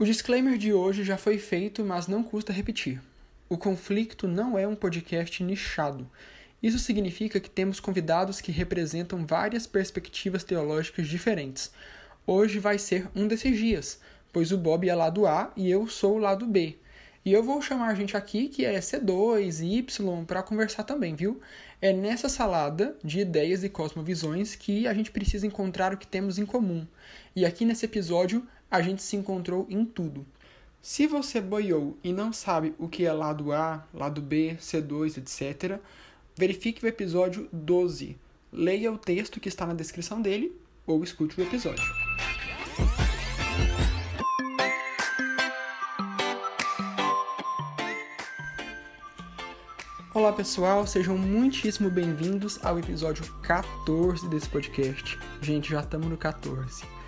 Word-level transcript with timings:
O 0.00 0.04
disclaimer 0.06 0.56
de 0.56 0.72
hoje 0.72 1.04
já 1.04 1.18
foi 1.18 1.36
feito, 1.36 1.84
mas 1.84 2.06
não 2.06 2.22
custa 2.22 2.54
repetir. 2.54 3.02
O 3.50 3.58
conflito 3.58 4.26
não 4.26 4.58
é 4.58 4.66
um 4.66 4.74
podcast 4.74 5.44
nichado. 5.44 6.10
Isso 6.62 6.78
significa 6.78 7.38
que 7.38 7.50
temos 7.50 7.80
convidados 7.80 8.40
que 8.40 8.50
representam 8.50 9.26
várias 9.26 9.66
perspectivas 9.66 10.42
teológicas 10.42 11.06
diferentes. 11.06 11.70
Hoje 12.26 12.58
vai 12.58 12.78
ser 12.78 13.10
um 13.14 13.28
desses 13.28 13.54
dias, 13.58 14.00
pois 14.32 14.52
o 14.52 14.56
Bob 14.56 14.88
é 14.88 14.94
lado 14.94 15.26
A 15.26 15.52
e 15.54 15.70
eu 15.70 15.86
sou 15.86 16.16
o 16.16 16.18
lado 16.18 16.46
B. 16.46 16.78
E 17.22 17.30
eu 17.34 17.42
vou 17.42 17.60
chamar 17.60 17.88
a 17.88 17.94
gente 17.94 18.16
aqui 18.16 18.48
que 18.48 18.64
é 18.64 18.78
C2 18.78 19.62
e 19.62 19.76
Y 19.80 20.24
para 20.24 20.42
conversar 20.42 20.84
também, 20.84 21.14
viu? 21.14 21.42
É 21.82 21.92
nessa 21.92 22.30
salada 22.30 22.96
de 23.04 23.20
ideias 23.20 23.62
e 23.64 23.68
cosmovisões 23.68 24.54
que 24.54 24.88
a 24.88 24.94
gente 24.94 25.10
precisa 25.10 25.46
encontrar 25.46 25.92
o 25.92 25.98
que 25.98 26.06
temos 26.06 26.38
em 26.38 26.46
comum. 26.46 26.86
E 27.36 27.44
aqui 27.44 27.66
nesse 27.66 27.84
episódio 27.84 28.48
a 28.70 28.80
gente 28.80 29.02
se 29.02 29.16
encontrou 29.16 29.66
em 29.68 29.84
tudo. 29.84 30.24
Se 30.80 31.06
você 31.06 31.40
boiou 31.40 31.98
e 32.04 32.12
não 32.12 32.32
sabe 32.32 32.72
o 32.78 32.88
que 32.88 33.04
é 33.04 33.12
lado 33.12 33.52
A, 33.52 33.84
lado 33.92 34.22
B, 34.22 34.56
C2, 34.60 35.18
etc., 35.18 35.80
verifique 36.36 36.84
o 36.84 36.88
episódio 36.88 37.48
12. 37.52 38.16
Leia 38.52 38.92
o 38.92 38.96
texto 38.96 39.40
que 39.40 39.48
está 39.48 39.66
na 39.66 39.74
descrição 39.74 40.22
dele 40.22 40.56
ou 40.86 41.02
escute 41.02 41.38
o 41.38 41.42
episódio. 41.42 41.84
Olá 50.14 50.32
pessoal, 50.32 50.86
sejam 50.86 51.16
muitíssimo 51.16 51.90
bem-vindos 51.90 52.58
ao 52.64 52.78
episódio 52.78 53.24
14 53.42 54.28
desse 54.28 54.48
podcast. 54.48 55.18
Gente, 55.40 55.70
já 55.70 55.80
estamos 55.80 56.08
no 56.08 56.16
14. 56.16 56.99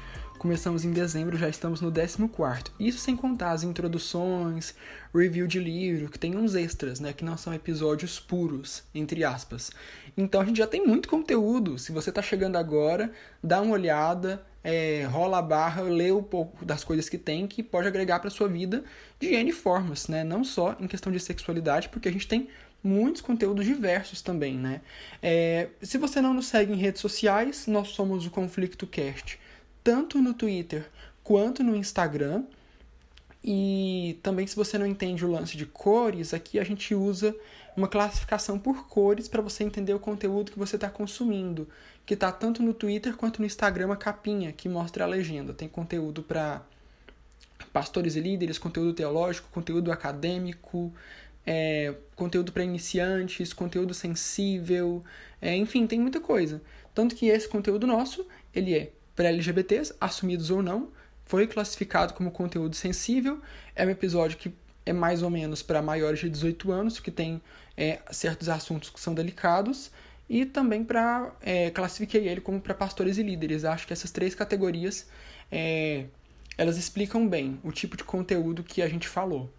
Começamos 0.43 0.85
em 0.85 0.91
dezembro, 0.91 1.39
já 1.39 1.49
estamos 1.49 1.81
no 1.81 1.93
14. 1.93 2.73
Isso 2.81 2.99
sem 2.99 3.15
contar 3.15 3.53
as 3.53 3.63
introduções, 3.63 4.75
review 5.15 5.47
de 5.47 5.61
livro, 5.61 6.09
que 6.09 6.19
tem 6.19 6.37
uns 6.37 6.57
extras, 6.57 6.99
né? 6.99 7.13
Que 7.13 7.25
não 7.25 7.37
são 7.37 7.55
episódios 7.55 8.19
puros, 8.19 8.83
entre 8.93 9.23
aspas. 9.23 9.71
Então 10.17 10.41
a 10.41 10.45
gente 10.45 10.57
já 10.57 10.67
tem 10.67 10.85
muito 10.85 11.09
conteúdo. 11.09 11.79
Se 11.79 11.93
você 11.93 12.11
está 12.11 12.21
chegando 12.21 12.57
agora, 12.57 13.13
dá 13.41 13.61
uma 13.63 13.75
olhada, 13.75 14.45
é, 14.65 15.05
rola 15.05 15.39
a 15.39 15.43
barra, 15.43 15.83
lê 15.83 16.11
um 16.11 16.25
pouco 16.25 16.65
das 16.65 16.83
coisas 16.83 17.09
que 17.09 17.19
tem, 17.19 17.47
que 17.47 17.63
pode 17.63 17.87
agregar 17.87 18.19
para 18.19 18.29
sua 18.29 18.49
vida 18.49 18.83
de 19.21 19.29
N 19.29 19.53
formas, 19.53 20.09
né? 20.09 20.25
Não 20.25 20.43
só 20.43 20.77
em 20.81 20.89
questão 20.89 21.13
de 21.13 21.21
sexualidade, 21.21 21.89
porque 21.89 22.09
a 22.09 22.13
gente 22.13 22.27
tem 22.27 22.49
muitos 22.83 23.23
conteúdos 23.23 23.65
diversos 23.65 24.21
também, 24.21 24.59
né? 24.59 24.81
É, 25.23 25.69
se 25.81 25.99
você 25.99 26.21
não 26.21 26.35
nos 26.35 26.47
segue 26.47 26.73
em 26.73 26.77
redes 26.79 27.01
sociais, 27.01 27.69
nós 27.69 27.91
somos 27.91 28.27
o 28.27 28.31
Conflicto 28.33 28.89
Cast 28.89 29.41
tanto 29.83 30.21
no 30.21 30.35
Twitter 30.35 30.89
quanto 31.23 31.63
no 31.63 31.75
Instagram. 31.77 32.45
E 33.45 34.21
também, 34.23 34.47
se 34.47 34.55
você 34.55 34.79
não 34.79 34.87
entende 34.87 35.25
o 35.25 35.31
lance 35.31 35.57
de 35.57 35.67
cores, 35.67 36.33
aqui 36.33 36.61
a 36.61 36.65
gente 36.65 36.95
usa 36.95 37.35
uma 37.77 37.89
classificação 37.89 38.59
por 38.59 38.87
cores 38.87 39.29
para 39.29 39.43
você 39.43 39.65
entender 39.65 39.95
o 39.95 39.99
conteúdo 39.99 40.53
que 40.53 40.59
você 40.59 40.77
está 40.77 40.89
consumindo, 40.89 41.69
que 42.07 42.15
está 42.15 42.31
tanto 42.31 42.63
no 42.63 42.73
Twitter 42.73 43.17
quanto 43.17 43.41
no 43.41 43.47
Instagram, 43.47 43.93
a 43.93 43.97
capinha 43.97 44.53
que 44.53 44.69
mostra 44.69 45.05
a 45.05 45.07
legenda. 45.09 45.53
Tem 45.53 45.69
conteúdo 45.69 46.23
para 46.23 46.63
pastores 47.73 48.15
e 48.15 48.21
líderes, 48.21 48.59
conteúdo 48.59 48.93
teológico, 48.93 49.49
conteúdo 49.51 49.91
acadêmico, 49.91 50.93
é, 51.45 51.95
conteúdo 52.15 52.53
para 52.53 52.63
iniciantes, 52.63 53.53
conteúdo 53.53 53.95
sensível, 53.95 55.03
é, 55.41 55.57
enfim, 55.57 55.87
tem 55.87 55.99
muita 55.99 56.21
coisa. 56.21 56.63
Tanto 56.95 57.17
que 57.17 57.27
esse 57.27 57.49
conteúdo 57.49 57.87
nosso, 57.87 58.27
ele 58.55 58.75
é 58.75 58.93
para 59.15 59.29
LGBTs, 59.29 59.95
assumidos 60.01 60.51
ou 60.51 60.63
não, 60.63 60.89
foi 61.25 61.47
classificado 61.47 62.15
como 62.15 62.31
conteúdo 62.31 62.77
sensível. 62.77 63.41
É 63.75 63.87
um 63.87 63.91
episódio 63.91 64.37
que 64.37 64.53
é 64.85 64.93
mais 64.93 65.23
ou 65.23 65.31
menos 65.31 65.63
para 65.63 65.81
maiores 65.81 66.21
de 66.21 66.29
18 66.29 66.73
anos, 66.73 67.01
que 67.01 67.11
tem 67.11 67.41
é, 67.77 68.01
certos 68.11 68.49
assuntos 68.49 68.91
que 68.91 69.01
são 69.01 69.15
delicados, 69.15 69.91
e 70.29 70.45
também 70.45 70.85
para 70.85 71.33
é, 71.41 71.71
classifiquei 71.71 72.29
ele 72.29 72.41
como 72.41 72.61
para 72.61 72.75
pastores 72.75 73.19
e 73.19 73.23
líderes. 73.23 73.65
Acho 73.65 73.87
que 73.87 73.93
essas 73.93 74.11
três 74.11 74.35
categorias 74.35 75.07
é, 75.51 76.07
elas 76.57 76.77
explicam 76.77 77.27
bem 77.27 77.59
o 77.63 77.71
tipo 77.71 77.97
de 77.97 78.05
conteúdo 78.05 78.63
que 78.63 78.83
a 78.83 78.89
gente 78.89 79.09
falou. 79.09 79.51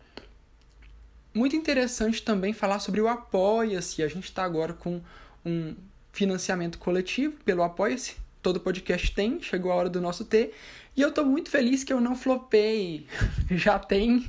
Muito 1.33 1.55
interessante 1.55 2.21
também 2.21 2.53
falar 2.53 2.79
sobre 2.79 3.01
o 3.01 3.07
Apoia-se. 3.07 4.03
A 4.03 4.07
gente 4.07 4.25
está 4.25 4.43
agora 4.43 4.73
com 4.73 5.01
um 5.43 5.75
financiamento 6.11 6.77
coletivo 6.77 7.35
pelo 7.43 7.63
Apoia-se 7.63 8.15
todo 8.43 8.59
podcast 8.59 9.09
tem, 9.15 9.41
chegou 9.41 9.71
a 9.71 9.75
hora 9.75 9.89
do 9.89 10.01
nosso 10.01 10.25
ter. 10.25 10.53
E 10.95 11.01
eu 11.01 11.11
tô 11.11 11.23
muito 11.23 11.49
feliz 11.49 11.83
que 11.83 11.91
eu 11.91 12.01
não 12.01 12.15
flopei. 12.15 13.07
Já 13.49 13.79
tem 13.79 14.27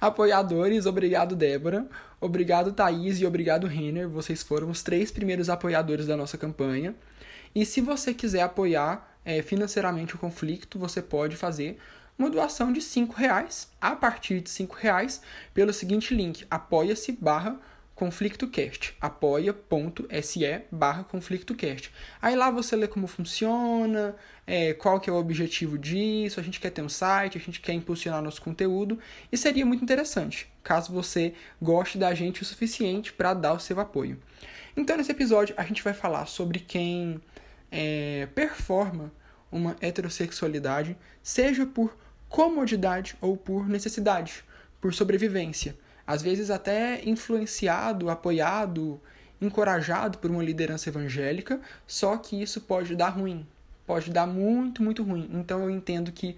apoiadores. 0.00 0.86
Obrigado, 0.86 1.36
Débora. 1.36 1.86
Obrigado, 2.20 2.72
Thaís. 2.72 3.20
E 3.20 3.26
obrigado, 3.26 3.66
Renner. 3.66 4.08
Vocês 4.08 4.42
foram 4.42 4.70
os 4.70 4.82
três 4.82 5.12
primeiros 5.12 5.50
apoiadores 5.50 6.06
da 6.06 6.16
nossa 6.16 6.38
campanha. 6.38 6.94
E 7.54 7.64
se 7.64 7.80
você 7.80 8.12
quiser 8.12 8.42
apoiar 8.42 9.16
é, 9.24 9.42
financeiramente 9.42 10.14
o 10.16 10.18
conflito, 10.18 10.78
você 10.78 11.00
pode 11.02 11.36
fazer 11.36 11.78
uma 12.18 12.30
doação 12.30 12.72
de 12.72 12.80
cinco 12.80 13.14
reais 13.14 13.68
a 13.80 13.94
partir 13.94 14.40
de 14.40 14.48
cinco 14.48 14.76
reais 14.76 15.20
pelo 15.52 15.72
seguinte 15.72 16.14
link 16.14 16.46
apoia-se 16.48 17.12
barra 17.12 17.58
ConflictoCast, 17.94 18.96
apoia.se 19.00 20.62
barra 20.70 21.04
ConflictoCast. 21.04 21.92
Aí 22.20 22.34
lá 22.34 22.50
você 22.50 22.74
lê 22.74 22.88
como 22.88 23.06
funciona, 23.06 24.16
é, 24.46 24.74
qual 24.74 24.98
que 24.98 25.08
é 25.08 25.12
o 25.12 25.16
objetivo 25.16 25.78
disso, 25.78 26.40
a 26.40 26.42
gente 26.42 26.58
quer 26.58 26.70
ter 26.70 26.82
um 26.82 26.88
site, 26.88 27.38
a 27.38 27.40
gente 27.40 27.60
quer 27.60 27.72
impulsionar 27.72 28.20
nosso 28.20 28.42
conteúdo, 28.42 28.98
e 29.30 29.36
seria 29.36 29.64
muito 29.64 29.84
interessante, 29.84 30.52
caso 30.62 30.92
você 30.92 31.34
goste 31.62 31.96
da 31.96 32.12
gente 32.14 32.42
o 32.42 32.44
suficiente 32.44 33.12
para 33.12 33.32
dar 33.32 33.52
o 33.52 33.60
seu 33.60 33.78
apoio. 33.78 34.20
Então 34.76 34.96
nesse 34.96 35.12
episódio 35.12 35.54
a 35.56 35.62
gente 35.62 35.82
vai 35.82 35.94
falar 35.94 36.26
sobre 36.26 36.58
quem 36.58 37.20
é, 37.70 38.26
performa 38.34 39.12
uma 39.52 39.76
heterossexualidade, 39.80 40.96
seja 41.22 41.64
por 41.64 41.96
comodidade 42.28 43.14
ou 43.20 43.36
por 43.36 43.68
necessidade, 43.68 44.44
por 44.80 44.92
sobrevivência 44.92 45.76
às 46.06 46.22
vezes 46.22 46.50
até 46.50 47.02
influenciado, 47.04 48.10
apoiado, 48.10 49.00
encorajado 49.40 50.18
por 50.18 50.30
uma 50.30 50.42
liderança 50.42 50.88
evangélica, 50.88 51.60
só 51.86 52.16
que 52.16 52.40
isso 52.40 52.60
pode 52.60 52.94
dar 52.94 53.10
ruim, 53.10 53.46
pode 53.86 54.10
dar 54.10 54.26
muito, 54.26 54.82
muito 54.82 55.02
ruim. 55.02 55.28
Então 55.32 55.62
eu 55.62 55.70
entendo 55.70 56.12
que 56.12 56.36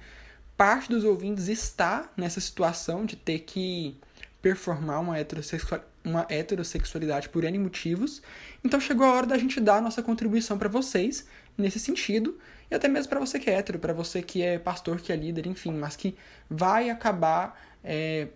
parte 0.56 0.88
dos 0.88 1.04
ouvintes 1.04 1.48
está 1.48 2.10
nessa 2.16 2.40
situação 2.40 3.04
de 3.04 3.16
ter 3.16 3.40
que 3.40 3.96
performar 4.40 5.00
uma, 5.00 5.18
heterossexual, 5.18 5.80
uma 6.04 6.26
heterossexualidade 6.28 7.28
por 7.28 7.44
N 7.44 7.58
motivos. 7.58 8.22
Então 8.64 8.80
chegou 8.80 9.06
a 9.06 9.12
hora 9.12 9.26
da 9.26 9.38
gente 9.38 9.60
dar 9.60 9.76
a 9.76 9.80
nossa 9.80 10.02
contribuição 10.02 10.56
para 10.56 10.68
vocês 10.68 11.26
nesse 11.58 11.80
sentido, 11.80 12.38
e 12.70 12.74
até 12.74 12.88
mesmo 12.88 13.08
para 13.08 13.20
você 13.20 13.38
que 13.38 13.48
é 13.48 13.54
hétero, 13.54 13.78
para 13.78 13.92
você 13.92 14.22
que 14.22 14.42
é 14.42 14.58
pastor, 14.58 15.00
que 15.00 15.12
é 15.12 15.16
líder, 15.16 15.46
enfim, 15.46 15.72
mas 15.72 15.96
que 15.96 16.16
vai 16.50 16.90
acabar 16.90 17.60
é, 17.82 18.28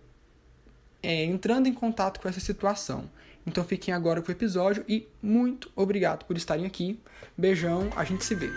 é, 1.03 1.25
entrando 1.25 1.67
em 1.67 1.73
contato 1.73 2.21
com 2.21 2.29
essa 2.29 2.41
situação. 2.41 3.09
Então 3.47 3.65
fiquem 3.65 3.93
agora 3.95 4.21
com 4.21 4.29
o 4.29 4.33
episódio 4.33 4.85
e 4.89 5.09
muito 5.23 5.71
obrigado 5.75 6.25
por 6.25 6.37
estarem 6.37 6.67
aqui. 6.67 7.01
Beijão, 7.37 7.91
a 7.97 8.05
gente 8.05 8.25
se 8.25 8.35
vê. 8.35 8.51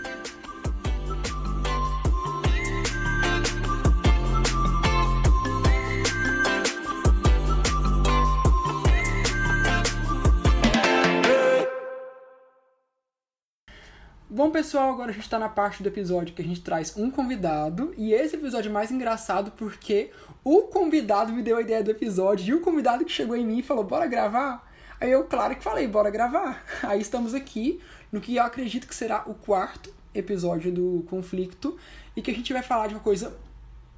Bom, 14.34 14.50
pessoal, 14.50 14.90
agora 14.90 15.10
a 15.10 15.14
gente 15.14 15.22
está 15.22 15.38
na 15.38 15.48
parte 15.48 15.80
do 15.80 15.88
episódio 15.88 16.34
que 16.34 16.42
a 16.42 16.44
gente 16.44 16.60
traz 16.60 16.96
um 16.96 17.08
convidado. 17.08 17.94
E 17.96 18.12
esse 18.12 18.34
episódio 18.34 18.68
é 18.68 18.72
mais 18.72 18.90
engraçado 18.90 19.52
porque 19.52 20.10
o 20.42 20.62
convidado 20.62 21.32
me 21.32 21.40
deu 21.40 21.56
a 21.56 21.60
ideia 21.60 21.84
do 21.84 21.92
episódio 21.92 22.44
e 22.44 22.52
o 22.52 22.60
convidado 22.60 23.04
que 23.04 23.12
chegou 23.12 23.36
em 23.36 23.46
mim 23.46 23.62
falou: 23.62 23.84
bora 23.84 24.08
gravar? 24.08 24.68
Aí 25.00 25.12
eu, 25.12 25.22
claro 25.22 25.54
que 25.54 25.62
falei: 25.62 25.86
bora 25.86 26.10
gravar. 26.10 26.64
Aí 26.82 27.00
estamos 27.00 27.32
aqui 27.32 27.80
no 28.10 28.20
que 28.20 28.34
eu 28.34 28.42
acredito 28.42 28.88
que 28.88 28.94
será 28.96 29.22
o 29.24 29.34
quarto 29.34 29.94
episódio 30.12 30.72
do 30.72 31.04
conflito 31.08 31.78
e 32.16 32.20
que 32.20 32.32
a 32.32 32.34
gente 32.34 32.52
vai 32.52 32.64
falar 32.64 32.88
de 32.88 32.94
uma 32.94 33.04
coisa 33.04 33.36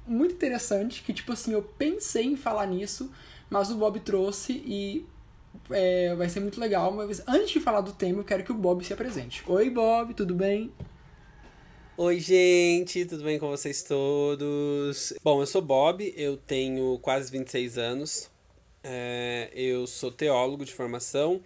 muito 0.05 0.35
interessante 0.35 1.01
que, 1.01 1.13
tipo 1.13 1.33
assim, 1.33 1.53
eu 1.53 1.63
pensei 1.63 2.25
em 2.25 2.35
falar 2.35 2.67
nisso, 2.67 3.11
mas 3.49 3.71
o 3.71 3.75
Bob 3.75 3.99
trouxe 4.01 4.53
e 4.53 5.03
é, 5.69 6.13
vai 6.15 6.29
ser 6.29 6.39
muito 6.39 6.59
legal, 6.59 6.91
mas 6.91 7.21
antes 7.27 7.49
de 7.49 7.59
falar 7.59 7.81
do 7.81 7.91
tema, 7.91 8.19
eu 8.19 8.23
quero 8.23 8.43
que 8.43 8.51
o 8.51 8.55
Bob 8.55 8.83
se 8.83 8.93
apresente. 8.93 9.43
Oi, 9.47 9.69
Bob, 9.69 10.13
tudo 10.13 10.33
bem? 10.33 10.71
Oi, 11.95 12.19
gente, 12.19 13.05
tudo 13.05 13.23
bem 13.23 13.39
com 13.39 13.47
vocês 13.49 13.81
todos? 13.81 15.13
Bom, 15.23 15.41
eu 15.41 15.47
sou 15.47 15.61
Bob, 15.61 16.13
eu 16.15 16.37
tenho 16.37 16.99
quase 16.99 17.31
26 17.31 17.77
anos, 17.77 18.29
é, 18.83 19.49
eu 19.53 19.87
sou 19.87 20.11
teólogo 20.11 20.63
de 20.63 20.73
formação, 20.73 21.41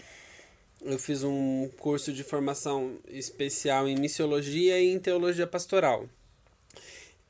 eu 0.81 0.99
fiz 0.99 1.23
um 1.23 1.69
curso 1.79 2.11
de 2.11 2.23
formação 2.23 2.97
especial 3.07 3.87
em 3.87 3.95
missiologia 3.95 4.77
e 4.79 4.91
em 4.91 4.99
teologia 4.99 5.47
pastoral. 5.47 6.09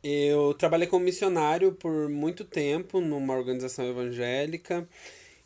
eu 0.04 0.56
trabalhei 0.56 0.88
como 0.88 1.06
missionário 1.06 1.74
por 1.74 2.10
muito 2.10 2.44
tempo 2.44 3.00
numa 3.00 3.36
organização 3.36 3.86
evangélica 3.88 4.88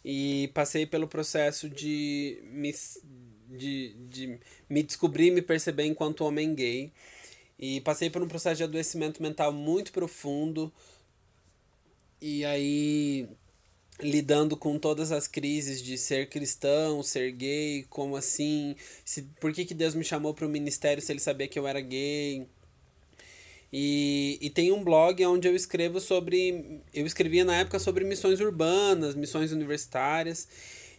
e 0.07 0.51
passei 0.53 0.85
pelo 0.85 1.07
processo 1.07 1.67
de 1.67 2.37
me, 2.43 2.71
de, 3.49 3.95
de 4.07 4.39
me 4.69 4.83
descobrir, 4.83 5.31
me 5.31 5.41
perceber 5.41 5.85
enquanto 5.85 6.23
homem 6.23 6.53
gay. 6.53 6.93
E 7.57 7.81
passei 7.81 8.11
por 8.11 8.21
um 8.21 8.27
processo 8.27 8.57
de 8.57 8.63
adoecimento 8.65 9.23
mental 9.23 9.51
muito 9.51 9.91
profundo. 9.91 10.71
E 12.21 12.45
aí, 12.45 13.27
lidando 13.99 14.55
com 14.55 14.77
todas 14.77 15.11
as 15.11 15.27
crises 15.27 15.81
de 15.81 15.97
ser 15.97 16.29
cristão, 16.29 17.01
ser 17.01 17.31
gay, 17.31 17.83
como 17.89 18.15
assim? 18.15 18.75
Se, 19.03 19.23
por 19.41 19.53
que, 19.53 19.65
que 19.65 19.73
Deus 19.73 19.95
me 19.95 20.03
chamou 20.03 20.35
para 20.35 20.45
o 20.45 20.49
ministério 20.49 21.01
se 21.01 21.11
ele 21.11 21.19
sabia 21.19 21.47
que 21.47 21.57
eu 21.57 21.65
era 21.65 21.81
gay? 21.81 22.47
E, 23.71 24.37
e 24.41 24.49
tem 24.49 24.71
um 24.71 24.83
blog 24.83 25.25
onde 25.25 25.47
eu 25.47 25.55
escrevo 25.55 25.99
sobre. 25.99 26.81
Eu 26.93 27.05
escrevia 27.05 27.43
na 27.43 27.55
época 27.55 27.79
sobre 27.79 28.05
missões 28.05 28.39
urbanas, 28.39 29.15
missões 29.15 29.51
universitárias. 29.51 30.47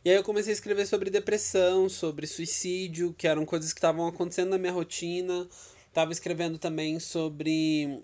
E 0.05 0.11
aí 0.11 0.17
eu 0.17 0.23
comecei 0.23 0.53
a 0.53 0.55
escrever 0.55 0.87
sobre 0.87 1.11
depressão, 1.11 1.89
sobre 1.89 2.27
suicídio, 2.27 3.15
que 3.19 3.27
eram 3.27 3.45
coisas 3.45 3.73
que 3.73 3.79
estavam 3.79 4.07
acontecendo 4.07 4.51
na 4.51 4.59
minha 4.59 4.73
rotina. 4.73 5.49
Estava 5.89 6.13
escrevendo 6.13 6.59
também 6.59 7.01
sobre 7.01 8.03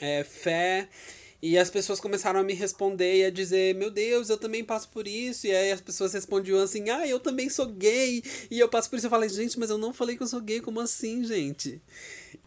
é, 0.00 0.24
fé. 0.24 0.88
E 1.40 1.56
as 1.56 1.70
pessoas 1.70 2.00
começaram 2.00 2.40
a 2.40 2.42
me 2.42 2.52
responder 2.52 3.18
e 3.18 3.24
a 3.24 3.30
dizer: 3.30 3.74
Meu 3.76 3.90
Deus, 3.90 4.28
eu 4.28 4.36
também 4.36 4.64
passo 4.64 4.88
por 4.88 5.06
isso. 5.06 5.46
E 5.46 5.54
aí 5.54 5.70
as 5.70 5.80
pessoas 5.80 6.12
respondiam 6.12 6.60
assim: 6.60 6.90
Ah, 6.90 7.06
eu 7.06 7.20
também 7.20 7.48
sou 7.48 7.66
gay. 7.66 8.22
E 8.50 8.58
eu 8.58 8.68
passo 8.68 8.90
por 8.90 8.96
isso. 8.96 9.06
Eu 9.06 9.10
falei: 9.10 9.28
Gente, 9.28 9.58
mas 9.58 9.70
eu 9.70 9.78
não 9.78 9.94
falei 9.94 10.16
que 10.16 10.22
eu 10.22 10.26
sou 10.26 10.40
gay. 10.40 10.60
Como 10.60 10.80
assim, 10.80 11.24
gente? 11.24 11.80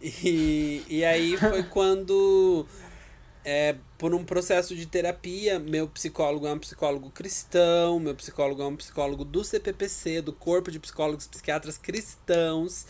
E, 0.02 0.84
e 0.90 1.06
aí 1.06 1.38
foi 1.38 1.64
quando, 1.72 2.66
é, 3.46 3.78
por 3.98 4.14
um 4.14 4.26
processo 4.26 4.76
de 4.76 4.86
terapia, 4.86 5.58
meu 5.58 5.88
psicólogo 5.88 6.46
é 6.46 6.54
um 6.54 6.60
psicólogo 6.60 7.10
cristão, 7.12 7.98
meu 7.98 8.14
psicólogo 8.14 8.62
é 8.62 8.66
um 8.66 8.76
psicólogo 8.76 9.24
do 9.24 9.42
CPPC, 9.42 10.22
do 10.22 10.34
Corpo 10.34 10.70
de 10.70 10.80
Psicólogos 10.80 11.28
Psiquiatras 11.28 11.78
Cristãos. 11.78 12.86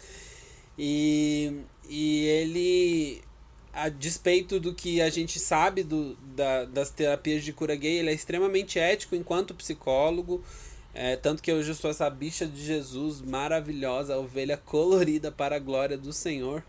E, 0.77 1.61
e 1.87 2.25
ele, 2.25 3.21
a 3.73 3.89
despeito 3.89 4.59
do 4.59 4.73
que 4.73 5.01
a 5.01 5.09
gente 5.09 5.39
sabe 5.39 5.83
do, 5.83 6.15
da, 6.35 6.65
das 6.65 6.89
terapias 6.89 7.43
de 7.43 7.53
cura 7.53 7.75
gay, 7.75 7.99
ele 7.99 8.09
é 8.09 8.13
extremamente 8.13 8.77
ético 8.77 9.15
enquanto 9.15 9.53
psicólogo. 9.53 10.43
É, 10.93 11.15
tanto 11.15 11.41
que 11.41 11.51
hoje 11.51 11.71
eu 11.71 11.75
sou 11.75 11.89
essa 11.89 12.09
bicha 12.09 12.45
de 12.45 12.61
Jesus 12.63 13.21
maravilhosa, 13.21 14.17
ovelha 14.17 14.57
colorida 14.57 15.31
para 15.31 15.55
a 15.55 15.59
glória 15.59 15.97
do 15.97 16.11
Senhor. 16.11 16.63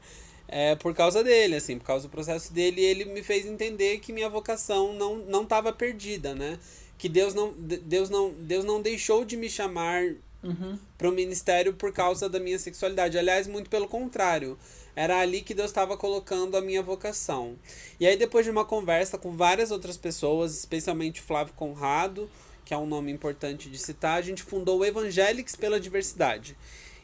É 0.47 0.77
por 0.77 0.95
causa 0.95 1.25
dele, 1.25 1.57
assim, 1.57 1.79
por 1.79 1.87
causa 1.87 2.07
do 2.07 2.11
processo 2.11 2.53
dele, 2.53 2.81
ele 2.81 3.05
me 3.07 3.23
fez 3.23 3.47
entender 3.47 3.99
que 3.99 4.13
minha 4.13 4.29
vocação 4.29 4.93
não 4.93 5.17
não 5.17 5.43
estava 5.43 5.73
perdida, 5.73 6.35
né? 6.35 6.59
Que 6.99 7.09
Deus 7.09 7.35
não 7.35 7.53
Deus 7.53 8.11
não 8.11 8.33
Deus 8.33 8.65
não 8.65 8.81
deixou 8.81 9.25
de 9.25 9.37
me 9.37 9.49
chamar 9.49 10.05
uhum. 10.43 10.79
para 10.99 11.09
o 11.09 11.13
ministério 11.13 11.73
por 11.73 11.93
causa 11.93 12.29
da 12.29 12.39
minha 12.39 12.59
sexualidade. 12.59 13.19
Aliás, 13.19 13.47
muito 13.47 13.71
pelo 13.71 13.89
contrário. 13.89 14.59
Era 14.95 15.21
ali 15.21 15.41
que 15.41 15.55
Deus 15.55 15.71
estava 15.71 15.97
colocando 15.97 16.57
a 16.57 16.61
minha 16.61 16.83
vocação. 16.83 17.57
E 17.99 18.07
aí, 18.07 18.17
depois 18.17 18.45
de 18.45 18.51
uma 18.51 18.65
conversa 18.65 19.17
com 19.17 19.37
várias 19.37 19.71
outras 19.71 19.97
pessoas, 19.97 20.59
especialmente 20.59 21.21
Flávio 21.21 21.55
Conrado, 21.55 22.29
que 22.65 22.75
é 22.75 22.77
um 22.77 22.87
nome 22.87 23.11
importante 23.11 23.71
de 23.71 23.79
citar, 23.79 24.19
a 24.19 24.23
gente 24.23 24.43
fundou 24.43 24.81
o 24.81 24.85
Evangelics 24.85 25.57
pela 25.57 25.81
Diversidade. 25.81 26.57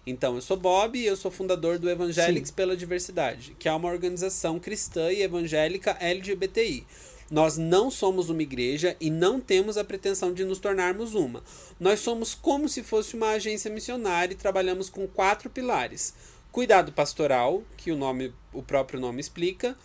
Então, 0.06 0.36
eu 0.36 0.40
sou 0.40 0.56
Bob 0.56 0.98
e 0.98 1.04
eu 1.04 1.16
sou 1.16 1.30
fundador 1.30 1.78
do 1.78 1.90
Evangelics 1.90 2.48
Sim. 2.48 2.54
pela 2.54 2.76
Diversidade, 2.76 3.54
que 3.58 3.68
é 3.68 3.72
uma 3.72 3.90
organização 3.90 4.58
cristã 4.58 5.12
e 5.12 5.22
evangélica 5.22 5.96
LGBTI. 6.00 6.86
Nós 7.30 7.58
não 7.58 7.90
somos 7.90 8.30
uma 8.30 8.42
igreja 8.42 8.96
e 8.98 9.10
não 9.10 9.38
temos 9.38 9.76
a 9.76 9.84
pretensão 9.84 10.32
de 10.32 10.46
nos 10.46 10.58
tornarmos 10.58 11.14
uma. 11.14 11.42
Nós 11.78 12.00
somos 12.00 12.34
como 12.34 12.70
se 12.70 12.82
fosse 12.82 13.14
uma 13.16 13.32
agência 13.32 13.70
missionária 13.70 14.32
e 14.32 14.36
trabalhamos 14.36 14.88
com 14.88 15.06
quatro 15.06 15.50
pilares: 15.50 16.14
cuidado 16.52 16.92
pastoral, 16.92 17.62
que 17.76 17.90
o 17.90 17.96
nome, 17.96 18.32
o 18.52 18.62
próprio 18.62 19.00
nome 19.00 19.20
explica, 19.20 19.76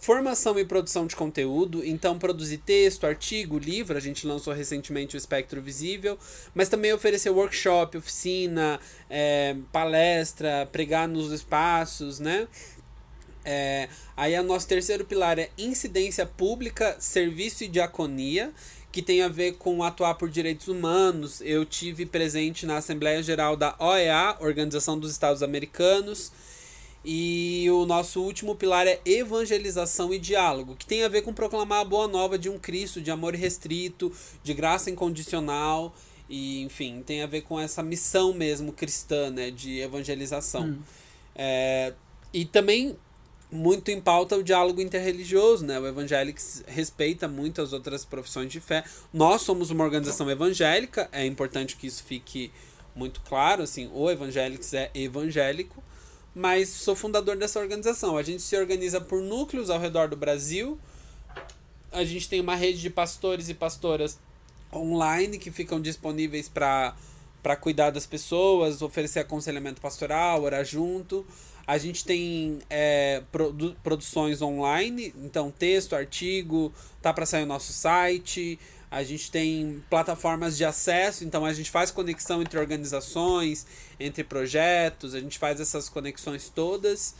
formação 0.00 0.58
e 0.58 0.64
produção 0.64 1.06
de 1.06 1.14
conteúdo, 1.14 1.84
então 1.84 2.18
produzir 2.18 2.58
texto, 2.58 3.06
artigo, 3.06 3.58
livro, 3.58 3.96
a 3.96 4.00
gente 4.00 4.26
lançou 4.26 4.52
recentemente 4.52 5.16
o 5.16 5.18
Espectro 5.18 5.60
Visível, 5.60 6.18
mas 6.54 6.68
também 6.68 6.92
oferecer 6.92 7.30
workshop, 7.30 7.98
oficina, 7.98 8.80
é, 9.08 9.54
palestra, 9.70 10.66
pregar 10.72 11.06
nos 11.06 11.30
espaços, 11.30 12.18
né? 12.18 12.48
É, 13.44 13.88
aí 14.16 14.38
o 14.38 14.42
nosso 14.42 14.68
terceiro 14.68 15.04
pilar 15.04 15.38
é 15.38 15.50
incidência 15.58 16.24
pública, 16.24 16.96
serviço 16.98 17.64
e 17.64 17.68
diaconia, 17.68 18.52
que 18.92 19.00
tem 19.00 19.22
a 19.22 19.28
ver 19.28 19.54
com 19.54 19.82
atuar 19.82 20.14
por 20.14 20.28
direitos 20.28 20.68
humanos. 20.68 21.40
Eu 21.40 21.64
tive 21.64 22.04
presente 22.04 22.66
na 22.66 22.76
Assembleia 22.76 23.22
Geral 23.22 23.56
da 23.56 23.74
OEA, 23.78 24.36
Organização 24.38 24.98
dos 24.98 25.10
Estados 25.10 25.42
Americanos, 25.42 26.30
e 27.02 27.66
o 27.70 27.86
nosso 27.86 28.20
último 28.20 28.54
pilar 28.54 28.86
é 28.86 29.00
evangelização 29.04 30.12
e 30.12 30.18
diálogo, 30.18 30.76
que 30.76 30.86
tem 30.86 31.02
a 31.02 31.08
ver 31.08 31.22
com 31.22 31.32
proclamar 31.32 31.80
a 31.80 31.84
boa 31.84 32.06
nova 32.06 32.38
de 32.38 32.50
um 32.50 32.58
Cristo 32.58 33.00
de 33.00 33.10
amor 33.10 33.34
restrito, 33.34 34.12
de 34.44 34.52
graça 34.52 34.90
incondicional, 34.90 35.92
e 36.28 36.62
enfim, 36.62 37.02
tem 37.04 37.22
a 37.22 37.26
ver 37.26 37.40
com 37.42 37.58
essa 37.58 37.82
missão 37.82 38.34
mesmo 38.34 38.72
cristã, 38.72 39.30
né, 39.30 39.50
de 39.50 39.80
evangelização. 39.80 40.66
Hum. 40.66 40.78
É, 41.34 41.94
e 42.32 42.44
também 42.44 42.96
muito 43.52 43.90
em 43.90 44.00
pauta 44.00 44.34
o 44.36 44.42
diálogo 44.42 44.80
interreligioso, 44.80 45.66
né? 45.66 45.78
O 45.78 45.86
Evangelics 45.86 46.64
respeita 46.66 47.28
muito 47.28 47.60
as 47.60 47.74
outras 47.74 48.02
profissões 48.02 48.50
de 48.50 48.58
fé. 48.58 48.82
Nós 49.12 49.42
somos 49.42 49.70
uma 49.70 49.84
organização 49.84 50.30
evangélica, 50.30 51.06
é 51.12 51.26
importante 51.26 51.76
que 51.76 51.86
isso 51.86 52.02
fique 52.02 52.50
muito 52.96 53.20
claro, 53.20 53.62
assim, 53.62 53.90
o 53.92 54.10
Evangelics 54.10 54.72
é 54.72 54.90
evangélico, 54.94 55.82
mas 56.34 56.70
sou 56.70 56.96
fundador 56.96 57.36
dessa 57.36 57.60
organização. 57.60 58.16
A 58.16 58.22
gente 58.22 58.42
se 58.42 58.56
organiza 58.56 59.02
por 59.02 59.20
núcleos 59.20 59.68
ao 59.68 59.78
redor 59.78 60.08
do 60.08 60.16
Brasil. 60.16 60.78
A 61.90 62.04
gente 62.04 62.30
tem 62.30 62.40
uma 62.40 62.54
rede 62.54 62.80
de 62.80 62.88
pastores 62.88 63.50
e 63.50 63.54
pastoras 63.54 64.18
online 64.72 65.38
que 65.38 65.50
ficam 65.50 65.78
disponíveis 65.78 66.48
para 66.48 66.96
para 67.42 67.56
cuidar 67.56 67.90
das 67.90 68.06
pessoas, 68.06 68.82
oferecer 68.82 69.18
aconselhamento 69.18 69.80
pastoral, 69.80 70.44
orar 70.44 70.64
junto. 70.64 71.26
A 71.66 71.78
gente 71.78 72.04
tem 72.04 72.58
é, 72.68 73.22
produ 73.30 73.76
produções 73.82 74.42
online, 74.42 75.14
então 75.22 75.50
texto, 75.50 75.94
artigo, 75.94 76.72
tá 77.00 77.12
para 77.12 77.24
sair 77.24 77.44
o 77.44 77.46
nosso 77.46 77.72
site. 77.72 78.58
A 78.90 79.02
gente 79.02 79.30
tem 79.30 79.82
plataformas 79.88 80.54
de 80.56 80.66
acesso, 80.66 81.24
então 81.24 81.46
a 81.46 81.52
gente 81.54 81.70
faz 81.70 81.90
conexão 81.90 82.42
entre 82.42 82.58
organizações, 82.58 83.66
entre 83.98 84.22
projetos, 84.22 85.14
a 85.14 85.20
gente 85.20 85.38
faz 85.38 85.60
essas 85.60 85.88
conexões 85.88 86.50
todas. 86.50 87.14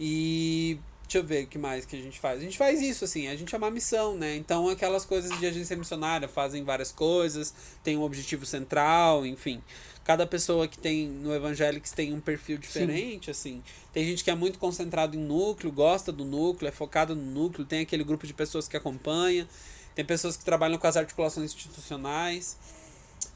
E 0.00 0.80
deixa 1.04 1.18
eu 1.18 1.24
ver 1.24 1.44
o 1.44 1.46
que 1.46 1.58
mais 1.58 1.86
que 1.86 1.94
a 1.94 2.02
gente 2.02 2.18
faz. 2.18 2.40
A 2.40 2.42
gente 2.42 2.58
faz 2.58 2.82
isso, 2.82 3.04
assim, 3.04 3.28
a 3.28 3.36
gente 3.36 3.54
é 3.54 3.58
uma 3.58 3.70
missão, 3.70 4.16
né? 4.16 4.34
Então 4.34 4.68
aquelas 4.68 5.04
coisas 5.04 5.38
de 5.38 5.46
agência 5.46 5.76
missionária 5.76 6.26
fazem 6.26 6.64
várias 6.64 6.90
coisas, 6.90 7.54
tem 7.84 7.96
um 7.96 8.02
objetivo 8.02 8.44
central, 8.44 9.24
enfim. 9.24 9.62
Cada 10.06 10.24
pessoa 10.24 10.68
que 10.68 10.78
tem 10.78 11.08
no 11.08 11.34
Evangelics 11.34 11.90
tem 11.90 12.14
um 12.14 12.20
perfil 12.20 12.58
diferente, 12.58 13.24
Sim. 13.24 13.30
assim. 13.32 13.62
Tem 13.92 14.04
gente 14.04 14.22
que 14.22 14.30
é 14.30 14.36
muito 14.36 14.56
concentrado 14.56 15.16
em 15.16 15.18
núcleo, 15.20 15.72
gosta 15.72 16.12
do 16.12 16.24
núcleo, 16.24 16.68
é 16.68 16.70
focado 16.70 17.16
no 17.16 17.22
núcleo, 17.22 17.66
tem 17.66 17.80
aquele 17.80 18.04
grupo 18.04 18.24
de 18.24 18.32
pessoas 18.32 18.68
que 18.68 18.76
acompanha. 18.76 19.48
Tem 19.96 20.04
pessoas 20.04 20.36
que 20.36 20.44
trabalham 20.44 20.78
com 20.78 20.86
as 20.86 20.96
articulações 20.96 21.52
institucionais. 21.52 22.56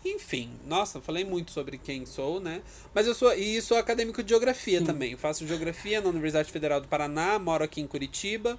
Enfim, 0.05 0.53
nossa, 0.65 1.01
falei 1.01 1.25
muito 1.25 1.51
sobre 1.51 1.77
quem 1.77 2.07
sou, 2.07 2.39
né? 2.39 2.63
Mas 2.95 3.05
eu 3.05 3.17
sou 3.17 3.33
e 3.33 3.61
sou 3.61 3.77
acadêmico 3.77 4.23
de 4.23 4.29
geografia 4.29 4.79
Sim. 4.79 4.85
também. 4.87 5.11
Eu 5.11 5.19
faço 5.19 5.45
geografia 5.45 6.01
na 6.01 6.09
Universidade 6.09 6.53
Federal 6.53 6.81
do 6.81 6.87
Paraná, 6.87 7.37
moro 7.37 7.65
aqui 7.65 7.81
em 7.81 7.87
Curitiba. 7.89 8.57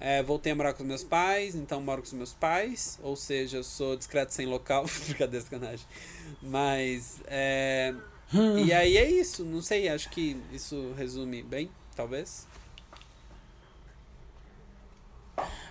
É, 0.00 0.22
voltei 0.22 0.52
a 0.52 0.54
morar 0.54 0.74
com 0.74 0.82
os 0.82 0.88
meus 0.88 1.02
pais, 1.02 1.54
então 1.54 1.80
moro 1.80 2.02
com 2.02 2.06
os 2.06 2.12
meus 2.12 2.32
pais. 2.32 2.98
Ou 3.02 3.16
seja, 3.16 3.58
eu 3.58 3.64
sou 3.64 3.96
discreto 3.96 4.32
sem 4.32 4.46
local. 4.46 4.84
Brincadeira, 5.06 5.44
sacanagem. 5.44 5.86
Mas. 6.42 7.20
É, 7.26 7.94
hum. 8.32 8.58
e 8.58 8.72
aí 8.72 8.96
é 8.96 9.10
isso. 9.10 9.44
Não 9.44 9.60
sei, 9.60 9.88
acho 9.88 10.08
que 10.10 10.40
isso 10.52 10.92
resume 10.96 11.42
bem, 11.42 11.70
talvez. 11.96 12.46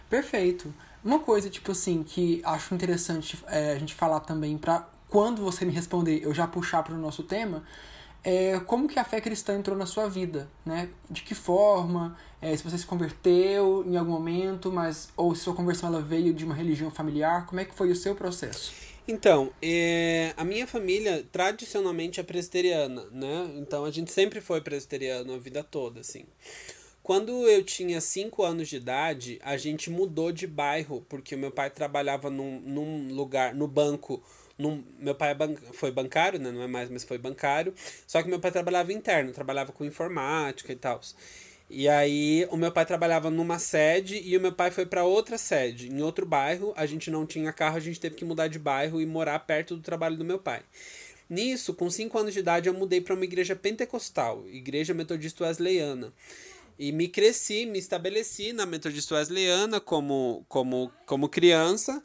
Perfeito. 0.10 0.74
Uma 1.04 1.20
coisa, 1.20 1.50
tipo 1.50 1.72
assim, 1.72 2.04
que 2.04 2.42
acho 2.44 2.74
interessante 2.74 3.38
é, 3.48 3.74
a 3.74 3.80
gente 3.80 3.94
falar 3.94 4.22
também 4.22 4.58
para 4.58 4.88
quando 5.10 5.42
você 5.42 5.64
me 5.64 5.72
responder, 5.72 6.22
eu 6.22 6.34
já 6.34 6.46
puxar 6.48 6.84
para 6.84 6.94
o 6.94 6.98
nosso 6.98 7.24
tema, 7.24 7.64
é 8.30 8.60
como 8.60 8.90
que 8.90 9.00
a 9.00 9.06
fé 9.06 9.22
cristã 9.22 9.56
entrou 9.58 9.78
na 9.78 9.86
sua 9.86 10.10
vida, 10.10 10.50
né? 10.66 10.90
De 11.10 11.22
que 11.22 11.34
forma, 11.34 12.18
é, 12.42 12.58
se 12.58 12.62
você 12.62 12.78
se 12.78 12.86
converteu 12.86 13.86
em 13.88 13.96
algum 13.96 14.12
momento, 14.12 14.70
mas 14.70 15.08
ou 15.16 15.34
se 15.34 15.44
sua 15.44 15.56
conversão 15.56 15.88
ela 15.88 16.02
veio 16.02 16.34
de 16.34 16.44
uma 16.44 16.54
religião 16.54 16.92
familiar, 16.92 17.46
como 17.46 17.62
é 17.62 17.64
que 17.64 17.74
foi 17.74 17.90
o 17.90 17.96
seu 17.96 18.14
processo? 18.16 18.74
Então, 19.08 19.54
é, 19.62 20.34
a 20.36 20.44
minha 20.44 20.68
família 20.68 21.26
tradicionalmente 21.32 22.20
é 22.20 22.24
presbiteriana, 22.24 23.06
né? 23.14 23.50
Então 23.56 23.86
a 23.86 23.92
gente 23.92 24.12
sempre 24.12 24.42
foi 24.42 24.60
presbiteriano 24.60 25.34
a 25.34 25.38
vida 25.38 25.64
toda, 25.64 26.02
assim. 26.02 26.26
Quando 27.02 27.32
eu 27.48 27.64
tinha 27.64 28.02
5 28.02 28.44
anos 28.44 28.68
de 28.68 28.76
idade, 28.76 29.40
a 29.42 29.56
gente 29.56 29.90
mudou 29.90 30.34
de 30.34 30.46
bairro, 30.46 31.06
porque 31.08 31.34
o 31.34 31.40
meu 31.40 31.52
pai 31.52 31.70
trabalhava 31.70 32.30
num, 32.30 32.60
num 32.60 33.16
lugar, 33.16 33.56
no 33.56 33.70
banco. 33.70 34.22
Num, 34.58 34.84
meu 35.00 35.14
pai 35.14 35.32
é 35.32 35.36
ban 35.36 35.56
foi 35.74 35.92
bancário, 35.92 36.40
né? 36.40 36.52
Não 36.52 36.64
é 36.64 36.68
mais, 36.68 36.90
mas 36.90 37.04
foi 37.04 37.18
bancário. 37.18 37.74
Só 38.08 38.22
que 38.24 38.30
meu 38.30 38.40
pai 38.40 38.52
trabalhava 38.52 38.92
interno, 38.92 39.32
trabalhava 39.32 39.72
com 39.72 39.86
informática 39.86 40.72
e 40.74 40.76
tal. 40.76 41.00
E 41.70 41.90
aí, 41.90 42.48
o 42.50 42.56
meu 42.56 42.72
pai 42.72 42.86
trabalhava 42.86 43.30
numa 43.30 43.60
sede 43.60 44.22
e 44.24 44.38
o 44.38 44.42
meu 44.42 44.54
pai 44.54 44.72
foi 44.72 44.86
para 44.86 45.04
outra 45.04 45.38
sede, 45.38 45.90
em 45.90 46.02
outro 46.02 46.26
bairro. 46.26 46.74
A 46.78 46.86
gente 46.86 47.12
não 47.12 47.26
tinha 47.26 47.52
carro, 47.52 47.76
a 47.76 47.82
gente 47.82 48.00
teve 48.00 48.16
que 48.16 48.24
mudar 48.24 48.48
de 48.48 48.58
bairro 48.58 49.02
e 49.02 49.06
morar 49.06 49.40
perto 49.40 49.76
do 49.76 49.82
trabalho 49.82 50.16
do 50.16 50.24
meu 50.24 50.40
pai. 50.40 50.62
Nisso, 51.30 51.74
com 51.74 51.90
5 51.90 52.18
anos 52.18 52.34
de 52.34 52.40
idade, 52.40 52.70
eu 52.70 52.74
mudei 52.74 53.02
para 53.02 53.14
uma 53.14 53.26
igreja 53.26 53.54
pentecostal, 53.54 54.46
igreja 54.48 54.94
metodista 54.94 55.44
wesleyana. 55.44 56.14
E 56.80 56.92
me 56.94 57.10
cresci, 57.10 57.66
me 57.66 57.80
estabeleci 57.80 58.54
na 58.54 58.66
metodista 58.66 59.16
wesleyana 59.16 59.82
como, 59.82 60.46
como, 60.48 60.90
como 61.06 61.28
criança. 61.28 62.02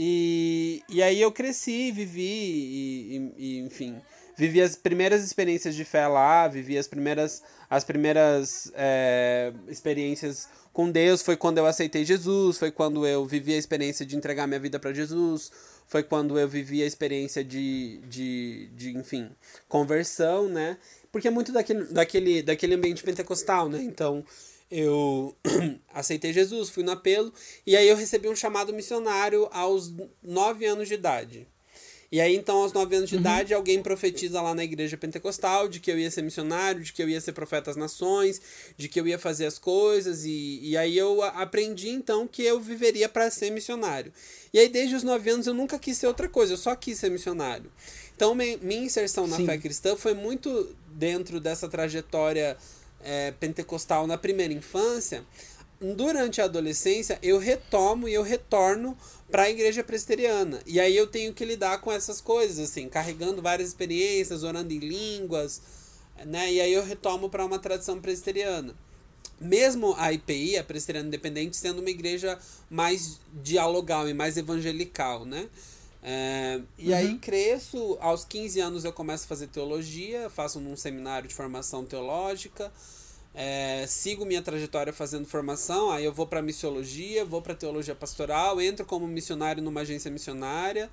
E, 0.00 0.80
e 0.88 1.02
aí 1.02 1.20
eu 1.20 1.32
cresci, 1.32 1.90
vivi, 1.90 2.22
e, 2.22 3.32
e, 3.36 3.58
enfim, 3.58 4.00
vivi 4.36 4.62
as 4.62 4.76
primeiras 4.76 5.24
experiências 5.24 5.74
de 5.74 5.84
fé 5.84 6.06
lá, 6.06 6.46
vivi 6.46 6.78
as 6.78 6.86
primeiras, 6.86 7.42
as 7.68 7.82
primeiras 7.82 8.70
é, 8.76 9.52
experiências 9.66 10.48
com 10.72 10.88
Deus. 10.88 11.20
Foi 11.20 11.36
quando 11.36 11.58
eu 11.58 11.66
aceitei 11.66 12.04
Jesus, 12.04 12.58
foi 12.58 12.70
quando 12.70 13.04
eu 13.04 13.26
vivi 13.26 13.54
a 13.54 13.58
experiência 13.58 14.06
de 14.06 14.14
entregar 14.14 14.46
minha 14.46 14.60
vida 14.60 14.78
para 14.78 14.94
Jesus, 14.94 15.50
foi 15.84 16.04
quando 16.04 16.38
eu 16.38 16.48
vivi 16.48 16.80
a 16.80 16.86
experiência 16.86 17.42
de, 17.42 17.98
de, 18.08 18.68
de, 18.76 18.96
enfim, 18.96 19.28
conversão, 19.68 20.48
né? 20.48 20.78
Porque 21.10 21.26
é 21.26 21.30
muito 21.32 21.50
daquele, 21.50 21.86
daquele, 21.86 22.40
daquele 22.40 22.74
ambiente 22.76 23.02
pentecostal, 23.02 23.68
né? 23.68 23.82
Então, 23.82 24.24
eu 24.70 25.36
aceitei 25.92 26.32
Jesus, 26.32 26.68
fui 26.68 26.82
no 26.82 26.92
apelo, 26.92 27.32
e 27.66 27.76
aí 27.76 27.88
eu 27.88 27.96
recebi 27.96 28.28
um 28.28 28.36
chamado 28.36 28.72
missionário 28.72 29.48
aos 29.52 29.92
nove 30.22 30.66
anos 30.66 30.88
de 30.88 30.94
idade. 30.94 31.46
E 32.10 32.22
aí, 32.22 32.34
então, 32.34 32.62
aos 32.62 32.72
nove 32.72 32.96
anos 32.96 33.10
de 33.10 33.16
uhum. 33.16 33.20
idade, 33.20 33.52
alguém 33.52 33.82
profetiza 33.82 34.40
lá 34.40 34.54
na 34.54 34.64
igreja 34.64 34.96
pentecostal 34.96 35.68
de 35.68 35.78
que 35.78 35.90
eu 35.90 35.98
ia 35.98 36.10
ser 36.10 36.22
missionário, 36.22 36.82
de 36.82 36.90
que 36.90 37.02
eu 37.02 37.08
ia 37.08 37.20
ser 37.20 37.32
profeta 37.32 37.66
das 37.66 37.76
nações, 37.76 38.40
de 38.78 38.88
que 38.88 38.98
eu 38.98 39.06
ia 39.06 39.18
fazer 39.18 39.44
as 39.44 39.58
coisas. 39.58 40.24
E, 40.24 40.58
e 40.62 40.76
aí 40.76 40.96
eu 40.96 41.22
aprendi, 41.22 41.90
então, 41.90 42.26
que 42.26 42.42
eu 42.42 42.58
viveria 42.58 43.10
para 43.10 43.30
ser 43.30 43.50
missionário. 43.50 44.10
E 44.54 44.58
aí, 44.58 44.70
desde 44.70 44.94
os 44.94 45.02
nove 45.02 45.28
anos, 45.28 45.46
eu 45.46 45.52
nunca 45.52 45.78
quis 45.78 45.98
ser 45.98 46.06
outra 46.06 46.30
coisa, 46.30 46.54
eu 46.54 46.56
só 46.56 46.74
quis 46.74 46.98
ser 46.98 47.10
missionário. 47.10 47.70
Então, 48.16 48.34
minha 48.34 48.80
inserção 48.80 49.26
na 49.26 49.36
Sim. 49.36 49.44
fé 49.44 49.58
cristã 49.58 49.94
foi 49.94 50.14
muito 50.14 50.74
dentro 50.88 51.38
dessa 51.38 51.68
trajetória 51.68 52.56
é, 53.00 53.32
pentecostal 53.32 54.06
na 54.06 54.18
primeira 54.18 54.52
infância. 54.52 55.24
Durante 55.80 56.40
a 56.40 56.44
adolescência, 56.44 57.18
eu 57.22 57.38
retomo 57.38 58.08
e 58.08 58.14
eu 58.14 58.22
retorno 58.22 58.96
para 59.30 59.44
a 59.44 59.50
igreja 59.50 59.84
presbiteriana. 59.84 60.60
E 60.66 60.80
aí 60.80 60.96
eu 60.96 61.06
tenho 61.06 61.32
que 61.32 61.44
lidar 61.44 61.80
com 61.80 61.92
essas 61.92 62.20
coisas, 62.20 62.58
assim, 62.58 62.88
carregando 62.88 63.40
várias 63.40 63.68
experiências, 63.68 64.42
orando 64.42 64.72
em 64.72 64.78
línguas, 64.78 65.60
né? 66.26 66.52
E 66.52 66.60
aí 66.60 66.72
eu 66.72 66.82
retomo 66.82 67.28
para 67.28 67.44
uma 67.44 67.58
tradição 67.58 68.00
presbiteriana. 68.00 68.74
Mesmo 69.40 69.94
a 69.96 70.12
IPI, 70.12 70.58
a 70.58 70.64
Presbiteriana 70.64 71.06
Independente, 71.06 71.56
sendo 71.56 71.78
uma 71.78 71.90
igreja 71.90 72.36
mais 72.68 73.20
dialogal 73.32 74.08
e 74.08 74.14
mais 74.14 74.36
evangelical, 74.36 75.24
né? 75.24 75.48
É, 76.10 76.62
e 76.78 76.88
uhum. 76.88 76.96
aí 76.96 77.18
cresço, 77.18 77.98
aos 78.00 78.24
15 78.24 78.60
anos 78.60 78.84
eu 78.86 78.94
começo 78.94 79.26
a 79.26 79.28
fazer 79.28 79.46
teologia, 79.48 80.30
faço 80.30 80.58
um 80.58 80.74
seminário 80.74 81.28
de 81.28 81.34
formação 81.34 81.84
teológica, 81.84 82.72
é, 83.34 83.84
sigo 83.86 84.24
minha 84.24 84.40
trajetória 84.40 84.90
fazendo 84.90 85.26
formação, 85.26 85.90
aí 85.90 86.06
eu 86.06 86.12
vou 86.12 86.26
para 86.26 86.40
missiologia, 86.40 87.26
vou 87.26 87.42
para 87.42 87.54
teologia 87.54 87.94
pastoral, 87.94 88.58
entro 88.58 88.86
como 88.86 89.06
missionário 89.06 89.62
numa 89.62 89.82
agência 89.82 90.10
missionária, 90.10 90.88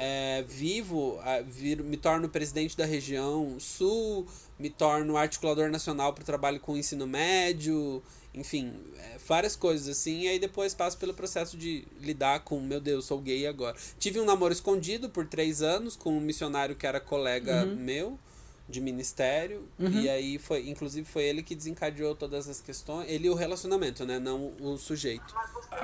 é, 0.00 0.44
vivo, 0.46 1.18
vir, 1.48 1.82
me 1.82 1.96
torno 1.96 2.28
presidente 2.28 2.76
da 2.76 2.84
região 2.84 3.56
sul, 3.58 4.24
me 4.56 4.70
torno 4.70 5.16
articulador 5.16 5.68
nacional 5.68 6.12
para 6.12 6.22
o 6.22 6.24
trabalho 6.24 6.60
com 6.60 6.74
o 6.74 6.76
ensino 6.76 7.04
médio, 7.04 8.00
enfim, 8.32 8.72
é, 8.96 9.18
várias 9.26 9.56
coisas 9.56 9.88
assim, 9.88 10.20
e 10.20 10.28
aí 10.28 10.38
depois 10.38 10.72
passo 10.72 10.96
pelo 10.98 11.12
processo 11.12 11.56
de 11.56 11.84
lidar 12.00 12.40
com, 12.44 12.60
meu 12.60 12.80
Deus, 12.80 13.06
sou 13.06 13.18
gay 13.18 13.44
agora. 13.48 13.76
Tive 13.98 14.20
um 14.20 14.24
namoro 14.24 14.52
escondido 14.52 15.10
por 15.10 15.26
três 15.26 15.62
anos 15.62 15.96
com 15.96 16.16
um 16.16 16.20
missionário 16.20 16.76
que 16.76 16.86
era 16.86 17.00
colega 17.00 17.64
uhum. 17.64 17.74
meu, 17.74 18.18
de 18.68 18.80
ministério 18.80 19.66
uhum. 19.78 19.88
e 19.90 20.10
aí 20.10 20.38
foi 20.38 20.68
inclusive 20.68 21.08
foi 21.08 21.24
ele 21.24 21.42
que 21.42 21.54
desencadeou 21.54 22.14
todas 22.14 22.48
as 22.48 22.60
questões 22.60 23.10
ele 23.10 23.26
e 23.26 23.30
o 23.30 23.34
relacionamento 23.34 24.04
né 24.04 24.18
não 24.18 24.52
o 24.60 24.76
sujeito. 24.76 25.34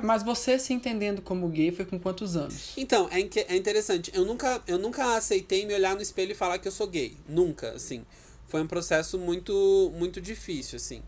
Mas 0.03 0.23
você 0.23 0.59
se 0.59 0.75
entendendo 0.75 1.23
como 1.23 1.49
gay 1.49 1.73
foi 1.73 1.87
com 1.87 1.99
quantos 1.99 2.37
anos? 2.37 2.73
Então 2.77 3.09
é, 3.11 3.21
é 3.21 3.57
interessante 3.57 4.11
eu 4.15 4.25
nunca 4.27 4.63
eu 4.67 4.79
nunca 4.79 5.17
aceitei 5.17 5.65
me 5.65 5.75
olhar 5.75 5.95
no 5.95 6.03
espelho 6.03 6.33
e 6.33 6.35
falar 6.35 6.59
que 6.59 6.69
eu 6.69 6.73
sou 6.73 6.87
gay 6.87 7.17
nunca 7.27 7.71
assim. 7.71 8.05
Foi 8.47 8.63
um 8.63 8.67
processo 8.67 9.19
muito 9.19 9.91
muito 9.97 10.21
difícil 10.21 10.77
assim. 10.77 11.03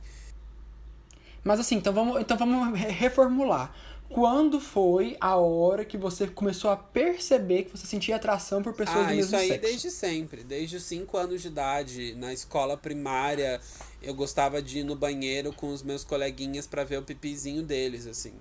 Mas 1.45 1.61
assim 1.61 1.77
então 1.77 1.93
vamos 1.93 2.21
então 2.21 2.39
vamos 2.39 2.79
reformular 2.79 3.75
quando 4.09 4.61
foi 4.61 5.17
a 5.21 5.37
hora 5.37 5.85
que 5.85 5.97
você 5.97 6.27
começou 6.27 6.71
a 6.71 6.77
perceber 6.77 7.65
que 7.65 7.77
você 7.77 7.87
sentia 7.87 8.17
atração 8.17 8.63
por 8.63 8.73
pessoas 8.73 9.07
ah, 9.07 9.09
do 9.09 9.15
mesmo 9.15 9.31
sexo? 9.31 9.45
isso 9.45 9.53
aí 9.53 9.59
desde 9.59 9.91
sempre. 9.91 10.45
Desde 10.45 10.77
os 10.77 10.83
5 10.85 11.17
anos 11.17 11.43
de 11.43 11.49
idade, 11.49 12.15
na 12.15 12.33
escola 12.33 12.77
primária, 12.77 13.61
eu 14.03 14.15
gostava 14.15 14.63
de 14.63 14.81
ir 14.81 14.85
no 14.85 14.95
banheiro 14.95 15.53
com 15.53 15.69
os 15.73 15.83
meus 15.83 16.05
coleguinhas 16.05 16.67
para 16.67 16.85
ver 16.85 16.99
o 16.99 17.03
pipizinho 17.03 17.63
deles, 17.63 18.07
assim. 18.07 18.33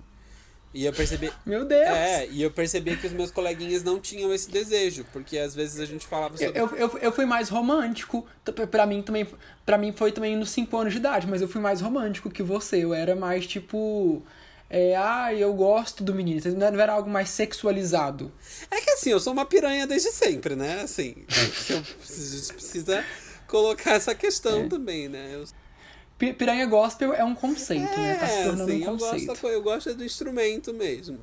E 0.72 0.84
eu 0.84 0.92
percebi. 0.92 1.32
Meu 1.44 1.64
Deus! 1.64 1.88
É, 1.88 2.28
e 2.30 2.42
eu 2.42 2.50
percebi 2.50 2.96
que 2.96 3.06
os 3.06 3.12
meus 3.12 3.30
coleguinhas 3.30 3.82
não 3.82 3.98
tinham 3.98 4.32
esse 4.32 4.50
desejo, 4.50 5.06
porque 5.12 5.38
às 5.38 5.54
vezes 5.54 5.80
a 5.80 5.86
gente 5.86 6.06
falava 6.06 6.36
sobre. 6.36 6.58
Eu, 6.58 6.68
eu, 6.76 6.98
eu 6.98 7.12
fui 7.12 7.24
mais 7.24 7.48
romântico. 7.48 8.26
para 8.70 8.86
mim 8.86 9.02
também. 9.02 9.26
para 9.64 9.78
mim 9.78 9.92
foi 9.92 10.12
também 10.12 10.36
nos 10.36 10.50
5 10.50 10.76
anos 10.76 10.92
de 10.92 10.98
idade, 10.98 11.26
mas 11.26 11.40
eu 11.40 11.48
fui 11.48 11.60
mais 11.60 11.80
romântico 11.80 12.30
que 12.30 12.42
você. 12.42 12.84
Eu 12.84 12.92
era 12.92 13.16
mais 13.16 13.46
tipo 13.46 14.22
é, 14.68 14.96
ah, 14.96 15.32
eu 15.32 15.52
gosto 15.54 16.02
do 16.02 16.14
menino. 16.14 16.40
Não 16.56 16.80
era 16.80 16.92
algo 16.92 17.08
mais 17.08 17.28
sexualizado. 17.30 18.32
É 18.70 18.80
que 18.80 18.90
assim, 18.90 19.10
eu 19.10 19.20
sou 19.20 19.32
uma 19.32 19.44
piranha 19.44 19.86
desde 19.86 20.10
sempre, 20.10 20.56
né? 20.56 20.82
Assim, 20.82 21.14
eu 21.70 21.82
preciso, 21.82 22.54
precisa 22.54 23.04
colocar 23.46 23.92
essa 23.92 24.14
questão 24.14 24.62
é. 24.62 24.68
também, 24.68 25.08
né? 25.08 25.30
Eu... 25.34 25.44
Piranha 26.18 26.64
gospel 26.66 27.12
é 27.12 27.22
um 27.22 27.34
conceito, 27.34 27.92
é, 27.92 27.96
né? 27.96 28.14
Tá 28.16 28.26
se 28.26 28.42
tornando 28.44 28.72
assim, 28.72 28.82
um 28.82 28.86
conceito. 28.86 29.22
Eu 29.22 29.26
gosto, 29.26 29.48
eu 29.48 29.62
gosto 29.62 29.94
do 29.94 30.04
instrumento 30.04 30.74
mesmo. 30.74 31.18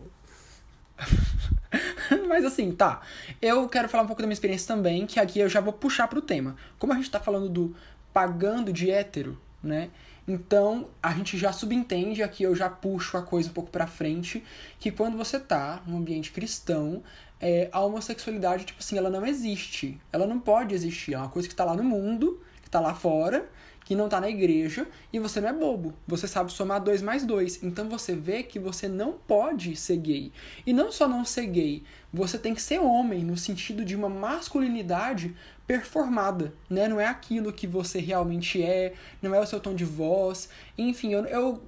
Mas 2.27 2.45
assim, 2.45 2.71
tá. 2.71 3.01
Eu 3.41 3.67
quero 3.67 3.89
falar 3.89 4.03
um 4.03 4.07
pouco 4.07 4.21
da 4.21 4.27
minha 4.27 4.35
experiência 4.35 4.67
também, 4.67 5.05
que 5.05 5.19
aqui 5.19 5.39
eu 5.39 5.49
já 5.49 5.59
vou 5.59 5.73
puxar 5.73 6.07
pro 6.07 6.21
tema. 6.21 6.55
Como 6.77 6.93
a 6.93 6.95
gente 6.95 7.09
tá 7.09 7.19
falando 7.19 7.49
do 7.49 7.75
pagando 8.13 8.71
de 8.71 8.91
hétero, 8.91 9.41
né? 9.61 9.89
Então, 10.27 10.89
a 11.01 11.11
gente 11.11 11.37
já 11.37 11.51
subentende, 11.51 12.23
aqui 12.23 12.43
eu 12.43 12.55
já 12.55 12.69
puxo 12.69 13.17
a 13.17 13.21
coisa 13.21 13.49
um 13.49 13.53
pouco 13.53 13.69
para 13.69 13.85
frente, 13.85 14.43
que 14.79 14.91
quando 14.91 15.17
você 15.17 15.39
tá 15.39 15.83
num 15.85 15.97
ambiente 15.97 16.31
cristão, 16.31 17.03
é, 17.41 17.67
a 17.73 17.81
homossexualidade, 17.81 18.65
tipo 18.65 18.79
assim, 18.79 18.97
ela 18.97 19.09
não 19.09 19.25
existe. 19.25 19.99
Ela 20.13 20.25
não 20.25 20.39
pode 20.39 20.73
existir. 20.73 21.13
É 21.13 21.17
uma 21.17 21.29
coisa 21.29 21.49
que 21.49 21.55
tá 21.55 21.65
lá 21.65 21.75
no 21.75 21.83
mundo, 21.83 22.41
que 22.61 22.69
tá 22.69 22.79
lá 22.79 22.93
fora, 22.93 23.49
que 23.85 23.95
não 23.95 24.07
tá 24.07 24.19
na 24.19 24.29
igreja, 24.29 24.87
e 25.11 25.19
você 25.19 25.41
não 25.41 25.49
é 25.49 25.53
bobo. 25.53 25.93
Você 26.07 26.27
sabe 26.27 26.51
somar 26.51 26.81
dois 26.81 27.01
mais 27.01 27.25
dois. 27.25 27.61
Então 27.63 27.89
você 27.89 28.15
vê 28.15 28.43
que 28.43 28.59
você 28.59 28.87
não 28.87 29.13
pode 29.13 29.75
ser 29.75 29.97
gay. 29.97 30.31
E 30.65 30.73
não 30.73 30.91
só 30.91 31.07
não 31.07 31.25
ser 31.25 31.47
gay, 31.47 31.83
você 32.11 32.37
tem 32.37 32.53
que 32.53 32.61
ser 32.61 32.79
homem, 32.79 33.23
no 33.23 33.35
sentido 33.35 33.83
de 33.83 33.95
uma 33.95 34.09
masculinidade 34.09 35.35
performada, 35.65 36.53
né? 36.69 36.87
Não 36.87 36.99
é 36.99 37.05
aquilo 37.05 37.53
que 37.53 37.65
você 37.65 37.99
realmente 37.99 38.61
é, 38.61 38.93
não 39.21 39.33
é 39.33 39.39
o 39.39 39.45
seu 39.45 39.59
tom 39.59 39.73
de 39.73 39.85
voz. 39.85 40.49
Enfim, 40.77 41.13
eu, 41.13 41.25
eu, 41.25 41.63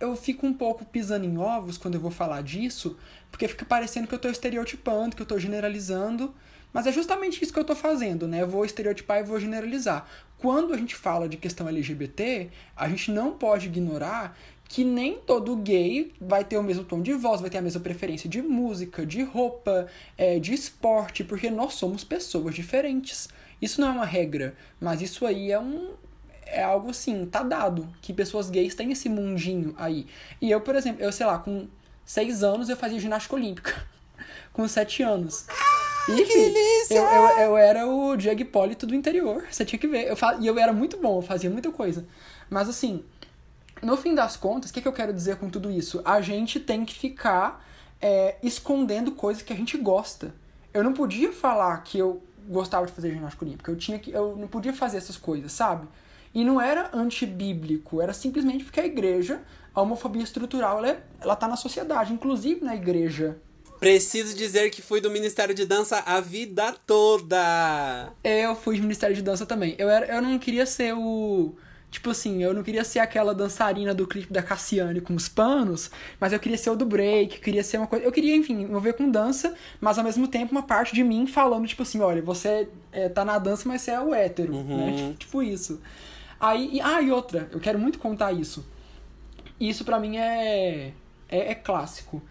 eu 0.00 0.16
fico 0.16 0.46
um 0.46 0.54
pouco 0.54 0.84
pisando 0.84 1.24
em 1.24 1.38
ovos 1.38 1.76
quando 1.76 1.94
eu 1.94 2.00
vou 2.00 2.10
falar 2.10 2.42
disso, 2.42 2.96
porque 3.30 3.48
fica 3.48 3.64
parecendo 3.64 4.06
que 4.06 4.14
eu 4.14 4.16
estou 4.16 4.30
estereotipando, 4.30 5.16
que 5.16 5.22
eu 5.22 5.24
estou 5.24 5.38
generalizando. 5.38 6.34
Mas 6.72 6.86
é 6.86 6.92
justamente 6.92 7.42
isso 7.42 7.52
que 7.52 7.58
eu 7.58 7.62
estou 7.62 7.76
fazendo, 7.76 8.26
né? 8.26 8.40
Eu 8.40 8.48
vou 8.48 8.64
estereotipar 8.64 9.18
e 9.18 9.22
vou 9.22 9.38
generalizar. 9.38 10.08
Quando 10.42 10.74
a 10.74 10.76
gente 10.76 10.96
fala 10.96 11.28
de 11.28 11.36
questão 11.36 11.68
LGBT, 11.68 12.50
a 12.76 12.88
gente 12.88 13.12
não 13.12 13.30
pode 13.30 13.68
ignorar 13.68 14.36
que 14.64 14.82
nem 14.82 15.18
todo 15.18 15.54
gay 15.54 16.12
vai 16.20 16.42
ter 16.44 16.58
o 16.58 16.64
mesmo 16.64 16.82
tom 16.82 17.00
de 17.00 17.12
voz, 17.12 17.40
vai 17.40 17.48
ter 17.48 17.58
a 17.58 17.62
mesma 17.62 17.80
preferência 17.80 18.28
de 18.28 18.42
música, 18.42 19.06
de 19.06 19.22
roupa, 19.22 19.86
é, 20.18 20.40
de 20.40 20.52
esporte, 20.52 21.22
porque 21.22 21.48
nós 21.48 21.74
somos 21.74 22.02
pessoas 22.02 22.56
diferentes. 22.56 23.28
Isso 23.60 23.80
não 23.80 23.86
é 23.86 23.90
uma 23.92 24.04
regra, 24.04 24.56
mas 24.80 25.00
isso 25.00 25.24
aí 25.24 25.52
é 25.52 25.60
um. 25.60 25.92
É 26.44 26.64
algo 26.64 26.90
assim, 26.90 27.24
tá 27.24 27.44
dado, 27.44 27.88
que 28.02 28.12
pessoas 28.12 28.50
gays 28.50 28.74
têm 28.74 28.90
esse 28.90 29.08
mundinho 29.08 29.72
aí. 29.78 30.08
E 30.40 30.50
eu, 30.50 30.60
por 30.60 30.74
exemplo, 30.74 31.04
eu 31.04 31.12
sei 31.12 31.24
lá, 31.24 31.38
com 31.38 31.68
seis 32.04 32.42
anos 32.42 32.68
eu 32.68 32.76
fazia 32.76 32.98
ginástica 32.98 33.36
olímpica. 33.36 33.86
com 34.52 34.66
sete 34.66 35.04
anos. 35.04 35.46
Enfim, 36.08 36.24
que 36.24 36.34
delícia! 36.34 36.98
Eu, 36.98 37.04
eu, 37.04 37.38
eu, 37.38 37.56
era 37.56 37.86
o 37.86 38.16
Diego 38.16 38.40
Hipólito 38.40 38.86
do 38.86 38.94
interior, 38.94 39.44
você 39.50 39.64
tinha 39.64 39.78
que 39.78 39.86
ver. 39.86 40.08
Eu, 40.08 40.16
e 40.40 40.46
eu 40.46 40.58
era 40.58 40.72
muito 40.72 40.96
bom, 40.96 41.18
eu 41.18 41.22
fazia 41.22 41.50
muita 41.50 41.70
coisa. 41.70 42.04
Mas 42.50 42.68
assim, 42.68 43.04
no 43.82 43.96
fim 43.96 44.14
das 44.14 44.36
contas, 44.36 44.70
o 44.70 44.74
que, 44.74 44.80
que 44.80 44.88
eu 44.88 44.92
quero 44.92 45.12
dizer 45.12 45.36
com 45.36 45.48
tudo 45.48 45.70
isso? 45.70 46.00
A 46.04 46.20
gente 46.20 46.60
tem 46.60 46.84
que 46.84 46.94
ficar 46.94 47.64
é, 48.00 48.36
escondendo 48.42 49.12
coisas 49.12 49.42
que 49.42 49.52
a 49.52 49.56
gente 49.56 49.76
gosta. 49.76 50.34
Eu 50.72 50.82
não 50.82 50.92
podia 50.92 51.32
falar 51.32 51.78
que 51.82 51.98
eu 51.98 52.22
gostava 52.48 52.86
de 52.86 52.92
fazer 52.92 53.12
ginástica 53.12 53.44
olímpica, 53.44 53.70
eu 53.70 53.76
tinha 53.76 53.98
que 53.98 54.10
eu 54.10 54.36
não 54.36 54.48
podia 54.48 54.72
fazer 54.72 54.96
essas 54.96 55.16
coisas, 55.16 55.52
sabe? 55.52 55.86
E 56.34 56.44
não 56.44 56.60
era 56.60 56.90
antibíblico, 56.92 58.00
era 58.00 58.12
simplesmente 58.12 58.64
porque 58.64 58.80
a 58.80 58.86
igreja, 58.86 59.42
a 59.74 59.82
homofobia 59.82 60.22
estrutural, 60.22 60.78
ela, 60.78 60.88
é, 60.88 61.02
ela 61.20 61.36
tá 61.36 61.46
na 61.46 61.56
sociedade, 61.56 62.12
inclusive 62.12 62.64
na 62.64 62.74
igreja. 62.74 63.38
Preciso 63.82 64.36
dizer 64.36 64.70
que 64.70 64.80
fui 64.80 65.00
do 65.00 65.10
Ministério 65.10 65.52
de 65.52 65.66
Dança 65.66 65.98
a 66.06 66.20
vida 66.20 66.72
toda. 66.86 68.12
Eu 68.22 68.54
fui 68.54 68.76
do 68.76 68.82
Ministério 68.82 69.16
de 69.16 69.22
Dança 69.22 69.44
também. 69.44 69.74
Eu, 69.76 69.90
era, 69.90 70.06
eu 70.06 70.22
não 70.22 70.38
queria 70.38 70.64
ser 70.64 70.94
o 70.94 71.52
Tipo 71.92 72.08
assim, 72.08 72.42
eu 72.42 72.54
não 72.54 72.62
queria 72.62 72.84
ser 72.84 73.00
aquela 73.00 73.34
dançarina 73.34 73.92
do 73.92 74.06
clipe 74.06 74.32
da 74.32 74.42
Cassiane 74.42 74.98
com 75.02 75.14
os 75.14 75.28
panos, 75.28 75.90
mas 76.18 76.32
eu 76.32 76.40
queria 76.40 76.56
ser 76.56 76.70
o 76.70 76.74
do 76.74 76.86
break, 76.86 77.38
queria 77.40 77.62
ser 77.62 77.76
uma 77.76 77.86
coisa. 77.86 78.02
Eu 78.02 78.10
queria, 78.10 78.34
enfim, 78.34 78.62
envolver 78.62 78.94
com 78.94 79.10
dança, 79.10 79.54
mas 79.78 79.98
ao 79.98 80.04
mesmo 80.04 80.26
tempo 80.26 80.52
uma 80.52 80.62
parte 80.62 80.94
de 80.94 81.04
mim 81.04 81.26
falando, 81.26 81.66
tipo 81.66 81.82
assim, 81.82 82.00
olha, 82.00 82.22
você 82.22 82.66
é, 82.92 83.10
tá 83.10 83.26
na 83.26 83.38
dança, 83.38 83.68
mas 83.68 83.82
você 83.82 83.90
é 83.90 84.00
o 84.00 84.14
hétero, 84.14 84.54
uhum. 84.54 84.76
né? 84.78 84.96
Tipo, 84.96 85.14
tipo, 85.18 85.42
isso. 85.42 85.82
Aí, 86.40 86.70
e, 86.72 86.80
ah, 86.80 87.02
e 87.02 87.10
outra, 87.10 87.50
eu 87.52 87.60
quero 87.60 87.78
muito 87.78 87.98
contar 87.98 88.32
isso. 88.32 88.64
Isso 89.60 89.84
para 89.84 90.00
mim 90.00 90.16
é, 90.16 90.92
é, 91.28 91.50
é 91.50 91.54
clássico. 91.54 92.22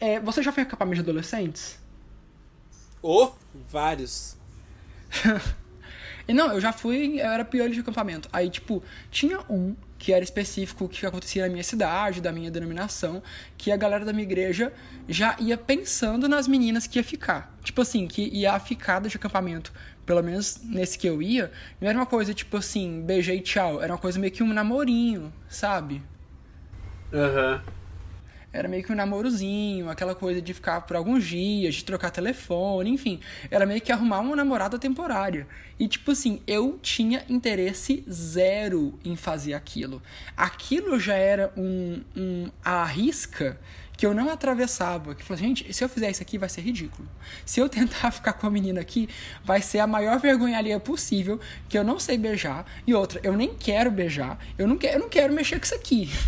É, 0.00 0.18
você 0.18 0.42
já 0.42 0.50
foi 0.50 0.62
acampamento 0.62 0.96
de 0.96 1.02
adolescentes? 1.02 1.78
Oh, 3.02 3.30
vários. 3.70 4.36
E 6.28 6.32
não, 6.32 6.52
eu 6.52 6.60
já 6.60 6.72
fui, 6.72 7.20
eu 7.20 7.26
era 7.26 7.44
piolho 7.44 7.74
de 7.74 7.80
acampamento. 7.80 8.28
Aí, 8.32 8.48
tipo, 8.48 8.84
tinha 9.10 9.40
um 9.50 9.74
que 9.98 10.12
era 10.12 10.22
específico 10.22 10.88
que 10.88 11.04
acontecia 11.04 11.42
na 11.42 11.48
minha 11.48 11.64
cidade, 11.64 12.20
da 12.20 12.30
minha 12.30 12.48
denominação, 12.52 13.20
que 13.58 13.72
a 13.72 13.76
galera 13.76 14.04
da 14.04 14.12
minha 14.12 14.22
igreja 14.22 14.72
já 15.08 15.34
ia 15.40 15.58
pensando 15.58 16.28
nas 16.28 16.46
meninas 16.46 16.86
que 16.86 17.00
ia 17.00 17.02
ficar. 17.02 17.58
Tipo 17.64 17.82
assim, 17.82 18.06
que 18.06 18.28
ia 18.28 18.52
a 18.52 18.60
ficada 18.60 19.08
de 19.08 19.16
acampamento, 19.16 19.72
pelo 20.06 20.22
menos 20.22 20.60
nesse 20.62 20.96
que 20.96 21.08
eu 21.08 21.20
ia, 21.20 21.50
não 21.80 21.88
era 21.88 21.98
uma 21.98 22.06
coisa 22.06 22.32
tipo 22.32 22.56
assim, 22.56 23.02
beijei 23.02 23.38
e 23.38 23.40
tchau, 23.40 23.82
era 23.82 23.92
uma 23.92 23.98
coisa 23.98 24.16
meio 24.16 24.32
que 24.32 24.44
um 24.44 24.52
namorinho, 24.52 25.32
sabe? 25.48 26.00
Aham. 27.12 27.60
Uhum 27.66 27.79
era 28.52 28.68
meio 28.68 28.82
que 28.82 28.92
um 28.92 28.96
namorozinho, 28.96 29.88
aquela 29.88 30.14
coisa 30.14 30.42
de 30.42 30.52
ficar 30.52 30.80
por 30.80 30.96
alguns 30.96 31.24
dias, 31.24 31.76
de 31.76 31.84
trocar 31.84 32.10
telefone, 32.10 32.90
enfim. 32.90 33.20
Era 33.50 33.64
meio 33.64 33.80
que 33.80 33.92
arrumar 33.92 34.20
uma 34.20 34.34
namorada 34.34 34.78
temporária. 34.78 35.46
E, 35.78 35.86
tipo 35.86 36.10
assim, 36.10 36.40
eu 36.46 36.78
tinha 36.82 37.24
interesse 37.28 38.04
zero 38.10 38.98
em 39.04 39.14
fazer 39.14 39.54
aquilo. 39.54 40.02
Aquilo 40.36 40.98
já 40.98 41.14
era 41.14 41.52
um, 41.56 42.02
um 42.16 42.50
arrisca 42.64 43.58
que 44.00 44.06
eu 44.06 44.14
não 44.14 44.30
atravessava. 44.30 45.14
Que 45.14 45.22
falou, 45.22 45.38
gente, 45.38 45.70
se 45.74 45.84
eu 45.84 45.88
fizer 45.88 46.10
isso 46.10 46.22
aqui 46.22 46.38
vai 46.38 46.48
ser 46.48 46.62
ridículo. 46.62 47.06
Se 47.44 47.60
eu 47.60 47.68
tentar 47.68 48.10
ficar 48.16 48.32
com 48.32 48.46
a 48.46 48.50
menina 48.50 48.80
aqui, 48.80 49.06
vai 49.44 49.60
ser 49.60 49.78
a 49.78 49.86
maior 49.86 50.18
vergonha 50.18 50.56
alheia 50.56 50.80
possível, 50.80 51.38
que 51.68 51.76
eu 51.76 51.84
não 51.84 52.00
sei 52.00 52.16
beijar. 52.16 52.64
E 52.86 52.94
outra, 52.94 53.20
eu 53.22 53.36
nem 53.36 53.54
quero 53.54 53.90
beijar. 53.90 54.38
Eu 54.56 54.66
não 54.66 54.78
quero, 54.78 54.94
eu 54.94 55.00
não 55.00 55.08
quero 55.10 55.34
mexer 55.34 55.58
com 55.58 55.66
isso 55.66 55.74
aqui. 55.74 56.08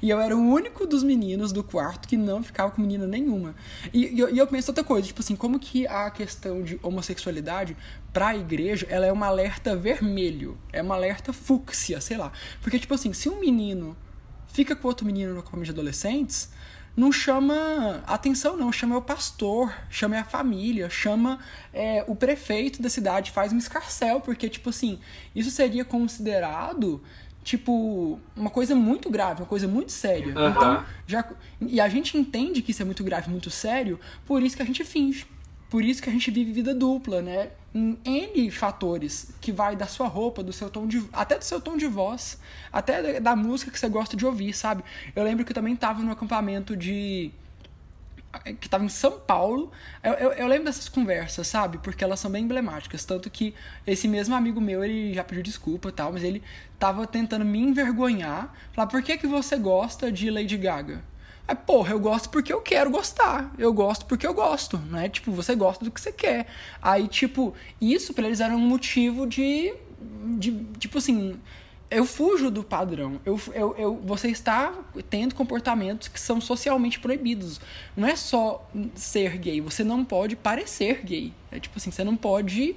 E 0.00 0.08
eu 0.08 0.20
era 0.20 0.36
o 0.36 0.40
único 0.40 0.86
dos 0.86 1.02
meninos 1.02 1.50
do 1.50 1.64
quarto 1.64 2.06
que 2.06 2.16
não 2.16 2.44
ficava 2.44 2.70
com 2.70 2.80
menina 2.80 3.08
nenhuma. 3.08 3.56
E, 3.92 4.06
e, 4.14 4.20
eu, 4.20 4.32
e 4.32 4.38
eu 4.38 4.46
penso 4.46 4.70
outra 4.70 4.84
coisa, 4.84 5.08
tipo 5.08 5.20
assim, 5.20 5.34
como 5.34 5.58
que 5.58 5.84
a 5.88 6.08
questão 6.10 6.62
de 6.62 6.78
homossexualidade 6.80 7.76
para 8.12 8.28
a 8.28 8.36
igreja, 8.36 8.86
ela 8.88 9.04
é 9.04 9.10
uma 9.10 9.26
alerta 9.26 9.74
vermelho, 9.74 10.56
é 10.72 10.80
uma 10.80 10.94
alerta 10.94 11.32
fúcsia, 11.32 12.00
sei 12.00 12.16
lá. 12.16 12.30
Porque, 12.62 12.78
tipo 12.78 12.94
assim, 12.94 13.12
se 13.12 13.28
um 13.28 13.40
menino 13.40 13.96
fica 14.46 14.76
com 14.76 14.86
outro 14.86 15.04
menino 15.04 15.34
no 15.34 15.42
começo 15.42 15.72
de 15.72 15.80
adolescentes, 15.80 16.50
não 16.96 17.10
chama 17.10 18.02
atenção, 18.06 18.56
não. 18.56 18.72
Chama 18.72 18.96
o 18.96 19.02
pastor, 19.02 19.74
chama 19.90 20.18
a 20.18 20.24
família, 20.24 20.88
chama 20.88 21.38
é, 21.72 22.04
o 22.06 22.14
prefeito 22.14 22.80
da 22.80 22.88
cidade, 22.88 23.30
faz 23.30 23.52
um 23.52 23.58
escarcel, 23.58 24.20
porque, 24.20 24.48
tipo 24.48 24.70
assim, 24.70 24.98
isso 25.34 25.50
seria 25.50 25.84
considerado 25.84 27.02
tipo, 27.44 28.18
uma 28.34 28.48
coisa 28.48 28.74
muito 28.74 29.10
grave, 29.10 29.42
uma 29.42 29.46
coisa 29.46 29.68
muito 29.68 29.92
séria. 29.92 30.34
Uhum. 30.34 30.48
Então, 30.48 30.84
já, 31.06 31.28
e 31.60 31.78
a 31.78 31.88
gente 31.88 32.16
entende 32.16 32.62
que 32.62 32.70
isso 32.70 32.80
é 32.80 32.84
muito 32.84 33.04
grave, 33.04 33.30
muito 33.30 33.50
sério, 33.50 34.00
por 34.24 34.42
isso 34.42 34.56
que 34.56 34.62
a 34.62 34.66
gente 34.66 34.82
finge. 34.82 35.26
Por 35.74 35.84
isso 35.84 36.00
que 36.00 36.08
a 36.08 36.12
gente 36.12 36.30
vive 36.30 36.52
vida 36.52 36.72
dupla, 36.72 37.20
né? 37.20 37.50
Em 37.74 37.98
N 38.04 38.48
fatores, 38.52 39.32
que 39.40 39.50
vai 39.50 39.74
da 39.74 39.88
sua 39.88 40.06
roupa, 40.06 40.40
do 40.40 40.52
seu 40.52 40.70
tom 40.70 40.86
de. 40.86 41.04
até 41.12 41.36
do 41.36 41.42
seu 41.42 41.60
tom 41.60 41.76
de 41.76 41.88
voz, 41.88 42.38
até 42.72 43.18
da 43.18 43.34
música 43.34 43.72
que 43.72 43.80
você 43.80 43.88
gosta 43.88 44.16
de 44.16 44.24
ouvir, 44.24 44.52
sabe? 44.52 44.84
Eu 45.16 45.24
lembro 45.24 45.44
que 45.44 45.50
eu 45.50 45.54
também 45.54 45.74
tava 45.74 46.00
no 46.00 46.12
acampamento 46.12 46.76
de 46.76 47.32
que 48.60 48.68
estava 48.68 48.84
em 48.84 48.88
São 48.88 49.18
Paulo. 49.18 49.72
Eu, 50.00 50.12
eu, 50.12 50.32
eu, 50.34 50.46
lembro 50.46 50.66
dessas 50.66 50.88
conversas, 50.88 51.48
sabe? 51.48 51.78
Porque 51.78 52.04
elas 52.04 52.20
são 52.20 52.30
bem 52.30 52.44
emblemáticas. 52.44 53.04
Tanto 53.04 53.28
que 53.28 53.52
esse 53.84 54.06
mesmo 54.06 54.36
amigo 54.36 54.60
meu, 54.60 54.84
ele 54.84 55.12
já 55.12 55.24
pediu 55.24 55.42
desculpa 55.42 55.88
e 55.88 55.92
tal, 55.92 56.12
mas 56.12 56.22
ele 56.22 56.40
tava 56.78 57.04
tentando 57.04 57.44
me 57.44 57.58
envergonhar. 57.58 58.54
Falar, 58.72 58.86
por 58.86 59.02
que, 59.02 59.18
que 59.18 59.26
você 59.26 59.56
gosta 59.56 60.12
de 60.12 60.30
Lady 60.30 60.56
Gaga? 60.56 61.02
Aí, 61.46 61.54
porra, 61.54 61.92
eu 61.92 62.00
gosto 62.00 62.30
porque 62.30 62.52
eu 62.52 62.60
quero 62.60 62.90
gostar. 62.90 63.52
Eu 63.58 63.72
gosto 63.72 64.06
porque 64.06 64.26
eu 64.26 64.32
gosto, 64.32 64.78
né? 64.78 65.08
Tipo, 65.08 65.30
você 65.30 65.54
gosta 65.54 65.84
do 65.84 65.90
que 65.90 66.00
você 66.00 66.10
quer. 66.10 66.46
Aí, 66.80 67.06
tipo, 67.06 67.54
isso 67.80 68.14
para 68.14 68.26
eles 68.26 68.40
era 68.40 68.54
um 68.54 68.58
motivo 68.58 69.26
de, 69.26 69.74
de 70.38 70.64
tipo 70.78 70.98
assim, 70.98 71.38
eu 71.90 72.06
fujo 72.06 72.50
do 72.50 72.64
padrão. 72.64 73.20
Eu, 73.26 73.38
eu, 73.52 73.74
eu, 73.76 73.96
você 73.96 74.28
está 74.28 74.72
tendo 75.10 75.34
comportamentos 75.34 76.08
que 76.08 76.18
são 76.18 76.40
socialmente 76.40 76.98
proibidos. 76.98 77.60
Não 77.94 78.08
é 78.08 78.16
só 78.16 78.66
ser 78.94 79.36
gay, 79.36 79.60
você 79.60 79.84
não 79.84 80.04
pode 80.04 80.34
parecer 80.36 81.04
gay. 81.04 81.32
É 81.52 81.60
tipo 81.60 81.76
assim, 81.76 81.90
você 81.90 82.02
não 82.02 82.16
pode. 82.16 82.74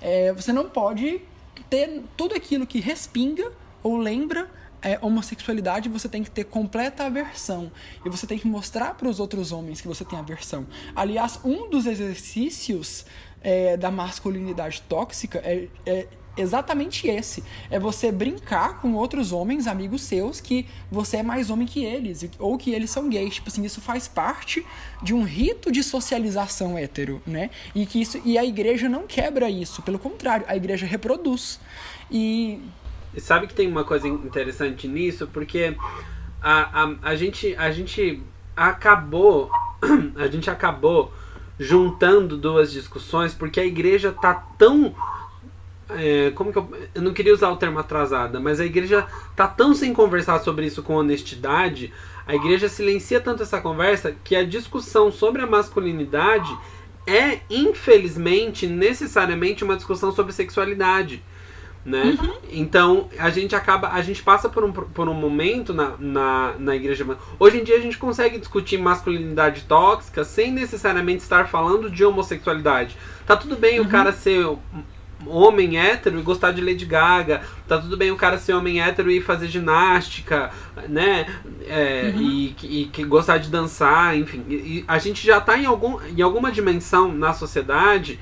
É, 0.00 0.32
você 0.32 0.52
não 0.52 0.68
pode 0.68 1.20
ter 1.68 2.02
tudo 2.16 2.34
aquilo 2.34 2.66
que 2.66 2.80
respinga 2.80 3.52
ou 3.82 3.96
lembra 3.96 4.50
é, 4.82 4.98
homossexualidade, 5.02 5.88
você 5.88 6.08
tem 6.08 6.22
que 6.22 6.30
ter 6.30 6.44
completa 6.44 7.04
aversão. 7.04 7.70
E 8.04 8.08
você 8.08 8.26
tem 8.26 8.38
que 8.38 8.46
mostrar 8.46 8.94
para 8.94 9.08
os 9.08 9.20
outros 9.20 9.52
homens 9.52 9.80
que 9.80 9.88
você 9.88 10.04
tem 10.04 10.18
aversão. 10.18 10.66
Aliás, 10.94 11.40
um 11.44 11.68
dos 11.68 11.86
exercícios 11.86 13.04
é, 13.42 13.76
da 13.76 13.90
masculinidade 13.90 14.82
tóxica 14.82 15.38
é, 15.44 15.68
é 15.86 16.06
exatamente 16.36 17.08
esse. 17.08 17.42
É 17.70 17.78
você 17.78 18.10
brincar 18.12 18.80
com 18.80 18.94
outros 18.94 19.32
homens, 19.32 19.66
amigos 19.66 20.02
seus, 20.02 20.40
que 20.40 20.66
você 20.90 21.18
é 21.18 21.22
mais 21.22 21.50
homem 21.50 21.66
que 21.66 21.84
eles, 21.84 22.24
ou 22.38 22.56
que 22.56 22.70
eles 22.70 22.90
são 22.90 23.08
gays. 23.08 23.34
Tipo 23.34 23.48
assim, 23.48 23.64
isso 23.64 23.80
faz 23.80 24.06
parte 24.08 24.64
de 25.02 25.12
um 25.12 25.24
rito 25.24 25.70
de 25.70 25.82
socialização 25.82 26.78
hétero, 26.78 27.20
né? 27.26 27.50
E 27.74 27.84
que 27.84 28.00
isso 28.00 28.20
e 28.24 28.38
a 28.38 28.44
igreja 28.44 28.88
não 28.88 29.06
quebra 29.06 29.50
isso, 29.50 29.82
pelo 29.82 29.98
contrário, 29.98 30.46
a 30.48 30.56
igreja 30.56 30.86
reproduz. 30.86 31.60
E 32.10 32.60
e 33.18 33.20
sabe 33.20 33.48
que 33.48 33.54
tem 33.54 33.66
uma 33.66 33.82
coisa 33.82 34.06
interessante 34.06 34.86
nisso, 34.86 35.28
porque 35.32 35.76
a, 36.40 36.84
a, 36.84 36.94
a 37.02 37.16
gente 37.16 37.52
a 37.56 37.68
gente 37.72 38.22
acabou 38.56 39.50
a 40.14 40.28
gente 40.28 40.48
acabou 40.48 41.12
juntando 41.58 42.36
duas 42.36 42.70
discussões 42.70 43.34
porque 43.34 43.58
a 43.58 43.66
igreja 43.66 44.12
tá 44.12 44.34
tão 44.56 44.94
é, 45.90 46.30
como 46.30 46.52
que 46.52 46.58
eu, 46.58 46.70
eu 46.94 47.02
não 47.02 47.12
queria 47.12 47.34
usar 47.34 47.50
o 47.50 47.56
termo 47.56 47.80
atrasada, 47.80 48.38
mas 48.38 48.60
a 48.60 48.64
igreja 48.64 49.04
tá 49.34 49.48
tão 49.48 49.74
sem 49.74 49.92
conversar 49.92 50.38
sobre 50.38 50.66
isso 50.66 50.80
com 50.84 50.94
honestidade, 50.94 51.92
a 52.24 52.36
igreja 52.36 52.68
silencia 52.68 53.20
tanto 53.20 53.42
essa 53.42 53.60
conversa 53.60 54.14
que 54.22 54.36
a 54.36 54.44
discussão 54.44 55.10
sobre 55.10 55.42
a 55.42 55.46
masculinidade 55.46 56.56
é, 57.04 57.40
infelizmente, 57.50 58.66
necessariamente 58.66 59.64
uma 59.64 59.74
discussão 59.74 60.12
sobre 60.12 60.30
sexualidade. 60.30 61.20
Né? 61.88 62.18
Uhum. 62.20 62.34
Então 62.50 63.08
a 63.18 63.30
gente 63.30 63.56
acaba, 63.56 63.88
a 63.88 64.02
gente 64.02 64.22
passa 64.22 64.46
por 64.46 64.62
um, 64.62 64.70
por 64.70 65.08
um 65.08 65.14
momento 65.14 65.72
na, 65.72 65.94
na, 65.98 66.54
na 66.58 66.76
igreja. 66.76 67.06
Hoje 67.38 67.60
em 67.60 67.64
dia 67.64 67.76
a 67.76 67.80
gente 67.80 67.96
consegue 67.96 68.38
discutir 68.38 68.76
masculinidade 68.76 69.62
tóxica 69.62 70.22
sem 70.22 70.52
necessariamente 70.52 71.22
estar 71.22 71.48
falando 71.48 71.88
de 71.88 72.04
homossexualidade. 72.04 72.94
Tá 73.26 73.38
tudo 73.38 73.56
bem 73.56 73.80
uhum. 73.80 73.86
o 73.86 73.88
cara 73.88 74.12
ser 74.12 74.44
homem 75.26 75.78
hétero 75.78 76.18
e 76.18 76.22
gostar 76.22 76.52
de 76.52 76.60
Lady 76.60 76.84
Gaga. 76.84 77.40
Tá 77.66 77.78
tudo 77.78 77.96
bem 77.96 78.10
o 78.10 78.16
cara 78.16 78.36
ser 78.36 78.52
homem 78.52 78.82
hétero 78.82 79.10
e 79.10 79.22
fazer 79.22 79.46
ginástica, 79.48 80.50
né? 80.90 81.26
É, 81.66 82.12
uhum. 82.14 82.20
e, 82.20 82.56
e, 82.62 82.90
e, 82.98 83.04
gostar 83.04 83.38
de 83.38 83.48
dançar, 83.48 84.14
enfim. 84.14 84.44
E, 84.46 84.84
a 84.86 84.98
gente 84.98 85.26
já 85.26 85.40
tá 85.40 85.56
em, 85.56 85.64
algum, 85.64 85.98
em 86.02 86.20
alguma 86.20 86.52
dimensão 86.52 87.10
na 87.10 87.32
sociedade. 87.32 88.20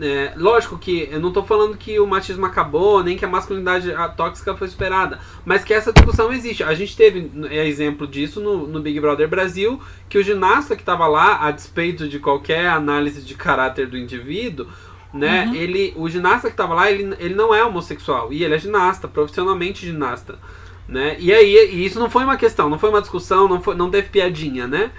É, 0.00 0.32
lógico 0.36 0.78
que 0.78 1.08
eu 1.10 1.18
não 1.18 1.32
tô 1.32 1.42
falando 1.42 1.76
que 1.76 1.98
o 1.98 2.06
machismo 2.06 2.46
acabou, 2.46 3.02
nem 3.02 3.16
que 3.16 3.24
a 3.24 3.28
masculinidade 3.28 3.92
tóxica 4.16 4.54
foi 4.54 4.68
superada, 4.68 5.18
mas 5.44 5.64
que 5.64 5.74
essa 5.74 5.92
discussão 5.92 6.32
existe. 6.32 6.62
A 6.62 6.74
gente 6.74 6.96
teve 6.96 7.30
é, 7.50 7.66
exemplo 7.66 8.06
disso 8.06 8.40
no, 8.40 8.66
no 8.66 8.80
Big 8.80 9.00
Brother 9.00 9.28
Brasil, 9.28 9.80
que 10.08 10.18
o 10.18 10.22
ginasta 10.22 10.76
que 10.76 10.82
estava 10.82 11.06
lá, 11.06 11.44
a 11.46 11.50
despeito 11.50 12.08
de 12.08 12.18
qualquer 12.18 12.68
análise 12.68 13.22
de 13.22 13.34
caráter 13.34 13.88
do 13.88 13.96
indivíduo, 13.96 14.66
né? 15.12 15.46
Uhum. 15.46 15.54
Ele, 15.54 15.94
o 15.96 16.08
ginasta 16.08 16.48
que 16.48 16.54
estava 16.54 16.74
lá, 16.74 16.90
ele, 16.90 17.14
ele 17.18 17.34
não 17.34 17.54
é 17.54 17.64
homossexual. 17.64 18.32
E 18.32 18.44
ele 18.44 18.54
é 18.54 18.58
ginasta, 18.58 19.08
profissionalmente 19.08 19.84
ginasta. 19.84 20.38
Né? 20.86 21.16
E 21.18 21.32
aí, 21.32 21.70
e 21.72 21.84
isso 21.84 21.98
não 21.98 22.08
foi 22.08 22.24
uma 22.24 22.36
questão, 22.36 22.70
não 22.70 22.78
foi 22.78 22.88
uma 22.88 23.00
discussão, 23.00 23.46
não, 23.46 23.60
foi, 23.60 23.74
não 23.74 23.90
teve 23.90 24.08
piadinha, 24.08 24.66
né? 24.66 24.90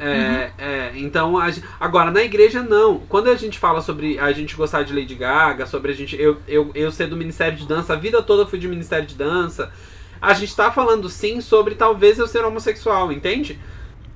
É, 0.00 0.52
uhum. 0.58 0.64
é, 0.64 0.92
então, 0.96 1.38
a, 1.38 1.48
agora, 1.78 2.10
na 2.10 2.22
igreja, 2.22 2.62
não. 2.62 3.00
Quando 3.00 3.28
a 3.28 3.36
gente 3.36 3.58
fala 3.58 3.82
sobre 3.82 4.18
a 4.18 4.32
gente 4.32 4.56
gostar 4.56 4.82
de 4.82 4.94
Lady 4.94 5.14
Gaga, 5.14 5.66
sobre 5.66 5.92
a 5.92 5.94
gente. 5.94 6.20
Eu, 6.20 6.38
eu, 6.48 6.70
eu 6.74 6.90
ser 6.90 7.06
do 7.06 7.16
Ministério 7.16 7.56
de 7.58 7.66
Dança, 7.66 7.92
a 7.92 7.96
vida 7.96 8.22
toda 8.22 8.46
fui 8.46 8.58
de 8.58 8.66
Ministério 8.66 9.06
de 9.06 9.14
Dança. 9.14 9.70
A 10.20 10.32
gente 10.32 10.56
tá 10.56 10.72
falando 10.72 11.08
sim 11.08 11.40
sobre 11.40 11.74
talvez 11.74 12.18
eu 12.18 12.26
ser 12.26 12.44
homossexual, 12.44 13.12
entende? 13.12 13.58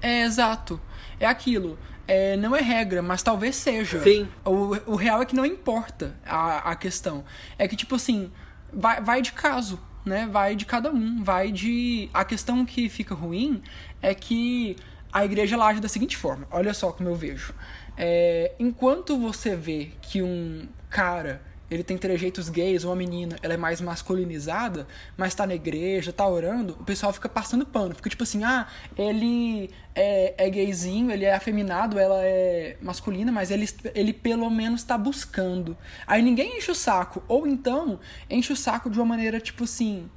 É, 0.00 0.22
exato. 0.22 0.80
É 1.20 1.26
aquilo. 1.26 1.78
É, 2.06 2.36
não 2.36 2.54
é 2.54 2.60
regra, 2.60 3.02
mas 3.02 3.22
talvez 3.22 3.56
seja. 3.56 4.00
Sim. 4.00 4.28
O, 4.44 4.76
o 4.86 4.96
real 4.96 5.22
é 5.22 5.24
que 5.24 5.36
não 5.36 5.44
importa 5.44 6.14
a, 6.26 6.70
a 6.70 6.76
questão. 6.76 7.24
É 7.58 7.68
que, 7.68 7.76
tipo 7.76 7.94
assim, 7.94 8.30
vai, 8.72 9.00
vai 9.00 9.22
de 9.22 9.32
caso, 9.32 9.80
né? 10.04 10.28
Vai 10.30 10.56
de 10.56 10.66
cada 10.66 10.90
um. 10.90 11.22
Vai 11.22 11.50
de. 11.50 12.08
A 12.12 12.24
questão 12.24 12.64
que 12.64 12.88
fica 12.88 13.14
ruim 13.14 13.62
é 14.02 14.14
que 14.14 14.76
a 15.14 15.24
igreja 15.24 15.56
age 15.62 15.80
da 15.80 15.88
seguinte 15.88 16.16
forma. 16.16 16.44
Olha 16.50 16.74
só 16.74 16.90
como 16.90 17.08
eu 17.08 17.14
vejo. 17.14 17.54
É, 17.96 18.52
enquanto 18.58 19.16
você 19.16 19.54
vê 19.54 19.92
que 20.02 20.20
um 20.20 20.68
cara 20.90 21.40
ele 21.70 21.82
tem 21.82 21.96
trejeitos 21.96 22.48
gays, 22.48 22.84
uma 22.84 22.94
menina, 22.94 23.36
ela 23.42 23.54
é 23.54 23.56
mais 23.56 23.80
masculinizada, 23.80 24.86
mas 25.16 25.34
tá 25.34 25.46
na 25.46 25.54
igreja, 25.54 26.12
tá 26.12 26.26
orando, 26.26 26.76
o 26.78 26.84
pessoal 26.84 27.12
fica 27.12 27.28
passando 27.28 27.64
pano. 27.64 27.94
Fica 27.94 28.10
tipo 28.10 28.22
assim, 28.22 28.44
ah, 28.44 28.66
ele 28.96 29.70
é, 29.94 30.34
é 30.36 30.50
gayzinho, 30.50 31.10
ele 31.10 31.24
é 31.24 31.32
afeminado, 31.32 31.98
ela 31.98 32.20
é 32.22 32.76
masculina, 32.82 33.32
mas 33.32 33.50
ele, 33.50 33.68
ele 33.94 34.12
pelo 34.12 34.50
menos 34.50 34.82
tá 34.82 34.98
buscando. 34.98 35.76
Aí 36.06 36.22
ninguém 36.22 36.58
enche 36.58 36.70
o 36.70 36.74
saco. 36.74 37.22
Ou 37.26 37.46
então, 37.46 37.98
enche 38.28 38.52
o 38.52 38.56
saco 38.56 38.90
de 38.90 38.98
uma 38.98 39.06
maneira 39.06 39.40
tipo 39.40 39.64
assim 39.64 40.10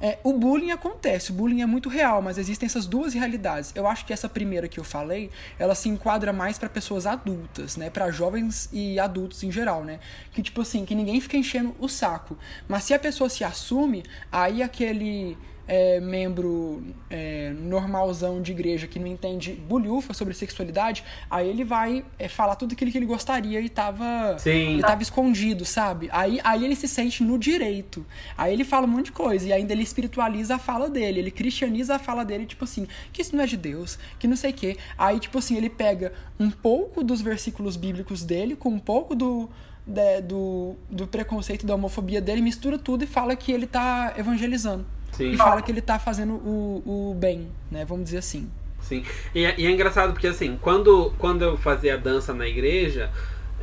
é, 0.00 0.18
o 0.22 0.32
bullying 0.32 0.70
acontece, 0.70 1.30
o 1.30 1.34
bullying 1.34 1.62
é 1.62 1.66
muito 1.66 1.88
real, 1.88 2.20
mas 2.20 2.38
existem 2.38 2.66
essas 2.66 2.86
duas 2.86 3.14
realidades. 3.14 3.72
Eu 3.74 3.86
acho 3.86 4.04
que 4.04 4.12
essa 4.12 4.28
primeira 4.28 4.68
que 4.68 4.78
eu 4.78 4.84
falei, 4.84 5.30
ela 5.58 5.74
se 5.74 5.88
enquadra 5.88 6.32
mais 6.32 6.58
para 6.58 6.68
pessoas 6.68 7.06
adultas, 7.06 7.76
né, 7.76 7.90
para 7.90 8.10
jovens 8.10 8.68
e 8.72 8.98
adultos 8.98 9.42
em 9.42 9.50
geral, 9.50 9.84
né, 9.84 9.98
que 10.32 10.42
tipo 10.42 10.60
assim, 10.60 10.84
que 10.84 10.94
ninguém 10.94 11.20
fica 11.20 11.36
enchendo 11.36 11.74
o 11.78 11.88
saco. 11.88 12.36
Mas 12.68 12.84
se 12.84 12.94
a 12.94 12.98
pessoa 12.98 13.30
se 13.30 13.42
assume, 13.44 14.04
aí 14.30 14.62
aquele 14.62 15.36
é, 15.66 16.00
membro 16.00 16.82
é, 17.10 17.52
normalzão 17.58 18.40
de 18.40 18.52
igreja 18.52 18.86
que 18.86 18.98
não 18.98 19.06
entende 19.06 19.52
bulhufa 19.52 20.14
sobre 20.14 20.34
sexualidade, 20.34 21.02
aí 21.30 21.48
ele 21.48 21.64
vai 21.64 22.04
é, 22.18 22.28
falar 22.28 22.56
tudo 22.56 22.72
aquilo 22.72 22.90
que 22.90 22.98
ele 22.98 23.06
gostaria 23.06 23.60
e 23.60 23.68
tava, 23.68 24.36
ele 24.46 24.82
tava 24.82 25.02
escondido, 25.02 25.64
sabe? 25.64 26.08
Aí, 26.12 26.40
aí 26.44 26.64
ele 26.64 26.76
se 26.76 26.86
sente 26.86 27.22
no 27.22 27.38
direito. 27.38 28.06
Aí 28.36 28.52
ele 28.52 28.64
fala 28.64 28.86
um 28.86 28.90
monte 28.90 29.06
de 29.06 29.12
coisa 29.12 29.48
e 29.48 29.52
ainda 29.52 29.72
ele 29.72 29.82
espiritualiza 29.82 30.56
a 30.56 30.58
fala 30.58 30.88
dele, 30.88 31.20
ele 31.20 31.30
cristianiza 31.30 31.96
a 31.96 31.98
fala 31.98 32.24
dele, 32.24 32.46
tipo 32.46 32.64
assim, 32.64 32.86
que 33.12 33.22
isso 33.22 33.34
não 33.34 33.42
é 33.42 33.46
de 33.46 33.56
Deus, 33.56 33.98
que 34.18 34.26
não 34.26 34.36
sei 34.36 34.50
o 34.50 34.54
quê. 34.54 34.76
Aí, 34.96 35.18
tipo 35.18 35.38
assim, 35.38 35.56
ele 35.56 35.70
pega 35.70 36.12
um 36.38 36.50
pouco 36.50 37.02
dos 37.02 37.20
versículos 37.20 37.76
bíblicos 37.76 38.24
dele 38.24 38.54
com 38.56 38.68
um 38.68 38.78
pouco 38.78 39.14
do. 39.14 39.48
De, 39.88 40.20
do, 40.20 40.74
do 40.90 41.06
preconceito 41.06 41.64
da 41.64 41.76
homofobia 41.76 42.20
dele, 42.20 42.42
mistura 42.42 42.76
tudo 42.76 43.04
e 43.04 43.06
fala 43.06 43.36
que 43.36 43.52
ele 43.52 43.68
tá 43.68 44.14
evangelizando. 44.18 44.84
Sim. 45.16 45.30
e 45.30 45.36
fala 45.36 45.62
que 45.62 45.72
ele 45.72 45.80
tá 45.80 45.98
fazendo 45.98 46.34
o, 46.34 47.10
o 47.10 47.14
bem, 47.14 47.48
né? 47.70 47.84
Vamos 47.86 48.04
dizer 48.04 48.18
assim. 48.18 48.50
Sim. 48.82 49.02
E 49.34 49.44
é, 49.44 49.54
e 49.56 49.66
é 49.66 49.70
engraçado 49.70 50.12
porque 50.12 50.26
assim, 50.26 50.58
quando, 50.60 51.12
quando 51.18 51.42
eu 51.42 51.56
fazia 51.56 51.96
dança 51.96 52.34
na 52.34 52.46
igreja, 52.46 53.10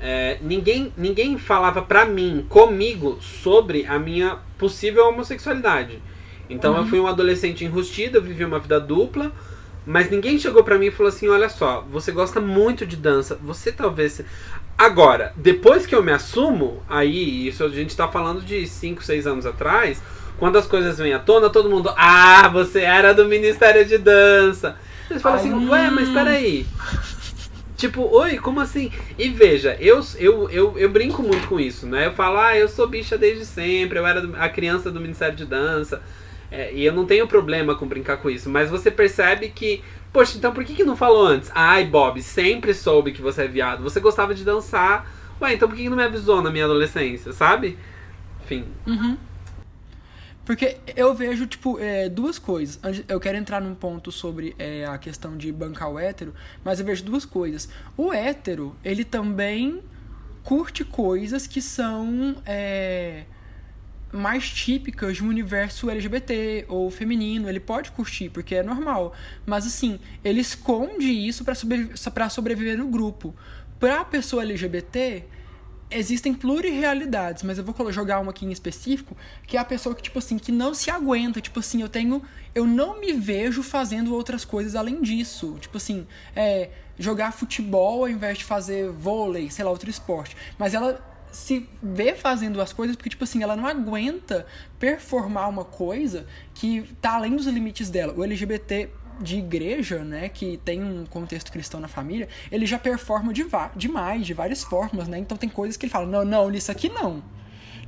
é, 0.02 0.38
ninguém, 0.42 0.92
ninguém 0.98 1.38
falava 1.38 1.82
pra 1.82 2.06
mim, 2.06 2.46
comigo, 2.50 3.22
sobre 3.22 3.86
a 3.86 4.00
minha 4.00 4.40
possível 4.58 5.08
homossexualidade. 5.08 6.02
Então 6.50 6.74
uhum. 6.74 6.80
eu 6.80 6.86
fui 6.88 7.00
um 7.00 7.08
adolescente 7.08 7.64
enrustido, 7.64 8.18
eu 8.18 8.22
vivi 8.22 8.44
uma 8.44 8.60
vida 8.60 8.80
dupla, 8.80 9.32
mas 9.86 10.10
ninguém 10.10 10.40
chegou 10.40 10.64
pra 10.64 10.78
mim 10.78 10.88
e 10.88 10.92
falou 10.92 11.10
assim: 11.10 11.28
olha 11.28 11.50
só, 11.50 11.86
você 11.90 12.12
gosta 12.12 12.42
muito 12.42 12.86
de 12.86 12.96
dança, 12.96 13.40
você 13.42 13.72
talvez. 13.72 14.22
Agora, 14.76 15.34
depois 15.36 15.86
que 15.86 15.94
eu 15.94 16.02
me 16.02 16.12
assumo, 16.12 16.82
aí, 16.90 17.48
isso 17.48 17.64
a 17.64 17.70
gente 17.70 17.96
tá 17.96 18.08
falando 18.08 18.42
de 18.42 18.66
5, 18.66 19.04
6 19.04 19.28
anos 19.28 19.46
atrás, 19.46 20.02
quando 20.38 20.58
as 20.58 20.68
coisas 20.68 20.98
vêm 20.98 21.14
à 21.14 21.20
tona, 21.20 21.50
todo 21.50 21.70
mundo, 21.70 21.94
ah, 21.96 22.48
você 22.50 22.82
era 22.82 23.14
do 23.14 23.26
Ministério 23.26 23.86
de 23.86 23.98
Dança. 23.98 24.76
Eles 25.10 25.22
falam 25.22 25.40
assim, 25.40 25.70
ué, 25.70 25.90
mas 25.90 26.10
peraí. 26.10 26.66
Tipo, 27.78 28.04
oi, 28.16 28.38
como 28.38 28.62
assim? 28.62 28.92
E 29.18 29.30
veja, 29.30 29.76
eu, 29.80 30.02
eu, 30.18 30.50
eu, 30.50 30.78
eu 30.78 30.90
brinco 30.90 31.22
muito 31.22 31.48
com 31.48 31.60
isso, 31.60 31.86
né? 31.86 32.08
Eu 32.08 32.14
falo, 32.14 32.38
ah, 32.38 32.58
eu 32.58 32.68
sou 32.68 32.88
bicha 32.88 33.18
desde 33.18 33.46
sempre, 33.46 34.00
eu 34.00 34.08
era 34.08 34.24
a 34.38 34.48
criança 34.48 34.90
do 34.90 35.02
Ministério 35.02 35.36
de 35.36 35.46
Dança. 35.46 36.02
É, 36.50 36.72
e 36.74 36.86
eu 36.86 36.94
não 36.94 37.06
tenho 37.06 37.28
problema 37.28 37.76
com 37.76 37.88
brincar 37.88 38.18
com 38.18 38.30
isso. 38.30 38.50
Mas 38.50 38.70
você 38.70 38.92
percebe 38.92 39.50
que, 39.50 39.84
poxa, 40.14 40.38
então 40.38 40.54
por 40.54 40.64
que, 40.64 40.76
que 40.76 40.84
não 40.84 40.96
falou 40.96 41.26
antes? 41.26 41.52
Ai, 41.54 41.84
Bob, 41.84 42.22
sempre 42.22 42.74
soube 42.74 43.12
que 43.12 43.22
você 43.22 43.44
é 43.44 43.48
viado. 43.48 43.84
Você 43.84 44.00
gostava 44.00 44.34
de 44.36 44.44
dançar. 44.44 45.12
Ué, 45.42 45.54
então 45.54 45.68
por 45.68 45.76
que, 45.76 45.84
que 45.84 45.90
não 45.90 45.98
me 45.98 46.04
avisou 46.04 46.42
na 46.42 46.52
minha 46.52 46.66
adolescência, 46.66 47.34
sabe? 47.34 47.78
Enfim. 48.44 48.66
Uhum. 48.86 49.18
Porque 50.46 50.78
eu 50.96 51.14
vejo, 51.14 51.48
tipo, 51.48 51.80
é, 51.80 52.10
duas 52.10 52.38
coisas. 52.38 52.80
Eu 53.08 53.20
quero 53.20 53.38
entrar 53.38 53.62
num 53.62 53.74
ponto 53.74 54.12
sobre 54.12 54.54
é, 54.60 54.86
a 54.86 54.98
questão 54.98 55.38
de 55.38 55.52
bancar 55.52 55.90
o 55.90 55.98
hétero, 55.98 56.34
mas 56.64 56.80
eu 56.80 56.86
vejo 56.86 57.04
duas 57.04 57.26
coisas. 57.26 57.70
O 57.96 58.12
hétero, 58.12 58.76
ele 58.84 59.06
também 59.06 59.82
curte 60.44 60.84
coisas 60.84 61.48
que 61.48 61.62
são 61.62 62.36
é, 62.46 63.24
mais 64.12 64.50
típicas 64.50 65.16
de 65.16 65.24
um 65.24 65.30
universo 65.30 65.90
LGBT 65.90 66.66
ou 66.68 66.92
feminino. 66.92 67.48
Ele 67.48 67.62
pode 67.62 67.92
curtir, 67.92 68.30
porque 68.30 68.56
é 68.56 68.64
normal. 68.64 69.14
Mas, 69.46 69.66
assim, 69.66 69.98
ele 70.26 70.42
esconde 70.42 71.10
isso 71.10 71.46
para 71.46 72.30
sobreviver, 72.30 72.78
no 72.78 72.88
grupo. 72.88 73.34
Pra 73.80 74.04
pessoa 74.04 74.44
LGBT 74.44 75.24
existem 75.96 76.34
plurirealidades, 76.34 77.44
mas 77.44 77.58
eu 77.58 77.64
vou 77.64 77.92
jogar 77.92 78.20
uma 78.20 78.32
aqui 78.32 78.46
em 78.46 78.52
específico, 78.52 79.16
que 79.48 79.58
é 79.58 79.60
a 79.60 79.66
pessoa 79.66 79.96
que, 79.96 80.02
tipo 80.02 80.20
assim, 80.20 80.38
que 80.38 80.52
não 80.52 80.74
se 80.74 80.90
aguenta. 80.90 81.42
Tipo 81.42 81.60
assim, 81.60 81.82
eu 81.82 81.90
tenho. 81.90 82.22
Eu 82.54 82.66
não 82.66 83.00
me 83.00 83.14
vejo 83.14 83.64
fazendo 83.64 84.14
outras 84.14 84.46
coisas 84.46 84.76
além 84.76 85.02
disso. 85.02 85.58
Tipo 85.60 85.78
assim, 85.78 86.06
é, 86.36 86.70
jogar 86.98 87.32
futebol 87.32 88.04
ao 88.04 88.10
invés 88.10 88.40
de 88.40 88.44
fazer 88.44 88.90
vôlei, 88.90 89.50
sei 89.50 89.66
lá, 89.66 89.72
outro 89.72 89.90
esporte. 89.90 90.36
Mas 90.58 90.74
ela 90.74 91.04
se 91.32 91.68
vê 91.82 92.14
fazendo 92.14 92.62
as 92.62 92.72
coisas 92.72 92.96
porque, 92.96 93.10
tipo 93.10 93.24
assim, 93.24 93.42
ela 93.42 93.56
não 93.56 93.66
aguenta 93.66 94.46
performar 94.78 95.50
uma 95.50 95.66
coisa 95.66 96.28
que 96.54 96.84
tá 97.02 97.16
além 97.16 97.36
dos 97.36 97.48
limites 97.48 97.90
dela. 97.90 98.14
O 98.16 98.24
LGBT 98.24 98.90
de 99.20 99.38
igreja, 99.38 100.04
né, 100.04 100.30
que 100.30 100.58
tem 100.58 100.84
um 100.84 101.06
contexto 101.06 101.52
cristão 101.52 101.80
na 101.80 101.88
família, 101.88 102.28
ele 102.52 102.66
já 102.66 102.78
performa 102.80 103.34
de 103.34 103.46
demais, 103.76 104.26
de 104.26 104.34
várias 104.34 104.64
formas, 104.64 105.08
né? 105.08 105.18
Então 105.18 105.38
tem 105.38 105.50
coisas 105.50 105.78
que 105.78 105.86
ele 105.86 105.92
fala: 105.92 106.06
"Não, 106.06 106.26
não, 106.26 106.50
nisso 106.50 106.72
aqui 106.72 106.90
não. 106.90 107.24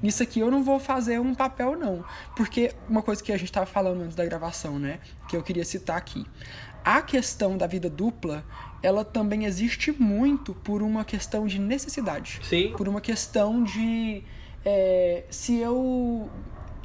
Nisso 0.01 0.21
aqui 0.21 0.39
eu 0.39 0.51
não 0.51 0.63
vou 0.63 0.79
fazer 0.79 1.19
um 1.19 1.33
papel 1.33 1.77
não". 1.77 2.03
Porque 2.35 2.73
uma 2.87 3.01
coisa 3.01 3.23
que 3.23 3.31
a 3.31 3.37
gente 3.37 3.49
estava 3.49 3.65
falando 3.65 4.01
antes 4.01 4.15
da 4.15 4.25
gravação, 4.25 4.77
né, 4.79 4.99
que 5.27 5.35
eu 5.35 5.43
queria 5.43 5.65
citar 5.65 5.97
aqui. 5.97 6.25
A 6.83 7.01
questão 7.01 7.57
da 7.57 7.65
vida 7.65 7.89
dupla, 7.89 8.45
ela 8.83 9.03
também 9.03 9.45
existe 9.45 9.91
muito 9.91 10.53
por 10.53 10.83
uma 10.83 11.03
questão 11.03 11.47
de 11.47 11.57
necessidade. 11.59 12.39
Sim. 12.43 12.73
Por 12.77 12.87
uma 12.87 13.01
questão 13.01 13.63
de 13.63 14.23
é, 14.63 15.23
se 15.29 15.57
eu 15.57 16.29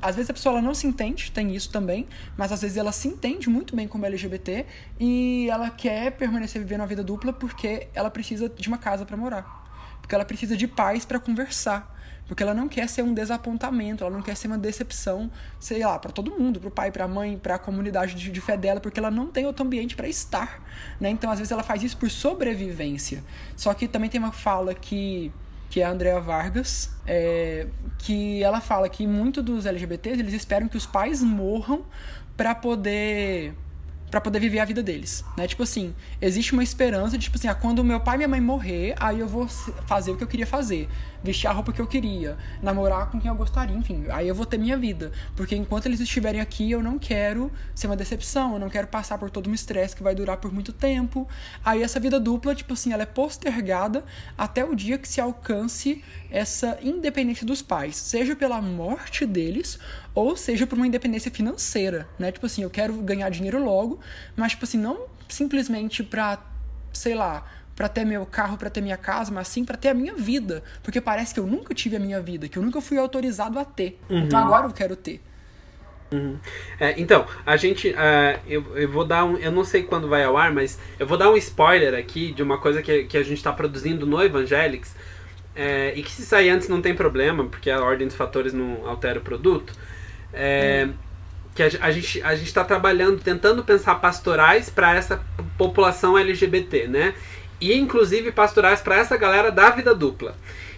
às 0.00 0.16
vezes 0.16 0.30
a 0.30 0.32
pessoa 0.32 0.54
ela 0.54 0.62
não 0.62 0.74
se 0.74 0.86
entende, 0.86 1.30
tem 1.30 1.54
isso 1.54 1.70
também, 1.70 2.06
mas 2.36 2.52
às 2.52 2.62
vezes 2.62 2.76
ela 2.76 2.92
se 2.92 3.08
entende 3.08 3.48
muito 3.48 3.76
bem 3.76 3.86
como 3.86 4.06
LGBT 4.06 4.66
e 4.98 5.48
ela 5.50 5.70
quer 5.70 6.12
permanecer 6.12 6.60
vivendo 6.60 6.82
a 6.82 6.86
vida 6.86 7.02
dupla 7.02 7.32
porque 7.32 7.88
ela 7.94 8.10
precisa 8.10 8.48
de 8.48 8.68
uma 8.68 8.78
casa 8.78 9.04
para 9.04 9.16
morar. 9.16 9.60
Porque 10.00 10.14
ela 10.14 10.24
precisa 10.24 10.56
de 10.56 10.66
pais 10.66 11.04
para 11.04 11.20
conversar. 11.20 11.98
Porque 12.26 12.44
ela 12.44 12.54
não 12.54 12.68
quer 12.68 12.88
ser 12.88 13.02
um 13.02 13.12
desapontamento, 13.12 14.04
ela 14.04 14.12
não 14.12 14.22
quer 14.22 14.36
ser 14.36 14.46
uma 14.46 14.56
decepção, 14.56 15.28
sei 15.58 15.84
lá, 15.84 15.98
para 15.98 16.12
todo 16.12 16.30
mundo, 16.30 16.60
para 16.60 16.68
o 16.68 16.70
pai, 16.70 16.92
para 16.92 17.04
a 17.04 17.08
mãe, 17.08 17.36
para 17.36 17.56
a 17.56 17.58
comunidade 17.58 18.14
de, 18.14 18.30
de, 18.30 18.40
fé 18.40 18.56
dela, 18.56 18.78
porque 18.78 19.00
ela 19.00 19.10
não 19.10 19.26
tem 19.26 19.46
outro 19.46 19.64
ambiente 19.64 19.96
para 19.96 20.06
estar, 20.06 20.62
né? 21.00 21.10
Então, 21.10 21.28
às 21.28 21.40
vezes 21.40 21.50
ela 21.50 21.64
faz 21.64 21.82
isso 21.82 21.96
por 21.96 22.08
sobrevivência. 22.08 23.24
Só 23.56 23.74
que 23.74 23.88
também 23.88 24.08
tem 24.08 24.20
uma 24.20 24.30
fala 24.30 24.72
que 24.74 25.32
que 25.70 25.80
é 25.80 25.84
a 25.84 25.90
Andrea 25.90 26.20
Vargas, 26.20 26.90
é, 27.06 27.68
que 27.98 28.42
ela 28.42 28.60
fala 28.60 28.88
que 28.88 29.06
muitos 29.06 29.42
dos 29.42 29.64
LGBTs 29.64 30.18
eles 30.18 30.34
esperam 30.34 30.68
que 30.68 30.76
os 30.76 30.84
pais 30.84 31.22
morram 31.22 31.84
para 32.36 32.54
poder 32.54 33.54
para 34.10 34.20
poder 34.20 34.40
viver 34.40 34.58
a 34.58 34.64
vida 34.64 34.82
deles, 34.82 35.24
né? 35.36 35.46
Tipo 35.46 35.62
assim, 35.62 35.94
existe 36.20 36.52
uma 36.52 36.62
esperança 36.62 37.16
de, 37.16 37.24
tipo 37.24 37.36
assim, 37.36 37.48
ah, 37.48 37.54
quando 37.54 37.84
meu 37.84 38.00
pai 38.00 38.16
e 38.16 38.18
minha 38.18 38.28
mãe 38.28 38.40
morrer, 38.40 38.94
aí 38.98 39.20
eu 39.20 39.28
vou 39.28 39.46
fazer 39.86 40.10
o 40.10 40.16
que 40.16 40.24
eu 40.24 40.28
queria 40.28 40.46
fazer, 40.46 40.88
vestir 41.22 41.46
a 41.46 41.52
roupa 41.52 41.72
que 41.72 41.80
eu 41.80 41.86
queria, 41.86 42.36
namorar 42.62 43.10
com 43.10 43.20
quem 43.20 43.30
eu 43.30 43.34
gostaria, 43.34 43.76
enfim, 43.76 44.06
aí 44.10 44.26
eu 44.26 44.34
vou 44.34 44.44
ter 44.44 44.58
minha 44.58 44.76
vida, 44.76 45.12
porque 45.36 45.54
enquanto 45.54 45.86
eles 45.86 46.00
estiverem 46.00 46.40
aqui, 46.40 46.70
eu 46.70 46.82
não 46.82 46.98
quero 46.98 47.52
ser 47.74 47.86
uma 47.86 47.96
decepção, 47.96 48.54
eu 48.54 48.58
não 48.58 48.68
quero 48.68 48.88
passar 48.88 49.16
por 49.18 49.30
todo 49.30 49.48
um 49.48 49.54
estresse 49.54 49.94
que 49.94 50.02
vai 50.02 50.14
durar 50.14 50.38
por 50.38 50.52
muito 50.52 50.72
tempo. 50.72 51.28
Aí 51.64 51.82
essa 51.82 52.00
vida 52.00 52.18
dupla, 52.18 52.54
tipo 52.54 52.72
assim, 52.72 52.92
ela 52.92 53.02
é 53.02 53.06
postergada 53.06 54.04
até 54.36 54.64
o 54.64 54.74
dia 54.74 54.98
que 54.98 55.08
se 55.08 55.20
alcance 55.20 56.02
essa 56.30 56.78
independência 56.82 57.46
dos 57.46 57.62
pais, 57.62 57.96
seja 57.96 58.34
pela 58.34 58.60
morte 58.60 59.26
deles 59.26 59.78
ou 60.14 60.36
seja 60.36 60.66
por 60.66 60.76
uma 60.76 60.86
independência 60.86 61.30
financeira, 61.30 62.08
né? 62.18 62.32
Tipo 62.32 62.46
assim, 62.46 62.62
eu 62.62 62.70
quero 62.70 62.94
ganhar 62.94 63.28
dinheiro 63.30 63.62
logo, 63.62 64.00
mas 64.36 64.52
tipo 64.52 64.64
assim, 64.64 64.78
não 64.78 65.06
simplesmente 65.28 66.02
pra, 66.02 66.38
sei 66.92 67.14
lá, 67.14 67.46
para 67.76 67.88
ter 67.88 68.04
meu 68.04 68.26
carro, 68.26 68.58
para 68.58 68.68
ter 68.68 68.80
minha 68.80 68.96
casa, 68.96 69.32
mas 69.32 69.48
sim 69.48 69.64
para 69.64 69.76
ter 69.76 69.88
a 69.88 69.94
minha 69.94 70.14
vida, 70.14 70.62
porque 70.82 71.00
parece 71.00 71.32
que 71.32 71.40
eu 71.40 71.46
nunca 71.46 71.74
tive 71.74 71.96
a 71.96 72.00
minha 72.00 72.20
vida, 72.20 72.48
que 72.48 72.58
eu 72.58 72.62
nunca 72.62 72.80
fui 72.80 72.98
autorizado 72.98 73.58
a 73.58 73.64
ter. 73.64 73.98
Então 74.04 74.16
uhum. 74.16 74.24
Então 74.24 74.38
agora 74.38 74.66
eu 74.66 74.72
quero 74.72 74.96
ter. 74.96 75.20
Uhum. 76.12 76.38
É, 76.78 77.00
então, 77.00 77.24
a 77.46 77.56
gente. 77.56 77.88
Uh, 77.90 78.40
eu, 78.46 78.76
eu 78.76 78.88
vou 78.88 79.04
dar 79.04 79.24
um. 79.24 79.36
Eu 79.36 79.52
não 79.52 79.64
sei 79.64 79.84
quando 79.84 80.08
vai 80.08 80.24
ao 80.24 80.36
ar, 80.36 80.52
mas 80.52 80.78
eu 80.98 81.06
vou 81.06 81.16
dar 81.16 81.30
um 81.30 81.36
spoiler 81.36 81.94
aqui 81.94 82.32
de 82.32 82.42
uma 82.42 82.58
coisa 82.58 82.82
que, 82.82 83.04
que 83.04 83.16
a 83.16 83.22
gente 83.22 83.38
está 83.38 83.52
produzindo 83.52 84.04
no 84.04 84.20
Evangelics. 84.22 84.94
É, 85.54 85.92
e 85.96 86.02
que 86.02 86.10
se 86.10 86.24
sair 86.24 86.48
antes 86.48 86.68
não 86.68 86.80
tem 86.80 86.94
problema, 86.94 87.44
porque 87.44 87.70
a 87.70 87.80
ordem 87.80 88.06
dos 88.06 88.16
fatores 88.16 88.52
não 88.52 88.86
altera 88.86 89.18
o 89.18 89.22
produto. 89.22 89.72
É, 90.32 90.86
hum. 90.88 90.92
Que 91.54 91.62
a, 91.62 91.66
a, 91.80 91.90
gente 91.90 92.22
a 92.22 92.34
está 92.34 92.64
trabalhando, 92.64 93.20
tentando 93.20 93.64
pensar 93.64 93.96
pastorais 93.96 94.70
para 94.70 94.94
essa 94.94 95.20
população 95.58 96.16
LGBT, 96.16 96.86
né? 96.86 97.14
E 97.60 97.74
inclusive 97.74 98.32
pastorais 98.32 98.80
para 98.80 98.96
essa 98.96 99.16
galera 99.16 99.50
da 99.50 99.70
vida 99.70 99.94
dupla. 99.94 100.34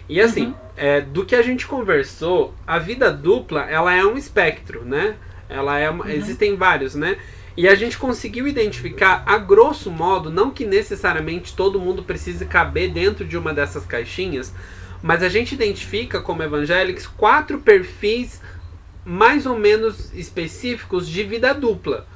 E 0.09 0.19
assim, 0.19 0.47
uhum. 0.47 0.55
é, 0.75 1.01
do 1.01 1.25
que 1.25 1.35
a 1.35 1.41
gente 1.41 1.65
conversou, 1.65 2.53
a 2.67 2.77
vida 2.77 3.11
dupla 3.11 3.61
ela 3.69 3.93
é 3.93 4.03
um 4.03 4.17
espectro, 4.17 4.83
né? 4.83 5.15
Ela 5.47 5.79
é 5.79 5.89
uma, 5.89 6.05
uhum. 6.05 6.11
existem 6.11 6.55
vários, 6.55 6.95
né? 6.95 7.17
E 7.55 7.67
a 7.67 7.75
gente 7.75 7.97
conseguiu 7.97 8.47
identificar, 8.47 9.23
a 9.27 9.37
grosso 9.37 9.91
modo, 9.91 10.31
não 10.31 10.49
que 10.49 10.65
necessariamente 10.65 11.55
todo 11.55 11.79
mundo 11.79 12.03
precise 12.03 12.45
caber 12.45 12.91
dentro 12.91 13.23
de 13.23 13.37
uma 13.37 13.53
dessas 13.53 13.85
caixinhas, 13.85 14.53
mas 15.03 15.21
a 15.21 15.29
gente 15.29 15.53
identifica 15.53 16.19
como 16.19 16.41
evangélicos 16.41 17.05
quatro 17.05 17.59
perfis 17.59 18.41
mais 19.05 19.45
ou 19.45 19.57
menos 19.57 20.13
específicos 20.13 21.07
de 21.07 21.23
vida 21.23 21.53
dupla. 21.53 22.07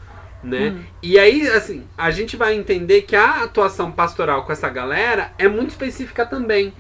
Né? 0.44 0.70
Hum. 0.70 0.84
E 1.02 1.18
aí, 1.18 1.48
assim, 1.50 1.84
a 1.98 2.12
gente 2.12 2.38
vai 2.38 2.56
entender 2.56 3.02
que 3.02 3.16
a 3.16 3.44
atuação 3.44 3.92
pastoral 3.92 4.44
com 4.44 4.52
essa 4.52 4.70
galera 4.70 5.34
é 5.38 5.48
muito 5.48 5.72
específica 5.72 6.26
também. 6.26 6.74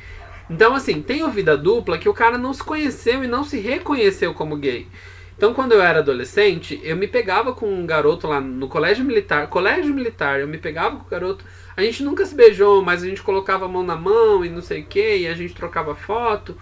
Então, 0.49 0.75
assim, 0.75 1.01
tem 1.01 1.23
o 1.23 1.29
vida 1.29 1.57
dupla 1.57 1.97
que 1.97 2.07
o 2.07 2.13
cara 2.13 2.37
não 2.37 2.53
se 2.53 2.63
conheceu 2.63 3.23
e 3.23 3.27
não 3.27 3.43
se 3.43 3.59
reconheceu 3.59 4.33
como 4.33 4.55
gay. 4.55 4.87
Então, 5.35 5.53
quando 5.53 5.73
eu 5.73 5.81
era 5.81 5.99
adolescente, 5.99 6.79
eu 6.83 6.95
me 6.95 7.07
pegava 7.07 7.53
com 7.53 7.71
um 7.71 7.85
garoto 7.85 8.27
lá 8.27 8.41
no 8.41 8.67
colégio 8.67 9.05
militar. 9.05 9.47
Colégio 9.47 9.93
militar, 9.93 10.39
eu 10.39 10.47
me 10.47 10.57
pegava 10.57 10.95
com 10.97 11.05
o 11.05 11.09
garoto. 11.09 11.45
A 11.75 11.83
gente 11.83 12.01
nunca 12.01 12.25
se 12.25 12.33
beijou, 12.33 12.81
mas 12.81 13.03
a 13.03 13.05
gente 13.05 13.21
colocava 13.21 13.65
a 13.65 13.67
mão 13.67 13.83
na 13.83 13.95
mão 13.95 14.43
e 14.43 14.49
não 14.49 14.63
sei 14.63 14.81
o 14.81 14.85
que, 14.85 15.17
e 15.17 15.27
a 15.27 15.35
gente 15.35 15.53
trocava 15.53 15.93
foto. 15.93 16.57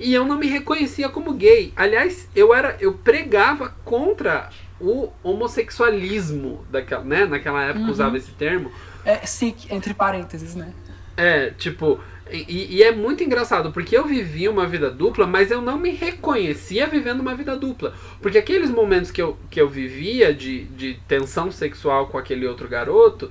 E 0.00 0.14
eu 0.14 0.24
não 0.24 0.38
me 0.38 0.46
reconhecia 0.46 1.10
como 1.10 1.34
gay. 1.34 1.72
Aliás, 1.76 2.26
eu 2.34 2.54
era, 2.54 2.76
eu 2.80 2.94
pregava 2.94 3.68
contra 3.84 4.48
o 4.80 5.12
homossexualismo 5.22 6.64
daquela, 6.70 7.04
né? 7.04 7.26
Naquela 7.26 7.62
época 7.62 7.84
uhum. 7.84 7.90
usava 7.90 8.16
esse 8.16 8.30
termo. 8.32 8.72
É, 9.04 9.18
sim, 9.26 9.54
entre 9.70 9.92
parênteses, 9.92 10.54
né? 10.54 10.72
É, 11.18 11.50
tipo, 11.50 12.00
e, 12.32 12.76
e, 12.76 12.82
é 12.82 12.92
muito 12.92 13.22
engraçado, 13.24 13.72
porque 13.72 13.96
eu 13.96 14.06
vivia 14.06 14.50
uma 14.50 14.66
vida 14.66 14.90
dupla, 14.90 15.26
mas 15.26 15.50
eu 15.50 15.60
não 15.60 15.76
me 15.76 15.90
reconhecia 15.90 16.86
vivendo 16.86 17.20
uma 17.20 17.34
vida 17.34 17.56
dupla. 17.56 17.94
Porque 18.22 18.38
aqueles 18.38 18.70
momentos 18.70 19.10
que 19.10 19.20
eu, 19.20 19.36
que 19.50 19.60
eu 19.60 19.68
vivia 19.68 20.32
de, 20.32 20.64
de 20.64 20.94
tensão 21.08 21.50
sexual 21.50 22.06
com 22.06 22.16
aquele 22.16 22.46
outro 22.46 22.68
garoto, 22.68 23.30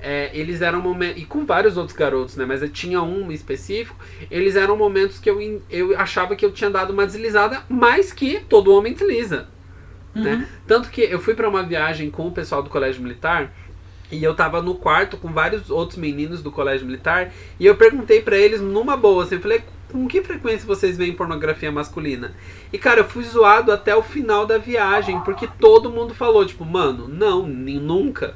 é, 0.00 0.30
eles 0.32 0.62
eram 0.62 0.80
momentos. 0.80 1.22
E 1.22 1.24
com 1.24 1.44
vários 1.44 1.76
outros 1.76 1.96
garotos, 1.96 2.36
né? 2.36 2.44
Mas 2.44 2.62
eu 2.62 2.68
tinha 2.68 3.02
um 3.02 3.30
específico. 3.32 3.96
Eles 4.30 4.56
eram 4.56 4.76
momentos 4.76 5.18
que 5.18 5.28
eu, 5.28 5.62
eu 5.70 5.98
achava 5.98 6.36
que 6.36 6.44
eu 6.44 6.52
tinha 6.52 6.70
dado 6.70 6.92
uma 6.92 7.06
deslizada, 7.06 7.62
mais 7.68 8.12
que 8.12 8.40
todo 8.40 8.72
homem 8.72 8.92
desliza. 8.92 9.48
Uhum. 10.14 10.22
Né? 10.22 10.48
Tanto 10.66 10.90
que 10.90 11.02
eu 11.02 11.20
fui 11.20 11.34
para 11.34 11.48
uma 11.48 11.62
viagem 11.62 12.10
com 12.10 12.26
o 12.26 12.32
pessoal 12.32 12.62
do 12.62 12.70
colégio 12.70 13.02
militar. 13.02 13.52
E 14.10 14.24
eu 14.24 14.34
tava 14.34 14.62
no 14.62 14.74
quarto 14.74 15.18
com 15.18 15.28
vários 15.28 15.70
outros 15.70 15.98
meninos 15.98 16.42
do 16.42 16.50
colégio 16.50 16.86
militar 16.86 17.30
e 17.60 17.66
eu 17.66 17.76
perguntei 17.76 18.22
para 18.22 18.38
eles 18.38 18.58
numa 18.58 18.96
boa, 18.96 19.22
assim, 19.22 19.34
eu 19.34 19.40
falei, 19.42 19.62
com 19.92 20.08
que 20.08 20.22
frequência 20.22 20.66
vocês 20.66 20.96
veem 20.96 21.12
pornografia 21.12 21.70
masculina? 21.70 22.32
E 22.72 22.78
cara, 22.78 23.00
eu 23.00 23.04
fui 23.04 23.22
zoado 23.22 23.70
até 23.70 23.94
o 23.94 24.02
final 24.02 24.46
da 24.46 24.56
viagem, 24.56 25.20
porque 25.20 25.46
todo 25.60 25.90
mundo 25.90 26.14
falou, 26.14 26.46
tipo, 26.46 26.64
mano, 26.64 27.06
não, 27.06 27.46
nem 27.46 27.78
nunca. 27.78 28.34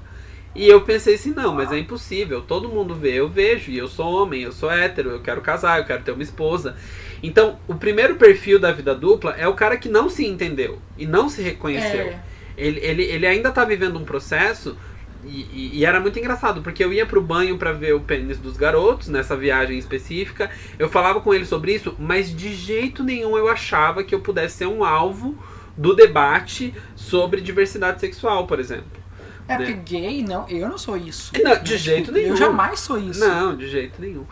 E 0.55 0.69
eu 0.69 0.83
pensei 0.83 1.15
assim, 1.15 1.33
não, 1.33 1.55
mas 1.55 1.73
é 1.73 1.79
impossível, 1.79 2.43
todo 2.43 2.69
mundo 2.69 2.95
vê, 2.95 3.15
eu 3.15 3.29
vejo, 3.29 3.71
e 3.71 3.79
eu 3.79 3.88
sou 3.88 4.12
homem, 4.12 4.43
eu 4.43 4.53
sou 4.53 4.71
hétero, 4.71 5.11
eu 5.11 5.21
quero 5.21 5.41
casar, 5.41 5.79
eu 5.79 5.87
quero 5.87 6.03
ter 6.03 6.12
uma 6.12 6.23
esposa. 6.23 6.77
Então, 7.23 7.59
o 7.67 7.75
primeiro 7.75 8.17
perfil 8.17 8.59
da 8.59 8.71
vida 8.71 8.95
dupla 8.95 9.35
é 9.38 9.49
o 9.49 9.55
cara 9.55 9.79
que 9.79 9.88
não 9.88 10.11
se 10.11 10.27
entendeu 10.27 10.79
e 10.99 11.07
não 11.07 11.29
se 11.29 11.41
reconheceu. 11.41 12.09
É. 12.09 12.21
Ele, 12.57 12.81
ele, 12.81 13.03
ele 13.05 13.27
ainda 13.27 13.51
tá 13.51 13.65
vivendo 13.65 13.99
um 13.99 14.05
processo 14.05 14.77
e, 15.25 15.47
e, 15.53 15.79
e, 15.79 15.85
era 15.85 16.01
muito 16.01 16.19
engraçado, 16.19 16.62
porque 16.62 16.85
eu 16.85 16.93
ia 16.93 17.07
pro 17.07 17.23
banho 17.23 17.57
para 17.57 17.73
ver 17.73 17.95
o 17.95 18.01
pênis 18.01 18.38
dos 18.38 18.57
garotos, 18.57 19.09
nessa 19.09 19.37
viagem 19.37 19.79
específica. 19.79 20.51
Eu 20.79 20.88
falava 20.88 21.21
com 21.21 21.33
ele 21.33 21.45
sobre 21.45 21.73
isso, 21.73 21.95
mas 21.99 22.35
de 22.35 22.53
jeito 22.55 23.05
nenhum 23.05 23.38
eu 23.38 23.49
achava 23.49 24.03
que 24.03 24.15
eu 24.15 24.21
pudesse 24.21 24.59
ser 24.59 24.67
um 24.67 24.85
alvo 24.85 25.38
do 25.77 25.95
debate 25.95 26.75
sobre 26.95 27.41
diversidade 27.41 28.01
sexual, 28.01 28.47
por 28.47 28.59
exemplo. 28.59 29.02
É 29.48 29.59
né? 29.59 29.64
porque 29.64 29.72
gay, 29.72 30.22
não, 30.22 30.48
eu 30.48 30.68
não 30.68 30.78
sou 30.78 30.96
isso. 30.96 31.33
Não, 31.42 31.55
de 31.55 31.64
tipo, 31.64 31.78
jeito 31.78 32.12
nenhum. 32.12 32.28
Eu 32.28 32.37
jamais 32.37 32.81
sou 32.81 32.98
isso. 32.98 33.20
Não, 33.20 33.57
de 33.57 33.68
jeito 33.68 34.00
nenhum. 34.00 34.24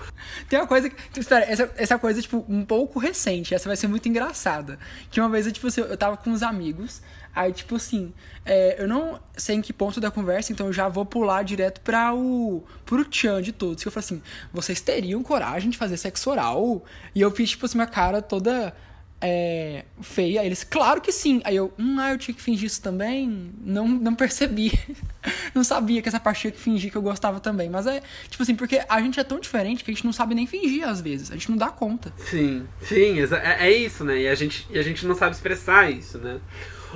Tem 0.49 0.59
uma 0.59 0.67
coisa 0.67 0.89
que. 0.89 0.97
Tipo, 0.97 1.21
espera, 1.21 1.45
essa, 1.45 1.71
essa 1.77 1.99
coisa, 1.99 2.23
tipo, 2.23 2.45
um 2.49 2.65
pouco 2.65 2.99
recente. 2.99 3.55
Essa 3.55 3.69
vai 3.69 3.77
ser 3.77 3.89
muito 3.89 4.09
engraçada. 4.09 4.79
Que 5.11 5.21
uma 5.21 5.29
vez 5.29 5.47
eu, 5.47 5.53
tipo, 5.53 5.67
assim, 5.67 5.81
eu 5.81 5.97
tava 5.97 6.17
com 6.17 6.31
uns 6.31 6.43
amigos. 6.43 7.03
Aí, 7.35 7.53
tipo 7.53 7.77
assim, 7.77 8.13
é, 8.45 8.83
eu 8.83 8.89
não 8.89 9.21
sei 9.37 9.57
em 9.57 9.63
que 9.63 9.73
ponto 9.73 10.01
da 10.01 10.11
conversa, 10.11 10.53
então 10.53 10.67
eu 10.67 10.73
já 10.73 10.89
vou 10.89 11.07
pular 11.07 11.45
direto 11.45 11.81
para 11.81 12.13
o 12.13 12.65
pro 12.85 13.05
tchan 13.05 13.41
de 13.41 13.53
todos. 13.53 13.83
Que 13.83 13.89
eu 13.89 13.93
falei 13.93 14.05
assim, 14.05 14.23
vocês 14.53 14.81
teriam 14.81 15.23
coragem 15.23 15.71
de 15.71 15.79
fazer 15.79 15.97
sexo 15.97 16.31
oral? 16.31 16.85
E 17.15 17.21
eu 17.21 17.31
fiz, 17.31 17.51
tipo 17.51 17.67
assim, 17.67 17.79
uma 17.79 17.87
cara 17.87 18.21
toda 18.21 18.75
é, 19.21 19.85
feia. 20.01 20.45
Eles, 20.45 20.65
claro 20.65 21.01
que 21.01 21.13
sim. 21.13 21.41
Aí 21.45 21.57
eu, 21.57 21.73
hum, 21.79 21.97
ah, 21.99 22.13
eu 22.13 22.19
tinha 22.19 22.35
que 22.35 22.41
fingir 22.41 22.67
isso 22.67 22.81
também? 22.81 23.53
Não, 23.63 23.87
não 23.87 24.15
percebi. 24.15 24.73
não 25.55 25.63
sabia 25.63 26.01
que 26.01 26.09
essa 26.09 26.19
parte 26.19 26.41
tinha 26.41 26.51
que 26.51 26.61
fingir 26.61 26.91
que 26.91 26.97
eu 26.97 27.03
gostava 27.03 27.39
também. 27.39 27.69
Mas 27.69 27.87
é, 27.87 28.03
tipo 28.29 28.43
assim, 28.43 28.55
porque 28.55 28.81
a 28.89 29.01
gente 29.01 29.21
é 29.21 29.25
tão 29.25 29.39
diferente 29.39 29.85
que 29.85 29.91
a 29.91 29.95
gente 29.95 30.05
não 30.05 30.13
sabe 30.13 30.35
nem 30.35 30.47
fingir 30.47 30.89
às 30.89 31.01
vezes. 31.01 31.31
A 31.31 31.35
gente 31.35 31.51
não 31.51 31.59
dá 31.59 31.69
conta. 31.69 32.13
Sim, 32.17 32.67
sim, 32.81 33.17
é, 33.21 33.69
é 33.69 33.73
isso, 33.73 34.05
né? 34.05 34.23
E 34.23 34.29
a, 34.29 34.35
gente, 34.35 34.67
e 34.71 34.79
a 34.79 34.83
gente 34.83 35.07
não 35.07 35.15
sabe 35.15 35.35
expressar 35.35 35.91
isso, 35.91 36.19
né? 36.19 36.41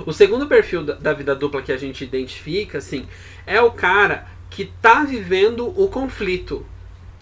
O 0.05 0.11
segundo 0.11 0.47
perfil 0.47 0.83
da, 0.83 0.95
da 0.95 1.13
vida 1.13 1.35
dupla 1.35 1.61
que 1.61 1.71
a 1.71 1.77
gente 1.77 2.03
identifica, 2.03 2.79
assim, 2.79 3.07
é 3.45 3.61
o 3.61 3.71
cara 3.71 4.27
que 4.49 4.65
tá 4.81 5.03
vivendo 5.03 5.67
o 5.79 5.87
conflito 5.87 6.65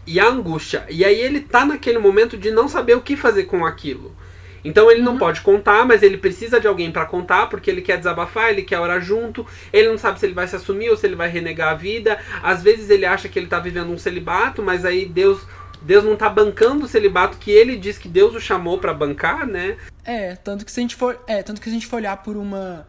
e 0.07 0.19
a 0.19 0.27
angústia. 0.27 0.85
E 0.89 1.05
aí 1.05 1.19
ele 1.19 1.41
tá 1.41 1.65
naquele 1.65 1.99
momento 1.99 2.37
de 2.37 2.51
não 2.51 2.67
saber 2.67 2.95
o 2.95 3.01
que 3.01 3.15
fazer 3.15 3.43
com 3.43 3.65
aquilo. 3.65 4.15
Então 4.63 4.89
ele 4.89 5.01
não 5.01 5.13
uhum. 5.13 5.19
pode 5.19 5.41
contar, 5.41 5.85
mas 5.85 6.01
ele 6.03 6.17
precisa 6.17 6.59
de 6.59 6.67
alguém 6.67 6.91
para 6.91 7.05
contar, 7.05 7.47
porque 7.47 7.69
ele 7.69 7.81
quer 7.81 7.97
desabafar, 7.97 8.49
ele 8.49 8.61
quer 8.61 8.79
orar 8.79 9.01
junto, 9.01 9.45
ele 9.71 9.89
não 9.89 9.97
sabe 9.97 10.19
se 10.19 10.25
ele 10.25 10.33
vai 10.33 10.47
se 10.47 10.55
assumir 10.55 10.89
ou 10.89 10.97
se 10.97 11.05
ele 11.05 11.15
vai 11.15 11.29
renegar 11.29 11.69
a 11.69 11.75
vida. 11.75 12.17
Às 12.41 12.63
vezes 12.63 12.89
ele 12.89 13.05
acha 13.05 13.27
que 13.27 13.37
ele 13.37 13.47
tá 13.47 13.59
vivendo 13.59 13.91
um 13.91 13.97
celibato, 13.97 14.61
mas 14.61 14.85
aí 14.85 15.05
Deus 15.05 15.41
Deus 15.81 16.03
não 16.03 16.15
tá 16.15 16.29
bancando 16.29 16.85
o 16.85 16.87
celibato 16.87 17.37
que 17.37 17.51
ele 17.51 17.75
diz 17.75 17.97
que 17.97 18.07
Deus 18.07 18.33
o 18.33 18.39
chamou 18.39 18.77
para 18.77 18.93
bancar, 18.93 19.45
né? 19.45 19.75
É, 20.05 20.35
tanto 20.35 20.65
que 20.65 20.71
se 20.71 20.79
a 20.79 20.83
gente 20.83 20.95
for, 20.95 21.19
é, 21.27 21.43
tanto 21.43 21.59
que 21.59 21.65
se 21.65 21.71
a 21.71 21.73
gente 21.73 21.87
for 21.87 21.97
olhar 21.97 22.15
por 22.23 22.37
uma 22.37 22.87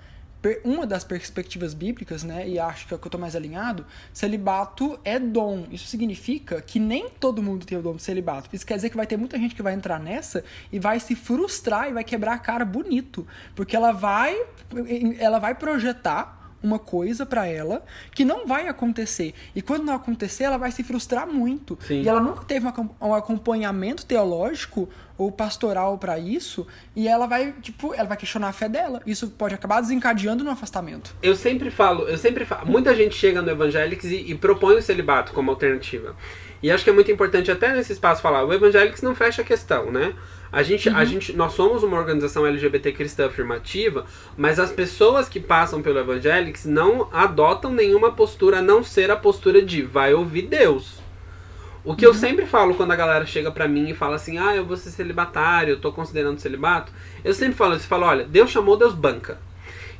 uma 0.64 0.86
das 0.86 1.04
perspectivas 1.04 1.74
bíblicas, 1.74 2.22
né, 2.22 2.48
e 2.48 2.58
acho 2.58 2.86
que 2.86 2.94
é 2.94 2.96
o 2.96 3.00
que 3.00 3.06
eu 3.06 3.10
tô 3.10 3.18
mais 3.18 3.34
alinhado, 3.34 3.86
celibato 4.12 4.98
é 5.04 5.18
dom. 5.18 5.66
Isso 5.70 5.86
significa 5.86 6.60
que 6.60 6.78
nem 6.78 7.08
todo 7.08 7.42
mundo 7.42 7.64
tem 7.64 7.78
o 7.78 7.82
dom 7.82 7.96
de 7.96 8.02
celibato. 8.02 8.48
Isso 8.52 8.66
quer 8.66 8.76
dizer 8.76 8.90
que 8.90 8.96
vai 8.96 9.06
ter 9.06 9.16
muita 9.16 9.38
gente 9.38 9.54
que 9.54 9.62
vai 9.62 9.74
entrar 9.74 9.98
nessa 9.98 10.44
e 10.72 10.78
vai 10.78 11.00
se 11.00 11.14
frustrar 11.14 11.88
e 11.88 11.92
vai 11.92 12.04
quebrar 12.04 12.34
a 12.34 12.38
cara 12.38 12.64
bonito, 12.64 13.26
porque 13.54 13.74
ela 13.74 13.92
vai 13.92 14.36
ela 15.18 15.38
vai 15.38 15.54
projetar 15.54 16.43
uma 16.64 16.78
coisa 16.78 17.26
para 17.26 17.46
ela 17.46 17.84
que 18.12 18.24
não 18.24 18.46
vai 18.46 18.66
acontecer. 18.66 19.34
E 19.54 19.60
quando 19.60 19.84
não 19.84 19.94
acontecer, 19.94 20.44
ela 20.44 20.56
vai 20.56 20.72
se 20.72 20.82
frustrar 20.82 21.28
muito. 21.28 21.78
Sim. 21.86 22.02
E 22.02 22.08
ela 22.08 22.20
nunca 22.20 22.44
teve 22.44 22.66
um 23.00 23.14
acompanhamento 23.14 24.06
teológico 24.06 24.88
ou 25.16 25.30
pastoral 25.30 25.96
para 25.96 26.18
isso, 26.18 26.66
e 26.96 27.06
ela 27.06 27.26
vai, 27.26 27.52
tipo, 27.62 27.94
ela 27.94 28.08
vai 28.08 28.16
questionar 28.16 28.48
a 28.48 28.52
fé 28.52 28.68
dela. 28.68 29.00
Isso 29.06 29.28
pode 29.28 29.54
acabar 29.54 29.80
desencadeando 29.80 30.42
no 30.42 30.50
afastamento. 30.50 31.14
Eu 31.22 31.36
sempre 31.36 31.70
falo, 31.70 32.08
eu 32.08 32.18
sempre 32.18 32.44
falo, 32.44 32.66
muita 32.66 32.94
gente 32.96 33.14
chega 33.14 33.40
no 33.40 33.50
Evangelics 33.50 34.06
e, 34.06 34.32
e 34.32 34.34
propõe 34.34 34.76
o 34.76 34.82
celibato 34.82 35.32
como 35.32 35.50
alternativa. 35.52 36.16
E 36.60 36.70
acho 36.70 36.82
que 36.82 36.90
é 36.90 36.92
muito 36.92 37.12
importante 37.12 37.50
até 37.50 37.72
nesse 37.72 37.92
espaço 37.92 38.22
falar, 38.22 38.44
o 38.44 38.52
Evangelics 38.52 39.02
não 39.02 39.14
fecha 39.14 39.42
a 39.42 39.44
questão, 39.44 39.92
né? 39.92 40.14
A 40.54 40.62
gente, 40.62 40.88
uhum. 40.88 40.96
a 40.96 41.04
gente, 41.04 41.32
nós 41.32 41.52
somos 41.52 41.82
uma 41.82 41.98
organização 41.98 42.46
LGBT 42.46 42.92
cristã 42.92 43.26
afirmativa, 43.26 44.06
mas 44.36 44.60
as 44.60 44.70
pessoas 44.70 45.28
que 45.28 45.40
passam 45.40 45.82
pelo 45.82 45.98
Evangelics 45.98 46.64
não 46.64 47.08
adotam 47.12 47.72
nenhuma 47.72 48.12
postura 48.12 48.60
a 48.60 48.62
não 48.62 48.84
ser 48.84 49.10
a 49.10 49.16
postura 49.16 49.60
de 49.60 49.82
vai 49.82 50.14
ouvir 50.14 50.42
Deus. 50.42 51.02
O 51.84 51.96
que 51.96 52.06
uhum. 52.06 52.12
eu 52.12 52.14
sempre 52.16 52.46
falo 52.46 52.76
quando 52.76 52.92
a 52.92 52.96
galera 52.96 53.26
chega 53.26 53.50
pra 53.50 53.66
mim 53.66 53.90
e 53.90 53.94
fala 53.94 54.14
assim, 54.14 54.38
ah, 54.38 54.54
eu 54.54 54.64
vou 54.64 54.76
ser 54.76 54.90
celibatário, 54.90 55.72
eu 55.72 55.80
tô 55.80 55.90
considerando 55.90 56.38
celibato, 56.38 56.92
eu 57.24 57.34
sempre 57.34 57.56
falo 57.56 57.74
isso, 57.74 57.88
falo, 57.88 58.06
olha, 58.06 58.24
Deus 58.24 58.48
chamou, 58.48 58.76
Deus 58.76 58.94
banca. 58.94 59.38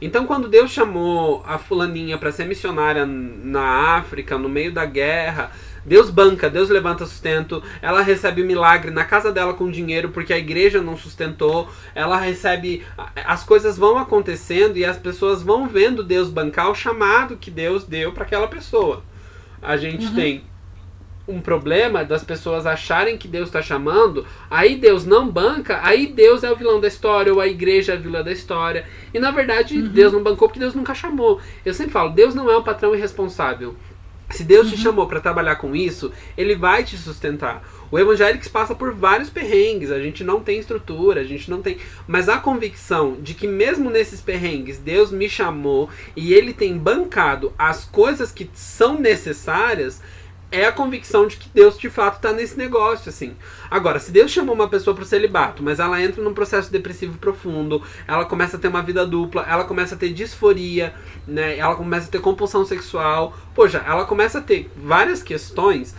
Então, 0.00 0.24
quando 0.24 0.48
Deus 0.48 0.70
chamou 0.70 1.42
a 1.46 1.58
fulaninha 1.58 2.16
para 2.16 2.30
ser 2.30 2.44
missionária 2.46 3.04
na 3.04 3.96
África, 3.96 4.38
no 4.38 4.48
meio 4.48 4.72
da 4.72 4.84
guerra, 4.84 5.50
Deus 5.84 6.10
banca, 6.10 6.48
Deus 6.48 6.70
levanta 6.70 7.04
sustento, 7.06 7.62
ela 7.82 8.00
recebe 8.00 8.42
o 8.42 8.46
milagre 8.46 8.90
na 8.90 9.04
casa 9.04 9.30
dela 9.30 9.54
com 9.54 9.70
dinheiro 9.70 10.08
porque 10.10 10.32
a 10.32 10.38
igreja 10.38 10.80
não 10.80 10.96
sustentou, 10.96 11.68
ela 11.94 12.18
recebe. 12.18 12.84
As 13.24 13.44
coisas 13.44 13.76
vão 13.76 13.98
acontecendo 13.98 14.76
e 14.76 14.84
as 14.84 14.96
pessoas 14.96 15.42
vão 15.42 15.68
vendo 15.68 16.02
Deus 16.02 16.28
bancar 16.28 16.70
o 16.70 16.74
chamado 16.74 17.36
que 17.36 17.50
Deus 17.50 17.84
deu 17.84 18.12
para 18.12 18.24
aquela 18.24 18.48
pessoa. 18.48 19.02
A 19.60 19.76
gente 19.76 20.06
uhum. 20.06 20.14
tem 20.14 20.44
um 21.26 21.40
problema 21.40 22.04
das 22.04 22.22
pessoas 22.22 22.66
acharem 22.66 23.16
que 23.16 23.26
Deus 23.26 23.48
está 23.48 23.62
chamando, 23.62 24.26
aí 24.50 24.76
Deus 24.76 25.06
não 25.06 25.30
banca, 25.30 25.80
aí 25.82 26.06
Deus 26.06 26.44
é 26.44 26.52
o 26.52 26.56
vilão 26.56 26.80
da 26.80 26.88
história, 26.88 27.32
ou 27.32 27.40
a 27.40 27.46
igreja 27.46 27.92
é 27.92 27.96
a 27.96 27.98
vilã 27.98 28.22
da 28.22 28.30
história. 28.30 28.86
E 29.12 29.18
na 29.18 29.30
verdade, 29.30 29.78
uhum. 29.78 29.88
Deus 29.88 30.12
não 30.12 30.22
bancou 30.22 30.48
porque 30.48 30.60
Deus 30.60 30.74
nunca 30.74 30.94
chamou. 30.94 31.40
Eu 31.64 31.72
sempre 31.72 31.92
falo, 31.92 32.10
Deus 32.10 32.34
não 32.34 32.50
é 32.50 32.56
um 32.56 32.62
patrão 32.62 32.94
irresponsável. 32.94 33.74
Se 34.34 34.42
Deus 34.42 34.68
te 34.68 34.74
uhum. 34.74 34.80
chamou 34.80 35.06
para 35.06 35.20
trabalhar 35.20 35.54
com 35.54 35.76
isso, 35.76 36.10
ele 36.36 36.56
vai 36.56 36.82
te 36.82 36.96
sustentar. 36.96 37.62
O 37.88 37.96
Evangelics 37.96 38.48
passa 38.48 38.74
por 38.74 38.92
vários 38.92 39.30
perrengues, 39.30 39.92
a 39.92 40.00
gente 40.00 40.24
não 40.24 40.40
tem 40.40 40.58
estrutura, 40.58 41.20
a 41.20 41.24
gente 41.24 41.48
não 41.48 41.62
tem. 41.62 41.78
Mas 42.08 42.28
a 42.28 42.38
convicção 42.38 43.16
de 43.22 43.32
que, 43.32 43.46
mesmo 43.46 43.90
nesses 43.90 44.20
perrengues, 44.20 44.78
Deus 44.78 45.12
me 45.12 45.28
chamou 45.28 45.88
e 46.16 46.34
ele 46.34 46.52
tem 46.52 46.76
bancado 46.76 47.52
as 47.56 47.84
coisas 47.84 48.32
que 48.32 48.50
são 48.52 48.98
necessárias, 48.98 50.02
é 50.54 50.66
a 50.66 50.72
convicção 50.72 51.26
de 51.26 51.36
que 51.36 51.48
Deus 51.52 51.78
de 51.78 51.90
fato 51.90 52.16
está 52.16 52.32
nesse 52.32 52.56
negócio, 52.56 53.08
assim. 53.08 53.34
Agora, 53.70 53.98
se 53.98 54.12
Deus 54.12 54.30
chamou 54.30 54.54
uma 54.54 54.68
pessoa 54.68 54.94
para 54.94 55.04
celibato, 55.04 55.62
mas 55.62 55.80
ela 55.80 56.00
entra 56.02 56.22
num 56.22 56.32
processo 56.32 56.70
depressivo 56.70 57.18
profundo, 57.18 57.82
ela 58.06 58.24
começa 58.24 58.56
a 58.56 58.60
ter 58.60 58.68
uma 58.68 58.82
vida 58.82 59.06
dupla, 59.06 59.44
ela 59.48 59.64
começa 59.64 59.94
a 59.94 59.98
ter 59.98 60.12
disforia, 60.12 60.94
né? 61.26 61.58
Ela 61.58 61.74
começa 61.74 62.08
a 62.08 62.10
ter 62.10 62.20
compulsão 62.20 62.64
sexual, 62.64 63.36
poxa, 63.54 63.84
ela 63.86 64.04
começa 64.04 64.38
a 64.38 64.42
ter 64.42 64.70
várias 64.76 65.22
questões 65.22 65.94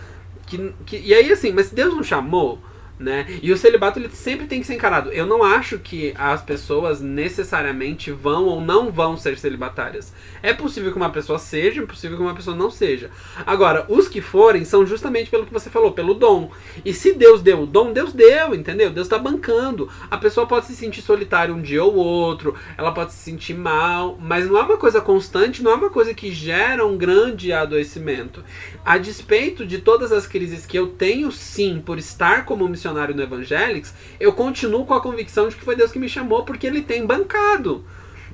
que, 0.46 0.72
que 0.86 0.96
e 0.98 1.12
aí 1.12 1.30
assim, 1.30 1.52
mas 1.52 1.66
se 1.66 1.74
Deus 1.74 1.94
não 1.94 2.02
chamou, 2.02 2.60
né? 2.98 3.26
E 3.42 3.52
o 3.52 3.56
celibato 3.56 3.98
ele 3.98 4.08
sempre 4.10 4.46
tem 4.46 4.60
que 4.60 4.66
ser 4.66 4.74
encarado. 4.74 5.10
Eu 5.12 5.26
não 5.26 5.42
acho 5.42 5.78
que 5.78 6.14
as 6.16 6.42
pessoas 6.42 7.00
necessariamente 7.00 8.10
vão 8.10 8.46
ou 8.46 8.60
não 8.60 8.90
vão 8.90 9.16
ser 9.16 9.38
celibatárias. 9.38 10.12
É 10.42 10.52
possível 10.52 10.90
que 10.90 10.96
uma 10.96 11.10
pessoa 11.10 11.38
seja, 11.38 11.82
é 11.82 11.86
possível 11.86 12.16
que 12.16 12.22
uma 12.22 12.34
pessoa 12.34 12.56
não 12.56 12.70
seja. 12.70 13.10
Agora, 13.44 13.84
os 13.88 14.08
que 14.08 14.20
forem 14.20 14.64
são 14.64 14.86
justamente 14.86 15.30
pelo 15.30 15.44
que 15.44 15.52
você 15.52 15.68
falou, 15.68 15.92
pelo 15.92 16.14
dom. 16.14 16.50
E 16.84 16.94
se 16.94 17.12
Deus 17.12 17.42
deu 17.42 17.62
o 17.62 17.66
dom, 17.66 17.92
Deus 17.92 18.12
deu, 18.12 18.54
entendeu? 18.54 18.90
Deus 18.90 19.06
está 19.06 19.18
bancando. 19.18 19.90
A 20.10 20.16
pessoa 20.16 20.46
pode 20.46 20.66
se 20.66 20.74
sentir 20.74 21.02
solitária 21.02 21.54
um 21.54 21.60
dia 21.60 21.84
ou 21.84 21.94
outro, 21.94 22.54
ela 22.78 22.92
pode 22.92 23.12
se 23.12 23.18
sentir 23.18 23.54
mal, 23.54 24.16
mas 24.20 24.48
não 24.48 24.58
é 24.58 24.62
uma 24.62 24.76
coisa 24.76 25.00
constante, 25.00 25.62
não 25.62 25.72
é 25.72 25.74
uma 25.74 25.90
coisa 25.90 26.14
que 26.14 26.32
gera 26.32 26.86
um 26.86 26.96
grande 26.96 27.52
adoecimento. 27.52 28.42
A 28.84 28.96
despeito 28.96 29.66
de 29.66 29.78
todas 29.78 30.12
as 30.12 30.26
crises 30.26 30.64
que 30.64 30.78
eu 30.78 30.88
tenho, 30.88 31.30
sim, 31.30 31.82
por 31.84 31.98
estar 31.98 32.44
como 32.44 32.66
missionário 32.68 32.85
missionário 32.86 33.14
no 33.14 33.22
Evangelics, 33.22 33.92
eu 34.20 34.32
continuo 34.32 34.86
com 34.86 34.94
a 34.94 35.00
convicção 35.00 35.48
de 35.48 35.56
que 35.56 35.64
foi 35.64 35.74
Deus 35.74 35.90
que 35.90 35.98
me 35.98 36.08
chamou 36.08 36.44
porque 36.44 36.66
ele 36.66 36.82
tem 36.82 37.04
bancado. 37.04 37.84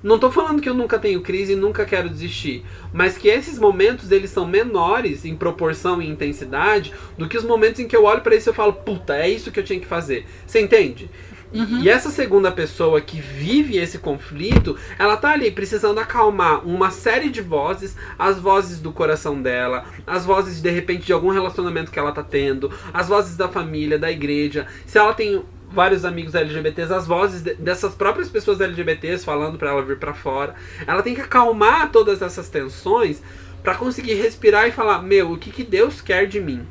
Não 0.02 0.16
estou 0.16 0.32
falando 0.32 0.60
que 0.60 0.68
eu 0.68 0.74
nunca 0.74 0.98
tenho 0.98 1.20
crise 1.20 1.52
e 1.52 1.56
nunca 1.56 1.84
quero 1.84 2.10
desistir, 2.10 2.64
mas 2.92 3.16
que 3.16 3.28
esses 3.28 3.56
momentos 3.56 4.10
eles 4.10 4.30
são 4.30 4.44
menores 4.44 5.24
em 5.24 5.36
proporção 5.36 6.02
e 6.02 6.08
intensidade 6.08 6.92
do 7.16 7.28
que 7.28 7.38
os 7.38 7.44
momentos 7.44 7.78
em 7.80 7.86
que 7.86 7.96
eu 7.96 8.04
olho 8.04 8.20
para 8.20 8.34
isso 8.34 8.48
e 8.48 8.50
eu 8.50 8.54
falo, 8.54 8.72
puta, 8.72 9.16
é 9.16 9.30
isso 9.30 9.52
que 9.52 9.60
eu 9.60 9.64
tinha 9.64 9.78
que 9.78 9.86
fazer. 9.86 10.26
Você 10.44 10.60
entende? 10.60 11.08
Uhum. 11.52 11.80
E 11.82 11.88
essa 11.88 12.10
segunda 12.10 12.50
pessoa 12.50 13.00
que 13.00 13.20
vive 13.20 13.76
esse 13.76 13.98
conflito, 13.98 14.76
ela 14.98 15.16
tá 15.16 15.32
ali 15.32 15.50
precisando 15.50 15.98
acalmar 15.98 16.66
uma 16.66 16.90
série 16.90 17.28
de 17.28 17.42
vozes, 17.42 17.94
as 18.18 18.38
vozes 18.38 18.80
do 18.80 18.92
coração 18.92 19.40
dela, 19.40 19.84
as 20.06 20.24
vozes 20.24 20.60
de 20.60 20.70
repente 20.70 21.06
de 21.06 21.12
algum 21.12 21.30
relacionamento 21.30 21.90
que 21.90 21.98
ela 21.98 22.12
tá 22.12 22.22
tendo, 22.22 22.72
as 22.92 23.08
vozes 23.08 23.36
da 23.36 23.48
família, 23.48 23.98
da 23.98 24.10
igreja. 24.10 24.66
Se 24.86 24.98
ela 24.98 25.12
tem 25.12 25.42
vários 25.70 26.04
amigos 26.04 26.34
LGBTs, 26.34 26.92
as 26.92 27.06
vozes 27.06 27.42
de, 27.42 27.54
dessas 27.54 27.94
próprias 27.94 28.28
pessoas 28.28 28.60
LGBTs 28.60 29.24
falando 29.24 29.58
para 29.58 29.70
ela 29.70 29.82
vir 29.82 29.98
para 29.98 30.14
fora. 30.14 30.54
Ela 30.86 31.02
tem 31.02 31.14
que 31.14 31.20
acalmar 31.20 31.90
todas 31.90 32.22
essas 32.22 32.48
tensões 32.48 33.22
para 33.62 33.74
conseguir 33.74 34.14
respirar 34.14 34.68
e 34.68 34.72
falar: 34.72 35.02
"Meu, 35.02 35.32
o 35.32 35.38
que 35.38 35.50
que 35.50 35.64
Deus 35.64 36.00
quer 36.00 36.26
de 36.26 36.40
mim?" 36.40 36.66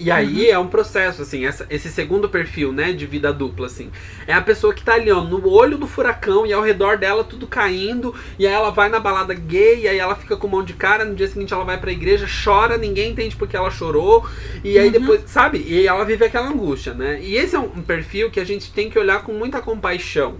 E 0.00 0.10
aí 0.10 0.46
uhum. 0.46 0.54
é 0.54 0.58
um 0.58 0.66
processo, 0.66 1.20
assim, 1.20 1.44
essa, 1.44 1.66
esse 1.68 1.90
segundo 1.90 2.26
perfil, 2.26 2.72
né, 2.72 2.90
de 2.90 3.04
vida 3.04 3.30
dupla, 3.30 3.66
assim. 3.66 3.90
É 4.26 4.32
a 4.32 4.40
pessoa 4.40 4.72
que 4.72 4.82
tá 4.82 4.94
ali, 4.94 5.10
ó, 5.10 5.20
no 5.22 5.46
olho 5.46 5.76
do 5.76 5.86
furacão 5.86 6.46
e 6.46 6.52
ao 6.54 6.62
redor 6.62 6.96
dela 6.96 7.22
tudo 7.22 7.46
caindo, 7.46 8.14
e 8.38 8.46
aí 8.46 8.52
ela 8.52 8.70
vai 8.70 8.88
na 8.88 8.98
balada 8.98 9.34
gay, 9.34 9.80
e 9.80 9.88
aí 9.88 9.98
ela 9.98 10.14
fica 10.14 10.38
com 10.38 10.48
mão 10.48 10.64
de 10.64 10.72
cara, 10.72 11.04
no 11.04 11.14
dia 11.14 11.28
seguinte 11.28 11.52
ela 11.52 11.64
vai 11.64 11.78
pra 11.78 11.92
igreja, 11.92 12.26
chora, 12.42 12.78
ninguém 12.78 13.12
entende 13.12 13.36
porque 13.36 13.54
ela 13.54 13.70
chorou, 13.70 14.26
e 14.64 14.78
aí 14.78 14.86
uhum. 14.86 14.92
depois, 14.92 15.22
sabe? 15.26 15.58
E 15.58 15.86
ela 15.86 16.04
vive 16.04 16.24
aquela 16.24 16.48
angústia, 16.48 16.94
né? 16.94 17.20
E 17.22 17.36
esse 17.36 17.54
é 17.54 17.58
um 17.58 17.82
perfil 17.82 18.30
que 18.30 18.40
a 18.40 18.44
gente 18.44 18.72
tem 18.72 18.88
que 18.88 18.98
olhar 18.98 19.22
com 19.22 19.34
muita 19.34 19.60
compaixão, 19.60 20.36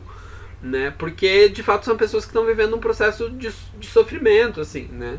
né? 0.62 0.94
Porque, 0.96 1.50
de 1.50 1.62
fato, 1.62 1.84
são 1.84 1.98
pessoas 1.98 2.24
que 2.24 2.30
estão 2.30 2.46
vivendo 2.46 2.74
um 2.74 2.80
processo 2.80 3.28
de, 3.28 3.52
de 3.78 3.86
sofrimento, 3.86 4.58
assim, 4.58 4.88
né? 4.90 5.18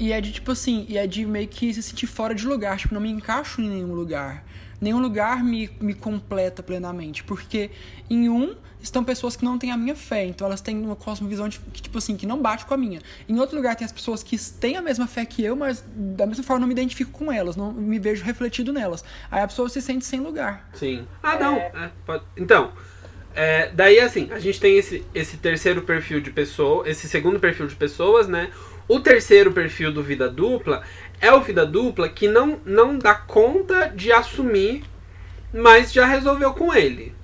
E 0.00 0.12
é 0.12 0.20
de 0.20 0.32
tipo 0.32 0.50
assim, 0.50 0.86
e 0.88 0.96
é 0.96 1.06
de 1.06 1.26
meio 1.26 1.46
que 1.46 1.74
se 1.74 1.82
sentir 1.82 2.06
fora 2.06 2.34
de 2.34 2.46
lugar, 2.46 2.78
tipo, 2.78 2.94
não 2.94 3.02
me 3.02 3.10
encaixo 3.10 3.60
em 3.60 3.68
nenhum 3.68 3.94
lugar. 3.94 4.42
Nenhum 4.80 4.98
lugar 4.98 5.44
me, 5.44 5.68
me 5.78 5.92
completa 5.92 6.62
plenamente. 6.62 7.22
Porque 7.22 7.70
em 8.08 8.30
um 8.30 8.56
estão 8.82 9.04
pessoas 9.04 9.36
que 9.36 9.44
não 9.44 9.58
têm 9.58 9.70
a 9.70 9.76
minha 9.76 9.94
fé, 9.94 10.24
então 10.24 10.46
elas 10.46 10.62
têm 10.62 10.78
uma 10.78 10.96
cosmovisão 10.96 11.50
de, 11.50 11.60
que, 11.70 11.82
tipo 11.82 11.98
assim, 11.98 12.16
que 12.16 12.24
não 12.24 12.40
bate 12.40 12.64
com 12.64 12.72
a 12.72 12.78
minha. 12.78 13.02
Em 13.28 13.38
outro 13.38 13.56
lugar 13.56 13.76
tem 13.76 13.84
as 13.84 13.92
pessoas 13.92 14.22
que 14.22 14.38
têm 14.38 14.78
a 14.78 14.80
mesma 14.80 15.06
fé 15.06 15.26
que 15.26 15.44
eu, 15.44 15.54
mas 15.54 15.84
da 15.94 16.26
mesma 16.26 16.42
forma 16.44 16.60
não 16.60 16.66
me 16.66 16.72
identifico 16.72 17.10
com 17.10 17.30
elas, 17.30 17.54
não 17.54 17.70
me 17.70 17.98
vejo 17.98 18.24
refletido 18.24 18.72
nelas. 18.72 19.04
Aí 19.30 19.42
a 19.42 19.46
pessoa 19.46 19.68
se 19.68 19.82
sente 19.82 20.06
sem 20.06 20.20
lugar. 20.20 20.66
Sim. 20.72 21.06
Ah, 21.22 21.38
não. 21.38 21.56
É, 21.56 21.90
pode... 22.06 22.24
Então. 22.38 22.72
É, 23.34 23.70
daí 23.72 24.00
assim, 24.00 24.28
a 24.32 24.40
gente 24.40 24.58
tem 24.58 24.76
esse, 24.76 25.04
esse 25.14 25.36
terceiro 25.36 25.82
perfil 25.82 26.20
de 26.20 26.32
pessoa, 26.32 26.88
esse 26.88 27.08
segundo 27.08 27.38
perfil 27.38 27.68
de 27.68 27.76
pessoas, 27.76 28.26
né? 28.26 28.50
O 28.90 28.98
terceiro 28.98 29.52
perfil 29.52 29.92
do 29.92 30.02
vida 30.02 30.28
dupla 30.28 30.82
é 31.20 31.32
o 31.32 31.40
vida 31.40 31.64
dupla 31.64 32.08
que 32.08 32.26
não, 32.26 32.58
não 32.66 32.98
dá 32.98 33.14
conta 33.14 33.86
de 33.86 34.10
assumir, 34.10 34.82
mas 35.54 35.92
já 35.92 36.04
resolveu 36.04 36.52
com 36.54 36.74
ele. 36.74 37.14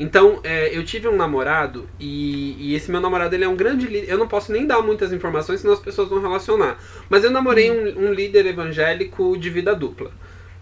Então, 0.00 0.40
é, 0.42 0.76
eu 0.76 0.84
tive 0.84 1.06
um 1.06 1.14
namorado 1.14 1.88
e, 2.00 2.56
e, 2.58 2.74
esse 2.74 2.90
meu 2.90 3.00
namorado 3.00 3.36
ele 3.36 3.44
é 3.44 3.48
um 3.48 3.54
grande 3.54 3.86
líder. 3.86 4.10
Eu 4.10 4.18
não 4.18 4.26
posso 4.26 4.50
nem 4.50 4.66
dar 4.66 4.82
muitas 4.82 5.12
informações, 5.12 5.60
senão 5.60 5.72
as 5.72 5.78
pessoas 5.78 6.08
vão 6.08 6.20
relacionar. 6.20 6.76
Mas 7.08 7.22
eu 7.22 7.30
namorei 7.30 7.70
uhum. 7.70 8.00
um, 8.00 8.08
um, 8.08 8.12
líder 8.12 8.44
evangélico 8.46 9.38
de 9.38 9.48
vida 9.48 9.76
dupla, 9.76 10.10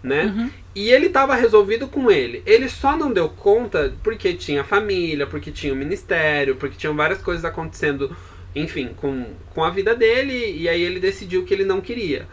né? 0.03 0.25
Uhum. 0.25 0.51
E 0.75 0.91
ele 0.91 1.07
estava 1.07 1.33
resolvido 1.33 1.87
com 1.87 2.11
ele. 2.11 2.43
Ele 2.45 2.69
só 2.69 2.95
não 2.95 3.11
deu 3.11 3.29
conta 3.29 3.95
porque 4.03 4.35
tinha 4.35 4.63
família, 4.63 5.25
porque 5.25 5.49
tinha 5.49 5.73
o 5.73 5.75
um 5.75 5.79
ministério, 5.79 6.55
porque 6.55 6.77
tinham 6.77 6.95
várias 6.95 7.19
coisas 7.19 7.43
acontecendo 7.43 8.15
enfim, 8.55 8.89
com, 8.97 9.25
com 9.53 9.63
a 9.63 9.69
vida 9.69 9.95
dele, 9.95 10.55
e 10.57 10.67
aí 10.67 10.81
ele 10.81 10.99
decidiu 10.99 11.45
que 11.45 11.53
ele 11.53 11.65
não 11.65 11.81
queria. 11.81 12.27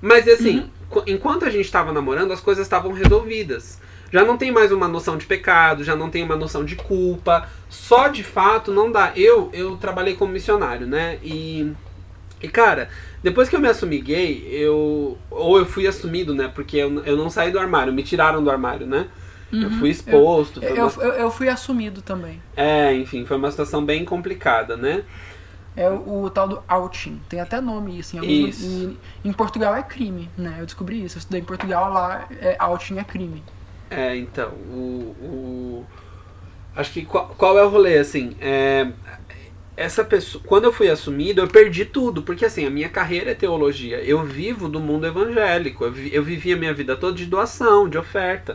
Mas 0.00 0.26
assim, 0.26 0.68
uhum. 0.90 1.02
enquanto 1.06 1.44
a 1.44 1.50
gente 1.50 1.66
estava 1.66 1.92
namorando, 1.92 2.32
as 2.32 2.40
coisas 2.40 2.66
estavam 2.66 2.92
resolvidas. 2.92 3.78
Já 4.12 4.24
não 4.24 4.36
tem 4.36 4.50
mais 4.50 4.72
uma 4.72 4.88
noção 4.88 5.16
de 5.16 5.26
pecado, 5.26 5.84
já 5.84 5.94
não 5.94 6.10
tem 6.10 6.22
uma 6.24 6.34
noção 6.34 6.64
de 6.64 6.74
culpa. 6.74 7.48
Só 7.68 8.08
de 8.08 8.24
fato 8.24 8.72
não 8.72 8.90
dá. 8.90 9.12
Eu 9.14 9.50
eu 9.52 9.76
trabalhei 9.76 10.14
como 10.14 10.32
missionário, 10.32 10.86
né? 10.86 11.18
E 11.22 11.72
e 12.42 12.48
cara, 12.48 12.88
depois 13.22 13.48
que 13.48 13.54
eu 13.54 13.60
me 13.60 13.68
assumi 13.68 14.00
gay, 14.00 14.48
eu 14.50 15.16
ou 15.30 15.58
eu 15.58 15.66
fui 15.66 15.86
assumido, 15.86 16.34
né? 16.34 16.50
Porque 16.52 16.76
eu, 16.76 17.04
eu 17.04 17.16
não 17.16 17.30
saí 17.30 17.52
do 17.52 17.58
armário, 17.58 17.92
me 17.92 18.02
tiraram 18.02 18.42
do 18.42 18.50
armário, 18.50 18.86
né? 18.86 19.06
Uhum. 19.52 19.62
Eu 19.62 19.70
fui 19.72 19.90
exposto. 19.90 20.62
Eu, 20.62 20.86
uma... 20.86 21.02
eu, 21.02 21.12
eu, 21.12 21.30
fui 21.30 21.48
assumido 21.48 22.02
também. 22.02 22.40
É, 22.56 22.94
enfim, 22.94 23.24
foi 23.24 23.36
uma 23.36 23.50
situação 23.50 23.84
bem 23.84 24.04
complicada, 24.04 24.76
né? 24.76 25.02
É 25.76 25.88
o, 25.88 26.24
o, 26.24 26.30
tal 26.30 26.48
do 26.48 26.62
outing. 26.68 27.20
Tem 27.28 27.40
até 27.40 27.60
nome 27.60 27.98
isso. 27.98 28.18
Em, 28.18 28.98
em, 29.24 29.32
Portugal 29.32 29.74
é 29.74 29.82
crime, 29.82 30.28
né? 30.36 30.56
Eu 30.58 30.66
descobri 30.66 31.04
isso. 31.04 31.16
Eu 31.16 31.20
estudei 31.20 31.40
em 31.40 31.44
Portugal, 31.44 31.92
lá 31.92 32.26
é, 32.40 32.56
outing 32.58 32.98
é 32.98 33.04
crime. 33.04 33.42
É, 33.88 34.16
então, 34.16 34.50
o, 34.50 35.16
o 35.22 35.86
acho 36.74 36.92
que 36.92 37.04
qual, 37.04 37.28
qual, 37.36 37.58
é 37.58 37.64
o 37.64 37.68
rolê, 37.68 37.98
assim, 37.98 38.36
é, 38.40 38.88
essa 39.76 40.04
pessoa, 40.04 40.42
quando 40.46 40.64
eu 40.64 40.72
fui 40.72 40.88
assumido, 40.88 41.40
eu 41.40 41.48
perdi 41.48 41.84
tudo, 41.84 42.22
porque 42.22 42.44
assim, 42.44 42.66
a 42.66 42.70
minha 42.70 42.88
carreira 42.88 43.30
é 43.30 43.34
teologia, 43.34 44.02
eu 44.02 44.22
vivo 44.24 44.68
do 44.68 44.78
mundo 44.78 45.06
evangélico, 45.06 45.84
eu, 45.84 45.92
vi, 45.92 46.14
eu 46.14 46.22
vivi 46.22 46.52
a 46.52 46.56
minha 46.56 46.74
vida 46.74 46.96
toda 46.96 47.16
de 47.16 47.26
doação, 47.26 47.88
de 47.88 47.96
oferta. 47.96 48.54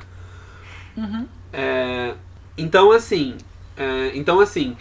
Uhum. 0.95 1.27
É, 1.51 2.13
então, 2.57 2.91
assim, 2.91 3.37
é, 3.75 4.11
então, 4.13 4.39
assim, 4.39 4.77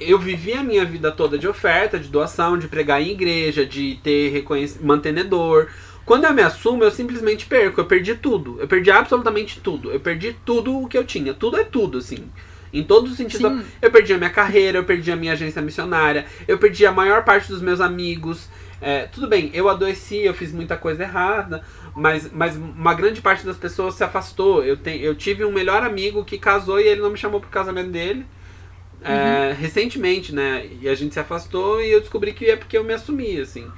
eu 0.00 0.18
vivi 0.18 0.52
a 0.52 0.62
minha 0.62 0.84
vida 0.84 1.12
toda 1.12 1.38
de 1.38 1.46
oferta, 1.46 1.98
de 1.98 2.08
doação, 2.08 2.58
de 2.58 2.68
pregar 2.68 3.00
em 3.00 3.10
igreja, 3.10 3.64
de 3.64 3.98
ter 4.02 4.30
reconhecimento, 4.30 4.86
mantenedor. 4.86 5.68
Quando 6.04 6.24
eu 6.24 6.32
me 6.32 6.42
assumo, 6.42 6.84
eu 6.84 6.90
simplesmente 6.90 7.46
perco. 7.46 7.80
Eu 7.80 7.86
perdi 7.86 8.14
tudo. 8.14 8.60
Eu 8.60 8.68
perdi 8.68 8.90
absolutamente 8.90 9.60
tudo. 9.60 9.90
Eu 9.90 9.98
perdi 9.98 10.36
tudo 10.44 10.82
o 10.82 10.88
que 10.88 10.96
eu 10.96 11.04
tinha. 11.04 11.34
Tudo 11.34 11.58
é 11.58 11.64
tudo, 11.64 11.98
assim. 11.98 12.30
Em 12.72 12.82
todos 12.82 13.10
os 13.10 13.16
sentidos. 13.16 13.50
Sim. 13.50 13.64
Eu 13.82 13.90
perdi 13.90 14.12
a 14.12 14.18
minha 14.18 14.30
carreira, 14.30 14.78
eu 14.78 14.84
perdi 14.84 15.10
a 15.10 15.16
minha 15.16 15.32
agência 15.32 15.62
missionária, 15.62 16.26
eu 16.46 16.58
perdi 16.58 16.84
a 16.84 16.92
maior 16.92 17.24
parte 17.24 17.48
dos 17.48 17.60
meus 17.60 17.80
amigos. 17.80 18.48
É, 18.80 19.06
tudo 19.06 19.26
bem, 19.26 19.50
eu 19.54 19.68
adoeci, 19.68 20.18
eu 20.18 20.34
fiz 20.34 20.52
muita 20.52 20.76
coisa 20.76 21.02
errada, 21.02 21.64
mas, 21.94 22.30
mas 22.30 22.56
uma 22.56 22.92
grande 22.92 23.22
parte 23.22 23.46
das 23.46 23.56
pessoas 23.56 23.94
se 23.94 24.04
afastou. 24.04 24.62
Eu, 24.62 24.76
te, 24.76 24.90
eu 25.00 25.14
tive 25.14 25.44
um 25.44 25.52
melhor 25.52 25.82
amigo 25.82 26.24
que 26.24 26.38
casou 26.38 26.78
e 26.78 26.86
ele 26.86 27.00
não 27.00 27.10
me 27.10 27.16
chamou 27.16 27.40
pro 27.40 27.48
casamento 27.48 27.90
dele. 27.90 28.26
É, 29.02 29.52
recentemente, 29.52 30.34
né? 30.34 30.68
E 30.80 30.88
a 30.88 30.94
gente 30.94 31.14
se 31.14 31.20
afastou 31.20 31.80
e 31.80 31.92
eu 31.92 32.00
descobri 32.00 32.32
que 32.32 32.46
é 32.46 32.56
porque 32.56 32.76
eu 32.76 32.84
me 32.84 32.92
assumi, 32.92 33.38
assim. 33.40 33.70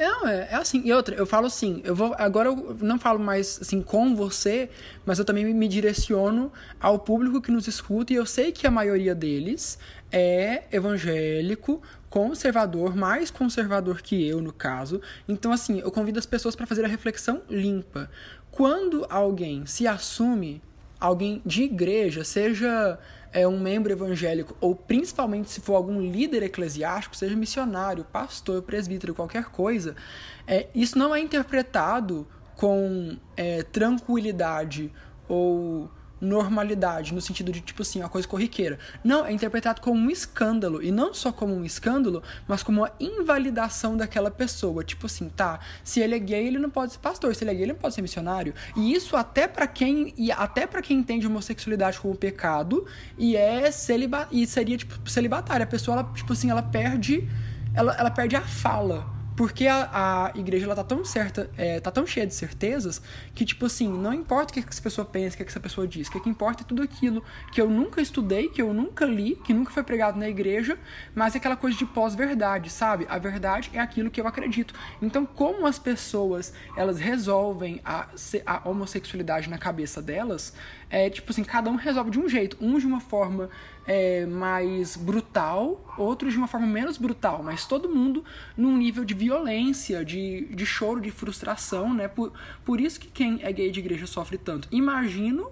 Não, 0.00 0.26
é, 0.26 0.48
é 0.50 0.54
assim. 0.54 0.80
E 0.82 0.92
outra, 0.92 1.14
eu 1.14 1.26
falo 1.26 1.46
assim, 1.46 1.82
eu 1.84 1.94
vou. 1.94 2.14
Agora 2.16 2.48
eu 2.48 2.76
não 2.80 2.98
falo 2.98 3.18
mais 3.18 3.58
assim 3.60 3.82
com 3.82 4.16
você, 4.16 4.70
mas 5.04 5.18
eu 5.18 5.24
também 5.24 5.44
me 5.52 5.68
direciono 5.68 6.50
ao 6.80 6.98
público 6.98 7.42
que 7.42 7.50
nos 7.50 7.68
escuta, 7.68 8.12
e 8.12 8.16
eu 8.16 8.24
sei 8.24 8.50
que 8.50 8.66
a 8.66 8.70
maioria 8.70 9.14
deles 9.14 9.78
é 10.10 10.64
evangélico, 10.72 11.82
conservador, 12.08 12.96
mais 12.96 13.30
conservador 13.30 14.00
que 14.00 14.26
eu, 14.26 14.40
no 14.40 14.52
caso. 14.52 15.02
Então, 15.28 15.52
assim, 15.52 15.80
eu 15.80 15.90
convido 15.90 16.18
as 16.18 16.26
pessoas 16.26 16.56
para 16.56 16.66
fazer 16.66 16.84
a 16.84 16.88
reflexão 16.88 17.42
limpa. 17.48 18.10
Quando 18.50 19.06
alguém 19.10 19.66
se 19.66 19.86
assume, 19.86 20.62
alguém 20.98 21.42
de 21.44 21.64
igreja, 21.64 22.24
seja 22.24 22.98
é 23.32 23.46
um 23.46 23.58
membro 23.58 23.92
evangélico, 23.92 24.56
ou 24.60 24.74
principalmente 24.74 25.50
se 25.50 25.60
for 25.60 25.74
algum 25.74 26.00
líder 26.00 26.42
eclesiástico, 26.42 27.16
seja 27.16 27.36
missionário, 27.36 28.04
pastor, 28.04 28.62
presbítero, 28.62 29.14
qualquer 29.14 29.44
coisa, 29.46 29.94
é, 30.46 30.66
isso 30.74 30.98
não 30.98 31.14
é 31.14 31.20
interpretado 31.20 32.26
com 32.56 33.16
é, 33.36 33.62
tranquilidade 33.62 34.92
ou 35.28 35.90
normalidade, 36.20 37.14
no 37.14 37.20
sentido 37.20 37.50
de, 37.50 37.60
tipo 37.60 37.82
assim, 37.82 38.00
uma 38.00 38.08
coisa 38.08 38.28
corriqueira. 38.28 38.78
Não, 39.02 39.24
é 39.24 39.32
interpretado 39.32 39.80
como 39.80 39.98
um 39.98 40.10
escândalo. 40.10 40.82
E 40.82 40.90
não 40.90 41.14
só 41.14 41.32
como 41.32 41.54
um 41.54 41.64
escândalo, 41.64 42.22
mas 42.46 42.62
como 42.62 42.82
uma 42.82 42.92
invalidação 43.00 43.96
daquela 43.96 44.30
pessoa. 44.30 44.84
Tipo 44.84 45.06
assim, 45.06 45.28
tá, 45.28 45.60
se 45.82 46.00
ele 46.00 46.14
é 46.14 46.18
gay, 46.18 46.46
ele 46.46 46.58
não 46.58 46.70
pode 46.70 46.92
ser 46.92 46.98
pastor. 46.98 47.34
Se 47.34 47.44
ele 47.44 47.50
é 47.50 47.54
gay, 47.54 47.62
ele 47.62 47.72
não 47.72 47.80
pode 47.80 47.94
ser 47.94 48.02
missionário. 48.02 48.54
E 48.76 48.92
isso 48.92 49.16
até 49.16 49.48
para 49.48 49.66
quem. 49.66 50.12
E 50.16 50.30
até 50.30 50.66
para 50.66 50.82
quem 50.82 50.98
entende 50.98 51.26
homossexualidade 51.26 51.98
como 51.98 52.14
pecado 52.14 52.86
e 53.16 53.36
é 53.36 53.70
celiba, 53.70 54.28
e 54.30 54.46
seria, 54.46 54.76
tipo, 54.76 55.08
celibatária. 55.08 55.64
A 55.64 55.66
pessoa, 55.66 55.98
ela, 55.98 56.12
tipo 56.12 56.32
assim, 56.32 56.50
ela 56.50 56.62
perde. 56.62 57.28
Ela, 57.72 57.94
ela 57.94 58.10
perde 58.10 58.34
a 58.36 58.42
fala 58.42 59.19
porque 59.40 59.66
a, 59.66 59.88
a 60.34 60.38
igreja 60.38 60.66
ela 60.66 60.74
tá 60.74 60.84
tão 60.84 61.02
certa, 61.02 61.48
é, 61.56 61.80
tá 61.80 61.90
tão 61.90 62.06
cheia 62.06 62.26
de 62.26 62.34
certezas 62.34 63.00
que, 63.34 63.42
tipo 63.42 63.64
assim, 63.64 63.88
não 63.88 64.12
importa 64.12 64.50
o 64.50 64.52
que, 64.52 64.68
essa 64.68 64.82
pessoa 64.82 65.02
pensa, 65.02 65.34
o 65.34 65.38
que, 65.38 65.44
que 65.44 65.50
essa 65.50 65.58
pessoa 65.58 65.88
diz, 65.88 66.08
o 66.08 66.10
que, 66.10 66.20
que 66.20 66.28
importa 66.28 66.62
é 66.62 66.66
tudo 66.66 66.82
aquilo 66.82 67.24
que 67.50 67.58
eu 67.58 67.70
nunca 67.70 68.02
estudei, 68.02 68.50
que 68.50 68.60
eu 68.60 68.74
nunca 68.74 69.06
li, 69.06 69.36
que 69.36 69.54
nunca 69.54 69.70
foi 69.70 69.82
pregado 69.82 70.18
na 70.18 70.28
igreja, 70.28 70.78
mas 71.14 71.34
é 71.34 71.38
aquela 71.38 71.56
coisa 71.56 71.74
de 71.74 71.86
pós-verdade, 71.86 72.68
sabe? 72.68 73.06
A 73.08 73.16
verdade 73.16 73.70
é 73.72 73.78
aquilo 73.78 74.10
que 74.10 74.20
eu 74.20 74.26
acredito. 74.26 74.74
Então, 75.00 75.24
como 75.24 75.66
as 75.66 75.78
pessoas 75.78 76.52
elas 76.76 76.98
resolvem 76.98 77.80
a, 77.82 78.08
a 78.44 78.68
homossexualidade 78.68 79.48
na 79.48 79.56
cabeça 79.56 80.02
delas, 80.02 80.52
é 80.90 81.08
tipo 81.08 81.30
assim, 81.30 81.44
cada 81.44 81.70
um 81.70 81.76
resolve 81.76 82.10
de 82.10 82.18
um 82.18 82.28
jeito. 82.28 82.56
Um 82.60 82.78
de 82.78 82.86
uma 82.86 83.00
forma 83.00 83.48
é, 83.86 84.26
mais 84.26 84.96
brutal, 84.96 85.94
outros 85.96 86.32
de 86.32 86.38
uma 86.38 86.48
forma 86.48 86.66
menos 86.66 86.98
brutal, 86.98 87.42
mas 87.42 87.64
todo 87.64 87.88
mundo 87.88 88.24
num 88.56 88.76
nível 88.76 89.04
de 89.04 89.14
violência, 89.14 90.04
de, 90.04 90.46
de 90.46 90.66
choro, 90.66 91.00
de 91.00 91.10
frustração, 91.10 91.94
né? 91.94 92.08
Por, 92.08 92.32
por 92.64 92.80
isso 92.80 92.98
que 92.98 93.08
quem 93.08 93.38
é 93.42 93.52
gay 93.52 93.70
de 93.70 93.78
igreja 93.78 94.06
sofre 94.06 94.36
tanto. 94.36 94.68
Imagino 94.72 95.50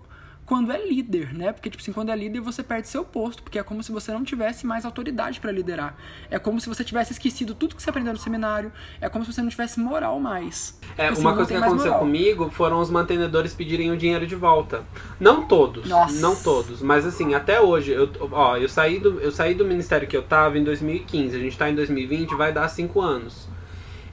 quando 0.48 0.72
é 0.72 0.82
líder, 0.82 1.34
né? 1.34 1.52
Porque, 1.52 1.68
tipo 1.68 1.82
assim, 1.82 1.92
quando 1.92 2.10
é 2.10 2.16
líder 2.16 2.40
você 2.40 2.62
perde 2.62 2.88
seu 2.88 3.04
posto, 3.04 3.42
porque 3.42 3.58
é 3.58 3.62
como 3.62 3.82
se 3.82 3.92
você 3.92 4.10
não 4.12 4.24
tivesse 4.24 4.66
mais 4.66 4.86
autoridade 4.86 5.40
para 5.40 5.52
liderar. 5.52 5.94
É 6.30 6.38
como 6.38 6.58
se 6.58 6.66
você 6.66 6.82
tivesse 6.82 7.12
esquecido 7.12 7.54
tudo 7.54 7.76
que 7.76 7.82
você 7.82 7.90
aprendeu 7.90 8.14
no 8.14 8.18
seminário. 8.18 8.72
É 8.98 9.10
como 9.10 9.26
se 9.26 9.32
você 9.34 9.42
não 9.42 9.50
tivesse 9.50 9.78
moral 9.78 10.18
mais. 10.18 10.80
É, 10.96 11.02
tipo 11.02 11.12
assim, 11.12 11.20
uma 11.20 11.34
coisa 11.34 11.50
que 11.50 11.56
aconteceu 11.56 11.92
moral. 11.92 12.00
comigo 12.00 12.50
foram 12.50 12.80
os 12.80 12.88
mantenedores 12.88 13.52
pedirem 13.52 13.90
o 13.90 13.96
dinheiro 13.98 14.26
de 14.26 14.34
volta. 14.34 14.84
Não 15.20 15.46
todos, 15.46 15.86
Nossa. 15.86 16.18
não 16.18 16.34
todos, 16.34 16.80
mas 16.80 17.04
assim, 17.04 17.34
até 17.34 17.60
hoje, 17.60 17.92
eu, 17.92 18.10
ó, 18.32 18.56
eu 18.56 18.70
saí, 18.70 18.98
do, 18.98 19.20
eu 19.20 19.30
saí 19.30 19.54
do 19.54 19.66
ministério 19.66 20.08
que 20.08 20.16
eu 20.16 20.22
tava 20.22 20.56
em 20.56 20.64
2015, 20.64 21.36
a 21.36 21.38
gente 21.38 21.58
tá 21.58 21.68
em 21.68 21.74
2020, 21.74 22.34
vai 22.34 22.54
dar 22.54 22.66
cinco 22.68 23.02
anos. 23.02 23.46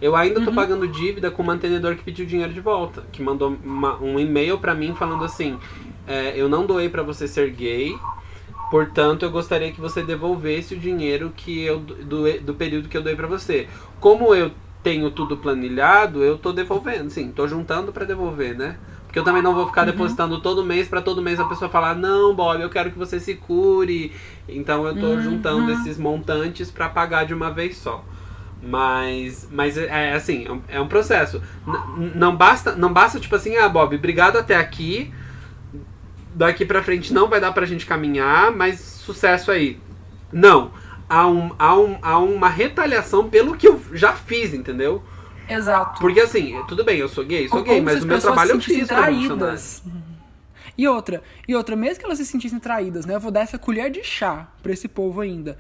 Eu 0.01 0.15
ainda 0.15 0.41
tô 0.41 0.49
uhum. 0.49 0.55
pagando 0.55 0.87
dívida 0.87 1.31
com 1.31 1.41
o 1.41 1.45
mantenedor 1.45 1.95
que 1.95 2.03
pediu 2.03 2.25
dinheiro 2.25 2.53
de 2.53 2.59
volta, 2.59 3.03
que 3.11 3.21
mandou 3.21 3.57
uma, 3.63 3.97
um 4.01 4.19
e-mail 4.19 4.59
para 4.59 4.75
mim 4.75 4.93
falando 4.93 5.23
assim: 5.23 5.57
é, 6.07 6.33
eu 6.35 6.47
não 6.47 6.65
doei 6.65 6.89
para 6.89 7.03
você 7.03 7.27
ser 7.27 7.49
gay, 7.51 7.95
portanto 8.69 9.23
eu 9.23 9.31
gostaria 9.31 9.71
que 9.71 9.81
você 9.81 10.03
devolvesse 10.03 10.75
o 10.75 10.79
dinheiro 10.79 11.33
que 11.35 11.61
eu 11.63 11.79
do, 11.79 12.39
do 12.41 12.53
período 12.53 12.89
que 12.89 12.97
eu 12.97 13.03
doei 13.03 13.15
para 13.15 13.27
você. 13.27 13.67
Como 13.99 14.33
eu 14.35 14.51
tenho 14.83 15.09
tudo 15.09 15.37
planilhado, 15.37 16.23
eu 16.23 16.37
tô 16.37 16.51
devolvendo, 16.51 17.09
sim, 17.09 17.31
tô 17.31 17.47
juntando 17.47 17.91
para 17.91 18.05
devolver, 18.05 18.55
né? 18.55 18.77
Porque 19.05 19.17
eu 19.17 19.23
também 19.23 19.41
não 19.41 19.55
vou 19.55 19.65
ficar 19.65 19.85
uhum. 19.85 19.93
depositando 19.93 20.41
todo 20.41 20.63
mês 20.63 20.87
para 20.87 21.01
todo 21.01 21.21
mês 21.21 21.39
a 21.39 21.45
pessoa 21.45 21.69
falar: 21.69 21.95
"Não, 21.95 22.35
Bob, 22.35 22.61
eu 22.61 22.69
quero 22.69 22.91
que 22.91 22.97
você 22.97 23.19
se 23.19 23.35
cure". 23.35 24.11
Então 24.47 24.85
eu 24.85 24.93
tô 24.93 25.07
uhum. 25.07 25.21
juntando 25.21 25.71
esses 25.71 25.97
montantes 25.97 26.69
para 26.69 26.89
pagar 26.89 27.25
de 27.25 27.33
uma 27.33 27.49
vez 27.49 27.77
só. 27.77 28.03
Mas, 28.61 29.47
mas 29.51 29.77
é, 29.77 30.11
é 30.11 30.13
assim, 30.13 30.45
é 30.67 30.81
um 30.81 30.87
processo. 30.87 31.41
N 31.97 32.11
não 32.13 32.35
basta, 32.35 32.75
não 32.75 32.91
basta 32.91 33.19
tipo 33.19 33.35
assim, 33.35 33.55
ah, 33.57 33.69
Bob, 33.69 33.95
obrigado 33.95 34.37
até 34.37 34.55
aqui 34.55 35.13
daqui 36.35 36.65
pra 36.65 36.83
frente 36.83 37.13
não 37.13 37.27
vai 37.27 37.39
dar 37.39 37.51
pra 37.53 37.65
gente 37.65 37.85
caminhar, 37.85 38.51
mas 38.51 38.79
sucesso 38.79 39.49
aí. 39.49 39.79
Não. 40.31 40.71
Há, 41.07 41.27
um, 41.27 41.51
há, 41.57 41.77
um, 41.77 41.97
há 42.01 42.19
uma 42.19 42.49
retaliação 42.49 43.29
pelo 43.29 43.55
que 43.55 43.67
eu 43.67 43.81
já 43.93 44.13
fiz, 44.13 44.53
entendeu? 44.53 45.03
Exato. 45.47 46.01
Porque 46.01 46.19
assim, 46.19 46.61
tudo 46.67 46.83
bem, 46.83 46.97
eu 46.97 47.07
sou 47.07 47.23
gay, 47.23 47.47
sou 47.47 47.59
Como 47.59 47.71
gay, 47.71 47.81
mas 47.81 48.03
o 48.03 48.07
meu 48.07 48.19
trabalho 48.19 48.51
eu 48.51 48.61
fiz 48.61 48.87
traídas. 48.87 49.83
E 50.77 50.87
outra, 50.87 51.23
e 51.47 51.55
outra, 51.55 51.75
mesmo 51.75 51.99
que 51.99 52.05
elas 52.05 52.17
se 52.17 52.25
sentissem 52.25 52.59
traídas, 52.59 53.05
né? 53.05 53.15
Eu 53.15 53.19
vou 53.19 53.31
dar 53.31 53.41
essa 53.41 53.57
colher 53.57 53.89
de 53.89 54.03
chá 54.03 54.47
pra 54.61 54.73
esse 54.73 54.87
povo 54.89 55.21
ainda. 55.21 55.57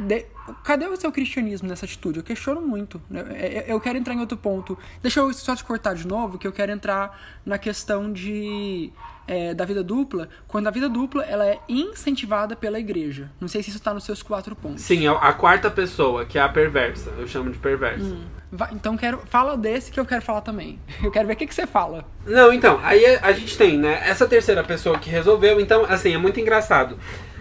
De... 0.00 0.24
Cadê 0.64 0.86
o 0.86 0.96
seu 0.96 1.12
cristianismo 1.12 1.68
nessa 1.68 1.84
atitude? 1.84 2.18
Eu 2.18 2.24
questiono 2.24 2.60
muito. 2.60 3.00
Né? 3.08 3.24
É, 3.32 3.58
é, 3.58 3.64
eu 3.68 3.78
quero 3.80 3.98
entrar 3.98 4.14
em 4.14 4.20
outro 4.20 4.38
ponto. 4.38 4.76
Deixa 5.02 5.20
eu 5.20 5.32
só 5.32 5.54
te 5.54 5.62
cortar 5.62 5.94
de 5.94 6.06
novo, 6.06 6.38
que 6.38 6.46
eu 6.46 6.52
quero 6.52 6.72
entrar 6.72 7.20
na 7.44 7.58
questão 7.58 8.10
de 8.10 8.90
é, 9.28 9.54
da 9.54 9.64
vida 9.64 9.84
dupla, 9.84 10.28
quando 10.48 10.66
a 10.66 10.70
vida 10.70 10.88
dupla 10.88 11.22
ela 11.24 11.46
é 11.46 11.58
incentivada 11.68 12.56
pela 12.56 12.80
igreja. 12.80 13.30
Não 13.40 13.46
sei 13.46 13.62
se 13.62 13.68
isso 13.68 13.78
está 13.78 13.92
nos 13.92 14.04
seus 14.04 14.22
quatro 14.22 14.56
pontos. 14.56 14.82
Sim, 14.82 15.06
a 15.06 15.32
quarta 15.32 15.70
pessoa, 15.70 16.24
que 16.24 16.38
é 16.38 16.42
a 16.42 16.48
perversa. 16.48 17.10
Eu 17.18 17.28
chamo 17.28 17.50
de 17.50 17.58
perversa. 17.58 18.04
Hum. 18.04 18.24
Então 18.72 18.96
quero 18.96 19.18
fala 19.26 19.56
desse 19.56 19.92
que 19.92 20.00
eu 20.00 20.04
quero 20.04 20.22
falar 20.22 20.40
também. 20.40 20.80
Eu 21.04 21.10
quero 21.12 21.28
ver 21.28 21.34
o 21.34 21.36
que, 21.36 21.46
que 21.46 21.54
você 21.54 21.66
fala. 21.66 22.04
Não, 22.26 22.52
então, 22.52 22.80
aí 22.82 23.04
a 23.22 23.30
gente 23.30 23.56
tem, 23.56 23.78
né, 23.78 24.02
essa 24.04 24.26
terceira 24.26 24.64
pessoa 24.64 24.98
que 24.98 25.08
resolveu, 25.08 25.60
então, 25.60 25.84
assim, 25.88 26.12
é 26.12 26.18
muito 26.18 26.40
engraçado. 26.40 26.98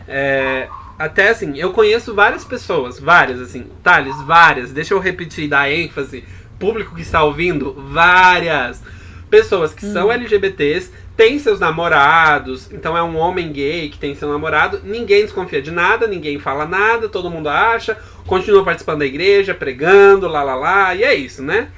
É, 0.08 0.70
até 1.00 1.30
assim, 1.30 1.58
eu 1.58 1.72
conheço 1.72 2.14
várias 2.14 2.44
pessoas, 2.44 3.00
várias, 3.00 3.40
assim, 3.40 3.66
Thales, 3.82 4.22
várias, 4.24 4.74
deixa 4.74 4.94
eu 4.94 5.00
repetir, 5.00 5.48
dar 5.48 5.72
ênfase, 5.72 6.26
público 6.60 6.94
que 6.94 7.02
está 7.02 7.24
ouvindo, 7.24 7.74
várias 7.74 8.84
pessoas 9.30 9.74
que 9.74 9.86
hum. 9.86 9.94
são 9.94 10.12
LGBTs, 10.12 10.92
tem 11.16 11.40
seus 11.40 11.60
namorados, 11.60 12.70
então 12.72 12.98
é 12.98 13.04
um 13.04 13.16
homem 13.18 13.52
gay 13.52 13.90
que 13.90 13.98
tem 13.98 14.14
seu 14.14 14.30
namorado, 14.30 14.82
ninguém 14.84 15.24
desconfia 15.24 15.62
de 15.62 15.72
nada, 15.72 16.06
ninguém 16.06 16.38
fala 16.38 16.66
nada, 16.66 17.08
todo 17.08 17.30
mundo 17.30 17.48
acha, 17.48 17.98
continua 18.28 18.66
participando 18.66 19.00
da 19.00 19.06
igreja, 19.06 19.54
pregando, 19.54 20.28
lá 20.28 20.44
lá 20.44 20.56
lá, 20.56 20.96
e 20.96 21.04
é 21.04 21.16
isso, 21.16 21.42
né? 21.42 21.70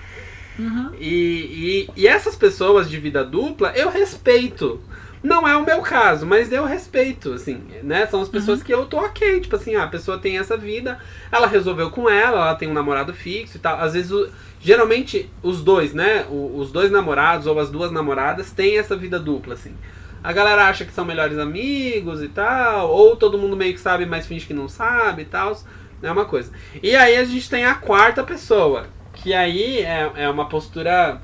Uhum. 0.57 0.91
E, 0.99 1.87
e, 1.95 2.01
e 2.01 2.07
essas 2.07 2.35
pessoas 2.35 2.89
de 2.89 2.99
vida 2.99 3.23
dupla 3.23 3.71
eu 3.75 3.89
respeito. 3.89 4.81
Não 5.23 5.47
é 5.47 5.55
o 5.55 5.63
meu 5.63 5.81
caso, 5.81 6.25
mas 6.25 6.51
eu 6.51 6.65
respeito, 6.65 7.33
assim, 7.33 7.61
né? 7.83 8.07
São 8.07 8.21
as 8.21 8.29
pessoas 8.29 8.59
uhum. 8.59 8.65
que 8.65 8.73
eu 8.73 8.85
tô 8.87 8.97
ok. 8.97 9.39
Tipo 9.39 9.55
assim, 9.55 9.75
ah, 9.75 9.83
a 9.83 9.87
pessoa 9.87 10.17
tem 10.17 10.39
essa 10.39 10.57
vida, 10.57 10.97
ela 11.31 11.45
resolveu 11.45 11.91
com 11.91 12.09
ela, 12.09 12.41
ela 12.41 12.55
tem 12.55 12.67
um 12.67 12.73
namorado 12.73 13.13
fixo 13.13 13.57
e 13.57 13.59
tal. 13.59 13.79
Às 13.79 13.93
vezes 13.93 14.11
o, 14.11 14.27
Geralmente, 14.63 15.27
os 15.41 15.63
dois, 15.63 15.91
né? 15.91 16.25
os 16.29 16.71
dois 16.71 16.91
namorados 16.91 17.47
ou 17.47 17.59
as 17.59 17.71
duas 17.71 17.91
namoradas 17.91 18.51
têm 18.51 18.77
essa 18.77 18.95
vida 18.95 19.19
dupla, 19.19 19.55
assim. 19.55 19.75
a 20.23 20.31
galera 20.31 20.67
acha 20.67 20.85
que 20.85 20.93
são 20.93 21.03
melhores 21.03 21.39
amigos 21.39 22.21
e 22.21 22.27
tal, 22.27 22.87
ou 22.91 23.15
todo 23.15 23.39
mundo 23.39 23.57
meio 23.57 23.73
que 23.73 23.79
sabe, 23.79 24.05
mas 24.05 24.27
finge 24.27 24.45
que 24.45 24.53
não 24.53 24.69
sabe 24.69 25.23
e 25.23 25.25
tal. 25.25 25.57
É 26.03 26.11
uma 26.11 26.25
coisa. 26.25 26.51
E 26.81 26.95
aí 26.95 27.17
a 27.17 27.23
gente 27.23 27.49
tem 27.49 27.65
a 27.65 27.73
quarta 27.73 28.23
pessoa, 28.23 28.85
que 29.13 29.33
aí 29.33 29.79
é, 29.79 30.11
é 30.15 30.29
uma 30.29 30.47
postura 30.47 31.19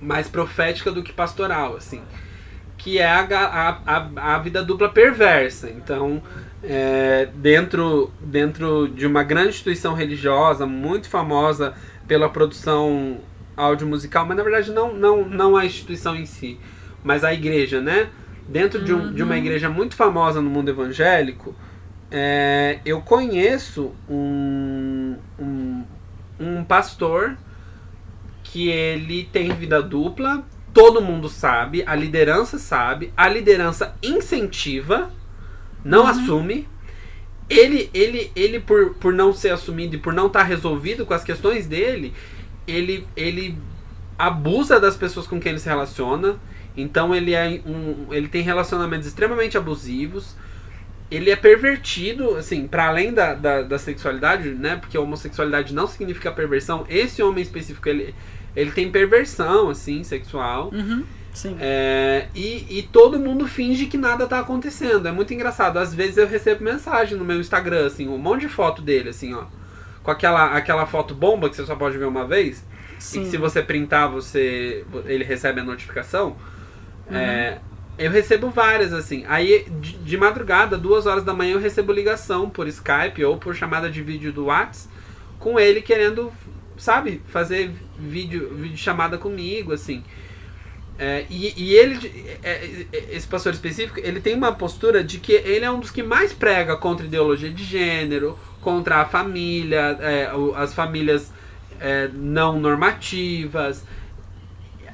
mais 0.00 0.28
profética 0.28 0.92
do 0.92 1.02
que 1.02 1.12
pastoral, 1.12 1.76
assim. 1.76 2.02
Que 2.88 2.98
é 2.98 3.06
a, 3.06 3.20
a, 3.20 3.78
a, 3.86 4.34
a 4.34 4.38
vida 4.38 4.62
dupla 4.62 4.88
perversa. 4.88 5.68
Então, 5.68 6.22
é, 6.62 7.28
dentro, 7.34 8.10
dentro 8.18 8.88
de 8.88 9.06
uma 9.06 9.22
grande 9.22 9.50
instituição 9.50 9.92
religiosa, 9.92 10.64
muito 10.64 11.06
famosa 11.06 11.74
pela 12.06 12.30
produção 12.30 13.18
audiovisual, 13.54 14.24
mas 14.24 14.36
na 14.38 14.42
verdade 14.42 14.72
não, 14.72 14.94
não, 14.94 15.28
não 15.28 15.54
a 15.54 15.66
instituição 15.66 16.16
em 16.16 16.24
si, 16.24 16.58
mas 17.04 17.24
a 17.24 17.34
igreja, 17.34 17.82
né? 17.82 18.08
Dentro 18.48 18.82
de, 18.82 18.94
um, 18.94 19.00
uhum. 19.00 19.12
de 19.12 19.22
uma 19.22 19.34
uhum. 19.34 19.38
igreja 19.38 19.68
muito 19.68 19.94
famosa 19.94 20.40
no 20.40 20.48
mundo 20.48 20.70
evangélico, 20.70 21.54
é, 22.10 22.78
eu 22.86 23.02
conheço 23.02 23.94
um, 24.08 25.14
um, 25.38 25.84
um 26.40 26.64
pastor 26.64 27.36
que 28.44 28.70
ele 28.70 29.28
tem 29.30 29.52
vida 29.52 29.82
dupla, 29.82 30.42
todo 30.78 31.02
mundo 31.02 31.28
sabe, 31.28 31.82
a 31.84 31.92
liderança 31.96 32.56
sabe, 32.56 33.12
a 33.16 33.28
liderança 33.28 33.96
incentiva, 34.00 35.10
não 35.84 36.02
uhum. 36.02 36.06
assume. 36.06 36.68
Ele, 37.50 37.90
ele, 37.92 38.30
ele 38.36 38.60
por, 38.60 38.94
por 38.94 39.12
não 39.12 39.32
ser 39.32 39.50
assumido 39.50 39.96
e 39.96 39.98
por 39.98 40.12
não 40.12 40.28
estar 40.28 40.38
tá 40.38 40.44
resolvido 40.44 41.04
com 41.04 41.12
as 41.12 41.24
questões 41.24 41.66
dele, 41.66 42.14
ele, 42.64 43.04
ele 43.16 43.58
abusa 44.16 44.78
das 44.78 44.96
pessoas 44.96 45.26
com 45.26 45.40
quem 45.40 45.50
ele 45.50 45.58
se 45.58 45.68
relaciona. 45.68 46.38
Então 46.76 47.12
ele, 47.12 47.34
é 47.34 47.60
um, 47.66 48.14
ele 48.14 48.28
tem 48.28 48.42
relacionamentos 48.42 49.08
extremamente 49.08 49.58
abusivos. 49.58 50.36
Ele 51.10 51.28
é 51.28 51.34
pervertido, 51.36 52.36
assim, 52.36 52.68
para 52.68 52.86
além 52.86 53.12
da, 53.12 53.34
da, 53.34 53.62
da, 53.62 53.78
sexualidade, 53.80 54.50
né? 54.50 54.76
Porque 54.76 54.96
a 54.96 55.00
homossexualidade 55.00 55.74
não 55.74 55.88
significa 55.88 56.30
perversão. 56.30 56.86
Esse 56.88 57.20
homem 57.20 57.42
específico, 57.42 57.88
ele, 57.88 58.14
ele 58.54 58.70
tem 58.70 58.90
perversão, 58.90 59.70
assim, 59.70 60.02
sexual. 60.02 60.70
Uhum, 60.72 61.04
sim. 61.32 61.56
É, 61.60 62.26
e, 62.34 62.78
e 62.78 62.82
todo 62.82 63.18
mundo 63.18 63.46
finge 63.46 63.86
que 63.86 63.96
nada 63.96 64.26
tá 64.26 64.40
acontecendo. 64.40 65.06
É 65.06 65.12
muito 65.12 65.32
engraçado. 65.32 65.78
Às 65.78 65.94
vezes 65.94 66.16
eu 66.16 66.26
recebo 66.26 66.64
mensagem 66.64 67.16
no 67.16 67.24
meu 67.24 67.40
Instagram, 67.40 67.86
assim, 67.86 68.08
um 68.08 68.18
monte 68.18 68.42
de 68.42 68.48
foto 68.48 68.82
dele, 68.82 69.10
assim, 69.10 69.34
ó. 69.34 69.44
Com 70.02 70.10
aquela, 70.10 70.56
aquela 70.56 70.86
foto 70.86 71.14
bomba 71.14 71.50
que 71.50 71.56
você 71.56 71.66
só 71.66 71.76
pode 71.76 71.98
ver 71.98 72.06
uma 72.06 72.26
vez. 72.26 72.64
Sim. 72.98 73.20
E 73.20 73.24
que 73.24 73.30
se 73.30 73.36
você 73.36 73.62
printar, 73.62 74.10
você 74.10 74.84
ele 75.04 75.24
recebe 75.24 75.60
a 75.60 75.64
notificação. 75.64 76.36
Uhum. 77.08 77.16
É, 77.16 77.60
eu 77.98 78.10
recebo 78.10 78.50
várias, 78.50 78.92
assim. 78.92 79.24
Aí, 79.28 79.66
de, 79.80 79.98
de, 79.98 80.16
madrugada, 80.16 80.78
duas 80.78 81.06
horas 81.06 81.24
da 81.24 81.34
manhã, 81.34 81.54
eu 81.54 81.60
recebo 81.60 81.92
ligação 81.92 82.48
por 82.48 82.66
Skype 82.68 83.24
ou 83.24 83.36
por 83.36 83.54
chamada 83.54 83.90
de 83.90 84.02
vídeo 84.02 84.32
do 84.32 84.46
WhatsApp 84.46 84.98
com 85.38 85.58
ele 85.58 85.80
querendo 85.80 86.32
sabe, 86.78 87.20
fazer 87.28 87.70
vídeo, 87.98 88.54
vídeo 88.54 88.76
chamada 88.76 89.18
comigo, 89.18 89.72
assim. 89.72 90.02
É, 90.98 91.24
e, 91.30 91.54
e, 91.56 91.74
ele, 91.74 92.36
é, 92.42 92.86
é, 92.92 93.04
esse 93.12 93.26
pastor 93.26 93.52
específico, 93.52 94.00
ele 94.02 94.20
tem 94.20 94.34
uma 94.34 94.52
postura 94.52 95.04
de 95.04 95.18
que 95.18 95.32
ele 95.32 95.64
é 95.64 95.70
um 95.70 95.78
dos 95.78 95.90
que 95.90 96.02
mais 96.02 96.32
prega 96.32 96.76
contra 96.76 97.06
ideologia 97.06 97.50
de 97.50 97.62
gênero, 97.62 98.36
contra 98.60 98.96
a 98.96 99.04
família, 99.04 99.96
é, 100.00 100.30
as 100.56 100.74
famílias 100.74 101.32
é, 101.78 102.08
não 102.12 102.58
normativas. 102.58 103.84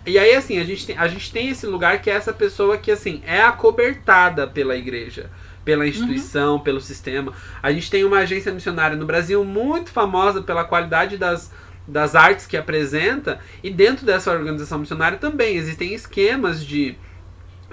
E 0.07 0.18
aí, 0.18 0.35
assim, 0.35 0.59
a 0.59 0.64
gente, 0.64 0.87
tem, 0.87 0.99
a 0.99 1.09
gente 1.09 1.32
tem 1.32 1.49
esse 1.49 1.66
lugar 1.66 2.03
que 2.03 2.11
é 2.11 2.14
essa 2.14 2.35
pessoa 2.35 2.76
que, 2.76 2.91
assim, 2.91 3.22
é 3.26 3.41
acobertada 3.41 4.47
pela 4.47 4.76
igreja 4.76 5.30
pela 5.64 5.87
instituição, 5.87 6.55
uhum. 6.55 6.61
pelo 6.61 6.80
sistema. 6.80 7.32
A 7.62 7.72
gente 7.72 7.91
tem 7.91 8.05
uma 8.05 8.18
agência 8.18 8.53
missionária 8.53 8.97
no 8.97 9.07
Brasil 9.07 9.43
muito 9.45 9.91
famosa 9.91 10.43
pela 10.43 10.64
qualidade 10.64 11.16
das, 11.16 11.51
das 11.87 12.14
artes 12.14 12.47
que 12.47 12.57
apresenta, 12.57 13.39
e 13.62 13.70
dentro 13.70 14.07
dessa 14.07 14.32
organização 14.32 14.78
missionária 14.78 15.18
também 15.18 15.57
existem 15.57 15.93
esquemas 15.93 16.64
de, 16.64 16.97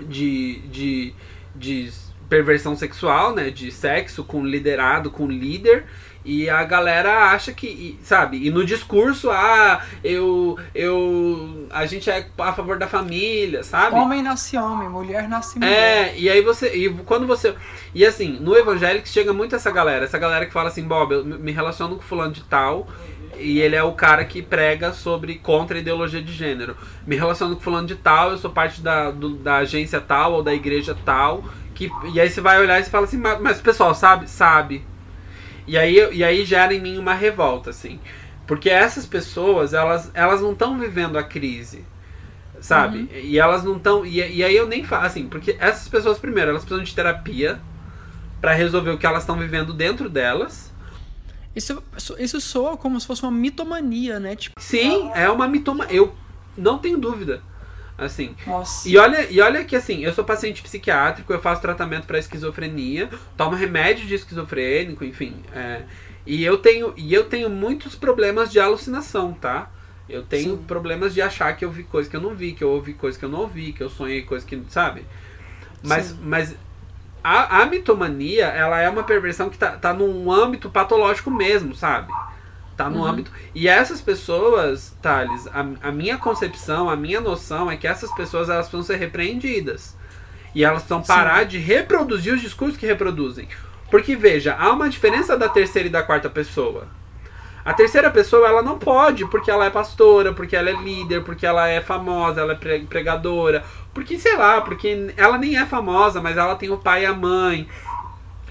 de, 0.08 0.60
de, 0.68 1.14
de 1.56 1.92
perversão 2.30 2.76
sexual, 2.76 3.34
né, 3.34 3.50
de 3.50 3.72
sexo 3.72 4.24
com 4.24 4.46
liderado, 4.46 5.10
com 5.10 5.28
líder, 5.28 5.86
e 6.24 6.50
a 6.50 6.64
galera 6.64 7.32
acha 7.32 7.52
que, 7.52 7.98
sabe, 8.04 8.46
e 8.46 8.52
no 8.52 8.64
discurso, 8.64 9.32
ah, 9.32 9.84
eu, 10.04 10.58
eu, 10.76 11.68
a 11.72 11.86
gente 11.88 12.12
é 12.12 12.28
a 12.38 12.54
favor 12.54 12.78
da 12.78 12.88
família, 12.88 13.64
sabe? 13.64 13.96
Homem 13.96 14.22
nasce 14.22 14.56
homem, 14.56 14.88
mulher 14.88 15.28
nasce 15.28 15.58
mulher. 15.58 15.72
É, 15.72 16.18
e 16.18 16.30
aí 16.30 16.42
você, 16.42 16.76
e 16.76 16.94
quando 17.06 17.26
você, 17.26 17.56
e 17.96 18.06
assim, 18.06 18.38
no 18.40 18.56
evangélico 18.56 19.08
chega 19.08 19.34
muito 19.34 19.56
essa 19.56 19.72
galera, 19.72 20.06
essa 20.06 20.20
galera 20.20 20.46
que 20.46 20.54
fala 20.54 20.70
assim, 20.70 20.84
Bob, 20.84 21.12
eu 21.12 21.26
me 21.26 21.52
relaciono 21.52 21.96
com 21.96 22.02
fulano 22.02 22.32
de 22.32 22.44
tal, 22.44 22.88
e 23.42 23.60
ele 23.60 23.76
é 23.76 23.84
o 23.84 23.94
cara 23.94 24.24
que 24.24 24.42
prega 24.42 24.94
sobre 24.94 25.36
contra 25.36 25.78
a 25.78 25.82
ideologia 25.82 26.22
de 26.22 26.32
gênero. 26.32 26.76
Me 27.06 27.16
relaciono 27.16 27.56
com 27.56 27.62
fulano 27.62 27.88
de 27.88 27.96
tal, 27.96 28.32
eu 28.32 28.38
sou 28.38 28.52
parte 28.52 28.82
da, 28.82 29.12
do, 29.12 29.36
da 29.36 29.58
agência 29.58 30.00
tal 30.00 30.34
ou 30.34 30.44
da 30.44 30.54
igreja 30.54 30.96
tal. 31.06 31.44
Que, 31.74 31.90
e 32.14 32.20
aí 32.20 32.30
você 32.30 32.42
vai 32.42 32.60
olhar 32.60 32.80
e 32.80 32.84
você 32.84 32.90
fala 32.90 33.06
assim, 33.06 33.18
mas, 33.18 33.40
mas 33.42 33.60
o 33.60 33.64
pessoal 33.64 33.94
sabe? 33.96 34.30
Sabe. 34.30 34.86
E 35.68 35.78
aí, 35.78 35.96
e 36.12 36.24
aí 36.24 36.46
gera 36.46 36.74
em 36.74 36.80
mim 36.80 36.98
uma 36.98 37.14
revolta, 37.14 37.70
assim. 37.70 38.00
Porque 38.48 38.70
essas 38.70 39.06
pessoas, 39.06 39.74
elas, 39.74 40.12
elas 40.14 40.42
não 40.42 40.52
estão 40.52 40.78
vivendo 40.78 41.18
a 41.18 41.24
crise. 41.24 41.86
Sabe? 42.60 43.00
Uhum. 43.00 43.08
E 43.14 43.40
elas 43.40 43.64
não 43.64 43.78
estão. 43.78 44.06
E, 44.06 44.18
e 44.38 44.44
aí 44.44 44.56
eu 44.56 44.68
nem 44.68 44.84
falo, 44.84 45.06
assim, 45.06 45.28
porque 45.28 45.56
essas 45.60 45.88
pessoas, 45.88 46.20
primeiro, 46.20 46.52
elas 46.52 46.64
precisam 46.64 46.84
de 46.84 46.94
terapia 46.94 47.60
para 48.40 48.54
resolver 48.54 48.92
o 48.92 48.98
que 48.98 49.06
elas 49.06 49.24
estão 49.24 49.38
vivendo 49.38 49.74
dentro 49.74 50.10
delas 50.10 50.71
isso, 51.56 51.84
isso 52.18 52.40
soa 52.40 52.78
como 52.78 53.00
se 53.00 53.06
fosse 53.06 53.24
uma 53.24 53.32
mitomania, 53.32 54.20
né? 54.20 54.36
Tipo, 54.36 54.60
Sim, 54.60 55.12
é 55.14 55.30
uma 55.30 55.48
mitomania. 55.48 55.94
Eu 55.94 56.16
não 56.58 56.78
tenho 56.78 56.98
dúvida. 56.98 57.42
Assim. 57.98 58.36
Nossa. 58.48 58.90
E 58.90 58.98
olha, 58.98 59.30
e 59.30 59.40
olha 59.42 59.64
que 59.64 59.76
assim, 59.76 60.04
eu 60.04 60.12
sou 60.12 60.24
paciente 60.24 60.64
psiquiátrico, 60.64 61.32
eu 61.32 61.40
faço 61.40 61.62
tratamento 61.62 62.08
para 62.08 62.18
esquizofrenia, 62.18 63.08
tomo 63.38 63.56
remédio 63.56 64.08
de 64.08 64.16
esquizofrênico, 64.16 65.06
enfim. 65.06 65.36
É, 65.54 65.84
e 66.26 66.44
eu 66.44 66.58
tenho 66.58 66.94
e 66.98 67.14
eu 67.14 67.26
tenho 67.26 67.48
muitos 67.48 67.94
problemas 67.96 68.52
de 68.52 68.60
alucinação, 68.60 69.34
tá? 69.34 69.70
Eu 70.10 70.24
tenho 70.24 70.58
Sim. 70.58 70.64
problemas 70.64 71.14
de 71.14 71.22
achar 71.22 71.56
que 71.56 71.64
eu 71.64 71.70
vi 71.72 71.84
coisa 71.84 72.10
que 72.10 72.16
eu 72.16 72.22
não 72.22 72.34
vi, 72.34 72.54
que 72.54 72.64
eu 72.64 72.70
ouvi 72.70 72.94
coisa 72.94 73.20
que 73.20 73.24
eu 73.24 73.30
não 73.30 73.42
ouvi, 73.42 73.72
que 73.72 73.84
eu 73.84 73.90
sonhei 73.90 74.24
coisa 74.24 74.46
que, 74.46 74.60
sabe? 74.68 75.06
Mas, 75.84 76.08
Sim. 76.08 76.18
mas 76.24 76.56
a, 77.24 77.62
a 77.62 77.66
mitomania, 77.66 78.46
ela 78.48 78.80
é 78.80 78.90
uma 78.90 79.04
perversão 79.04 79.50
que 79.50 79.58
tá, 79.58 79.72
tá 79.72 79.94
num 79.94 80.32
âmbito 80.32 80.70
patológico 80.70 81.30
mesmo, 81.30 81.76
sabe? 81.76 82.12
Tá 82.76 82.90
no 82.90 83.00
uhum. 83.00 83.06
âmbito. 83.06 83.32
E 83.54 83.68
essas 83.68 84.02
pessoas, 84.02 84.96
Thales, 85.02 85.48
a, 85.48 85.90
a 85.90 85.92
minha 85.92 86.18
concepção, 86.18 86.90
a 86.90 86.96
minha 86.96 87.22
noção 87.22 87.70
é 87.70 87.78
que 87.78 87.88
essas 87.88 88.12
pessoas 88.14 88.50
elas 88.50 88.68
precisam 88.68 88.84
ser 88.84 89.00
repreendidas. 89.00 89.96
E 90.56 90.64
elas 90.64 90.84
precisam 90.84 91.02
parar 91.04 91.44
Sim. 91.44 91.50
de 91.50 91.58
reproduzir 91.60 92.34
os 92.34 92.42
discursos 92.42 92.78
que 92.78 92.86
reproduzem. 92.86 93.48
Porque, 93.90 94.16
veja, 94.16 94.56
há 94.58 94.72
uma 94.72 94.90
diferença 94.90 95.38
da 95.38 95.48
terceira 95.48 95.88
e 95.88 95.92
da 95.92 96.02
quarta 96.02 96.30
pessoa. 96.30 96.88
A 97.64 97.74
terceira 97.74 98.10
pessoa, 98.10 98.48
ela 98.48 98.64
não 98.64 98.80
pode, 98.80 99.26
porque 99.28 99.52
ela 99.52 99.66
é 99.66 99.70
pastora, 99.70 100.34
porque 100.34 100.56
ela 100.56 100.70
é 100.70 100.74
líder, 100.74 101.24
porque 101.24 101.46
ela 101.46 101.68
é 101.68 101.80
famosa, 101.80 102.42
ela 102.42 102.54
é 102.54 102.80
pregadora, 102.80 103.64
porque, 103.94 104.18
sei 104.18 104.38
lá, 104.38 104.62
porque 104.62 105.14
ela 105.18 105.38
nem 105.38 105.58
é 105.58 105.66
famosa, 105.66 106.22
mas 106.22 106.38
ela 106.38 106.56
tem 106.56 106.70
o 106.70 106.78
pai 106.78 107.04
e 107.04 107.06
a 107.06 107.14
mãe, 107.14 107.68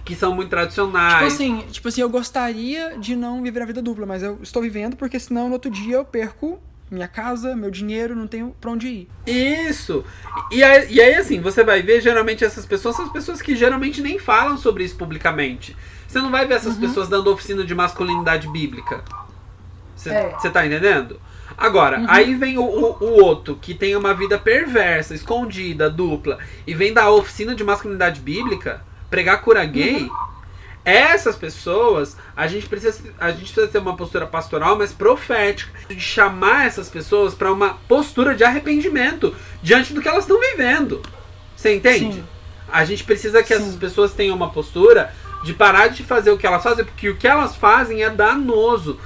que 0.04 0.14
são 0.14 0.34
muito 0.34 0.50
tradicionais. 0.50 1.14
Tipo 1.14 1.26
assim, 1.26 1.66
tipo 1.70 1.88
assim, 1.88 2.00
eu 2.00 2.10
gostaria 2.10 2.98
de 2.98 3.16
não 3.16 3.42
viver 3.42 3.62
a 3.62 3.66
vida 3.66 3.80
dupla, 3.80 4.06
mas 4.06 4.22
eu 4.22 4.38
estou 4.42 4.62
vivendo 4.62 4.96
porque 4.96 5.18
senão 5.18 5.46
no 5.46 5.54
outro 5.54 5.70
dia 5.70 5.96
eu 5.96 6.04
perco 6.04 6.60
minha 6.90 7.06
casa, 7.06 7.54
meu 7.54 7.70
dinheiro, 7.70 8.16
não 8.16 8.26
tenho 8.26 8.54
pra 8.60 8.70
onde 8.70 8.88
ir. 8.88 9.08
Isso! 9.24 10.04
E 10.50 10.62
aí, 10.62 10.92
e 10.92 11.00
aí, 11.00 11.14
assim, 11.14 11.40
você 11.40 11.62
vai 11.62 11.82
ver, 11.82 12.00
geralmente, 12.00 12.44
essas 12.44 12.66
pessoas 12.66 12.96
são 12.96 13.04
as 13.04 13.12
pessoas 13.12 13.40
que 13.40 13.54
geralmente 13.54 14.02
nem 14.02 14.18
falam 14.18 14.58
sobre 14.58 14.82
isso 14.82 14.96
publicamente. 14.96 15.76
Você 16.08 16.18
não 16.18 16.30
vai 16.30 16.46
ver 16.46 16.54
essas 16.54 16.74
uhum. 16.74 16.80
pessoas 16.80 17.08
dando 17.08 17.30
oficina 17.30 17.64
de 17.64 17.74
masculinidade 17.74 18.48
bíblica. 18.48 19.04
Você 19.94 20.10
é. 20.10 20.50
tá 20.50 20.66
entendendo? 20.66 21.20
Agora, 21.56 21.98
uhum. 21.98 22.06
aí 22.08 22.34
vem 22.34 22.58
o, 22.58 22.62
o, 22.62 22.96
o, 23.00 23.22
outro, 23.22 23.56
que 23.56 23.74
tem 23.74 23.96
uma 23.96 24.14
vida 24.14 24.38
perversa, 24.38 25.14
escondida, 25.14 25.90
dupla, 25.90 26.38
e 26.66 26.74
vem 26.74 26.92
da 26.92 27.10
oficina 27.10 27.54
de 27.54 27.64
masculinidade 27.64 28.20
bíblica, 28.20 28.82
pregar 29.10 29.42
cura 29.42 29.64
gay. 29.64 30.04
Uhum. 30.04 30.30
Essas 30.82 31.36
pessoas, 31.36 32.16
a 32.34 32.46
gente, 32.46 32.66
precisa, 32.66 33.02
a 33.18 33.30
gente 33.30 33.52
precisa 33.52 33.68
ter 33.68 33.78
uma 33.78 33.96
postura 33.96 34.26
pastoral, 34.26 34.78
mas 34.78 34.92
profética, 34.92 35.70
de 35.88 36.00
chamar 36.00 36.66
essas 36.66 36.88
pessoas 36.88 37.34
para 37.34 37.52
uma 37.52 37.74
postura 37.86 38.34
de 38.34 38.42
arrependimento 38.42 39.34
diante 39.62 39.92
do 39.92 40.00
que 40.00 40.08
elas 40.08 40.24
estão 40.24 40.40
vivendo. 40.40 41.02
Você 41.54 41.74
entende? 41.74 42.14
Sim. 42.14 42.24
A 42.72 42.84
gente 42.84 43.04
precisa 43.04 43.42
que 43.42 43.54
Sim. 43.54 43.62
essas 43.62 43.76
pessoas 43.76 44.14
tenham 44.14 44.34
uma 44.34 44.50
postura 44.50 45.12
de 45.44 45.52
parar 45.52 45.88
de 45.88 46.02
fazer 46.02 46.30
o 46.30 46.38
que 46.38 46.46
elas 46.46 46.62
fazem, 46.62 46.84
porque 46.84 47.10
o 47.10 47.16
que 47.16 47.26
elas 47.26 47.56
fazem 47.56 48.02
é 48.02 48.10
danoso. 48.10 48.98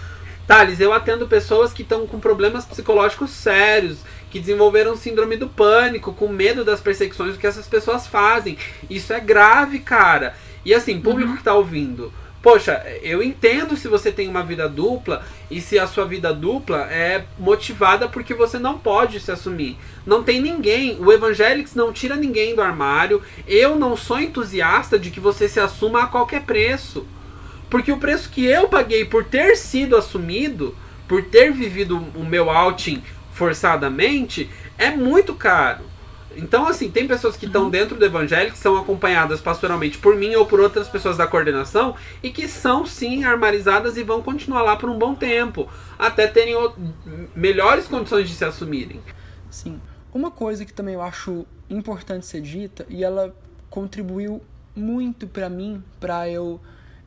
Thales, 0.47 0.81
eu 0.81 0.93
atendo 0.93 1.27
pessoas 1.27 1.73
que 1.73 1.83
estão 1.83 2.07
com 2.07 2.21
problemas 2.21 2.65
psicológicos 2.65 3.31
sérios, 3.31 3.99
que 4.31 4.41
desenvolveram 4.41 4.97
síndrome 4.97 5.37
do 5.37 5.49
pânico, 5.49 6.13
com 6.13 6.29
medo 6.29 6.65
das 6.65 6.81
perseguições 6.81 7.37
que 7.37 7.47
essas 7.47 7.67
pessoas 7.67 8.07
fazem. 8.07 8.59
Isso 8.91 9.13
é 9.13 9.21
grave, 9.21 9.79
cara. 9.79 10.35
E 10.65 10.75
assim, 10.75 11.01
público 11.01 11.31
uhum. 11.31 11.37
que 11.37 11.43
tá 11.43 11.55
ouvindo, 11.55 12.13
Poxa, 12.45 12.85
eu 13.01 13.23
entendo 13.23 13.75
se 13.75 13.89
você 13.89 14.13
tem 14.13 14.29
uma 14.29 14.43
vida 14.43 14.69
dupla 14.69 15.25
e 15.51 15.63
se 15.63 15.79
a 15.79 15.87
sua 15.87 16.05
vida 16.05 16.31
dupla 16.31 16.83
é 16.93 17.25
motivada 17.39 18.07
porque 18.07 18.35
você 18.35 18.59
não 18.59 18.79
pode 18.79 19.19
se 19.19 19.33
assumir. 19.33 19.79
Não 20.05 20.23
tem 20.23 20.43
ninguém, 20.43 20.99
o 21.01 21.11
Evangelics 21.11 21.75
não 21.75 21.91
tira 21.91 22.17
ninguém 22.17 22.55
do 22.55 22.61
armário. 22.61 23.23
Eu 23.49 23.77
não 23.77 23.97
sou 23.97 24.21
entusiasta 24.21 24.99
de 24.99 25.11
que 25.11 25.19
você 25.19 25.49
se 25.49 25.59
assuma 25.59 26.03
a 26.03 26.07
qualquer 26.07 26.43
preço. 26.43 27.07
Porque 27.71 27.91
o 27.93 27.99
preço 27.99 28.31
que 28.31 28.45
eu 28.45 28.69
paguei 28.69 29.05
por 29.05 29.25
ter 29.25 29.57
sido 29.57 29.97
assumido, 29.97 30.77
por 31.09 31.23
ter 31.25 31.53
vivido 31.53 31.97
o 32.15 32.25
meu 32.25 32.51
outing 32.51 33.03
forçadamente, 33.33 34.51
é 34.79 34.91
muito 34.91 35.35
caro. 35.35 35.85
Então, 36.37 36.67
assim, 36.67 36.91
tem 36.91 37.07
pessoas 37.07 37.37
que 37.37 37.47
estão 37.47 37.65
uhum. 37.65 37.71
dentro 37.71 37.97
do 37.97 38.05
evangelho, 38.05 38.51
que 38.51 38.59
são 38.59 38.77
acompanhadas 38.77 39.41
pastoralmente 39.41 39.99
por 39.99 40.17
mim 40.17 40.35
ou 40.35 40.45
por 40.47 40.61
outras 40.61 40.89
pessoas 40.89 41.17
da 41.17 41.27
coordenação, 41.27 41.95
e 42.23 42.31
que 42.31 42.49
são 42.49 42.85
sim 42.85 43.25
armarizadas 43.25 43.97
e 43.97 44.03
vão 44.03 44.23
continuar 44.23 44.63
lá 44.63 44.77
por 44.77 44.89
um 44.89 44.99
bom 44.99 45.15
tempo, 45.15 45.69
até 45.99 46.27
terem 46.27 46.55
melhores 47.35 47.87
condições 47.87 48.29
de 48.29 48.35
se 48.35 48.45
assumirem. 48.45 49.01
Sim. 49.51 49.81
Uma 50.13 50.31
coisa 50.31 50.65
que 50.65 50.73
também 50.73 50.95
eu 50.95 51.03
acho 51.03 51.47
importante 51.71 52.27
ser 52.27 52.41
dita, 52.41 52.85
e 52.89 53.05
ela 53.05 53.35
contribuiu 53.71 54.43
muito 54.75 55.27
para 55.27 55.49
mim, 55.49 55.83
para 56.01 56.29
eu 56.29 56.61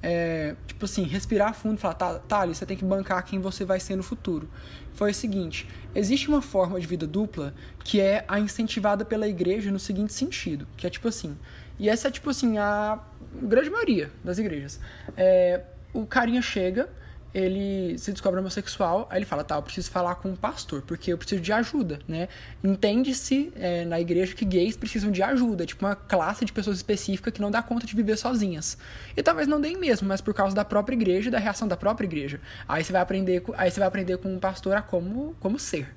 é, 0.10 0.55
tipo 0.66 0.86
assim, 0.86 1.03
respirar 1.03 1.53
fundo 1.53 1.76
e 1.76 1.82
falar, 1.82 1.95
tá, 1.95 2.39
ali, 2.39 2.55
você 2.55 2.66
tem 2.66 2.78
que 2.78 2.86
bancar 2.86 3.26
quem 3.26 3.39
você 3.41 3.66
vai 3.66 3.78
ser 3.78 3.97
no 3.97 4.03
futuro. 4.03 4.49
Foi 4.93 5.12
o 5.12 5.14
seguinte: 5.14 5.68
existe 5.93 6.30
uma 6.30 6.41
forma 6.41 6.80
de 6.80 6.88
vida 6.88 7.05
dupla 7.05 7.53
que 7.84 7.99
é 7.99 8.24
a 8.26 8.39
incentivada 8.39 9.03
pela 9.03 9.28
igreja 9.28 9.70
no 9.70 9.78
seguinte 9.78 10.14
sentido, 10.14 10.66
que 10.78 10.88
é 10.88 10.89
tipo 10.89 11.10
assim, 11.10 11.38
e 11.78 11.89
essa 11.89 12.08
é 12.08 12.12
tipo 12.12 12.30
assim, 12.30 12.58
a 12.58 13.03
grande 13.34 13.70
maioria 13.70 14.10
das 14.24 14.38
igrejas. 14.38 14.80
É, 15.18 15.62
o 15.93 16.05
carinha 16.05 16.41
chega, 16.41 16.89
ele 17.38 17.95
se 17.99 18.11
descobre 18.11 18.39
homossexual, 18.39 19.07
aí 19.11 19.19
ele 19.19 19.25
fala, 19.25 19.43
tá, 19.43 19.55
eu 19.55 19.61
preciso 19.61 19.91
falar 19.91 20.15
com 20.15 20.29
um 20.29 20.35
pastor, 20.35 20.81
porque 20.81 21.13
eu 21.13 21.17
preciso 21.19 21.39
de 21.39 21.53
ajuda, 21.53 21.99
né? 22.07 22.27
Entende-se 22.63 23.53
é, 23.55 23.85
na 23.85 23.99
igreja 24.01 24.33
que 24.33 24.43
gays 24.43 24.75
precisam 24.75 25.11
de 25.11 25.21
ajuda, 25.21 25.63
tipo 25.63 25.85
uma 25.85 25.95
classe 25.95 26.43
de 26.43 26.51
pessoas 26.51 26.77
específica 26.77 27.29
que 27.29 27.39
não 27.39 27.51
dá 27.51 27.61
conta 27.61 27.85
de 27.85 27.95
viver 27.95 28.17
sozinhas. 28.17 28.75
E 29.15 29.21
talvez 29.21 29.47
não 29.47 29.61
deem 29.61 29.77
mesmo, 29.77 30.07
mas 30.07 30.19
por 30.19 30.33
causa 30.33 30.55
da 30.55 30.65
própria 30.65 30.95
igreja 30.95 31.27
e 31.27 31.31
da 31.31 31.38
reação 31.38 31.67
da 31.67 31.77
própria 31.77 32.07
igreja. 32.07 32.41
Aí 32.67 32.83
você 32.83 32.91
vai 32.91 33.01
aprender, 33.03 33.43
aí 33.55 33.69
você 33.69 33.79
vai 33.79 33.88
aprender 33.88 34.17
com 34.17 34.33
um 34.33 34.39
pastor 34.39 34.75
a 34.75 34.81
como, 34.81 35.35
como 35.39 35.59
ser. 35.59 35.93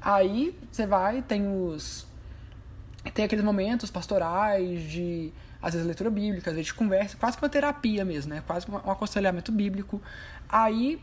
Aí 0.00 0.56
você 0.70 0.86
vai, 0.86 1.22
tem 1.22 1.44
os... 1.48 2.06
Tem 3.12 3.24
aqueles 3.24 3.44
momentos 3.44 3.90
pastorais 3.90 4.80
de 4.88 5.32
às 5.64 5.72
vezes 5.72 5.86
leitura 5.86 6.10
bíblica, 6.10 6.50
às 6.50 6.56
vezes 6.56 6.72
conversa, 6.72 7.16
quase 7.16 7.38
que 7.38 7.42
uma 7.42 7.48
terapia 7.48 8.04
mesmo, 8.04 8.34
né? 8.34 8.42
Quase 8.46 8.70
um 8.70 8.76
aconselhamento 8.76 9.50
bíblico. 9.50 10.00
Aí, 10.56 11.00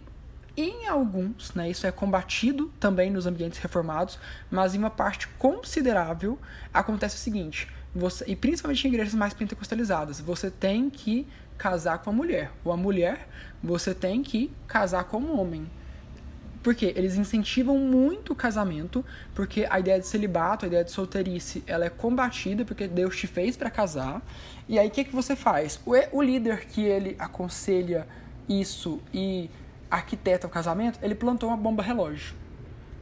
em 0.56 0.88
alguns, 0.88 1.54
né, 1.54 1.70
isso 1.70 1.86
é 1.86 1.92
combatido 1.92 2.72
também 2.80 3.12
nos 3.12 3.26
ambientes 3.26 3.60
reformados, 3.60 4.18
mas 4.50 4.74
em 4.74 4.78
uma 4.78 4.90
parte 4.90 5.28
considerável 5.28 6.40
acontece 6.74 7.18
o 7.18 7.20
seguinte, 7.20 7.68
você, 7.94 8.24
e 8.30 8.34
principalmente 8.34 8.88
em 8.88 8.92
igrejas 8.92 9.14
mais 9.14 9.34
pentecostalizadas, 9.34 10.22
você 10.22 10.50
tem 10.50 10.90
que 10.90 11.28
casar 11.58 11.98
com 11.98 12.12
a 12.12 12.14
mulher, 12.14 12.50
ou 12.64 12.72
a 12.72 12.78
mulher, 12.78 13.28
você 13.62 13.94
tem 13.94 14.24
que 14.24 14.50
casar 14.70 15.04
com 15.04 15.18
o 15.18 15.38
homem. 15.38 15.70
Porque 16.64 16.94
eles 16.96 17.18
incentivam 17.18 17.78
muito 17.78 18.32
o 18.32 18.36
casamento, 18.36 19.04
porque 19.36 19.68
a 19.70 19.82
ideia 19.82 20.00
de 20.00 20.08
celibato, 20.08 20.64
a 20.64 20.70
ideia 20.70 20.86
de 20.86 20.92
solteirice, 20.92 21.62
ela 21.68 21.84
é 21.84 21.90
combatida 21.90 22.64
porque 22.64 22.88
Deus 22.88 23.18
te 23.18 23.28
fez 23.28 23.58
para 23.58 23.70
casar. 23.70 24.22
E 24.70 24.80
aí 24.80 24.88
o 24.88 24.92
que, 24.92 25.04
que 25.04 25.14
você 25.14 25.36
faz? 25.36 25.78
O, 25.86 25.92
o 26.14 26.22
líder 26.22 26.68
que 26.68 26.86
ele 26.86 27.18
aconselha 27.20 28.08
isso 28.60 29.00
e 29.14 29.50
arquiteta 29.90 30.48
o 30.48 30.50
casamento, 30.50 31.00
ele 31.02 31.16
plantou 31.16 31.50
uma 31.50 31.58
bomba 31.58 31.84
relógio. 31.84 32.36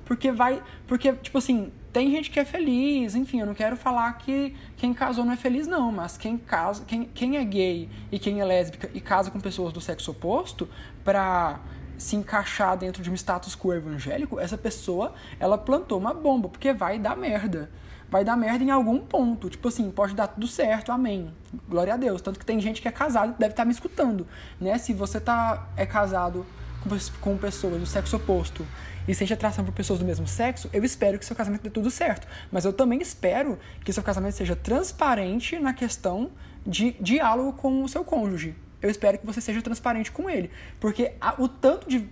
Porque 0.06 0.32
vai. 0.32 0.62
Porque, 0.88 1.14
tipo 1.14 1.38
assim, 1.38 1.72
tem 1.94 2.10
gente 2.12 2.32
que 2.32 2.40
é 2.40 2.46
feliz, 2.46 3.16
enfim, 3.16 3.40
eu 3.42 3.46
não 3.46 3.54
quero 3.54 3.78
falar 3.78 4.12
que 4.14 4.56
quem 4.76 4.94
casou 4.94 5.24
não 5.24 5.34
é 5.34 5.38
feliz, 5.38 5.68
não, 5.68 5.92
mas 5.92 6.18
quem 6.18 6.38
casa, 6.38 6.84
quem, 6.86 7.06
quem 7.06 7.38
é 7.38 7.44
gay 7.44 7.90
e 8.12 8.18
quem 8.18 8.42
é 8.42 8.46
lésbica 8.46 8.90
e 8.94 9.00
casa 9.00 9.30
com 9.30 9.40
pessoas 9.40 9.72
do 9.72 9.80
sexo 9.80 10.12
oposto, 10.12 10.68
pra 11.04 11.60
se 11.98 12.16
encaixar 12.16 12.78
dentro 12.78 13.04
de 13.04 13.12
um 13.12 13.14
status 13.14 13.56
quo 13.56 13.74
evangélico, 13.74 14.40
essa 14.40 14.58
pessoa, 14.58 15.14
ela 15.40 15.58
plantou 15.58 16.00
uma 16.00 16.14
bomba, 16.14 16.50
porque 16.50 16.74
vai 16.74 16.98
dar 16.98 17.16
merda. 17.16 17.70
Vai 18.10 18.24
dar 18.24 18.36
merda 18.36 18.64
em 18.64 18.72
algum 18.72 19.00
ponto. 19.00 19.50
Tipo 19.50 19.68
assim, 19.68 19.90
pode 19.92 20.16
dar 20.16 20.28
tudo 20.28 20.48
certo, 20.48 20.92
amém. 20.92 21.34
Glória 21.68 21.94
a 21.94 21.98
Deus. 21.98 22.22
Tanto 22.22 22.40
que 22.40 22.46
tem 22.46 22.60
gente 22.60 22.82
que 22.82 22.88
é 22.88 22.92
casado 22.92 23.36
deve 23.38 23.54
estar 23.54 23.64
tá 23.64 23.66
me 23.66 23.72
escutando, 23.72 24.28
né? 24.60 24.78
Se 24.78 24.94
você 24.94 25.20
tá, 25.20 25.68
é 25.78 25.86
casado 25.86 26.46
com, 26.82 26.90
com 27.22 27.38
pessoas 27.38 27.80
do 27.80 27.86
sexo 27.86 28.18
oposto 28.18 28.66
e 29.08 29.14
sente 29.14 29.34
atração 29.34 29.64
por 29.64 29.74
pessoas 29.74 30.00
do 30.00 30.06
mesmo 30.06 30.28
sexo, 30.28 30.70
eu 30.72 30.84
espero 30.84 31.18
que 31.18 31.26
seu 31.26 31.36
casamento 31.36 31.64
dê 31.64 31.70
tudo 31.70 31.90
certo. 31.92 32.28
Mas 32.52 32.66
eu 32.66 32.74
também 32.74 33.02
espero 33.02 33.58
que 33.84 33.94
seu 33.94 34.04
casamento 34.04 34.34
seja 34.34 34.56
transparente 34.56 35.60
na 35.60 35.74
questão 35.74 36.32
de 36.66 36.92
diálogo 37.00 37.54
com 37.54 37.84
o 37.84 37.90
seu 37.90 38.04
cônjuge 38.04 38.56
eu 38.82 38.90
espero 38.90 39.18
que 39.18 39.26
você 39.26 39.42
seja 39.42 39.62
transparente 39.62 40.12
com 40.12 40.30
ele. 40.30 40.50
Porque 40.80 41.14
a, 41.20 41.42
o 41.42 41.48
tanto 41.48 41.90
de 41.90 42.08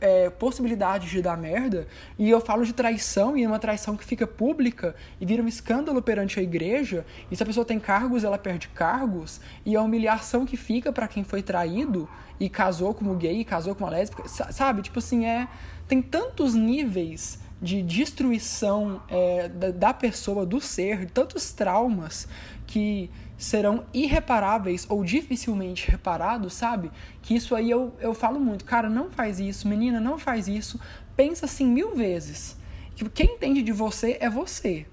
é, 0.00 0.30
possibilidades 0.30 1.10
de 1.10 1.20
dar 1.20 1.36
merda, 1.36 1.86
e 2.18 2.28
eu 2.30 2.40
falo 2.40 2.64
de 2.64 2.72
traição, 2.72 3.36
e 3.36 3.44
é 3.44 3.48
uma 3.48 3.58
traição 3.58 3.96
que 3.96 4.04
fica 4.04 4.26
pública 4.26 4.94
e 5.20 5.26
vira 5.26 5.42
um 5.42 5.48
escândalo 5.48 6.00
perante 6.00 6.38
a 6.38 6.42
igreja, 6.42 7.04
e 7.30 7.36
se 7.36 7.42
a 7.42 7.46
pessoa 7.46 7.64
tem 7.64 7.78
cargos, 7.78 8.24
ela 8.24 8.38
perde 8.38 8.68
cargos, 8.68 9.40
e 9.64 9.76
a 9.76 9.82
humilhação 9.82 10.46
que 10.46 10.56
fica 10.56 10.92
para 10.92 11.08
quem 11.08 11.24
foi 11.24 11.42
traído 11.42 12.08
e 12.40 12.48
casou 12.48 12.94
como 12.94 13.14
gay, 13.14 13.44
casou 13.44 13.74
como 13.74 13.90
lésbica, 13.90 14.28
sabe? 14.28 14.82
Tipo 14.82 14.98
assim, 14.98 15.26
é. 15.26 15.48
Tem 15.88 16.00
tantos 16.00 16.54
níveis 16.54 17.40
de 17.60 17.82
destruição 17.82 19.02
é, 19.08 19.48
da, 19.48 19.70
da 19.70 19.94
pessoa, 19.94 20.46
do 20.46 20.60
ser, 20.60 21.10
tantos 21.10 21.50
traumas 21.52 22.28
que 22.66 23.10
serão 23.38 23.86
irreparáveis 23.94 24.84
ou 24.90 25.04
dificilmente 25.04 25.88
reparados, 25.88 26.52
sabe? 26.54 26.90
Que 27.22 27.36
isso 27.36 27.54
aí 27.54 27.70
eu, 27.70 27.96
eu 28.00 28.12
falo 28.12 28.40
muito, 28.40 28.64
cara, 28.64 28.90
não 28.90 29.10
faz 29.10 29.38
isso, 29.38 29.68
menina, 29.68 30.00
não 30.00 30.18
faz 30.18 30.48
isso. 30.48 30.78
Pensa 31.16 31.46
assim 31.46 31.66
mil 31.66 31.94
vezes. 31.94 32.58
Que 32.96 33.08
quem 33.08 33.36
entende 33.36 33.62
de 33.62 33.70
você 33.70 34.18
é 34.20 34.28
você. 34.28 34.86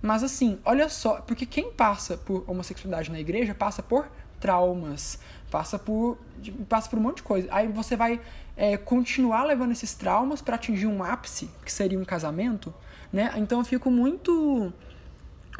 Mas 0.00 0.24
assim, 0.24 0.58
olha 0.64 0.88
só, 0.88 1.20
porque 1.20 1.44
quem 1.44 1.70
passa 1.70 2.16
por 2.16 2.42
homossexualidade 2.48 3.12
na 3.12 3.20
igreja 3.20 3.54
passa 3.54 3.82
por 3.82 4.10
traumas, 4.40 5.18
passa 5.50 5.78
por, 5.78 6.16
passa 6.66 6.88
por 6.88 6.98
um 6.98 7.02
monte 7.02 7.16
de 7.16 7.22
coisa. 7.22 7.48
Aí 7.50 7.68
você 7.68 7.96
vai 7.96 8.18
é, 8.56 8.78
continuar 8.78 9.44
levando 9.44 9.72
esses 9.72 9.94
traumas 9.94 10.40
para 10.40 10.54
atingir 10.54 10.86
um 10.86 11.04
ápice, 11.04 11.50
que 11.62 11.70
seria 11.70 11.98
um 11.98 12.04
casamento, 12.04 12.72
né? 13.12 13.34
Então 13.36 13.58
eu 13.58 13.64
fico 13.64 13.90
muito 13.90 14.72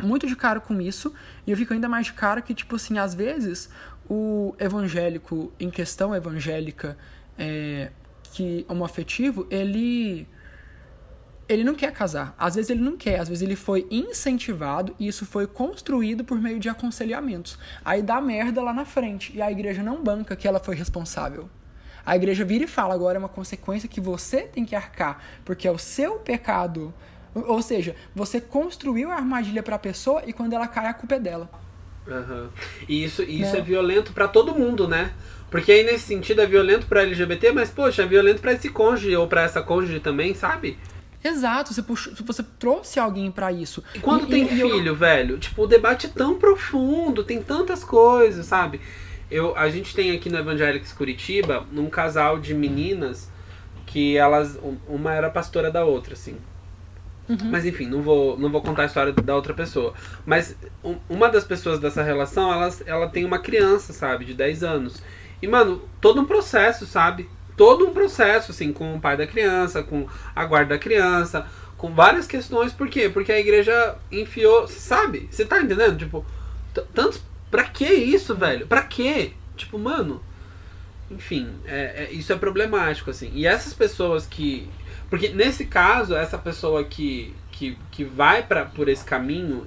muito 0.02 0.26
de 0.26 0.36
cara 0.36 0.60
com 0.60 0.80
isso, 0.80 1.12
e 1.46 1.50
eu 1.50 1.56
fico 1.56 1.72
ainda 1.72 1.88
mais 1.88 2.06
de 2.06 2.12
cara 2.12 2.40
que, 2.40 2.54
tipo 2.54 2.76
assim, 2.76 2.98
às 2.98 3.14
vezes 3.14 3.70
o 4.08 4.54
evangélico 4.58 5.52
em 5.58 5.70
questão 5.70 6.14
evangélica 6.14 6.98
é, 7.38 7.90
que 8.32 8.64
homoafetivo, 8.68 9.46
ele 9.50 10.26
ele 11.48 11.64
não 11.64 11.74
quer 11.74 11.92
casar. 11.92 12.32
Às 12.38 12.54
vezes 12.54 12.70
ele 12.70 12.80
não 12.80 12.96
quer, 12.96 13.18
às 13.18 13.28
vezes 13.28 13.42
ele 13.42 13.56
foi 13.56 13.84
incentivado 13.90 14.94
e 15.00 15.08
isso 15.08 15.26
foi 15.26 15.48
construído 15.48 16.22
por 16.24 16.40
meio 16.40 16.60
de 16.60 16.68
aconselhamentos. 16.68 17.58
Aí 17.84 18.02
dá 18.02 18.20
merda 18.20 18.62
lá 18.62 18.72
na 18.72 18.84
frente 18.84 19.32
e 19.34 19.42
a 19.42 19.50
igreja 19.50 19.82
não 19.82 20.00
banca 20.00 20.36
que 20.36 20.46
ela 20.46 20.60
foi 20.60 20.76
responsável. 20.76 21.50
A 22.06 22.14
igreja 22.14 22.44
vira 22.44 22.64
e 22.64 22.68
fala: 22.68 22.94
agora 22.94 23.16
é 23.16 23.18
uma 23.18 23.28
consequência 23.28 23.88
que 23.88 24.00
você 24.00 24.42
tem 24.42 24.64
que 24.64 24.76
arcar, 24.76 25.20
porque 25.44 25.66
é 25.66 25.70
o 25.70 25.78
seu 25.78 26.20
pecado 26.20 26.94
ou 27.34 27.62
seja, 27.62 27.94
você 28.14 28.40
construiu 28.40 29.10
a 29.10 29.14
armadilha 29.14 29.62
para 29.62 29.76
a 29.76 29.78
pessoa 29.78 30.22
e 30.26 30.32
quando 30.32 30.52
ela 30.52 30.66
cai, 30.66 30.86
a 30.86 30.94
culpa 30.94 31.14
é 31.14 31.20
dela. 31.20 31.50
Uhum. 32.06 32.48
E 32.88 33.04
isso, 33.04 33.22
isso 33.22 33.56
é 33.56 33.60
violento 33.60 34.12
para 34.12 34.26
todo 34.26 34.54
mundo, 34.54 34.88
né? 34.88 35.12
Porque 35.50 35.72
aí 35.72 35.84
nesse 35.84 36.06
sentido 36.06 36.40
é 36.40 36.46
violento 36.46 36.86
para 36.86 37.02
LGBT, 37.02 37.52
mas 37.52 37.70
poxa, 37.70 38.02
é 38.02 38.06
violento 38.06 38.40
para 38.40 38.52
esse 38.52 38.68
cônjuge 38.68 39.14
ou 39.16 39.26
para 39.26 39.42
essa 39.42 39.62
cônjuge 39.62 40.00
também, 40.00 40.34
sabe? 40.34 40.78
Exato, 41.22 41.74
você, 41.74 41.82
puxou, 41.82 42.12
você 42.24 42.42
trouxe 42.58 42.98
alguém 42.98 43.30
para 43.30 43.52
isso. 43.52 43.84
E 43.94 43.98
quando 43.98 44.24
e, 44.24 44.30
tem 44.30 44.44
e, 44.44 44.48
filho, 44.48 44.88
eu... 44.88 44.96
velho, 44.96 45.38
tipo, 45.38 45.62
o 45.62 45.66
debate 45.66 46.06
é 46.06 46.08
tão 46.08 46.38
profundo, 46.38 47.22
tem 47.22 47.42
tantas 47.42 47.84
coisas, 47.84 48.46
sabe? 48.46 48.80
Eu, 49.30 49.56
a 49.56 49.68
gente 49.68 49.94
tem 49.94 50.12
aqui 50.12 50.30
no 50.30 50.38
Evangelics 50.38 50.92
Curitiba 50.92 51.66
um 51.72 51.88
casal 51.90 52.38
de 52.38 52.54
meninas 52.54 53.30
que 53.86 54.16
elas. 54.16 54.58
Uma 54.88 55.14
era 55.14 55.30
pastora 55.30 55.70
da 55.70 55.84
outra, 55.84 56.14
assim. 56.14 56.36
Uhum. 57.30 57.48
Mas 57.48 57.64
enfim, 57.64 57.86
não 57.86 58.02
vou, 58.02 58.36
não 58.36 58.50
vou 58.50 58.60
contar 58.60 58.82
a 58.82 58.86
história 58.86 59.12
da 59.12 59.36
outra 59.36 59.54
pessoa. 59.54 59.94
Mas 60.26 60.56
um, 60.82 60.96
uma 61.08 61.28
das 61.28 61.44
pessoas 61.44 61.78
dessa 61.78 62.02
relação, 62.02 62.52
ela, 62.52 62.68
ela 62.84 63.08
tem 63.08 63.24
uma 63.24 63.38
criança, 63.38 63.92
sabe, 63.92 64.24
de 64.24 64.34
10 64.34 64.64
anos. 64.64 65.00
E, 65.40 65.46
mano, 65.46 65.88
todo 66.00 66.20
um 66.20 66.24
processo, 66.24 66.86
sabe? 66.86 67.30
Todo 67.56 67.86
um 67.86 67.92
processo, 67.92 68.50
assim, 68.50 68.72
com 68.72 68.96
o 68.96 69.00
pai 69.00 69.16
da 69.16 69.28
criança, 69.28 69.80
com 69.80 70.08
a 70.34 70.44
guarda 70.44 70.74
da 70.74 70.78
criança, 70.78 71.46
com 71.78 71.94
várias 71.94 72.26
questões. 72.26 72.72
Por 72.72 72.88
quê? 72.88 73.08
Porque 73.08 73.30
a 73.30 73.38
igreja 73.38 73.96
enfiou. 74.10 74.66
Sabe? 74.66 75.28
Você 75.30 75.44
tá 75.44 75.60
entendendo? 75.60 75.98
Tipo, 75.98 76.26
tantos. 76.92 77.22
Pra 77.48 77.64
que 77.64 77.84
isso, 77.84 78.34
velho? 78.34 78.66
Pra 78.66 78.82
quê? 78.82 79.32
Tipo, 79.56 79.78
mano. 79.78 80.20
Enfim, 81.10 81.48
é, 81.64 82.04
é, 82.04 82.12
isso 82.12 82.32
é 82.32 82.36
problemático, 82.36 83.10
assim. 83.10 83.30
E 83.34 83.46
essas 83.46 83.72
pessoas 83.72 84.26
que. 84.26 84.68
Porque 85.10 85.28
nesse 85.28 85.66
caso, 85.66 86.14
essa 86.14 86.38
pessoa 86.38 86.84
que, 86.84 87.34
que, 87.50 87.76
que 87.90 88.04
vai 88.04 88.44
pra, 88.44 88.64
por 88.64 88.88
esse 88.88 89.04
caminho, 89.04 89.66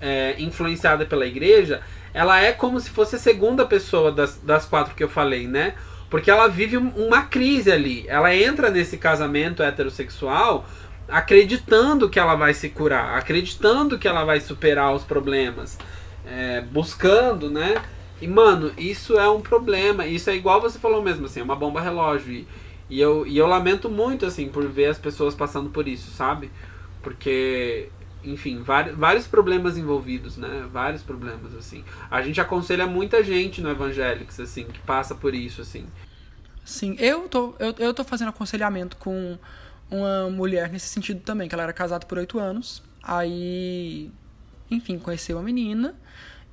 é, 0.00 0.36
influenciada 0.38 1.04
pela 1.04 1.26
igreja, 1.26 1.82
ela 2.14 2.40
é 2.40 2.52
como 2.52 2.80
se 2.80 2.88
fosse 2.90 3.16
a 3.16 3.18
segunda 3.18 3.66
pessoa 3.66 4.10
das, 4.10 4.38
das 4.38 4.64
quatro 4.64 4.94
que 4.94 5.02
eu 5.02 5.08
falei, 5.08 5.46
né? 5.46 5.74
Porque 6.08 6.30
ela 6.30 6.48
vive 6.48 6.76
uma 6.76 7.22
crise 7.22 7.70
ali. 7.70 8.04
Ela 8.08 8.34
entra 8.34 8.70
nesse 8.70 8.96
casamento 8.96 9.62
heterossexual 9.62 10.66
acreditando 11.08 12.08
que 12.08 12.18
ela 12.18 12.36
vai 12.36 12.54
se 12.54 12.68
curar, 12.68 13.18
acreditando 13.18 13.98
que 13.98 14.06
ela 14.06 14.24
vai 14.24 14.40
superar 14.40 14.94
os 14.94 15.02
problemas, 15.02 15.76
é, 16.24 16.60
buscando, 16.60 17.50
né? 17.50 17.82
E, 18.20 18.28
mano, 18.28 18.72
isso 18.76 19.18
é 19.18 19.28
um 19.28 19.40
problema. 19.40 20.06
Isso 20.06 20.30
é 20.30 20.36
igual 20.36 20.60
você 20.60 20.78
falou 20.78 21.02
mesmo, 21.02 21.26
assim, 21.26 21.40
é 21.40 21.42
uma 21.42 21.56
bomba 21.56 21.80
relógio. 21.80 22.32
E, 22.32 22.48
e, 22.90 23.00
eu, 23.00 23.24
e 23.26 23.38
eu 23.38 23.46
lamento 23.46 23.88
muito, 23.88 24.26
assim, 24.26 24.48
por 24.48 24.66
ver 24.68 24.86
as 24.86 24.98
pessoas 24.98 25.34
passando 25.34 25.70
por 25.70 25.86
isso, 25.86 26.10
sabe? 26.10 26.50
Porque, 27.00 27.88
enfim, 28.24 28.62
vários, 28.62 29.28
problemas 29.28 29.78
envolvidos, 29.78 30.36
né? 30.36 30.66
Vários 30.72 31.02
problemas, 31.02 31.54
assim. 31.54 31.84
A 32.10 32.20
gente 32.20 32.40
aconselha 32.40 32.88
muita 32.88 33.22
gente 33.22 33.62
no 33.62 33.70
Evangelics, 33.70 34.40
assim, 34.40 34.64
que 34.64 34.80
passa 34.80 35.14
por 35.14 35.34
isso, 35.34 35.62
assim. 35.62 35.86
Sim, 36.64 36.96
eu 36.98 37.28
tô, 37.28 37.54
eu, 37.60 37.74
eu 37.78 37.94
tô 37.94 38.02
fazendo 38.02 38.28
aconselhamento 38.30 38.96
com 38.96 39.38
uma 39.88 40.28
mulher 40.28 40.68
nesse 40.70 40.88
sentido 40.88 41.20
também, 41.20 41.48
que 41.48 41.54
ela 41.54 41.62
era 41.62 41.72
casada 41.72 42.04
por 42.04 42.18
oito 42.18 42.40
anos. 42.40 42.82
Aí, 43.02 44.10
enfim, 44.68 44.98
conheceu 44.98 45.36
uma 45.36 45.44
menina 45.44 45.94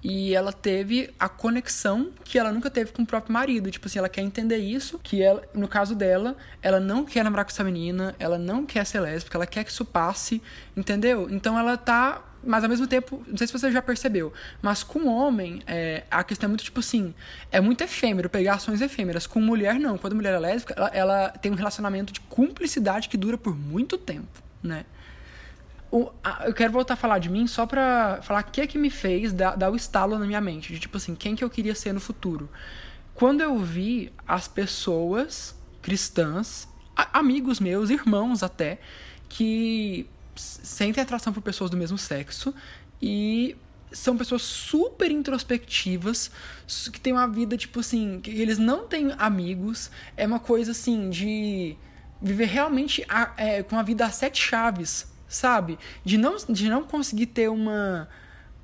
e 0.03 0.33
ela 0.33 0.53
teve 0.53 1.13
a 1.19 1.27
conexão 1.27 2.11
que 2.23 2.37
ela 2.37 2.51
nunca 2.51 2.69
teve 2.69 2.91
com 2.91 3.01
o 3.01 3.05
próprio 3.05 3.33
marido. 3.33 3.69
Tipo 3.71 3.87
assim, 3.87 3.99
ela 3.99 4.09
quer 4.09 4.21
entender 4.21 4.57
isso, 4.57 4.99
que 4.99 5.21
ela, 5.21 5.43
no 5.53 5.67
caso 5.67 5.95
dela, 5.95 6.37
ela 6.61 6.79
não 6.79 7.03
quer 7.03 7.23
namorar 7.23 7.45
com 7.45 7.51
essa 7.51 7.63
menina, 7.63 8.15
ela 8.19 8.37
não 8.37 8.65
quer 8.65 8.85
ser 8.85 8.99
lésbica, 8.99 9.37
ela 9.37 9.47
quer 9.47 9.63
que 9.63 9.71
isso 9.71 9.85
passe, 9.85 10.41
entendeu? 10.75 11.27
Então 11.29 11.57
ela 11.57 11.77
tá 11.77 12.23
mas 12.43 12.63
ao 12.63 12.69
mesmo 12.69 12.87
tempo, 12.87 13.21
não 13.27 13.35
sei 13.35 13.47
se 13.47 13.51
você 13.51 13.69
já 13.71 13.81
percebeu, 13.81 14.31
mas 14.61 14.81
com 14.81 15.07
homem, 15.07 15.61
é, 15.67 16.03
a 16.09 16.23
questão 16.23 16.47
é 16.47 16.49
muito 16.49 16.63
tipo 16.63 16.79
assim, 16.79 17.13
é 17.51 17.59
muito 17.59 17.83
efêmero, 17.83 18.29
pegar 18.29 18.53
ações 18.53 18.79
efêmeras. 18.79 19.27
Com 19.27 19.41
mulher, 19.41 19.75
não. 19.75 19.97
Quando 19.97 20.15
mulher 20.15 20.33
é 20.33 20.39
lésbica, 20.39 20.73
ela, 20.77 20.87
ela 20.93 21.29
tem 21.29 21.51
um 21.51 21.55
relacionamento 21.55 22.13
de 22.13 22.21
cumplicidade 22.21 23.09
que 23.09 23.17
dura 23.17 23.37
por 23.37 23.53
muito 23.53 23.97
tempo, 23.97 24.41
né? 24.63 24.85
A, 26.23 26.45
eu 26.45 26.53
quero 26.53 26.71
voltar 26.71 26.95
a 26.95 26.97
falar 26.97 27.19
de 27.19 27.29
mim 27.29 27.47
só 27.47 27.65
pra 27.65 28.19
falar 28.21 28.41
o 28.41 28.51
que 28.51 28.61
é 28.61 28.67
que 28.67 28.77
me 28.77 28.89
fez 28.89 29.33
dar, 29.33 29.55
dar 29.55 29.71
o 29.71 29.75
estalo 29.75 30.17
na 30.17 30.25
minha 30.25 30.41
mente, 30.41 30.73
de 30.73 30.79
tipo 30.79 30.97
assim, 30.97 31.15
quem 31.15 31.35
que 31.35 31.43
eu 31.43 31.49
queria 31.49 31.75
ser 31.75 31.93
no 31.93 31.99
futuro. 31.99 32.49
Quando 33.13 33.41
eu 33.41 33.57
vi 33.57 34.11
as 34.27 34.47
pessoas 34.47 35.55
cristãs, 35.81 36.67
a, 36.95 37.19
amigos 37.19 37.59
meus, 37.59 37.89
irmãos 37.89 38.43
até, 38.43 38.79
que 39.29 40.07
sentem 40.35 41.01
atração 41.01 41.33
por 41.33 41.41
pessoas 41.41 41.69
do 41.69 41.77
mesmo 41.77 41.97
sexo 41.97 42.53
e 43.01 43.55
são 43.91 44.17
pessoas 44.17 44.41
super 44.41 45.09
introspectivas, 45.11 46.29
que 46.91 46.99
têm 46.99 47.13
uma 47.13 47.27
vida, 47.27 47.57
tipo 47.57 47.79
assim, 47.79 48.19
que 48.19 48.29
eles 48.31 48.57
não 48.57 48.85
têm 48.87 49.13
amigos, 49.17 49.89
é 50.15 50.27
uma 50.27 50.39
coisa 50.39 50.71
assim 50.71 51.09
de 51.09 51.77
viver 52.21 52.45
realmente 52.45 53.05
a, 53.07 53.31
é, 53.37 53.63
com 53.63 53.77
a 53.77 53.83
vida 53.83 54.05
a 54.05 54.11
sete 54.11 54.41
chaves, 54.41 55.07
sabe? 55.27 55.77
De 56.03 56.17
não, 56.17 56.35
de 56.49 56.69
não 56.69 56.83
conseguir 56.83 57.27
ter 57.27 57.49
uma, 57.49 58.07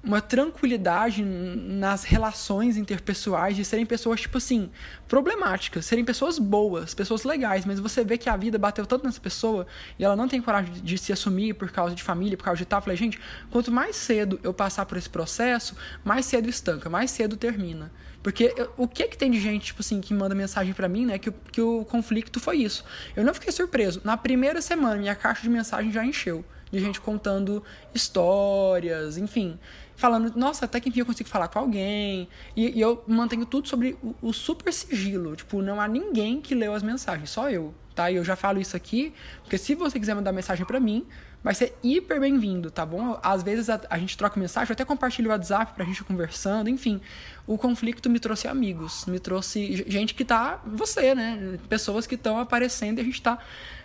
uma 0.04 0.20
tranquilidade 0.20 1.24
nas 1.24 2.04
relações 2.04 2.76
interpessoais, 2.76 3.56
de 3.56 3.64
serem 3.64 3.86
pessoas, 3.86 4.20
tipo 4.20 4.38
assim, 4.38 4.70
problemáticas, 5.08 5.86
serem 5.86 6.04
pessoas 6.04 6.38
boas, 6.38 6.94
pessoas 6.94 7.24
legais, 7.24 7.66
mas 7.66 7.80
você 7.80 8.04
vê 8.04 8.18
que 8.18 8.30
a 8.30 8.36
vida 8.36 8.58
bateu 8.58 8.86
tanto 8.86 9.06
nessa 9.06 9.22
pessoa 9.22 9.66
e 9.98 10.04
ela 10.04 10.16
não 10.16 10.28
tem 10.28 10.42
coragem 10.42 10.74
de 10.74 10.98
se 10.98 11.14
assumir 11.14 11.54
por 11.54 11.72
causa 11.72 11.96
de 11.96 12.04
família, 12.04 12.38
por 12.38 12.44
causa 12.44 12.58
de 12.58 12.66
tal. 12.66 12.80
Eu 12.80 12.84
falei, 12.84 12.98
gente, 12.98 13.20
quanto 13.50 13.72
mais 13.72 13.96
cedo 13.96 14.40
eu 14.44 14.54
passar 14.54 14.86
por 14.86 14.98
esse 14.98 15.10
processo, 15.10 15.76
mais 16.04 16.26
cedo 16.26 16.50
estanca, 16.50 16.90
mais 16.90 17.10
cedo 17.10 17.38
termina. 17.38 17.92
Porque 18.24 18.54
eu, 18.56 18.72
o 18.78 18.88
que 18.88 19.06
que 19.10 19.18
tem 19.18 19.30
de 19.30 19.40
gente, 19.40 19.66
tipo 19.66 19.82
assim, 19.82 20.00
que 20.00 20.14
manda 20.14 20.34
mensagem 20.34 20.74
para 20.74 20.88
mim, 20.88 21.06
né? 21.06 21.20
Que, 21.20 21.30
que 21.52 21.62
o 21.62 21.84
conflito 21.84 22.40
foi 22.40 22.58
isso. 22.58 22.86
Eu 23.16 23.24
não 23.26 23.34
fiquei 23.34 23.52
surpreso. 23.52 24.02
Na 24.04 24.16
primeira 24.16 24.62
semana, 24.62 24.96
minha 24.96 25.14
caixa 25.14 25.42
de 25.42 25.50
mensagem 25.50 25.92
já 25.92 26.06
encheu. 26.06 26.44
De 26.72 26.80
gente 26.80 27.00
contando 27.02 27.62
histórias, 27.94 29.18
enfim. 29.18 29.60
Falando, 29.96 30.36
nossa, 30.36 30.66
até 30.66 30.80
que 30.80 30.90
enfim 30.90 31.02
eu 31.02 31.06
consigo 31.06 31.30
falar 31.30 31.50
com 31.50 31.60
alguém. 31.60 32.30
E, 32.56 32.78
e 32.78 32.82
eu 32.82 33.04
mantenho 33.06 33.46
tudo 33.46 33.68
sobre 33.68 33.96
o, 34.02 34.16
o, 34.22 34.34
super 34.34 34.74
sigilo. 34.74 35.36
Tipo, 35.36 35.62
não 35.62 35.80
há 35.80 35.88
ninguém 35.88 36.42
que 36.42 36.56
leu 36.56 36.74
as 36.74 36.82
mensagens, 36.82 37.30
só 37.30 37.50
eu. 37.52 37.76
Tá? 37.94 38.10
E 38.10 38.16
eu 38.16 38.24
já 38.24 38.36
falo 38.36 38.60
isso 38.60 38.76
aqui, 38.76 39.14
porque 39.44 39.56
se 39.56 39.76
você 39.76 40.00
quiser 40.00 40.16
mandar 40.16 40.32
mensagem 40.32 40.66
para 40.66 40.80
mim, 40.80 41.06
vai 41.44 41.54
ser 41.54 41.76
hiper 41.84 42.20
bem-vindo, 42.20 42.72
tá 42.72 42.86
bom? 42.86 43.20
Às 43.22 43.44
vezes 43.44 43.70
a, 43.70 43.80
a, 43.90 43.98
gente 44.00 44.18
troca 44.18 44.40
mensagem, 44.40 44.70
eu 44.70 44.74
até 44.74 44.86
compartilho 44.86 45.28
o 45.28 45.32
WhatsApp 45.32 45.74
pra 45.74 45.84
gente 45.84 46.04
conversando, 46.04 46.70
enfim. 46.70 47.02
O 47.46 47.58
conflito 47.58 48.10
me 48.10 48.20
trouxe 48.20 48.48
amigos, 48.48 49.06
me 49.06 49.20
trouxe 49.20 49.84
gente 49.88 50.16
que 50.16 50.24
tá, 50.24 50.62
você, 50.66 51.14
né? 51.14 51.60
Pessoas 51.68 52.08
que 52.08 52.16
estão 52.16 52.40
aparecendo 52.40 53.00
e 53.00 53.02
a 53.02 53.04
gente 53.04 53.22
tá 53.22 53.38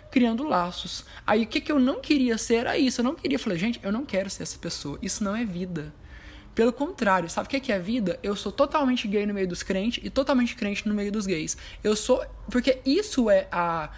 criando 0.09 0.43
laços. 0.43 1.05
Aí 1.27 1.43
o 1.43 1.47
que, 1.47 1.59
que 1.59 1.71
eu 1.71 1.79
não 1.79 1.99
queria 1.99 2.37
ser 2.37 2.55
era 2.55 2.77
isso, 2.77 3.01
eu 3.01 3.05
não 3.05 3.13
queria, 3.13 3.37
falei, 3.37 3.59
gente, 3.59 3.79
eu 3.83 3.91
não 3.91 4.05
quero 4.05 4.29
ser 4.29 4.43
essa 4.43 4.57
pessoa, 4.57 4.97
isso 5.01 5.23
não 5.23 5.35
é 5.35 5.43
vida. 5.43 5.93
Pelo 6.55 6.73
contrário, 6.73 7.29
sabe 7.29 7.47
o 7.47 7.61
que 7.61 7.71
é 7.71 7.79
vida? 7.79 8.19
Eu 8.23 8.35
sou 8.35 8.51
totalmente 8.51 9.07
gay 9.07 9.25
no 9.25 9.33
meio 9.33 9.47
dos 9.47 9.63
crentes 9.63 10.03
e 10.03 10.09
totalmente 10.09 10.55
crente 10.55 10.87
no 10.87 10.93
meio 10.93 11.11
dos 11.11 11.25
gays. 11.25 11.55
Eu 11.83 11.95
sou. 11.95 12.25
Porque 12.49 12.79
isso 12.85 13.29
é 13.29 13.47
a 13.51 13.89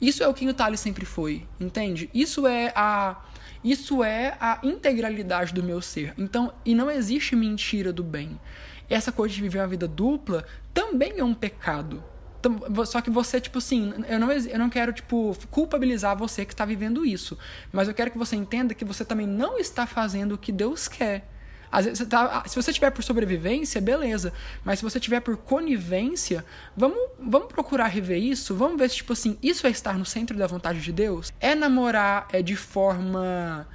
isso 0.00 0.22
é 0.22 0.28
o 0.28 0.34
que 0.34 0.48
o 0.48 0.54
Thales 0.54 0.80
sempre 0.80 1.04
foi, 1.04 1.46
entende? 1.58 2.10
Isso 2.12 2.46
é 2.46 2.72
a 2.74 3.16
isso 3.64 4.04
é 4.04 4.36
a 4.38 4.60
integralidade 4.62 5.52
do 5.52 5.62
meu 5.62 5.82
ser. 5.82 6.14
Então, 6.16 6.52
e 6.64 6.72
não 6.72 6.88
existe 6.88 7.34
mentira 7.34 7.92
do 7.92 8.04
bem. 8.04 8.38
Essa 8.88 9.10
coisa 9.10 9.34
de 9.34 9.42
viver 9.42 9.58
uma 9.58 9.66
vida 9.66 9.88
dupla 9.88 10.44
também 10.72 11.18
é 11.18 11.24
um 11.24 11.34
pecado. 11.34 12.04
Só 12.86 13.00
que 13.00 13.10
você, 13.10 13.40
tipo 13.40 13.58
assim, 13.58 13.92
eu 14.08 14.20
não, 14.20 14.30
eu 14.30 14.58
não 14.58 14.70
quero, 14.70 14.92
tipo, 14.92 15.36
culpabilizar 15.50 16.16
você 16.16 16.44
que 16.44 16.52
está 16.52 16.64
vivendo 16.64 17.04
isso. 17.04 17.36
Mas 17.72 17.88
eu 17.88 17.94
quero 17.94 18.10
que 18.10 18.18
você 18.18 18.36
entenda 18.36 18.72
que 18.72 18.84
você 18.84 19.04
também 19.04 19.26
não 19.26 19.58
está 19.58 19.84
fazendo 19.84 20.36
o 20.36 20.38
que 20.38 20.52
Deus 20.52 20.86
quer. 20.86 21.28
Às 21.70 21.84
vezes, 21.84 22.06
tá, 22.06 22.44
se 22.46 22.56
você 22.56 22.72
tiver 22.72 22.90
por 22.90 23.02
sobrevivência, 23.02 23.80
beleza. 23.80 24.32
Mas 24.64 24.78
se 24.78 24.84
você 24.84 25.00
tiver 25.00 25.20
por 25.20 25.36
conivência, 25.36 26.44
vamos, 26.76 26.98
vamos 27.18 27.48
procurar 27.48 27.86
rever 27.86 28.22
isso. 28.22 28.54
Vamos 28.54 28.78
ver 28.78 28.90
se, 28.90 28.96
tipo 28.96 29.12
assim, 29.12 29.38
isso 29.42 29.66
é 29.66 29.70
estar 29.70 29.98
no 29.98 30.04
centro 30.04 30.36
da 30.36 30.46
vontade 30.46 30.80
de 30.80 30.92
Deus? 30.92 31.32
É 31.40 31.54
namorar 31.54 32.28
é 32.32 32.42
de 32.42 32.56
forma 32.56 33.66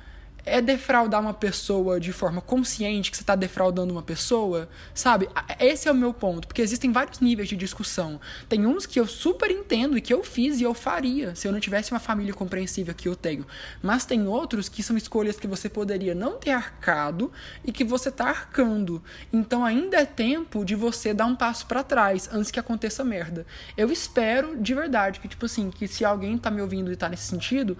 é 0.45 0.61
defraudar 0.61 1.21
uma 1.21 1.33
pessoa 1.33 1.99
de 1.99 2.11
forma 2.11 2.41
consciente 2.41 3.11
que 3.11 3.17
você 3.17 3.23
está 3.23 3.35
defraudando 3.35 3.91
uma 3.91 4.01
pessoa, 4.01 4.67
sabe? 4.93 5.29
Esse 5.59 5.87
é 5.87 5.91
o 5.91 5.95
meu 5.95 6.13
ponto, 6.13 6.47
porque 6.47 6.61
existem 6.61 6.91
vários 6.91 7.19
níveis 7.19 7.49
de 7.49 7.55
discussão. 7.55 8.19
Tem 8.49 8.65
uns 8.65 8.85
que 8.85 8.99
eu 8.99 9.07
super 9.07 9.51
entendo 9.51 9.97
e 9.97 10.01
que 10.01 10.13
eu 10.13 10.23
fiz 10.23 10.59
e 10.59 10.63
eu 10.63 10.73
faria 10.73 11.35
se 11.35 11.47
eu 11.47 11.51
não 11.51 11.59
tivesse 11.59 11.91
uma 11.91 11.99
família 11.99 12.33
compreensível 12.33 12.93
que 12.93 13.07
eu 13.07 13.15
tenho. 13.15 13.45
Mas 13.81 14.05
tem 14.05 14.27
outros 14.27 14.67
que 14.67 14.83
são 14.83 14.97
escolhas 14.97 15.39
que 15.39 15.47
você 15.47 15.69
poderia 15.69 16.15
não 16.15 16.37
ter 16.37 16.51
arcado 16.51 17.31
e 17.63 17.71
que 17.71 17.83
você 17.83 18.09
está 18.09 18.25
arcando. 18.25 19.01
Então 19.31 19.63
ainda 19.63 19.97
é 19.97 20.05
tempo 20.05 20.65
de 20.65 20.75
você 20.75 21.13
dar 21.13 21.25
um 21.25 21.35
passo 21.35 21.65
para 21.65 21.83
trás 21.83 22.29
antes 22.31 22.51
que 22.51 22.59
aconteça 22.59 23.03
merda. 23.03 23.45
Eu 23.77 23.91
espero 23.91 24.57
de 24.57 24.73
verdade 24.73 25.19
que, 25.19 25.27
tipo 25.27 25.45
assim, 25.45 25.69
que 25.69 25.87
se 25.87 26.03
alguém 26.03 26.35
está 26.35 26.49
me 26.49 26.61
ouvindo 26.61 26.89
e 26.89 26.93
está 26.93 27.07
nesse 27.07 27.27
sentido 27.27 27.77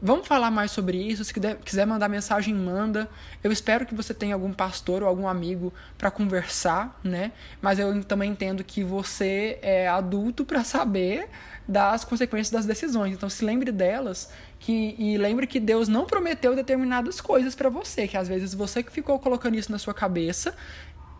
Vamos 0.00 0.28
falar 0.28 0.50
mais 0.50 0.70
sobre 0.70 0.96
isso. 0.96 1.24
Se 1.24 1.34
quiser 1.64 1.86
mandar 1.86 2.08
mensagem, 2.08 2.54
manda. 2.54 3.08
Eu 3.42 3.50
espero 3.50 3.84
que 3.84 3.94
você 3.94 4.14
tenha 4.14 4.34
algum 4.34 4.52
pastor 4.52 5.02
ou 5.02 5.08
algum 5.08 5.26
amigo 5.26 5.72
para 5.96 6.08
conversar, 6.08 7.00
né? 7.02 7.32
Mas 7.60 7.80
eu 7.80 8.04
também 8.04 8.30
entendo 8.30 8.62
que 8.62 8.84
você 8.84 9.58
é 9.60 9.88
adulto 9.88 10.44
para 10.44 10.62
saber 10.62 11.28
das 11.66 12.04
consequências 12.04 12.50
das 12.50 12.64
decisões. 12.64 13.12
Então 13.12 13.28
se 13.28 13.44
lembre 13.44 13.72
delas 13.72 14.32
que, 14.60 14.94
e 14.98 15.18
lembre 15.18 15.48
que 15.48 15.58
Deus 15.58 15.88
não 15.88 16.06
prometeu 16.06 16.54
determinadas 16.54 17.20
coisas 17.20 17.56
para 17.56 17.68
você, 17.68 18.06
que 18.06 18.16
às 18.16 18.28
vezes 18.28 18.54
você 18.54 18.84
que 18.84 18.92
ficou 18.92 19.18
colocando 19.18 19.56
isso 19.56 19.72
na 19.72 19.78
sua 19.78 19.92
cabeça 19.92 20.54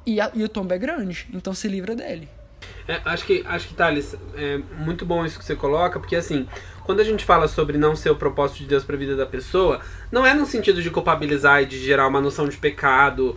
e, 0.06 0.20
a, 0.20 0.30
e 0.34 0.42
o 0.44 0.48
tombo 0.48 0.72
é 0.72 0.78
grande. 0.78 1.28
Então 1.34 1.52
se 1.52 1.66
livra 1.66 1.96
dele. 1.96 2.28
É, 2.86 3.00
acho 3.04 3.26
que, 3.26 3.44
acho 3.46 3.68
que 3.68 3.74
Thales, 3.74 4.16
é 4.34 4.58
muito 4.78 5.04
bom 5.04 5.24
isso 5.24 5.38
que 5.38 5.44
você 5.44 5.54
coloca, 5.54 6.00
porque 6.00 6.16
assim, 6.16 6.48
quando 6.88 7.00
a 7.00 7.04
gente 7.04 7.22
fala 7.22 7.46
sobre 7.46 7.76
não 7.76 7.94
ser 7.94 8.08
o 8.08 8.16
propósito 8.16 8.60
de 8.60 8.64
Deus 8.64 8.82
para 8.82 8.96
a 8.96 8.98
vida 8.98 9.14
da 9.14 9.26
pessoa, 9.26 9.78
não 10.10 10.24
é 10.24 10.32
no 10.32 10.46
sentido 10.46 10.80
de 10.80 10.88
culpabilizar 10.88 11.62
e 11.62 11.66
de 11.66 11.78
gerar 11.78 12.08
uma 12.08 12.18
noção 12.18 12.48
de 12.48 12.56
pecado, 12.56 13.36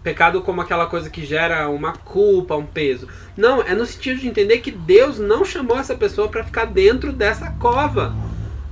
pecado 0.00 0.40
como 0.42 0.60
aquela 0.60 0.86
coisa 0.86 1.10
que 1.10 1.26
gera 1.26 1.68
uma 1.68 1.92
culpa, 1.94 2.54
um 2.54 2.64
peso. 2.64 3.08
Não, 3.36 3.62
é 3.62 3.74
no 3.74 3.84
sentido 3.84 4.20
de 4.20 4.28
entender 4.28 4.58
que 4.58 4.70
Deus 4.70 5.18
não 5.18 5.44
chamou 5.44 5.76
essa 5.76 5.96
pessoa 5.96 6.28
para 6.28 6.44
ficar 6.44 6.66
dentro 6.66 7.12
dessa 7.12 7.50
cova 7.58 8.14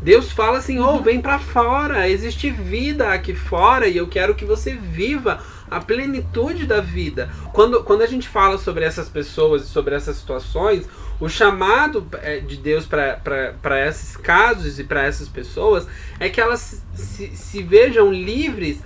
Deus 0.07 0.31
fala 0.31 0.59
assim: 0.59 0.79
"Oh, 0.79 1.01
vem 1.01 1.21
para 1.21 1.37
fora, 1.37 2.09
existe 2.09 2.49
vida 2.49 3.09
aqui 3.09 3.35
fora 3.35 3.89
e 3.89 3.97
eu 3.97 4.07
quero 4.07 4.37
que 4.37 4.45
você 4.45 4.73
viva 4.73 5.43
a 5.69 5.81
plenitude 5.81 6.65
da 6.65 6.81
vida". 6.81 7.29
Quando, 7.53 7.83
quando 7.83 8.03
a 8.03 8.07
gente 8.07 8.29
fala 8.29 8.57
sobre 8.57 8.85
essas 8.85 9.09
pessoas 9.09 9.65
e 9.65 9.67
sobre 9.67 9.97
essas 9.97 10.17
situações, 10.17 10.87
o 11.21 11.29
chamado 11.29 12.07
é, 12.23 12.41
de 12.41 12.57
Deus 12.57 12.87
para 12.87 13.89
esses 13.89 14.17
casos 14.17 14.79
e 14.79 14.85
para 14.85 15.03
essas 15.03 15.29
pessoas 15.29 15.87
é 16.21 16.29
que 16.29 16.41
elas 16.41 16.83
se, 16.95 17.29
se 17.29 17.63
vejam 17.63 18.13
livres 18.13 18.81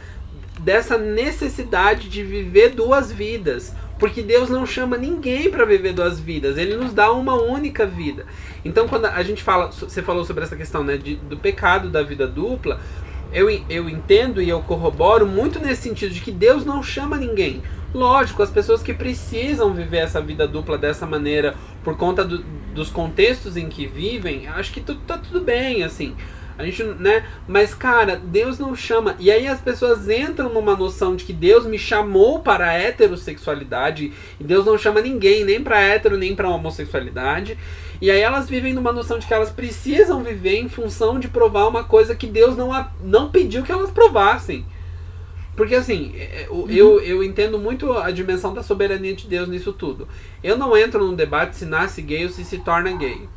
dessa 0.60 0.96
necessidade 0.96 2.08
de 2.08 2.22
viver 2.22 2.70
duas 2.70 3.10
vidas. 3.10 3.74
Porque 3.98 4.22
Deus 4.22 4.48
não 4.48 4.64
chama 4.64 4.96
ninguém 4.96 5.50
para 5.50 5.66
viver 5.66 5.92
duas 5.92 6.18
vidas, 6.18 6.56
Ele 6.56 6.74
nos 6.74 6.94
dá 6.94 7.12
uma 7.12 7.34
única 7.34 7.84
vida. 7.84 8.24
Então, 8.64 8.88
quando 8.88 9.04
a 9.04 9.22
gente 9.22 9.42
fala, 9.42 9.70
você 9.70 10.00
falou 10.00 10.24
sobre 10.24 10.42
essa 10.42 10.56
questão 10.56 10.82
né, 10.82 10.96
de, 10.96 11.16
do 11.16 11.36
pecado 11.36 11.90
da 11.90 12.02
vida 12.02 12.26
dupla, 12.26 12.80
eu, 13.30 13.50
eu 13.68 13.90
entendo 13.90 14.40
e 14.40 14.48
eu 14.48 14.60
corroboro 14.62 15.26
muito 15.26 15.58
nesse 15.58 15.82
sentido 15.82 16.14
de 16.14 16.20
que 16.20 16.32
Deus 16.32 16.64
não 16.64 16.82
chama 16.82 17.18
ninguém. 17.18 17.62
Lógico, 17.92 18.42
as 18.42 18.50
pessoas 18.50 18.82
que 18.82 18.94
precisam 18.94 19.74
viver 19.74 19.98
essa 19.98 20.20
vida 20.20 20.46
dupla 20.46 20.78
dessa 20.78 21.06
maneira 21.06 21.56
por 21.82 21.96
conta 21.96 22.24
do, 22.24 22.38
dos 22.72 22.88
contextos 22.88 23.56
em 23.56 23.68
que 23.68 23.86
vivem, 23.86 24.46
acho 24.48 24.72
que 24.72 24.80
tudo, 24.80 25.00
tá 25.06 25.18
tudo 25.18 25.40
bem, 25.40 25.82
assim. 25.82 26.14
A 26.56 26.64
gente, 26.64 26.84
né? 26.84 27.24
Mas, 27.48 27.72
cara, 27.72 28.16
Deus 28.22 28.58
não 28.58 28.76
chama. 28.76 29.16
E 29.18 29.30
aí 29.30 29.48
as 29.48 29.60
pessoas 29.60 30.10
entram 30.10 30.52
numa 30.52 30.76
noção 30.76 31.16
de 31.16 31.24
que 31.24 31.32
Deus 31.32 31.64
me 31.64 31.78
chamou 31.78 32.40
para 32.40 32.68
a 32.68 32.74
heterossexualidade. 32.74 34.12
E 34.38 34.44
Deus 34.44 34.66
não 34.66 34.76
chama 34.76 35.00
ninguém, 35.00 35.42
nem 35.42 35.62
para 35.62 35.80
hétero, 35.80 36.18
nem 36.18 36.36
para 36.36 36.50
homossexualidade. 36.50 37.56
E 37.98 38.10
aí 38.10 38.20
elas 38.20 38.46
vivem 38.46 38.74
numa 38.74 38.92
noção 38.92 39.18
de 39.18 39.26
que 39.26 39.32
elas 39.32 39.50
precisam 39.50 40.22
viver 40.22 40.58
em 40.58 40.68
função 40.68 41.18
de 41.18 41.28
provar 41.28 41.66
uma 41.66 41.82
coisa 41.82 42.14
que 42.14 42.26
Deus 42.26 42.54
não, 42.54 42.70
não 43.02 43.30
pediu 43.30 43.62
que 43.62 43.72
elas 43.72 43.90
provassem. 43.90 44.66
Porque 45.60 45.74
assim, 45.74 46.14
é, 46.16 46.44
é, 46.44 46.48
uhum. 46.48 46.70
eu, 46.70 47.00
eu 47.02 47.22
entendo 47.22 47.58
muito 47.58 47.92
a 47.92 48.10
dimensão 48.10 48.54
da 48.54 48.62
soberania 48.62 49.14
de 49.14 49.26
Deus 49.26 49.46
nisso 49.46 49.74
tudo. 49.74 50.08
Eu 50.42 50.56
não 50.56 50.74
entro 50.74 51.06
num 51.06 51.14
debate 51.14 51.54
se 51.54 51.66
nasce 51.66 52.00
gay 52.00 52.24
ou 52.24 52.30
se 52.30 52.46
se 52.46 52.60
torna 52.60 52.90
gay. 52.92 53.28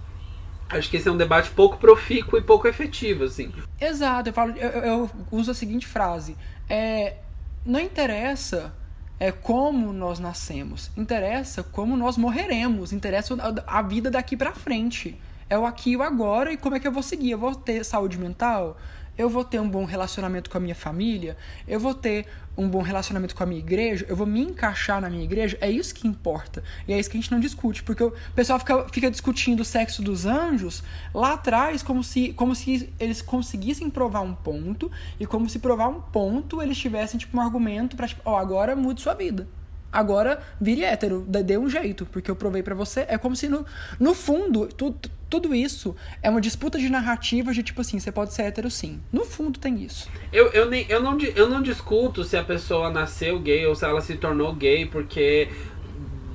Acho 0.70 0.90
que 0.90 0.96
esse 0.96 1.10
é 1.10 1.12
um 1.12 1.18
debate 1.18 1.52
pouco 1.52 1.76
profícuo 1.76 2.40
e 2.40 2.42
pouco 2.42 2.66
efetivo, 2.66 3.26
assim. 3.26 3.52
Exato, 3.78 4.30
eu, 4.30 4.34
falo, 4.34 4.54
eu, 4.56 4.70
eu 4.70 5.12
uso 5.34 5.52
a 5.52 5.54
seguinte 5.54 5.86
frase. 5.86 6.38
É, 6.70 7.18
não 7.66 7.82
interessa 7.82 8.74
é 9.20 9.30
como 9.30 9.92
nós 9.92 10.18
nascemos, 10.18 10.92
interessa 10.96 11.62
como 11.62 11.98
nós 11.98 12.16
morreremos, 12.16 12.94
interessa 12.94 13.36
a, 13.36 13.80
a 13.80 13.82
vida 13.82 14.10
daqui 14.10 14.38
para 14.38 14.54
frente. 14.54 15.20
É 15.50 15.60
o 15.60 15.66
aqui 15.66 15.92
e 15.92 15.98
o 15.98 16.02
agora 16.02 16.54
e 16.54 16.58
como 16.58 16.78
é 16.78 16.80
que 16.80 16.88
eu 16.88 16.92
vou 16.94 17.04
seguir. 17.04 17.32
Eu 17.32 17.38
vou 17.38 17.54
ter 17.54 17.84
saúde 17.84 18.18
mental? 18.18 18.78
Eu 19.18 19.30
vou 19.30 19.44
ter 19.44 19.60
um 19.60 19.70
bom 19.70 19.86
relacionamento 19.86 20.50
com 20.50 20.58
a 20.58 20.62
minha 20.62 20.76
família, 20.76 21.38
eu 21.68 21.80
vou 21.80 21.94
ter 21.94 22.26
um 22.56 22.68
bom 22.68 22.82
relacionamento 22.82 23.36
com 23.36 23.44
a 23.44 23.46
minha 23.46 23.60
igreja, 23.60 24.06
eu 24.08 24.16
vou 24.16 24.28
me 24.28 24.42
encaixar 24.42 25.02
na 25.02 25.10
minha 25.10 25.24
igreja, 25.24 25.58
é 25.60 25.70
isso 25.70 25.94
que 25.94 26.08
importa. 26.08 26.64
E 26.88 26.94
é 26.94 27.00
isso 27.00 27.10
que 27.10 27.18
a 27.18 27.22
gente 27.22 27.32
não 27.32 27.40
discute, 27.40 27.84
porque 27.84 28.04
o 28.04 28.14
pessoal 28.36 28.60
fica, 28.60 28.88
fica 28.90 29.10
discutindo 29.10 29.62
o 29.62 29.66
sexo 29.66 30.02
dos 30.02 30.26
anjos 30.26 30.84
lá 31.14 31.34
atrás 31.34 31.82
como 31.82 32.04
se, 32.04 32.34
como 32.34 32.56
se 32.56 32.94
eles 33.00 33.22
conseguissem 33.22 33.90
provar 33.90 34.22
um 34.22 34.34
ponto, 34.34 34.92
e 35.20 35.26
como 35.26 35.50
se 35.50 35.60
provar 35.60 35.88
um 35.88 36.02
ponto 36.02 36.62
eles 36.62 36.78
tivessem 36.78 37.20
tipo, 37.20 37.38
um 37.38 37.42
argumento 37.42 37.96
para 37.96 38.08
tipo, 38.08 38.22
ó, 38.26 38.34
oh, 38.34 38.38
agora 38.38 38.76
mude 38.76 39.02
sua 39.02 39.14
vida. 39.14 39.48
Agora 39.94 40.42
vire 40.60 40.84
hétero, 40.84 41.24
dê 41.28 41.56
um 41.56 41.70
jeito, 41.70 42.08
porque 42.08 42.32
eu 42.32 42.36
provei 42.36 42.64
para 42.64 42.74
você. 42.74 43.06
É 43.08 43.16
como 43.16 43.36
se 43.36 43.48
no, 43.48 43.64
no 44.00 44.16
fundo, 44.16 44.66
tudo, 44.66 45.08
tudo 45.34 45.56
isso 45.56 45.96
é 46.22 46.30
uma 46.30 46.40
disputa 46.40 46.78
de 46.78 46.88
narrativas 46.90 47.56
de 47.56 47.64
tipo 47.64 47.82
assim, 47.82 48.00
você 48.00 48.12
pode 48.12 48.36
ser 48.36 48.44
hétero 48.44 48.70
sim. 48.70 49.02
No 49.12 49.26
fundo 49.26 49.58
tem 49.58 49.84
isso. 49.84 50.08
Eu, 50.32 50.50
eu, 50.50 50.70
nem, 50.70 50.86
eu, 50.88 51.02
não, 51.02 51.18
eu 51.20 51.50
não 51.50 51.60
discuto 51.60 52.24
se 52.24 52.38
a 52.38 52.44
pessoa 52.44 52.92
nasceu 52.92 53.40
gay 53.40 53.66
ou 53.66 53.74
se 53.74 53.84
ela 53.84 54.00
se 54.00 54.14
tornou 54.14 54.54
gay 54.54 54.86
porque 54.86 55.50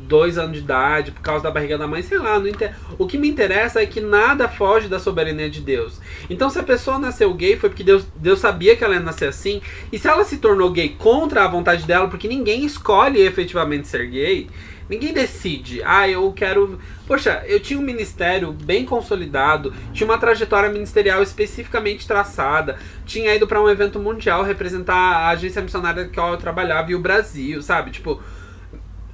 dois 0.08 0.36
anos 0.36 0.54
de 0.54 0.64
idade, 0.64 1.12
por 1.12 1.20
causa 1.20 1.44
da 1.44 1.50
barriga 1.52 1.78
da 1.78 1.86
mãe, 1.86 2.02
sei 2.02 2.18
lá. 2.18 2.40
Não 2.40 2.48
inter... 2.48 2.74
O 2.98 3.06
que 3.06 3.16
me 3.16 3.28
interessa 3.28 3.80
é 3.80 3.86
que 3.86 4.00
nada 4.00 4.48
foge 4.48 4.88
da 4.88 4.98
soberania 4.98 5.48
de 5.48 5.60
Deus. 5.60 6.00
Então, 6.28 6.50
se 6.50 6.58
a 6.58 6.64
pessoa 6.64 6.98
nasceu 6.98 7.32
gay, 7.34 7.56
foi 7.56 7.68
porque 7.68 7.84
Deus, 7.84 8.04
Deus 8.16 8.40
sabia 8.40 8.74
que 8.74 8.82
ela 8.82 8.94
ia 8.94 9.00
nascer 9.00 9.28
assim. 9.28 9.62
E 9.92 9.98
se 9.98 10.08
ela 10.08 10.24
se 10.24 10.38
tornou 10.38 10.72
gay 10.72 10.88
contra 10.98 11.44
a 11.44 11.48
vontade 11.48 11.86
dela, 11.86 12.08
porque 12.08 12.26
ninguém 12.26 12.64
escolhe 12.64 13.20
efetivamente 13.20 13.86
ser 13.86 14.06
gay, 14.08 14.48
ninguém 14.88 15.12
decide. 15.12 15.82
Ah, 15.84 16.08
eu 16.08 16.32
quero. 16.32 16.78
Poxa, 17.06 17.42
eu 17.46 17.60
tinha 17.60 17.78
um 17.78 17.82
ministério 17.82 18.52
bem 18.52 18.84
consolidado, 18.84 19.72
tinha 19.92 20.08
uma 20.08 20.18
trajetória 20.18 20.68
ministerial 20.70 21.22
especificamente 21.22 22.06
traçada, 22.06 22.78
tinha 23.06 23.34
ido 23.34 23.46
para 23.46 23.62
um 23.62 23.68
evento 23.68 23.98
mundial 23.98 24.42
representar 24.42 24.94
a 24.94 25.28
agência 25.28 25.62
missionária 25.62 26.08
que 26.08 26.18
eu 26.18 26.36
trabalhava 26.36 26.90
e 26.90 26.94
o 26.94 27.00
Brasil, 27.00 27.62
sabe? 27.62 27.90
Tipo 27.90 28.22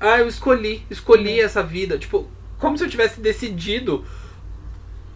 ah, 0.00 0.18
eu 0.18 0.28
escolhi, 0.28 0.82
escolhi 0.90 1.40
essa 1.40 1.62
vida. 1.62 1.98
Tipo, 1.98 2.28
como 2.58 2.76
se 2.76 2.84
eu 2.84 2.88
tivesse 2.88 3.20
decidido 3.20 4.04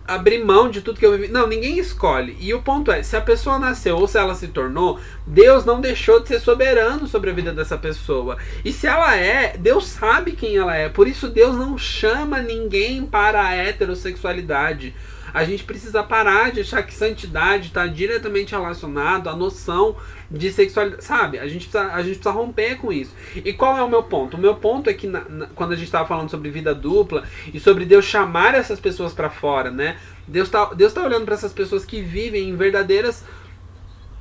abrir 0.08 0.42
mão 0.42 0.70
de 0.70 0.80
tudo 0.80 0.98
que 0.98 1.04
eu 1.04 1.12
vivi. 1.12 1.28
Não, 1.28 1.46
ninguém 1.46 1.78
escolhe. 1.78 2.36
E 2.40 2.54
o 2.54 2.62
ponto 2.62 2.90
é, 2.90 3.02
se 3.02 3.14
a 3.14 3.20
pessoa 3.20 3.58
nasceu 3.58 3.96
ou 3.96 4.08
se 4.08 4.16
ela 4.16 4.34
se 4.34 4.48
tornou, 4.48 4.98
Deus 5.26 5.66
não 5.66 5.80
deixou 5.80 6.20
de 6.20 6.28
ser 6.28 6.40
soberano 6.40 7.06
sobre 7.06 7.30
a 7.30 7.34
vida 7.34 7.52
dessa 7.52 7.76
pessoa. 7.76 8.38
E 8.64 8.72
se 8.72 8.86
ela 8.86 9.14
é, 9.14 9.56
Deus 9.58 9.86
sabe 9.86 10.32
quem 10.32 10.56
ela 10.56 10.74
é. 10.74 10.88
Por 10.88 11.06
isso 11.06 11.28
Deus 11.28 11.54
não 11.56 11.76
chama 11.76 12.40
ninguém 12.40 13.04
para 13.04 13.42
a 13.42 13.54
heterossexualidade. 13.54 14.94
A 15.32 15.44
gente 15.44 15.64
precisa 15.64 16.02
parar 16.02 16.50
de 16.50 16.62
achar 16.62 16.82
que 16.82 16.94
santidade 16.94 17.68
está 17.68 17.86
diretamente 17.86 18.52
relacionado 18.52 19.28
à 19.28 19.36
noção 19.36 19.94
de 20.30 20.52
sexualidade. 20.52 21.04
Sabe? 21.04 21.38
A 21.38 21.46
gente, 21.46 21.68
precisa, 21.68 21.92
a 21.92 22.02
gente 22.02 22.18
precisa 22.18 22.30
romper 22.30 22.76
com 22.76 22.92
isso. 22.92 23.12
E 23.34 23.52
qual 23.52 23.76
é 23.76 23.82
o 23.82 23.88
meu 23.88 24.02
ponto? 24.02 24.36
O 24.36 24.40
meu 24.40 24.54
ponto 24.56 24.90
é 24.90 24.94
que 24.94 25.06
na, 25.06 25.20
na, 25.28 25.46
quando 25.54 25.72
a 25.72 25.76
gente 25.76 25.86
estava 25.86 26.06
falando 26.06 26.30
sobre 26.30 26.50
vida 26.50 26.74
dupla 26.74 27.24
e 27.52 27.58
sobre 27.58 27.84
Deus 27.84 28.04
chamar 28.04 28.54
essas 28.54 28.78
pessoas 28.78 29.12
para 29.12 29.30
fora, 29.30 29.70
né? 29.70 29.96
Deus 30.26 30.48
está 30.48 30.66
Deus 30.74 30.92
tá 30.92 31.02
olhando 31.02 31.24
para 31.24 31.34
essas 31.34 31.52
pessoas 31.52 31.84
que 31.84 32.02
vivem 32.02 32.48
em 32.48 32.56
verdadeiras 32.56 33.24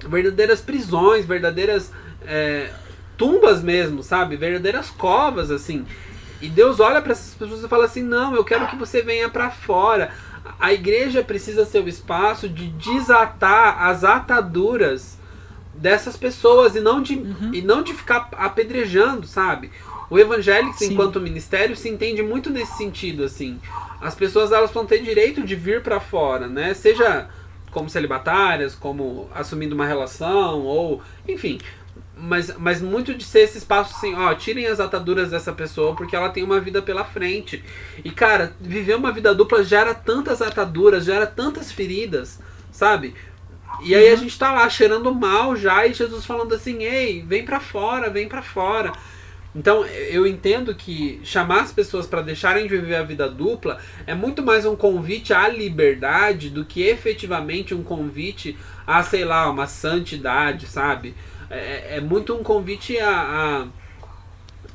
verdadeiras 0.08 0.62
prisões, 0.62 1.26
verdadeiras 1.26 1.92
é, 2.26 2.72
tumbas 3.18 3.62
mesmo, 3.62 4.04
sabe? 4.04 4.38
Verdadeiras 4.38 4.90
covas 4.90 5.52
assim. 5.52 5.86
E 6.40 6.48
Deus 6.48 6.80
olha 6.80 7.02
para 7.02 7.14
essas 7.14 7.34
pessoas 7.34 7.64
e 7.64 7.68
fala 7.68 7.86
assim: 7.86 8.04
"Não, 8.04 8.36
eu 8.36 8.44
quero 8.44 8.68
que 8.68 8.76
você 8.76 9.02
venha 9.02 9.28
para 9.28 9.50
fora 9.50 10.12
a 10.60 10.74
igreja 10.74 11.24
precisa 11.24 11.66
ser 11.66 11.84
o 11.84 11.90
espaço 11.90 12.48
de 12.48 12.68
desatar 12.70 13.84
as 13.84 14.04
ataduras 14.04 15.18
dessas 15.78 16.18
pessoas 16.18 16.76
e 16.76 16.80
não 16.80 17.02
de, 17.02 17.16
uhum. 17.16 17.54
e 17.54 17.62
não 17.62 17.82
de 17.82 17.94
ficar 17.94 18.30
apedrejando, 18.34 19.28
sabe? 19.28 19.72
O 20.10 20.18
evangélico, 20.18 20.84
enquanto 20.84 21.20
ministério, 21.20 21.76
se 21.76 21.90
entende 21.90 22.24
muito 22.24 22.50
nesse 22.50 22.78
sentido, 22.78 23.24
assim. 23.24 23.60
As 24.02 24.16
pessoas 24.16 24.52
elas 24.52 24.72
vão 24.72 24.86
ter 24.86 25.00
direito 25.04 25.44
de 25.44 25.56
vir 25.56 25.82
para 25.84 26.00
fora, 26.00 26.48
né? 26.48 26.74
Seja 26.74 27.30
como 27.72 27.90
celibatárias, 27.90 28.74
como 28.74 29.30
assumindo 29.36 29.76
uma 29.76 29.86
relação, 29.86 30.62
ou 30.62 31.02
enfim, 31.28 31.60
mas, 32.16 32.56
mas 32.58 32.82
muito 32.82 33.14
de 33.14 33.24
ser 33.24 33.42
esse 33.42 33.58
espaço 33.58 33.96
assim, 33.96 34.16
ó, 34.16 34.34
tirem 34.34 34.66
as 34.66 34.80
ataduras 34.80 35.30
dessa 35.30 35.52
pessoa 35.52 35.96
porque 35.96 36.16
ela 36.16 36.30
tem 36.30 36.44
uma 36.44 36.60
vida 36.60 36.82
pela 36.82 37.04
frente. 37.04 37.64
E 38.04 38.10
cara, 38.10 38.54
viver 38.60 38.96
uma 38.96 39.12
vida 39.12 39.36
dupla 39.36 39.64
gera 39.64 39.94
tantas 39.94 40.42
ataduras, 40.42 41.06
gera 41.06 41.28
tantas 41.28 41.72
feridas, 41.72 42.40
sabe? 42.72 43.14
E 43.84 43.94
aí 43.96 44.08
a 44.08 44.12
uhum. 44.12 44.18
gente 44.18 44.38
tá 44.38 44.52
lá 44.52 44.70
cheirando 44.70 45.14
mal 45.14 45.56
já 45.56 45.86
e 45.86 45.94
Jesus 45.94 46.26
falando 46.26 46.54
assim: 46.54 46.84
"Ei, 46.84 47.22
vem 47.22 47.44
para 47.44 47.60
fora, 47.60 48.10
vem 48.10 48.28
para 48.28 48.42
fora". 48.42 48.92
Então, 49.58 49.84
eu 49.86 50.28
entendo 50.28 50.76
que 50.76 51.20
chamar 51.24 51.62
as 51.62 51.72
pessoas 51.72 52.06
para 52.06 52.22
deixarem 52.22 52.68
de 52.68 52.78
viver 52.78 52.96
a 52.96 53.02
vida 53.02 53.28
dupla 53.28 53.80
é 54.06 54.14
muito 54.14 54.44
mais 54.44 54.66
um 54.68 54.76
convite 54.76 55.34
à 55.34 55.48
liberdade 55.48 56.52
do 56.52 56.64
que 56.64 56.84
efetivamente 56.84 57.74
um 57.74 57.82
convite 57.82 58.56
a, 58.86 59.02
sei 59.02 59.26
lá, 59.26 59.50
uma 59.50 59.66
santidade, 59.66 60.68
sabe? 60.68 61.16
É, 61.50 61.58
é, 61.58 61.88
é 61.98 62.02
muito 62.02 62.36
um 62.36 62.44
convite 62.44 63.00
a, 63.00 63.68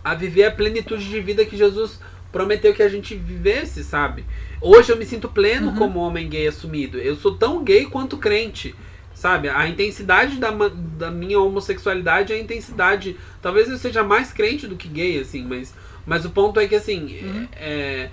a, 0.04 0.10
a 0.10 0.14
viver 0.16 0.46
a 0.46 0.50
plenitude 0.50 1.08
de 1.08 1.20
vida 1.20 1.44
que 1.44 1.56
Jesus 1.56 2.00
prometeu 2.32 2.74
que 2.74 2.82
a 2.82 2.88
gente 2.88 3.14
vivesse, 3.14 3.84
sabe? 3.84 4.24
Hoje 4.60 4.90
eu 4.90 4.96
me 4.96 5.04
sinto 5.04 5.28
pleno 5.28 5.68
uhum. 5.68 5.76
como 5.76 6.00
homem 6.00 6.28
gay 6.28 6.48
assumido. 6.48 6.98
Eu 6.98 7.14
sou 7.14 7.36
tão 7.36 7.62
gay 7.62 7.84
quanto 7.84 8.16
crente, 8.16 8.74
sabe? 9.22 9.48
A 9.48 9.68
intensidade 9.68 10.36
da, 10.36 10.50
da 10.50 11.08
minha 11.08 11.38
homossexualidade 11.38 12.32
é 12.32 12.36
a 12.36 12.40
intensidade. 12.40 13.16
Talvez 13.40 13.68
eu 13.68 13.78
seja 13.78 14.02
mais 14.02 14.32
crente 14.32 14.66
do 14.66 14.74
que 14.74 14.88
gay, 14.88 15.20
assim, 15.20 15.44
mas, 15.44 15.72
mas 16.04 16.24
o 16.24 16.30
ponto 16.30 16.58
é 16.58 16.66
que, 16.66 16.74
assim, 16.74 17.20
uhum. 17.22 17.48
é, 17.52 18.10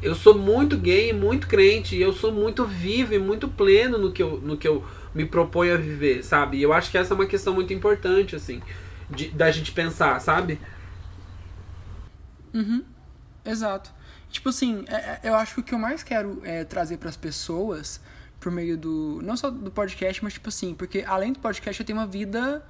eu 0.00 0.14
sou 0.14 0.38
muito 0.38 0.76
gay 0.76 1.10
e 1.10 1.12
muito 1.12 1.48
crente. 1.48 1.96
E 1.96 2.00
eu 2.00 2.12
sou 2.12 2.30
muito 2.30 2.64
vivo 2.64 3.12
e 3.12 3.18
muito 3.18 3.48
pleno 3.48 3.98
no 3.98 4.12
que 4.12 4.22
eu, 4.22 4.40
no 4.40 4.56
que 4.56 4.68
eu 4.68 4.84
me 5.12 5.24
propõe 5.24 5.72
a 5.72 5.76
viver, 5.76 6.22
sabe? 6.22 6.58
E 6.58 6.62
eu 6.62 6.72
acho 6.72 6.92
que 6.92 6.96
essa 6.96 7.12
é 7.12 7.16
uma 7.16 7.26
questão 7.26 7.52
muito 7.52 7.72
importante, 7.72 8.36
assim, 8.36 8.62
de, 9.10 9.30
da 9.30 9.50
gente 9.50 9.72
pensar, 9.72 10.20
sabe? 10.20 10.60
Uhum. 12.54 12.84
Exato. 13.44 13.90
Tipo 14.30 14.50
assim, 14.50 14.84
é, 14.86 14.94
é 14.94 15.20
eu 15.24 15.34
acho 15.34 15.54
que 15.54 15.60
o 15.60 15.64
que 15.64 15.74
eu 15.74 15.78
mais 15.78 16.04
quero 16.04 16.40
é, 16.44 16.62
trazer 16.62 16.98
para 16.98 17.08
as 17.08 17.16
pessoas 17.16 18.00
por 18.42 18.50
meio 18.50 18.76
do. 18.76 19.20
Não 19.22 19.36
só 19.36 19.50
do 19.50 19.70
podcast, 19.70 20.22
mas 20.22 20.32
tipo 20.32 20.48
assim, 20.48 20.74
porque 20.74 21.04
além 21.06 21.32
do 21.32 21.38
podcast 21.38 21.80
eu 21.80 21.86
tenho 21.86 21.98
uma 21.98 22.06
vida 22.06 22.62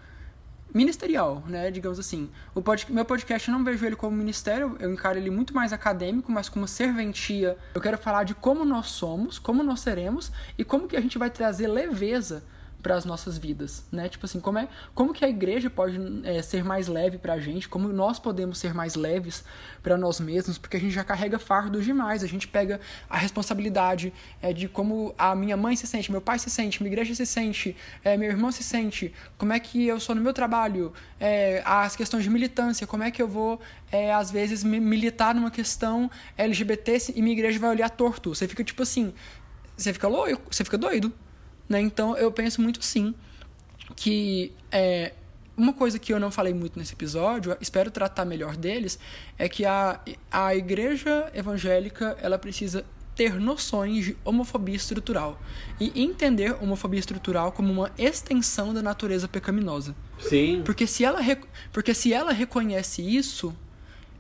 ministerial, 0.73 1.43
né? 1.49 1.70
Digamos 1.70 1.99
assim. 1.99 2.31
O 2.55 2.61
pod, 2.61 2.87
meu 2.91 3.05
podcast 3.05 3.49
eu 3.49 3.57
não 3.57 3.64
vejo 3.64 3.85
ele 3.87 3.97
como 3.97 4.14
ministério, 4.14 4.77
eu 4.79 4.93
encaro 4.93 5.18
ele 5.18 5.31
muito 5.31 5.55
mais 5.55 5.73
acadêmico, 5.73 6.31
mas 6.31 6.49
como 6.49 6.68
serventia. 6.68 7.57
Eu 7.75 7.81
quero 7.81 7.97
falar 7.97 8.25
de 8.25 8.35
como 8.35 8.64
nós 8.64 8.89
somos, 8.89 9.39
como 9.39 9.62
nós 9.62 9.81
seremos 9.81 10.31
e 10.59 10.64
como 10.64 10.87
que 10.87 10.97
a 10.97 11.01
gente 11.01 11.18
vai 11.18 11.31
trazer 11.31 11.66
leveza 11.66 12.45
para 12.83 12.97
as 12.97 13.05
nossas 13.05 13.39
vidas, 13.39 13.85
né? 13.93 14.09
Tipo 14.09 14.26
assim, 14.26 14.41
como 14.41 14.59
é, 14.59 14.68
como 14.95 15.14
que 15.14 15.24
a 15.24 15.28
igreja 15.28 15.70
pode 15.70 15.99
é, 16.24 16.43
ser 16.43 16.64
mais 16.64 16.89
leve 16.89 17.16
para 17.16 17.35
a 17.35 17.39
gente? 17.39 17.68
Como 17.68 17.89
nós 17.89 18.18
podemos 18.18 18.59
ser 18.59 18.74
mais 18.74 18.97
leves 18.97 19.45
para 19.83 19.97
nós 19.97 20.18
mesmos? 20.18 20.59
Porque 20.59 20.76
a 20.76 20.80
gente 20.80 20.93
já 20.93 21.05
carrega 21.05 21.39
fardos 21.39 21.85
demais. 21.85 22.24
A 22.24 22.26
gente 22.26 22.49
pega 22.49 22.80
a 23.09 23.16
responsabilidade 23.16 24.12
é, 24.43 24.53
de 24.53 24.68
como 24.68 25.14
a 25.16 25.35
minha 25.35 25.57
mãe 25.57 25.76
se 25.76 25.87
sente, 25.87 26.11
meu 26.11 26.20
pai 26.20 26.39
se 26.39 26.51
sente, 26.51 26.83
minha 26.83 26.93
igreja 26.93 27.14
se 27.14 27.24
sente, 27.24 27.76
é, 28.03 28.16
meu 28.16 28.28
irmão 28.28 28.51
se 28.51 28.64
sente. 28.64 29.14
Como 29.39 29.53
é 29.53 29.61
que 29.61 29.87
eu 29.87 30.01
sou 30.01 30.14
no 30.14 30.20
meu 30.20 30.33
trabalho? 30.33 30.93
É, 31.20 31.62
as 31.64 31.95
questões 31.95 32.24
de 32.24 32.30
militância. 32.30 32.85
Como 32.87 33.05
é 33.05 33.11
que 33.12 33.22
eu 33.22 33.28
vou 33.28 33.61
é, 33.93 34.12
às 34.12 34.30
vezes 34.30 34.64
militar 34.64 35.35
numa 35.35 35.51
questão 35.51 36.11
LGBT 36.37 37.12
e 37.14 37.22
minha 37.22 37.35
igreja 37.35 37.61
vai 37.61 37.70
olhar 37.70 37.89
torto? 37.91 38.35
Você 38.35 38.49
fica 38.49 38.64
tipo 38.64 38.83
assim, 38.83 39.14
você 39.76 39.93
fica 39.93 40.09
louco, 40.09 40.53
você 40.53 40.64
fica 40.64 40.76
doido. 40.76 41.12
Né? 41.69 41.81
Então 41.81 42.17
eu 42.17 42.31
penso 42.31 42.61
muito 42.61 42.85
sim 42.85 43.15
que 43.95 44.53
é, 44.71 45.13
uma 45.57 45.73
coisa 45.73 45.99
que 45.99 46.13
eu 46.13 46.21
não 46.21 46.31
falei 46.31 46.55
muito 46.55 46.79
nesse 46.79 46.95
episódio, 46.95 47.57
espero 47.61 47.91
tratar 47.91 48.25
melhor 48.25 48.57
deles, 48.57 48.99
é 49.39 49.49
que 49.49 49.65
a, 49.65 50.01
a 50.31 50.55
igreja 50.55 51.31
evangélica 51.35 52.17
ela 52.21 52.39
precisa 52.39 52.85
ter 53.15 53.39
noções 53.39 54.07
de 54.07 54.17
homofobia 54.25 54.75
estrutural 54.75 55.41
e 55.79 56.03
entender 56.03 56.57
homofobia 56.63 56.99
estrutural 56.99 57.53
como 57.53 57.71
uma 57.71 57.91
extensão 57.99 58.73
da 58.73 58.81
natureza 58.81 59.29
pecaminosa. 59.29 59.95
Sim. 60.19 60.63
Porque 60.65 60.87
se 60.87 61.05
ela, 61.05 61.21
porque 61.73 61.93
se 61.93 62.13
ela 62.13 62.33
reconhece 62.33 63.03
isso, 63.03 63.55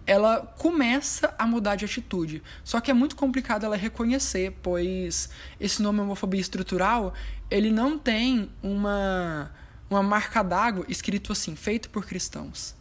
ela 0.06 0.40
começa 0.58 1.34
a 1.38 1.46
mudar 1.46 1.76
de 1.76 1.84
atitude. 1.84 2.42
Só 2.64 2.80
que 2.80 2.90
é 2.90 2.94
muito 2.94 3.16
complicado 3.16 3.64
ela 3.64 3.76
reconhecer, 3.76 4.56
pois 4.62 5.30
esse 5.60 5.82
nome 5.82 6.00
homofobia 6.00 6.40
estrutural, 6.40 7.14
ele 7.50 7.70
não 7.70 7.98
tem 7.98 8.50
uma 8.62 9.50
uma 9.88 10.02
marca 10.02 10.42
d'água 10.42 10.86
escrito 10.88 11.32
assim, 11.32 11.54
feito 11.54 11.90
por 11.90 12.06
cristãos. 12.06 12.74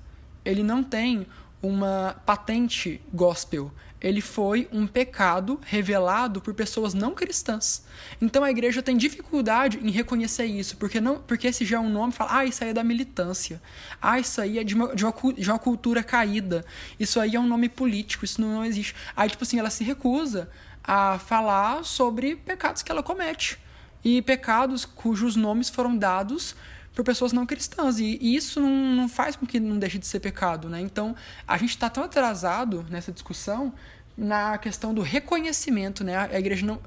Ele 0.46 0.64
não 0.64 0.82
tem 0.82 1.28
uma 1.62 2.16
patente 2.26 3.02
gospel 3.14 3.72
ele 4.02 4.20
foi 4.20 4.68
um 4.72 4.88
pecado 4.88 5.60
revelado 5.64 6.42
por 6.42 6.54
pessoas 6.54 6.94
não 6.94 7.14
cristãs. 7.14 7.84
Então 8.20 8.44
a 8.44 8.50
igreja 8.50 8.82
tem 8.82 8.98
dificuldade 8.98 9.80
em 9.82 9.92
reconhecer 9.92 10.46
isso, 10.46 10.76
porque 10.78 11.00
não, 11.00 11.20
porque 11.20 11.48
esse 11.48 11.64
já 11.64 11.78
é 11.78 11.80
um 11.80 11.90
nome, 11.90 12.12
fala, 12.12 12.40
ah, 12.40 12.46
isso 12.46 12.64
aí 12.64 12.72
é 12.72 12.74
da 12.74 12.84
militância. 12.84 13.62
Ah, 14.02 14.20
isso 14.20 14.42
aí 14.42 14.58
é 14.58 14.64
de 14.64 14.74
uma, 14.74 14.96
de 14.96 15.06
uma, 15.06 15.14
de 15.38 15.50
uma 15.50 15.60
cultura 15.60 16.02
caída. 16.04 16.66
Isso 17.00 17.20
aí 17.20 17.36
é 17.36 17.40
um 17.40 17.48
nome 17.48 17.70
político, 17.70 18.26
isso 18.26 18.42
não, 18.42 18.56
não 18.56 18.66
existe. 18.66 18.96
Aí, 19.16 19.30
tipo 19.30 19.44
assim, 19.44 19.60
ela 19.60 19.70
se 19.70 19.84
recusa 19.84 20.50
a 20.84 21.20
falar 21.20 21.86
sobre 21.86 22.36
pecados 22.36 22.82
que 22.82 22.92
ela 22.92 23.04
comete. 23.04 23.60
E 24.04 24.22
pecados 24.24 24.84
cujos 24.84 25.36
nomes 25.36 25.70
foram 25.70 25.96
dados 25.96 26.56
por 27.02 27.06
pessoas 27.06 27.34
não 27.34 27.46
cristãs. 27.46 28.00
E, 28.00 28.18
e 28.22 28.36
isso 28.36 28.62
não, 28.62 28.70
não, 28.70 29.10
faz 29.10 29.36
com 29.36 29.46
que 29.46 29.60
não 29.60 29.78
deixe 29.78 29.98
de 29.98 30.06
ser 30.06 30.20
pecado, 30.20 30.70
né? 30.70 30.80
Então, 30.80 31.16
a 31.48 31.58
gente 31.58 31.72
está 31.72 31.90
tão 31.90 32.04
atrasado 32.04 32.86
nessa 32.90 33.12
discussão 33.12 33.74
na 34.16 34.58
questão 34.58 34.94
do 34.94 35.02
reconhecimento, 35.02 36.04
né? 36.04 36.16
A 36.16 36.40
igreja 36.40 36.66
não... 36.66 36.80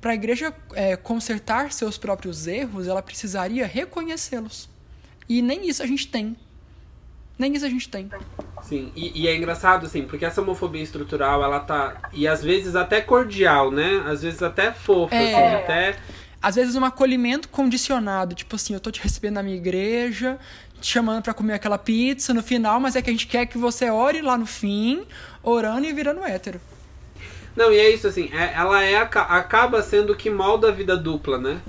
Para 0.00 0.10
a 0.10 0.14
igreja 0.14 0.52
é, 0.74 0.96
consertar 0.96 1.72
seus 1.72 1.96
próprios 1.96 2.46
erros, 2.46 2.88
ela 2.88 3.00
precisaria 3.00 3.66
reconhecê-los. 3.66 4.68
E 5.28 5.40
nem 5.40 5.68
isso 5.68 5.82
a 5.82 5.86
gente 5.86 6.08
tem. 6.08 6.36
Nem 7.38 7.54
isso 7.54 7.64
a 7.64 7.68
gente 7.68 7.88
tem. 7.88 8.10
Sim, 8.64 8.92
e, 8.96 9.22
e, 9.22 9.28
é 9.28 9.36
engraçado, 9.36 9.86
assim, 9.86 10.02
porque 10.02 10.24
essa 10.24 10.42
homofobia 10.42 10.82
estrutural, 10.82 11.42
ela 11.42 11.60
tá. 11.60 12.10
E 12.12 12.26
às 12.26 12.42
vezes 12.42 12.74
até 12.74 13.00
cordial, 13.00 13.70
né? 13.70 14.02
Às 14.06 14.22
vezes 14.22 14.42
até 14.42 14.72
fofa, 14.72 15.14
é... 15.14 15.34
assim, 15.34 15.56
até 15.56 15.96
às 16.42 16.56
vezes 16.56 16.74
um 16.74 16.84
acolhimento 16.84 17.48
condicionado, 17.48 18.34
tipo 18.34 18.56
assim, 18.56 18.74
eu 18.74 18.80
tô 18.80 18.90
te 18.90 19.00
recebendo 19.00 19.34
na 19.34 19.42
minha 19.42 19.56
igreja, 19.56 20.38
te 20.80 20.88
chamando 20.88 21.22
para 21.22 21.32
comer 21.32 21.54
aquela 21.54 21.78
pizza 21.78 22.34
no 22.34 22.42
final, 22.42 22.80
mas 22.80 22.96
é 22.96 23.02
que 23.02 23.08
a 23.08 23.12
gente 23.12 23.28
quer 23.28 23.46
que 23.46 23.56
você 23.56 23.88
ore 23.88 24.20
lá 24.20 24.36
no 24.36 24.46
fim, 24.46 25.04
orando 25.42 25.86
e 25.86 25.92
virando 25.92 26.24
hétero. 26.24 26.60
Não, 27.54 27.72
e 27.72 27.78
é 27.78 27.90
isso 27.90 28.06
assim, 28.06 28.30
é, 28.32 28.52
ela 28.54 28.82
é 28.82 28.96
acaba 28.96 29.82
sendo 29.82 30.14
o 30.14 30.16
que 30.16 30.28
molda 30.30 30.68
a 30.68 30.72
vida 30.72 30.96
dupla, 30.96 31.38
né? 31.38 31.60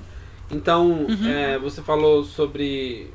Então, 0.50 1.06
uhum. 1.08 1.28
é, 1.28 1.58
você 1.58 1.80
falou 1.82 2.24
sobre, 2.24 3.10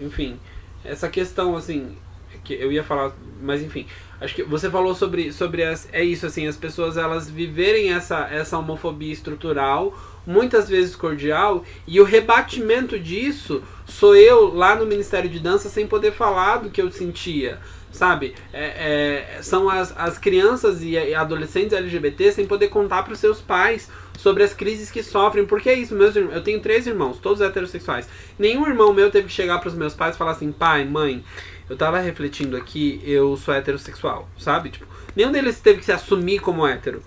enfim, 0.00 0.38
essa 0.84 1.08
questão 1.08 1.56
assim, 1.56 1.96
que 2.44 2.54
eu 2.54 2.70
ia 2.72 2.84
falar, 2.84 3.12
mas 3.42 3.62
enfim, 3.62 3.86
acho 4.20 4.34
que 4.34 4.42
você 4.42 4.70
falou 4.70 4.94
sobre 4.94 5.32
sobre 5.32 5.64
as, 5.64 5.88
é 5.92 6.02
isso 6.02 6.24
assim, 6.26 6.46
as 6.46 6.56
pessoas 6.56 6.96
elas 6.96 7.28
viverem 7.28 7.92
essa 7.92 8.28
essa 8.30 8.56
homofobia 8.56 9.12
estrutural 9.12 9.94
muitas 10.26 10.68
vezes 10.68 10.96
cordial, 10.96 11.64
e 11.86 12.00
o 12.00 12.04
rebatimento 12.04 12.98
disso 12.98 13.62
sou 13.86 14.16
eu 14.16 14.52
lá 14.52 14.74
no 14.74 14.84
Ministério 14.84 15.30
de 15.30 15.38
Dança 15.38 15.68
sem 15.68 15.86
poder 15.86 16.12
falar 16.12 16.58
do 16.58 16.70
que 16.70 16.82
eu 16.82 16.90
sentia. 16.90 17.58
Sabe? 17.92 18.34
É, 18.52 19.38
é, 19.38 19.42
são 19.42 19.70
as, 19.70 19.96
as 19.96 20.18
crianças 20.18 20.82
e 20.82 21.14
adolescentes 21.14 21.72
LGBT 21.72 22.32
sem 22.32 22.46
poder 22.46 22.68
contar 22.68 23.04
para 23.04 23.14
os 23.14 23.18
seus 23.18 23.40
pais 23.40 23.88
sobre 24.18 24.42
as 24.42 24.52
crises 24.52 24.90
que 24.90 25.02
sofrem. 25.02 25.46
Porque 25.46 25.70
é 25.70 25.74
isso, 25.74 25.94
meus 25.94 26.14
eu 26.14 26.42
tenho 26.42 26.60
três 26.60 26.86
irmãos, 26.86 27.18
todos 27.18 27.40
heterossexuais. 27.40 28.06
Nenhum 28.38 28.66
irmão 28.66 28.92
meu 28.92 29.10
teve 29.10 29.28
que 29.28 29.32
chegar 29.32 29.58
para 29.60 29.68
os 29.68 29.74
meus 29.74 29.94
pais 29.94 30.14
e 30.14 30.18
falar 30.18 30.32
assim: 30.32 30.52
pai, 30.52 30.84
mãe, 30.84 31.24
eu 31.70 31.76
tava 31.76 31.98
refletindo 31.98 32.56
aqui, 32.56 33.00
eu 33.02 33.34
sou 33.36 33.54
heterossexual, 33.54 34.28
sabe? 34.38 34.70
Tipo, 34.70 34.86
nenhum 35.14 35.32
deles 35.32 35.58
teve 35.60 35.78
que 35.78 35.84
se 35.86 35.92
assumir 35.92 36.40
como 36.40 36.66
hétero. 36.66 37.02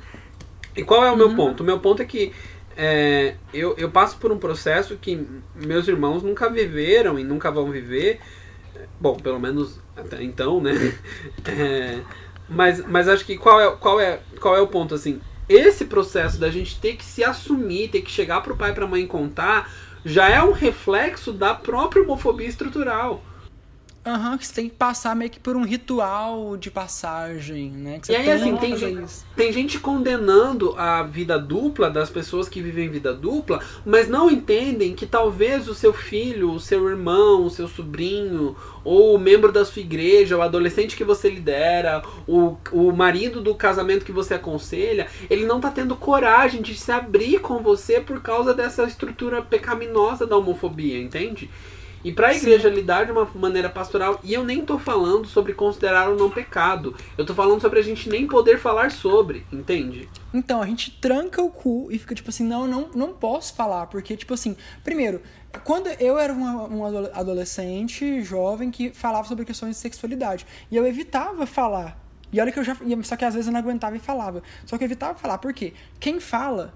E 0.75 0.83
qual 0.83 1.03
é 1.03 1.09
o 1.09 1.11
uhum. 1.11 1.17
meu 1.17 1.35
ponto? 1.35 1.61
O 1.61 1.65
meu 1.65 1.79
ponto 1.79 2.01
é 2.01 2.05
que 2.05 2.31
é, 2.81 3.35
eu, 3.53 3.75
eu 3.77 3.91
passo 3.91 4.17
por 4.17 4.31
um 4.31 4.37
processo 4.37 4.95
que 4.95 5.27
meus 5.53 5.85
irmãos 5.85 6.23
nunca 6.23 6.49
viveram 6.49 7.19
e 7.19 7.25
nunca 7.25 7.51
vão 7.51 7.69
viver. 7.69 8.21
Bom, 9.01 9.17
pelo 9.17 9.37
menos 9.37 9.81
até 9.97 10.23
então, 10.23 10.61
né? 10.61 10.71
É, 11.45 11.99
mas, 12.47 12.85
mas 12.87 13.09
acho 13.09 13.25
que 13.25 13.37
qual 13.37 13.59
é, 13.59 13.69
qual, 13.75 13.99
é, 13.99 14.21
qual 14.39 14.55
é 14.55 14.61
o 14.61 14.67
ponto, 14.67 14.95
assim? 14.95 15.19
Esse 15.49 15.85
processo 15.85 16.39
da 16.39 16.49
gente 16.49 16.79
ter 16.79 16.95
que 16.95 17.03
se 17.03 17.21
assumir, 17.21 17.89
ter 17.89 18.01
que 18.01 18.09
chegar 18.09 18.39
pro 18.39 18.55
pai 18.55 18.71
e 18.71 18.73
pra 18.73 18.87
mãe 18.87 19.05
contar, 19.05 19.69
já 20.05 20.29
é 20.29 20.41
um 20.41 20.53
reflexo 20.53 21.33
da 21.33 21.53
própria 21.53 22.01
homofobia 22.01 22.47
estrutural. 22.47 23.21
Aham, 24.09 24.31
uhum, 24.31 24.37
que 24.37 24.47
você 24.47 24.53
tem 24.53 24.69
que 24.69 24.75
passar 24.75 25.15
meio 25.15 25.29
que 25.29 25.39
por 25.39 25.55
um 25.55 25.63
ritual 25.63 26.57
de 26.57 26.71
passagem, 26.71 27.69
né? 27.69 28.01
e 28.09 28.15
aí, 28.15 28.31
assim, 28.31 28.57
tem 28.57 28.75
gente, 28.75 29.11
tem 29.35 29.53
gente 29.53 29.79
condenando 29.79 30.73
a 30.77 31.03
vida 31.03 31.37
dupla 31.37 31.91
das 31.91 32.09
pessoas 32.09 32.49
que 32.49 32.61
vivem 32.61 32.89
vida 32.89 33.13
dupla, 33.13 33.61
mas 33.85 34.07
não 34.07 34.29
entendem 34.29 34.95
que 34.95 35.05
talvez 35.05 35.67
o 35.67 35.75
seu 35.75 35.93
filho, 35.93 36.51
o 36.51 36.59
seu 36.59 36.89
irmão, 36.89 37.45
o 37.45 37.49
seu 37.49 37.67
sobrinho, 37.67 38.55
ou 38.83 39.15
o 39.15 39.19
membro 39.19 39.51
da 39.51 39.63
sua 39.63 39.81
igreja, 39.81 40.37
o 40.37 40.41
adolescente 40.41 40.95
que 40.95 41.03
você 41.03 41.29
lidera, 41.29 42.01
o, 42.27 42.57
o 42.71 42.91
marido 42.91 43.41
do 43.41 43.53
casamento 43.53 44.05
que 44.05 44.11
você 44.11 44.33
aconselha, 44.33 45.07
ele 45.29 45.45
não 45.45 45.59
tá 45.59 45.69
tendo 45.69 45.95
coragem 45.95 46.61
de 46.61 46.73
se 46.73 46.91
abrir 46.91 47.39
com 47.39 47.59
você 47.59 47.99
por 47.99 48.21
causa 48.21 48.53
dessa 48.53 48.83
estrutura 48.85 49.41
pecaminosa 49.41 50.25
da 50.25 50.35
homofobia, 50.35 50.99
entende? 50.99 51.49
E 52.03 52.11
para 52.11 52.29
a 52.29 52.35
igreja 52.35 52.69
Sim. 52.69 52.75
lidar 52.75 53.05
de 53.05 53.11
uma 53.11 53.25
maneira 53.35 53.69
pastoral, 53.69 54.19
e 54.23 54.33
eu 54.33 54.43
nem 54.43 54.63
tô 54.63 54.79
falando 54.79 55.27
sobre 55.27 55.53
considerar 55.53 56.09
o 56.09 56.15
não 56.15 56.29
pecado, 56.29 56.95
eu 57.17 57.25
tô 57.25 57.33
falando 57.33 57.59
sobre 57.61 57.79
a 57.79 57.83
gente 57.83 58.09
nem 58.09 58.27
poder 58.27 58.57
falar 58.57 58.91
sobre, 58.91 59.45
entende? 59.51 60.07
Então, 60.33 60.61
a 60.61 60.65
gente 60.65 60.91
tranca 60.99 61.41
o 61.41 61.49
cu 61.49 61.89
e 61.91 61.99
fica 61.99 62.15
tipo 62.15 62.29
assim, 62.29 62.43
não, 62.43 62.67
não, 62.67 62.89
não 62.95 63.13
posso 63.13 63.53
falar, 63.53 63.87
porque 63.87 64.15
tipo 64.15 64.33
assim, 64.33 64.55
primeiro, 64.83 65.21
quando 65.63 65.87
eu 65.99 66.17
era 66.17 66.31
um 66.31 66.85
adolescente 67.13 68.21
jovem 68.21 68.71
que 68.71 68.91
falava 68.91 69.27
sobre 69.27 69.45
questões 69.45 69.75
de 69.75 69.81
sexualidade, 69.81 70.45
e 70.71 70.75
eu 70.75 70.85
evitava 70.85 71.45
falar. 71.45 71.97
E 72.31 72.39
olha 72.39 72.51
que 72.51 72.59
eu 72.59 72.63
já. 72.63 72.77
Só 73.03 73.15
que 73.15 73.25
às 73.25 73.33
vezes 73.33 73.47
eu 73.47 73.53
não 73.53 73.59
aguentava 73.59 73.95
e 73.95 73.99
falava. 73.99 74.43
Só 74.65 74.77
que 74.77 74.83
eu 74.83 74.85
evitava 74.85 75.17
falar. 75.17 75.39
Por 75.39 75.51
quê? 75.51 75.73
Quem 75.99 76.19
fala, 76.19 76.73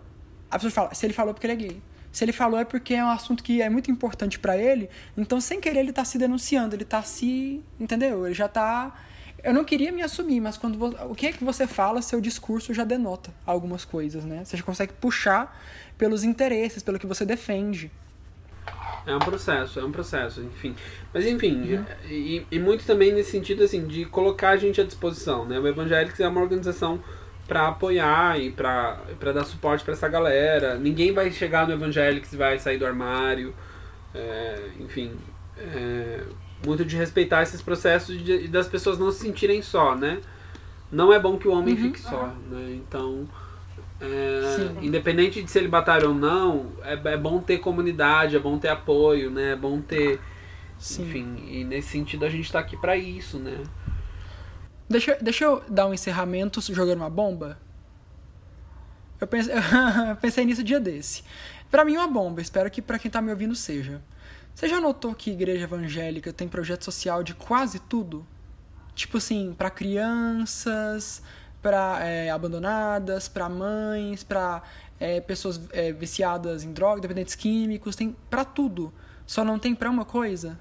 a 0.49 0.55
pessoa 0.55 0.71
fala, 0.71 0.93
se 0.95 1.05
ele 1.05 1.13
falou 1.13 1.31
é 1.31 1.33
porque 1.33 1.45
ele 1.45 1.53
é 1.53 1.55
gay. 1.55 1.81
Se 2.13 2.23
ele 2.23 2.31
falou 2.31 2.59
é 2.59 2.63
porque 2.63 2.93
é 2.93 3.03
um 3.03 3.09
assunto 3.09 3.43
que 3.43 3.61
é 3.61 3.69
muito 3.69 3.89
importante 3.89 4.39
para 4.39 4.55
ele, 4.55 4.89
então 5.17 5.41
sem 5.41 5.59
querer 5.59 5.79
ele 5.79 5.91
tá 5.91 6.05
se 6.05 6.17
denunciando, 6.17 6.75
ele 6.75 6.85
tá 6.85 7.01
se, 7.01 7.59
entendeu? 7.79 8.25
Ele 8.25 8.35
já 8.35 8.47
tá 8.47 8.93
eu 9.43 9.53
não 9.53 9.65
queria 9.65 9.91
me 9.91 10.01
assumir, 10.01 10.39
mas 10.39 10.55
quando 10.55 10.81
o 11.09 11.13
que 11.13 11.27
é 11.27 11.31
que 11.33 11.43
você 11.43 11.67
fala, 11.67 12.01
seu 12.01 12.21
discurso 12.21 12.73
já 12.73 12.85
denota 12.85 13.29
algumas 13.45 13.83
coisas, 13.83 14.23
né? 14.23 14.45
Você 14.45 14.55
já 14.55 14.63
consegue 14.63 14.93
puxar 14.93 15.59
pelos 15.97 16.23
interesses, 16.23 16.81
pelo 16.81 16.97
que 16.97 17.05
você 17.05 17.25
defende. 17.25 17.91
É 19.05 19.13
um 19.13 19.19
processo, 19.19 19.81
é 19.81 19.83
um 19.83 19.91
processo, 19.91 20.41
enfim. 20.41 20.73
Mas 21.13 21.25
enfim, 21.25 21.73
uhum. 21.73 21.85
e, 22.09 22.47
e, 22.49 22.57
muito 22.59 22.85
também 22.85 23.11
nesse 23.11 23.31
sentido 23.31 23.63
assim 23.63 23.85
de 23.85 24.05
colocar 24.05 24.51
a 24.51 24.57
gente 24.57 24.79
à 24.79 24.85
disposição, 24.85 25.45
né? 25.45 25.59
O 25.59 25.67
Evangélicos 25.67 26.21
é 26.21 26.27
uma 26.27 26.39
organização 26.39 27.03
para 27.53 27.67
apoiar 27.67 28.39
e 28.39 28.49
para 28.49 29.31
dar 29.31 29.43
suporte 29.43 29.83
para 29.83 29.93
essa 29.93 30.07
galera. 30.07 30.75
Ninguém 30.75 31.13
vai 31.13 31.29
chegar 31.29 31.67
no 31.67 31.73
evangélico 31.73 32.25
e 32.33 32.35
vai 32.35 32.57
sair 32.57 32.79
do 32.79 32.85
armário. 32.85 33.53
É, 34.15 34.69
enfim, 34.79 35.11
é, 35.55 36.23
muito 36.65 36.83
de 36.83 36.97
respeitar 36.97 37.43
esses 37.43 37.61
processos 37.61 38.19
e 38.27 38.47
das 38.47 38.67
pessoas 38.67 38.97
não 38.97 39.11
se 39.11 39.19
sentirem 39.19 39.61
só, 39.61 39.95
né? 39.95 40.19
Não 40.91 41.13
é 41.13 41.19
bom 41.19 41.37
que 41.37 41.47
o 41.47 41.51
homem 41.51 41.75
uhum. 41.75 41.81
fique 41.81 41.99
só, 41.99 42.33
né? 42.49 42.71
Então, 42.71 43.27
é, 44.01 44.83
independente 44.83 45.43
de 45.43 45.51
se 45.51 45.59
ele 45.59 45.67
batalha 45.67 46.07
ou 46.07 46.15
não, 46.15 46.71
é, 46.81 46.93
é 46.93 47.17
bom 47.17 47.39
ter 47.39 47.59
comunidade, 47.59 48.35
é 48.35 48.39
bom 48.39 48.57
ter 48.57 48.69
apoio, 48.69 49.29
né? 49.29 49.51
É 49.51 49.55
bom 49.55 49.79
ter... 49.79 50.19
Sim. 50.79 51.03
Enfim, 51.03 51.35
e 51.47 51.63
nesse 51.63 51.89
sentido 51.89 52.25
a 52.25 52.29
gente 52.29 52.45
está 52.45 52.57
aqui 52.57 52.75
para 52.75 52.97
isso, 52.97 53.37
né? 53.37 53.63
Deixa, 54.89 55.17
deixa 55.21 55.45
eu 55.45 55.63
dar 55.69 55.87
um 55.87 55.93
encerramento 55.93 56.61
jogando 56.73 56.99
uma 56.99 57.09
bomba. 57.09 57.57
Eu 59.19 59.27
pensei, 59.27 59.53
eu 60.09 60.15
pensei 60.17 60.45
nisso 60.45 60.63
dia 60.63 60.79
desse. 60.79 61.23
Para 61.71 61.85
mim, 61.85 61.95
uma 61.95 62.07
bomba. 62.07 62.41
Espero 62.41 62.69
que 62.69 62.81
para 62.81 62.99
quem 62.99 63.09
tá 63.09 63.21
me 63.21 63.31
ouvindo 63.31 63.55
seja. 63.55 64.01
Você 64.53 64.67
já 64.67 64.79
notou 64.79 65.15
que 65.15 65.31
igreja 65.31 65.63
evangélica 65.63 66.31
tem 66.31 66.47
projeto 66.47 66.83
social 66.83 67.23
de 67.23 67.33
quase 67.33 67.79
tudo? 67.79 68.25
Tipo 68.93 69.17
assim, 69.17 69.55
para 69.57 69.71
crianças, 69.71 71.23
para 71.61 72.05
é, 72.05 72.29
abandonadas, 72.29 73.27
para 73.27 73.49
mães, 73.49 74.23
para 74.23 74.61
é, 74.99 75.19
pessoas 75.19 75.59
é, 75.71 75.91
viciadas 75.91 76.63
em 76.63 76.71
drogas, 76.71 77.01
dependentes 77.01 77.33
químicos, 77.33 77.95
tem 77.95 78.15
para 78.29 78.45
tudo. 78.45 78.93
Só 79.25 79.43
não 79.43 79.57
tem 79.57 79.73
para 79.73 79.89
uma 79.89 80.05
coisa. 80.05 80.59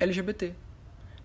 LGBT. 0.00 0.54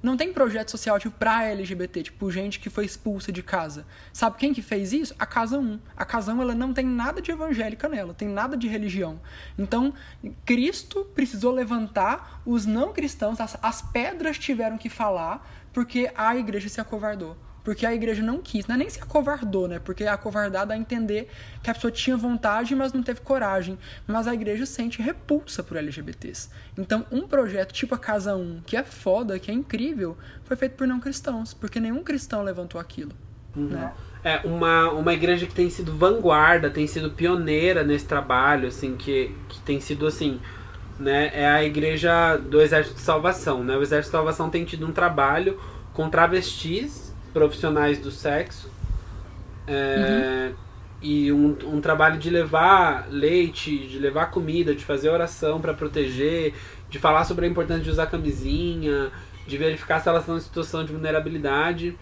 Não 0.05 0.15
tem 0.15 0.31
projeto 0.31 0.69
social 0.69 0.99
tipo 0.99 1.17
pra 1.17 1.45
LGBT, 1.45 2.03
tipo 2.03 2.29
gente 2.29 2.59
que 2.59 2.69
foi 2.69 2.85
expulsa 2.85 3.31
de 3.31 3.41
casa. 3.41 3.87
Sabe 4.13 4.37
quem 4.37 4.53
que 4.53 4.61
fez 4.61 4.93
isso? 4.93 5.15
A 5.17 5.25
Casa 5.25 5.57
1. 5.57 5.79
A 5.97 6.05
Casa 6.05 6.31
1 6.31 6.43
ela 6.43 6.53
não 6.53 6.75
tem 6.75 6.85
nada 6.85 7.19
de 7.19 7.31
evangélica 7.31 7.89
nela, 7.89 8.13
tem 8.13 8.27
nada 8.27 8.55
de 8.55 8.67
religião. 8.67 9.19
Então, 9.57 9.95
Cristo 10.45 11.05
precisou 11.15 11.51
levantar 11.51 12.39
os 12.45 12.67
não 12.67 12.93
cristãos, 12.93 13.41
as, 13.41 13.57
as 13.63 13.81
pedras 13.81 14.37
tiveram 14.37 14.77
que 14.77 14.89
falar 14.89 15.43
porque 15.73 16.11
a 16.15 16.35
igreja 16.37 16.69
se 16.69 16.79
acovardou. 16.79 17.35
Porque 17.65 17.83
a 17.83 17.95
igreja 17.95 18.21
não 18.21 18.37
quis, 18.37 18.67
não 18.67 18.75
é 18.75 18.77
nem 18.77 18.89
se 18.89 19.01
acovardou, 19.01 19.67
né? 19.67 19.79
Porque 19.79 20.03
acovardar 20.03 20.67
dá 20.67 20.75
a 20.75 20.77
entender 20.77 21.27
que 21.63 21.69
a 21.71 21.73
pessoa 21.73 21.89
tinha 21.89 22.15
vontade, 22.15 22.75
mas 22.75 22.93
não 22.93 23.01
teve 23.01 23.21
coragem. 23.21 23.75
Mas 24.05 24.27
a 24.27 24.35
igreja 24.35 24.67
sente 24.67 25.01
repulsa 25.01 25.63
por 25.63 25.75
LGBTs. 25.75 26.51
Então, 26.77 27.03
um 27.11 27.27
projeto 27.27 27.73
tipo 27.73 27.95
a 27.95 27.97
Casa 27.97 28.35
1, 28.35 28.61
que 28.67 28.77
é 28.77 28.83
foda, 28.83 29.39
que 29.39 29.49
é 29.49 29.53
incrível, 29.53 30.15
foi 30.43 30.55
feito 30.55 30.75
por 30.75 30.85
não 30.85 30.99
cristãos, 30.99 31.55
porque 31.55 31.79
nenhum 31.79 32.03
cristão 32.03 32.43
levantou 32.43 32.79
aquilo. 32.79 33.13
Uhum. 33.55 33.69
Né? 33.69 33.91
É, 34.23 34.41
uma, 34.45 34.91
uma 34.91 35.13
igreja 35.13 35.47
que 35.47 35.55
tem 35.55 35.67
sido 35.71 35.97
vanguarda, 35.97 36.69
tem 36.69 36.85
sido 36.85 37.09
pioneira 37.09 37.83
nesse 37.83 38.05
trabalho, 38.05 38.67
assim, 38.67 38.95
que, 38.95 39.35
que 39.49 39.59
tem 39.61 39.81
sido 39.81 40.05
assim. 40.05 40.39
Né, 40.99 41.29
é 41.33 41.47
a 41.47 41.63
igreja 41.63 42.37
do 42.37 42.61
Exército 42.61 42.95
de 42.95 43.01
Salvação. 43.01 43.63
Né? 43.63 43.75
O 43.75 43.81
Exército 43.81 44.11
de 44.11 44.17
Salvação 44.17 44.51
tem 44.51 44.63
tido 44.63 44.85
um 44.85 44.91
trabalho 44.91 45.59
com 45.93 46.09
travestis 46.11 47.04
profissionais 47.35 47.99
do 47.99 48.09
sexo. 48.09 48.71
É, 49.67 50.47
uhum. 50.47 50.55
E 51.01 51.31
um, 51.33 51.57
um 51.65 51.81
trabalho 51.81 52.17
de 52.17 52.29
levar 52.29 53.07
leite, 53.09 53.77
de 53.77 53.99
levar 53.99 54.31
comida, 54.31 54.73
de 54.73 54.85
fazer 54.85 55.09
oração 55.09 55.59
para 55.59 55.73
proteger, 55.73 56.53
de 56.89 56.97
falar 56.97 57.25
sobre 57.25 57.45
a 57.45 57.49
importância 57.49 57.83
de 57.83 57.89
usar 57.89 58.05
camisinha, 58.05 59.11
de 59.45 59.57
verificar 59.57 59.99
se 59.99 60.07
elas 60.07 60.21
estão 60.21 60.37
em 60.37 60.39
situação 60.39 60.85
de 60.85 60.93
vulnerabilidade. 60.93 61.97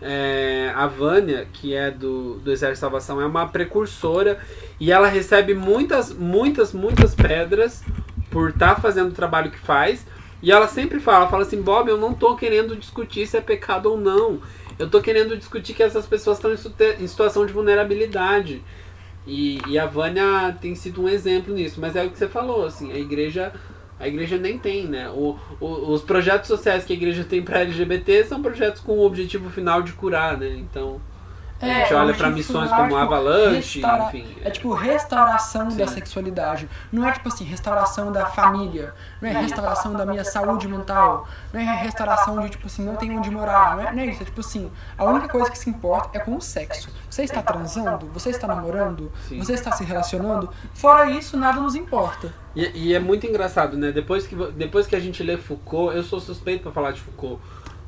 É, 0.00 0.72
a 0.76 0.86
Vânia, 0.86 1.48
que 1.52 1.74
é 1.74 1.90
do, 1.90 2.34
do 2.34 2.52
Exército 2.52 2.74
de 2.74 2.80
Salvação, 2.80 3.20
é 3.20 3.26
uma 3.26 3.48
precursora 3.48 4.38
e 4.78 4.92
ela 4.92 5.08
recebe 5.08 5.52
muitas, 5.52 6.12
muitas, 6.12 6.72
muitas 6.72 7.12
pedras 7.12 7.82
por 8.30 8.50
estar 8.50 8.76
tá 8.76 8.80
fazendo 8.80 9.08
o 9.08 9.14
trabalho 9.14 9.50
que 9.50 9.58
faz. 9.58 10.06
E 10.40 10.52
ela 10.52 10.68
sempre 10.68 11.00
fala, 11.00 11.26
fala 11.28 11.42
assim, 11.42 11.60
Bob, 11.60 11.88
eu 11.88 11.98
não 11.98 12.12
estou 12.12 12.36
querendo 12.36 12.76
discutir 12.76 13.26
se 13.26 13.36
é 13.36 13.40
pecado 13.40 13.90
ou 13.90 13.98
não. 13.98 14.40
Eu 14.78 14.90
tô 14.90 15.00
querendo 15.00 15.36
discutir 15.36 15.74
que 15.74 15.82
essas 15.82 16.06
pessoas 16.06 16.38
estão 16.38 16.52
em 17.00 17.06
situação 17.06 17.46
de 17.46 17.52
vulnerabilidade. 17.52 18.62
E, 19.26 19.58
e 19.66 19.78
a 19.78 19.86
Vânia 19.86 20.56
tem 20.60 20.74
sido 20.74 21.02
um 21.02 21.08
exemplo 21.08 21.54
nisso. 21.54 21.80
Mas 21.80 21.96
é 21.96 22.04
o 22.04 22.10
que 22.10 22.18
você 22.18 22.28
falou, 22.28 22.64
assim, 22.64 22.92
a 22.92 22.98
igreja 22.98 23.52
a 23.98 24.06
igreja 24.06 24.36
nem 24.36 24.58
tem, 24.58 24.86
né? 24.86 25.08
O, 25.08 25.38
o, 25.58 25.92
os 25.92 26.02
projetos 26.02 26.48
sociais 26.48 26.84
que 26.84 26.92
a 26.92 26.96
igreja 26.96 27.24
tem 27.24 27.42
para 27.42 27.60
LGBT 27.60 28.24
são 28.24 28.42
projetos 28.42 28.82
com 28.82 28.92
o 28.92 29.06
objetivo 29.06 29.48
final 29.48 29.80
de 29.80 29.92
curar, 29.92 30.36
né? 30.36 30.54
Então, 30.58 31.00
a 31.60 31.66
gente 31.66 31.92
é, 31.92 31.96
olha 31.96 32.14
para 32.14 32.28
missões 32.28 32.68
como 32.68 32.82
tipo, 32.82 32.96
Avalanche, 32.96 33.80
enfim. 33.80 34.36
É, 34.42 34.48
é 34.48 34.50
tipo 34.50 34.74
restauração 34.74 35.70
sim. 35.70 35.78
da 35.78 35.86
sexualidade. 35.86 36.68
Não 36.92 37.08
é 37.08 37.12
tipo 37.12 37.28
assim, 37.28 37.44
restauração 37.44 38.12
da 38.12 38.26
família. 38.26 38.92
Não 39.22 39.28
é 39.30 39.32
restauração 39.32 39.94
da 39.94 40.04
minha 40.04 40.24
saúde 40.24 40.68
mental. 40.68 41.26
Não 41.52 41.60
é 41.60 41.64
restauração 41.82 42.38
de 42.40 42.50
tipo 42.50 42.66
assim, 42.66 42.84
não 42.84 42.96
tem 42.96 43.16
onde 43.16 43.30
morar. 43.30 43.76
Não 43.76 43.88
é, 43.88 43.92
não 43.92 44.02
é 44.02 44.06
isso. 44.06 44.22
É 44.22 44.26
tipo 44.26 44.40
assim, 44.40 44.70
a 44.98 45.04
única 45.04 45.28
coisa 45.28 45.50
que 45.50 45.58
se 45.58 45.70
importa 45.70 46.18
é 46.18 46.20
com 46.20 46.36
o 46.36 46.40
sexo. 46.42 46.90
Você 47.08 47.22
está 47.22 47.40
transando? 47.40 48.06
Você 48.12 48.28
está 48.28 48.46
namorando? 48.46 49.10
Sim. 49.26 49.38
Você 49.38 49.54
está 49.54 49.72
se 49.72 49.82
relacionando? 49.82 50.50
Fora 50.74 51.10
isso, 51.10 51.38
nada 51.38 51.58
nos 51.58 51.74
importa. 51.74 52.34
E, 52.54 52.88
e, 52.88 52.94
é 52.94 52.98
muito 52.98 53.26
engraçado, 53.26 53.76
né? 53.76 53.92
Depois 53.92 54.26
que, 54.26 54.34
depois 54.52 54.86
que 54.86 54.96
a 54.96 55.00
gente 55.00 55.22
lê 55.22 55.36
Foucault, 55.36 55.94
eu 55.94 56.02
sou 56.02 56.20
suspeito 56.20 56.62
para 56.62 56.72
falar 56.72 56.92
de 56.92 57.00
Foucault 57.00 57.40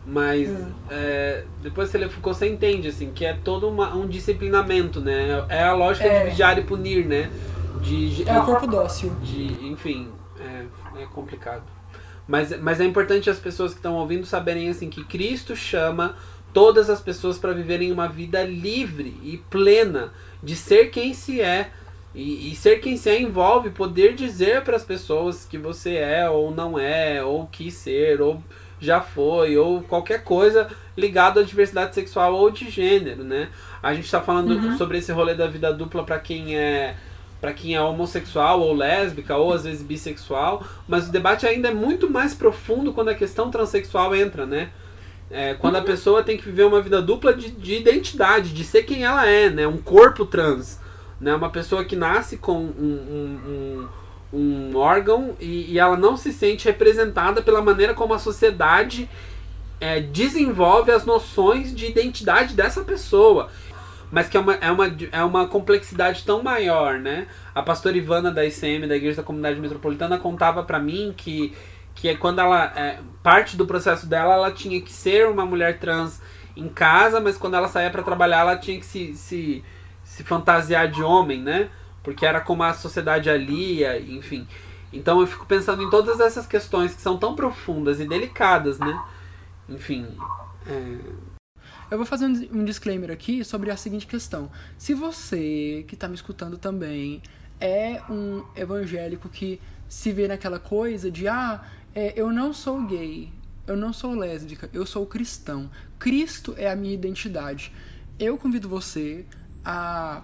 mas 0.08 0.48
hum. 0.48 0.72
é, 0.90 1.44
depois 1.60 1.90
que 1.90 1.98
você 1.98 2.08
Foucault, 2.08 2.38
você 2.38 2.48
entende, 2.48 2.88
assim, 2.88 3.12
que 3.14 3.26
é 3.26 3.34
todo 3.34 3.68
uma, 3.68 3.94
um 3.94 4.08
disciplinamento, 4.08 5.02
né? 5.02 5.44
É 5.50 5.64
a 5.64 5.74
lógica 5.74 6.06
é. 6.06 6.24
de 6.24 6.30
vigiar 6.30 6.58
e 6.58 6.62
punir, 6.62 7.04
né? 7.04 7.30
De, 7.82 8.26
é 8.26 8.38
o 8.38 8.44
corpo 8.44 8.66
dócil. 8.66 9.14
De, 9.22 9.66
enfim, 9.66 10.08
é, 10.40 11.02
é 11.02 11.06
complicado. 11.06 11.62
Mas, 12.26 12.58
mas 12.58 12.80
é 12.80 12.86
importante 12.86 13.28
as 13.28 13.38
pessoas 13.38 13.72
que 13.72 13.80
estão 13.80 13.96
ouvindo 13.96 14.24
saberem, 14.24 14.70
assim, 14.70 14.88
que 14.88 15.04
Cristo 15.04 15.54
chama 15.54 16.16
todas 16.54 16.88
as 16.88 17.02
pessoas 17.02 17.36
para 17.36 17.52
viverem 17.52 17.92
uma 17.92 18.08
vida 18.08 18.42
livre 18.42 19.14
e 19.22 19.36
plena 19.50 20.10
de 20.42 20.56
ser 20.56 20.86
quem 20.86 21.12
se 21.12 21.42
é. 21.42 21.70
E, 22.14 22.50
e 22.50 22.56
ser 22.56 22.80
quem 22.80 22.96
se 22.96 23.10
é 23.10 23.20
envolve 23.20 23.68
poder 23.68 24.14
dizer 24.14 24.62
para 24.62 24.74
as 24.74 24.84
pessoas 24.84 25.44
que 25.44 25.58
você 25.58 25.96
é 25.96 26.28
ou 26.30 26.50
não 26.50 26.78
é, 26.78 27.22
ou 27.22 27.46
quis 27.46 27.74
ser, 27.74 28.22
ou 28.22 28.42
já 28.80 29.00
foi, 29.00 29.56
ou 29.56 29.82
qualquer 29.82 30.22
coisa 30.24 30.68
ligado 30.96 31.40
à 31.40 31.42
diversidade 31.42 31.94
sexual 31.94 32.34
ou 32.34 32.50
de 32.50 32.70
gênero, 32.70 33.24
né? 33.24 33.48
A 33.82 33.94
gente 33.94 34.04
está 34.04 34.20
falando 34.20 34.50
uhum. 34.50 34.76
sobre 34.76 34.98
esse 34.98 35.12
rolê 35.12 35.34
da 35.34 35.46
vida 35.46 35.72
dupla 35.72 36.04
para 36.04 36.18
quem 36.18 36.56
é 36.56 36.96
para 37.40 37.52
quem 37.52 37.76
é 37.76 37.80
homossexual 37.80 38.60
ou 38.60 38.74
lésbica 38.74 39.36
ou 39.36 39.52
às 39.52 39.62
vezes 39.62 39.80
bissexual, 39.80 40.64
mas 40.88 41.08
o 41.08 41.12
debate 41.12 41.46
ainda 41.46 41.68
é 41.68 41.74
muito 41.74 42.10
mais 42.10 42.34
profundo 42.34 42.92
quando 42.92 43.10
a 43.10 43.14
questão 43.14 43.48
transexual 43.48 44.14
entra, 44.14 44.44
né? 44.44 44.70
É, 45.30 45.54
quando 45.54 45.74
uhum. 45.74 45.82
a 45.82 45.84
pessoa 45.84 46.22
tem 46.24 46.36
que 46.36 46.44
viver 46.44 46.64
uma 46.64 46.80
vida 46.80 47.00
dupla 47.00 47.32
de, 47.34 47.50
de, 47.50 47.74
identidade, 47.74 48.52
de 48.52 48.64
ser 48.64 48.82
quem 48.84 49.04
ela 49.04 49.26
é, 49.26 49.50
né? 49.50 49.66
Um 49.68 49.76
corpo 49.76 50.24
trans, 50.24 50.80
né? 51.20 51.34
Uma 51.34 51.50
pessoa 51.50 51.84
que 51.84 51.94
nasce 51.94 52.38
com 52.38 52.58
um, 52.58 52.66
um, 52.80 53.40
um 53.46 53.88
um 54.32 54.76
órgão 54.76 55.34
e, 55.40 55.72
e, 55.72 55.78
ela 55.78 55.96
não 55.96 56.16
se 56.16 56.32
sente 56.32 56.66
representada 56.66 57.40
pela 57.40 57.62
maneira 57.62 57.94
como 57.94 58.12
a 58.12 58.18
sociedade 58.18 59.08
é, 59.80 60.00
desenvolve 60.00 60.90
as 60.90 61.04
noções 61.06 61.74
de 61.74 61.86
identidade 61.86 62.54
dessa 62.54 62.82
pessoa. 62.82 63.48
Mas 64.10 64.28
que 64.28 64.36
é 64.36 64.40
uma, 64.40 64.54
é, 64.54 64.70
uma, 64.70 64.96
é 65.12 65.24
uma 65.24 65.46
complexidade 65.46 66.24
tão 66.24 66.42
maior, 66.42 66.98
né? 66.98 67.26
A 67.54 67.62
pastora 67.62 67.96
Ivana 67.96 68.30
da 68.30 68.44
ICM, 68.44 68.86
da 68.86 68.96
Igreja 68.96 69.18
da 69.18 69.22
Comunidade 69.22 69.60
Metropolitana, 69.60 70.18
contava 70.18 70.62
para 70.62 70.78
mim 70.78 71.12
que, 71.14 71.54
que 71.94 72.08
é 72.08 72.16
quando 72.16 72.40
ela. 72.40 72.72
É, 72.74 73.00
parte 73.22 73.54
do 73.54 73.66
processo 73.66 74.06
dela, 74.06 74.32
ela 74.32 74.50
tinha 74.50 74.80
que 74.80 74.90
ser 74.90 75.28
uma 75.28 75.44
mulher 75.44 75.78
trans 75.78 76.22
em 76.56 76.68
casa, 76.68 77.20
mas 77.20 77.36
quando 77.36 77.54
ela 77.54 77.68
saía 77.68 77.90
para 77.90 78.02
trabalhar, 78.02 78.40
ela 78.40 78.56
tinha 78.56 78.80
que 78.80 78.86
se, 78.86 79.14
se, 79.14 79.62
se 80.02 80.24
fantasiar 80.24 80.90
de 80.90 81.02
homem, 81.02 81.42
né? 81.42 81.68
Porque 82.08 82.24
era 82.24 82.40
como 82.40 82.62
a 82.62 82.72
sociedade 82.72 83.28
alia, 83.28 84.00
enfim. 84.00 84.48
Então 84.90 85.20
eu 85.20 85.26
fico 85.26 85.44
pensando 85.44 85.82
em 85.82 85.90
todas 85.90 86.20
essas 86.20 86.46
questões 86.46 86.94
que 86.94 87.02
são 87.02 87.18
tão 87.18 87.36
profundas 87.36 88.00
e 88.00 88.08
delicadas, 88.08 88.78
né? 88.78 88.98
Enfim. 89.68 90.06
É... 90.66 90.98
Eu 91.90 91.98
vou 91.98 92.06
fazer 92.06 92.24
um 92.24 92.64
disclaimer 92.64 93.10
aqui 93.10 93.44
sobre 93.44 93.70
a 93.70 93.76
seguinte 93.76 94.06
questão. 94.06 94.50
Se 94.78 94.94
você 94.94 95.84
que 95.86 95.92
está 95.92 96.08
me 96.08 96.14
escutando 96.14 96.56
também 96.56 97.20
é 97.60 98.00
um 98.08 98.42
evangélico 98.56 99.28
que 99.28 99.60
se 99.86 100.10
vê 100.10 100.26
naquela 100.26 100.58
coisa 100.58 101.10
de 101.10 101.28
ah, 101.28 101.62
é, 101.94 102.14
eu 102.16 102.32
não 102.32 102.54
sou 102.54 102.80
gay, 102.86 103.30
eu 103.66 103.76
não 103.76 103.92
sou 103.92 104.14
lésbica, 104.14 104.70
eu 104.72 104.86
sou 104.86 105.04
cristão. 105.04 105.70
Cristo 105.98 106.54
é 106.56 106.70
a 106.70 106.74
minha 106.74 106.94
identidade. 106.94 107.70
Eu 108.18 108.38
convido 108.38 108.66
você 108.66 109.26
a 109.62 110.22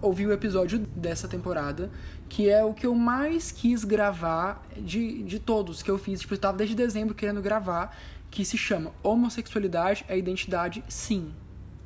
ouvir 0.00 0.26
o 0.26 0.32
episódio 0.32 0.78
dessa 0.94 1.26
temporada, 1.26 1.90
que 2.28 2.48
é 2.48 2.64
o 2.64 2.74
que 2.74 2.86
eu 2.86 2.94
mais 2.94 3.50
quis 3.50 3.84
gravar 3.84 4.64
de, 4.76 5.22
de 5.22 5.38
todos 5.38 5.82
que 5.82 5.90
eu 5.90 5.98
fiz. 5.98 6.20
Tipo, 6.20 6.34
eu 6.34 6.38
tava 6.38 6.58
desde 6.58 6.74
dezembro 6.74 7.14
querendo 7.14 7.40
gravar, 7.40 7.96
que 8.30 8.44
se 8.44 8.58
chama 8.58 8.92
Homossexualidade 9.02 10.04
é 10.08 10.18
Identidade 10.18 10.84
Sim. 10.88 11.32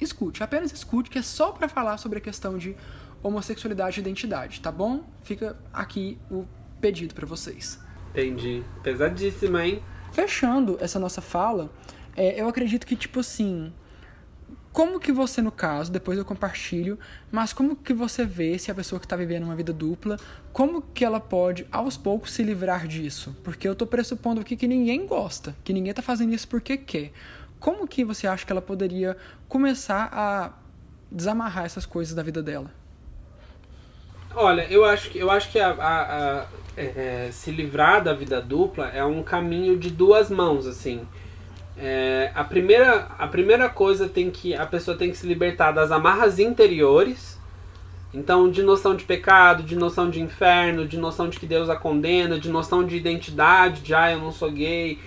Escute, 0.00 0.42
apenas 0.42 0.72
escute, 0.72 1.10
que 1.10 1.18
é 1.18 1.22
só 1.22 1.52
para 1.52 1.68
falar 1.68 1.98
sobre 1.98 2.18
a 2.18 2.20
questão 2.20 2.56
de 2.56 2.74
homossexualidade 3.22 4.00
e 4.00 4.02
identidade, 4.02 4.60
tá 4.60 4.72
bom? 4.72 5.04
Fica 5.22 5.56
aqui 5.72 6.18
o 6.30 6.46
pedido 6.80 7.14
para 7.14 7.26
vocês. 7.26 7.78
Entendi. 8.10 8.64
Pesadíssima, 8.82 9.64
hein? 9.64 9.82
Fechando 10.12 10.78
essa 10.80 10.98
nossa 10.98 11.20
fala, 11.20 11.70
é, 12.16 12.40
eu 12.40 12.48
acredito 12.48 12.86
que, 12.86 12.96
tipo 12.96 13.20
assim, 13.20 13.72
como 14.72 15.00
que 15.00 15.10
você, 15.10 15.42
no 15.42 15.50
caso, 15.50 15.90
depois 15.90 16.16
eu 16.16 16.24
compartilho, 16.24 16.98
mas 17.30 17.52
como 17.52 17.74
que 17.74 17.92
você 17.92 18.24
vê 18.24 18.56
se 18.56 18.70
a 18.70 18.74
pessoa 18.74 19.00
que 19.00 19.06
está 19.06 19.16
vivendo 19.16 19.42
uma 19.42 19.56
vida 19.56 19.72
dupla, 19.72 20.16
como 20.52 20.80
que 20.80 21.04
ela 21.04 21.18
pode, 21.18 21.66
aos 21.72 21.96
poucos, 21.96 22.32
se 22.32 22.42
livrar 22.44 22.86
disso? 22.86 23.36
Porque 23.42 23.66
eu 23.66 23.72
estou 23.72 23.86
pressupondo 23.86 24.40
aqui 24.40 24.56
que 24.56 24.68
ninguém 24.68 25.06
gosta, 25.06 25.56
que 25.64 25.72
ninguém 25.72 25.90
está 25.90 26.02
fazendo 26.02 26.32
isso 26.32 26.46
porque 26.46 26.76
quer. 26.76 27.12
Como 27.58 27.86
que 27.86 28.04
você 28.04 28.28
acha 28.28 28.46
que 28.46 28.52
ela 28.52 28.62
poderia 28.62 29.16
começar 29.48 30.08
a 30.12 30.52
desamarrar 31.10 31.64
essas 31.64 31.84
coisas 31.84 32.14
da 32.14 32.22
vida 32.22 32.40
dela? 32.40 32.70
Olha, 34.34 34.62
eu 34.70 34.84
acho 34.84 35.10
que, 35.10 35.18
eu 35.18 35.28
acho 35.28 35.50
que 35.50 35.58
a, 35.58 35.70
a, 35.70 36.42
a 36.42 36.46
é, 36.76 37.26
é, 37.26 37.30
se 37.32 37.50
livrar 37.50 38.02
da 38.02 38.12
vida 38.12 38.40
dupla 38.40 38.88
é 38.88 39.04
um 39.04 39.22
caminho 39.24 39.76
de 39.76 39.90
duas 39.90 40.30
mãos, 40.30 40.66
assim. 40.66 41.06
É, 41.82 42.30
a, 42.34 42.44
primeira, 42.44 43.08
a 43.18 43.26
primeira 43.26 43.68
coisa 43.70 44.06
tem 44.06 44.30
que 44.30 44.54
a 44.54 44.66
pessoa 44.66 44.96
tem 44.96 45.10
que 45.10 45.16
se 45.16 45.26
libertar 45.26 45.72
das 45.72 45.90
amarras 45.90 46.38
interiores. 46.38 47.40
Então, 48.12 48.50
de 48.50 48.62
noção 48.62 48.94
de 48.94 49.04
pecado, 49.04 49.62
de 49.62 49.76
noção 49.76 50.10
de 50.10 50.20
inferno, 50.20 50.86
de 50.86 50.98
noção 50.98 51.28
de 51.28 51.38
que 51.38 51.46
Deus 51.46 51.70
a 51.70 51.76
condena, 51.76 52.38
de 52.38 52.50
noção 52.50 52.84
de 52.84 52.96
identidade, 52.96 53.82
de 53.82 53.94
ah, 53.94 54.12
eu 54.12 54.18
não 54.18 54.32
sou 54.32 54.50
gay, 54.50 54.98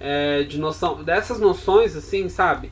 é, 0.00 0.42
de 0.42 0.58
noção 0.58 1.02
dessas 1.02 1.38
noções, 1.40 1.96
assim, 1.96 2.28
sabe? 2.28 2.70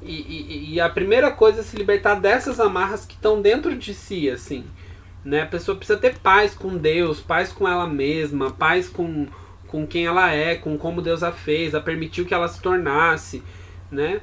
E, 0.00 0.12
e, 0.12 0.74
e 0.74 0.80
a 0.80 0.88
primeira 0.88 1.30
coisa 1.30 1.60
é 1.60 1.62
se 1.64 1.76
libertar 1.76 2.14
dessas 2.14 2.60
amarras 2.60 3.04
que 3.04 3.14
estão 3.14 3.42
dentro 3.42 3.74
de 3.76 3.92
si, 3.92 4.30
assim. 4.30 4.64
Né? 5.24 5.42
A 5.42 5.46
pessoa 5.46 5.76
precisa 5.76 5.98
ter 5.98 6.18
paz 6.18 6.54
com 6.54 6.76
Deus, 6.76 7.20
paz 7.20 7.52
com 7.52 7.66
ela 7.66 7.86
mesma, 7.86 8.50
paz 8.50 8.88
com, 8.88 9.26
com 9.74 9.84
quem 9.84 10.06
ela 10.06 10.30
é, 10.30 10.54
com 10.54 10.78
como 10.78 11.02
Deus 11.02 11.24
a 11.24 11.32
fez, 11.32 11.74
a 11.74 11.80
permitiu 11.80 12.24
que 12.24 12.32
ela 12.32 12.46
se 12.46 12.62
tornasse, 12.62 13.42
né? 13.90 14.20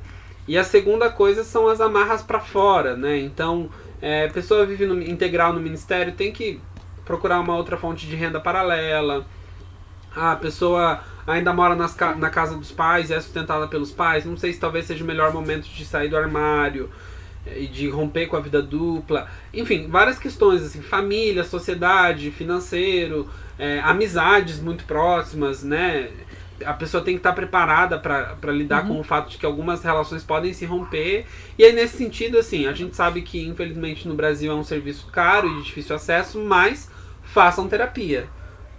E 0.47 0.57
a 0.57 0.63
segunda 0.63 1.09
coisa 1.09 1.43
são 1.43 1.67
as 1.67 1.81
amarras 1.81 2.21
para 2.21 2.39
fora, 2.39 2.95
né? 2.95 3.19
Então, 3.19 3.69
é, 4.01 4.29
pessoa 4.29 4.65
vive 4.65 4.85
no, 4.85 5.01
integral 5.01 5.51
no 5.51 5.59
ministério 5.59 6.13
tem 6.13 6.31
que 6.31 6.61
procurar 7.03 7.41
uma 7.41 7.53
outra 7.53 7.75
fonte 7.75 8.07
de 8.07 8.15
renda 8.15 8.39
paralela. 8.39 9.25
A 10.15 10.37
pessoa 10.37 11.01
ainda 11.27 11.51
mora 11.51 11.75
nas, 11.75 11.97
na 12.17 12.29
casa 12.29 12.55
dos 12.55 12.71
pais 12.71 13.11
é 13.11 13.19
sustentada 13.19 13.67
pelos 13.67 13.91
pais. 13.91 14.23
Não 14.23 14.37
sei 14.37 14.53
se 14.53 14.59
talvez 14.59 14.85
seja 14.85 15.03
o 15.03 15.07
melhor 15.07 15.33
momento 15.33 15.65
de 15.67 15.83
sair 15.83 16.07
do 16.07 16.15
armário 16.15 16.89
e 17.45 17.67
de 17.67 17.89
romper 17.89 18.27
com 18.27 18.37
a 18.37 18.39
vida 18.39 18.61
dupla, 18.61 19.27
enfim, 19.53 19.89
várias 19.89 20.17
questões 20.17 20.61
assim, 20.61 20.81
família, 20.81 21.43
sociedade, 21.43 22.31
financeiro, 22.31 23.27
é, 23.57 23.79
amizades 23.79 24.59
muito 24.59 24.85
próximas, 24.85 25.63
né? 25.63 26.09
A 26.65 26.73
pessoa 26.73 27.03
tem 27.03 27.15
que 27.15 27.19
estar 27.19 27.33
preparada 27.33 27.97
para 27.97 28.51
lidar 28.51 28.83
uhum. 28.83 28.87
com 28.87 28.99
o 28.99 29.03
fato 29.03 29.31
de 29.31 29.37
que 29.37 29.45
algumas 29.45 29.83
relações 29.83 30.23
podem 30.23 30.53
se 30.53 30.65
romper. 30.65 31.25
E 31.57 31.63
aí, 31.63 31.73
nesse 31.73 31.97
sentido, 31.97 32.37
assim, 32.37 32.67
a 32.67 32.73
gente 32.73 32.95
sabe 32.95 33.23
que, 33.23 33.47
infelizmente, 33.47 34.07
no 34.07 34.13
Brasil 34.13 34.51
é 34.51 34.55
um 34.55 34.63
serviço 34.63 35.07
caro 35.07 35.47
e 35.47 35.57
de 35.57 35.63
difícil 35.63 35.95
acesso, 35.95 36.39
mas 36.39 36.89
façam 37.23 37.67
terapia. 37.67 38.27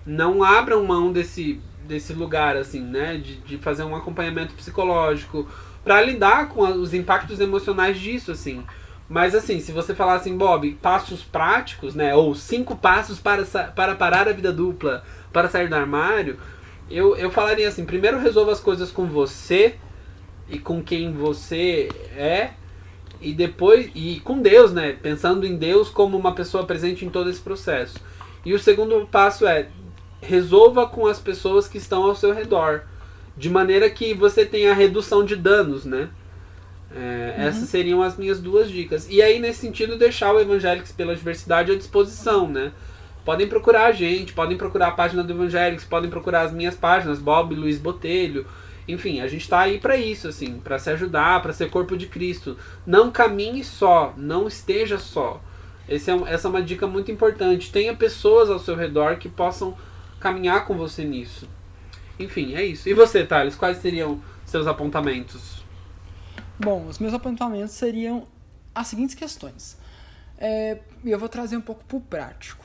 Não 0.06 0.44
abram 0.44 0.84
mão 0.84 1.12
desse, 1.12 1.60
desse 1.84 2.12
lugar, 2.12 2.56
assim, 2.56 2.80
né? 2.80 3.16
De, 3.16 3.36
de 3.38 3.58
fazer 3.58 3.82
um 3.82 3.96
acompanhamento 3.96 4.54
psicológico, 4.54 5.48
para 5.84 6.00
lidar 6.00 6.48
com 6.48 6.62
os 6.62 6.94
impactos 6.94 7.40
emocionais 7.40 7.98
disso, 7.98 8.30
assim. 8.30 8.64
Mas 9.12 9.34
assim, 9.34 9.60
se 9.60 9.72
você 9.72 9.94
falar 9.94 10.14
assim, 10.14 10.38
Bob, 10.38 10.72
passos 10.80 11.22
práticos, 11.22 11.94
né? 11.94 12.14
Ou 12.14 12.34
cinco 12.34 12.74
passos 12.74 13.20
para, 13.20 13.44
para 13.44 13.94
parar 13.94 14.26
a 14.26 14.32
vida 14.32 14.50
dupla, 14.50 15.04
para 15.30 15.50
sair 15.50 15.68
do 15.68 15.74
armário, 15.74 16.38
eu, 16.90 17.14
eu 17.16 17.30
falaria 17.30 17.68
assim, 17.68 17.84
primeiro 17.84 18.18
resolva 18.18 18.52
as 18.52 18.58
coisas 18.58 18.90
com 18.90 19.04
você 19.04 19.74
e 20.48 20.58
com 20.58 20.82
quem 20.82 21.12
você 21.12 21.90
é, 22.16 22.52
e 23.20 23.34
depois. 23.34 23.90
E 23.94 24.18
com 24.20 24.40
Deus, 24.40 24.72
né? 24.72 24.96
Pensando 25.02 25.46
em 25.46 25.56
Deus 25.56 25.90
como 25.90 26.16
uma 26.16 26.34
pessoa 26.34 26.64
presente 26.64 27.04
em 27.04 27.10
todo 27.10 27.28
esse 27.28 27.40
processo. 27.42 27.98
E 28.46 28.54
o 28.54 28.58
segundo 28.58 29.06
passo 29.12 29.46
é 29.46 29.68
resolva 30.22 30.86
com 30.86 31.06
as 31.06 31.18
pessoas 31.18 31.68
que 31.68 31.76
estão 31.76 32.02
ao 32.04 32.14
seu 32.14 32.32
redor 32.32 32.84
de 33.36 33.50
maneira 33.50 33.90
que 33.90 34.14
você 34.14 34.46
tenha 34.46 34.72
redução 34.72 35.22
de 35.22 35.36
danos, 35.36 35.84
né? 35.84 36.08
É, 36.94 37.34
uhum. 37.36 37.44
Essas 37.44 37.68
seriam 37.68 38.02
as 38.02 38.16
minhas 38.16 38.40
duas 38.40 38.70
dicas. 38.70 39.08
E 39.08 39.22
aí, 39.22 39.38
nesse 39.38 39.60
sentido, 39.60 39.96
deixar 39.96 40.32
o 40.34 40.40
Evangélicos 40.40 40.92
pela 40.92 41.14
Diversidade 41.14 41.72
à 41.72 41.76
disposição, 41.76 42.48
né? 42.48 42.72
Podem 43.24 43.46
procurar 43.46 43.86
a 43.86 43.92
gente, 43.92 44.32
podem 44.32 44.56
procurar 44.56 44.88
a 44.88 44.92
página 44.92 45.22
do 45.22 45.32
Evangélicos, 45.32 45.84
podem 45.84 46.10
procurar 46.10 46.42
as 46.42 46.52
minhas 46.52 46.74
páginas, 46.74 47.18
Bob 47.18 47.54
Luiz 47.54 47.78
Botelho. 47.78 48.46
Enfim, 48.86 49.20
a 49.20 49.28
gente 49.28 49.42
está 49.42 49.60
aí 49.60 49.78
para 49.78 49.96
isso, 49.96 50.26
assim, 50.26 50.58
para 50.58 50.78
se 50.78 50.90
ajudar, 50.90 51.40
para 51.40 51.52
ser 51.52 51.70
corpo 51.70 51.96
de 51.96 52.06
Cristo. 52.06 52.56
Não 52.84 53.10
caminhe 53.12 53.62
só, 53.62 54.12
não 54.16 54.48
esteja 54.48 54.98
só. 54.98 55.40
É 55.88 56.14
um, 56.14 56.26
essa 56.26 56.48
é 56.48 56.50
uma 56.50 56.62
dica 56.62 56.86
muito 56.86 57.10
importante. 57.10 57.70
Tenha 57.70 57.94
pessoas 57.94 58.50
ao 58.50 58.58
seu 58.58 58.74
redor 58.74 59.16
que 59.16 59.28
possam 59.28 59.76
caminhar 60.18 60.64
com 60.66 60.76
você 60.76 61.04
nisso. 61.04 61.48
Enfim, 62.18 62.54
é 62.54 62.64
isso. 62.64 62.88
E 62.88 62.94
você, 62.94 63.24
Thales, 63.24 63.54
quais 63.54 63.78
seriam 63.78 64.20
seus 64.44 64.66
apontamentos? 64.66 65.51
Bom, 66.62 66.86
os 66.86 67.00
meus 67.00 67.12
apontamentos 67.12 67.72
seriam 67.72 68.28
as 68.72 68.86
seguintes 68.86 69.16
questões. 69.16 69.76
É, 70.38 70.78
eu 71.04 71.18
vou 71.18 71.28
trazer 71.28 71.56
um 71.56 71.60
pouco 71.60 71.84
para 71.84 71.96
o 71.96 72.00
prático. 72.00 72.64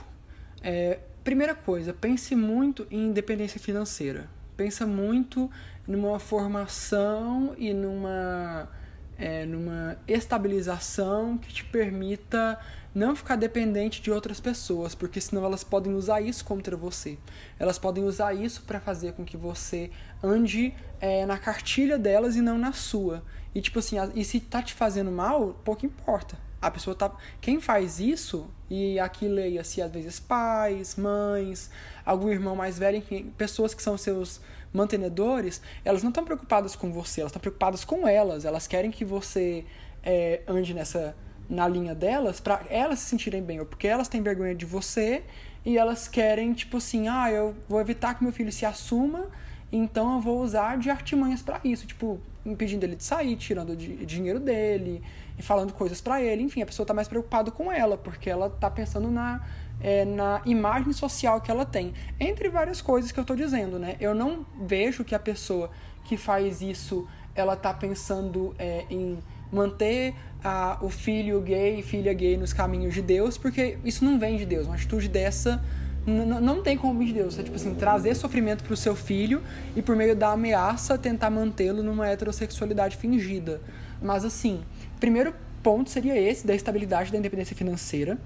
É, 0.61 0.99
primeira 1.24 1.56
coisa, 1.56 1.91
pense 1.94 2.36
muito 2.36 2.86
em 2.91 3.07
independência 3.07 3.60
financeira. 3.60 4.30
Pensa 4.56 4.86
muito 4.86 5.49
numa 5.88 6.19
formação 6.19 7.56
e 7.57 7.74
numa, 7.74 8.69
é, 9.18 9.48
numa 9.48 9.98
estabilização 10.07 11.36
que 11.36 11.52
te 11.52 11.65
permita 11.65 12.60
não 12.94 13.15
ficar 13.15 13.36
dependente 13.36 13.99
de 13.99 14.11
outras 14.11 14.40
pessoas, 14.40 14.94
porque 14.94 15.19
senão 15.19 15.44
elas 15.44 15.64
podem 15.64 15.95
usar 15.95 16.22
isso 16.22 16.45
contra 16.45 16.78
você. 16.78 17.18
Elas 17.57 17.80
podem 17.80 18.03
usar 18.03 18.36
isso 18.36 18.61
para 18.61 18.80
fazer 18.80 19.14
com 19.14 19.26
que 19.26 19.38
você 19.38 19.90
ande 20.22 20.72
é, 21.02 21.26
na 21.26 21.40
cartilha 21.40 21.98
delas 21.98 22.36
e 22.36 22.41
não 22.41 22.60
na 22.60 22.74
sua. 22.74 23.24
E 23.57 23.61
tipo 23.61 23.79
assim, 23.79 23.95
e 24.13 24.23
se 24.23 24.39
tá 24.39 24.61
te 24.61 24.75
fazendo 24.75 25.11
mal, 25.11 25.59
pouco 25.65 25.84
importa. 25.84 26.38
A 26.61 26.69
pessoa 26.69 26.95
tá. 26.95 27.11
Quem 27.41 27.59
faz 27.59 27.99
isso, 27.99 28.47
e 28.69 28.99
aqui 28.99 29.27
leia-se 29.27 29.81
às 29.81 29.91
vezes 29.91 30.19
pais, 30.19 30.95
mães, 30.95 31.71
algum 32.05 32.29
irmão 32.29 32.55
mais 32.55 32.77
velho, 32.77 32.97
enfim, 32.97 33.34
pessoas 33.35 33.73
que 33.73 33.81
são 33.81 33.97
seus 33.97 34.39
mantenedores, 34.71 35.59
elas 35.84 36.03
não 36.03 36.09
estão 36.09 36.23
preocupadas 36.23 36.75
com 36.75 36.93
você, 36.93 37.21
elas 37.21 37.31
estão 37.31 37.39
preocupadas 37.39 37.84
com 37.84 38.07
elas. 38.07 38.45
Elas 38.45 38.67
querem 38.67 38.91
que 38.91 39.03
você 39.03 39.65
é, 40.03 40.43
ande 40.47 40.71
nessa 40.75 41.15
na 41.49 41.67
linha 41.67 41.95
delas 41.95 42.39
para 42.39 42.63
elas 42.69 42.99
se 42.99 43.05
sentirem 43.05 43.41
bem, 43.41 43.59
ou 43.59 43.65
porque 43.65 43.88
elas 43.88 44.07
têm 44.07 44.21
vergonha 44.21 44.53
de 44.53 44.67
você 44.67 45.23
e 45.65 45.79
elas 45.79 46.07
querem, 46.07 46.53
tipo 46.53 46.77
assim, 46.77 47.07
ah, 47.07 47.31
eu 47.31 47.55
vou 47.67 47.81
evitar 47.81 48.13
que 48.13 48.23
meu 48.23 48.31
filho 48.31 48.51
se 48.51 48.67
assuma, 48.67 49.25
então 49.71 50.13
eu 50.13 50.21
vou 50.21 50.43
usar 50.43 50.77
de 50.77 50.91
artimanhas 50.91 51.41
para 51.41 51.59
isso, 51.63 51.88
tipo, 51.88 52.21
impedindo 52.52 52.86
ele 52.86 52.95
de 52.95 53.03
sair, 53.03 53.36
tirando 53.36 53.76
dinheiro 53.76 54.40
dele 54.40 55.03
e 55.38 55.41
falando 55.41 55.74
coisas 55.74 56.02
para 56.02 56.22
ele. 56.22 56.44
Enfim, 56.44 56.61
a 56.61 56.65
pessoa 56.65 56.86
tá 56.86 56.94
mais 56.94 57.07
preocupada 57.07 57.52
com 57.52 57.72
ela, 57.72 57.98
porque 57.98 58.30
ela 58.30 58.49
tá 58.49 58.69
pensando 58.69 59.11
na, 59.11 59.45
é, 59.82 60.06
na 60.06 60.41
imagem 60.45 60.94
social 60.94 61.41
que 61.41 61.52
ela 61.52 61.65
tem. 61.65 61.94
Entre 62.19 62.49
várias 62.49 62.82
coisas 62.82 63.11
que 63.11 63.19
eu 63.19 63.26
tô 63.26 63.36
dizendo, 63.36 63.78
né? 63.78 63.95
Eu 63.99 64.15
não 64.15 64.45
vejo 64.61 65.03
que 65.03 65.14
a 65.14 65.19
pessoa 65.19 65.69
que 66.06 66.18
faz 66.18 66.61
isso, 66.61 67.07
ela 67.36 67.56
tá 67.56 67.74
pensando 67.74 68.56
é, 68.57 68.86
em 68.90 69.19
manter 69.52 70.15
a, 70.44 70.78
o 70.82 70.90
filho 70.90 71.41
gay 71.41 71.80
e 71.80 71.84
filha 71.84 72.14
gay 72.14 72.38
nos 72.38 72.53
caminhos 72.53 72.94
de 72.94 73.02
Deus, 73.02 73.38
porque 73.38 73.78
isso 73.84 74.03
não 74.03 74.18
vem 74.18 74.38
de 74.38 74.45
Deus. 74.45 74.68
Uma 74.68 74.76
atitude 74.76 75.07
dessa 75.07 75.64
não 76.07 76.63
tem 76.63 76.77
como 76.77 77.03
de 77.03 77.11
Deus. 77.11 77.38
É 77.38 77.43
tipo 77.43 77.55
assim, 77.55 77.75
trazer 77.75 78.15
sofrimento 78.15 78.63
para 78.63 78.73
o 78.73 78.77
seu 78.77 78.95
filho 78.95 79.43
e 79.75 79.81
por 79.81 79.95
meio 79.95 80.15
da 80.15 80.31
ameaça 80.31 80.97
tentar 80.97 81.29
mantê-lo 81.29 81.84
numa 81.84 82.07
heterossexualidade 82.07 82.95
fingida. 82.95 83.61
Mas 84.01 84.23
assim, 84.23 84.61
primeiro 84.99 85.34
ponto 85.61 85.89
seria 85.89 86.17
esse, 86.17 86.47
da 86.47 86.55
estabilidade 86.55 87.11
da 87.11 87.17
independência 87.17 87.55
financeira. 87.55 88.17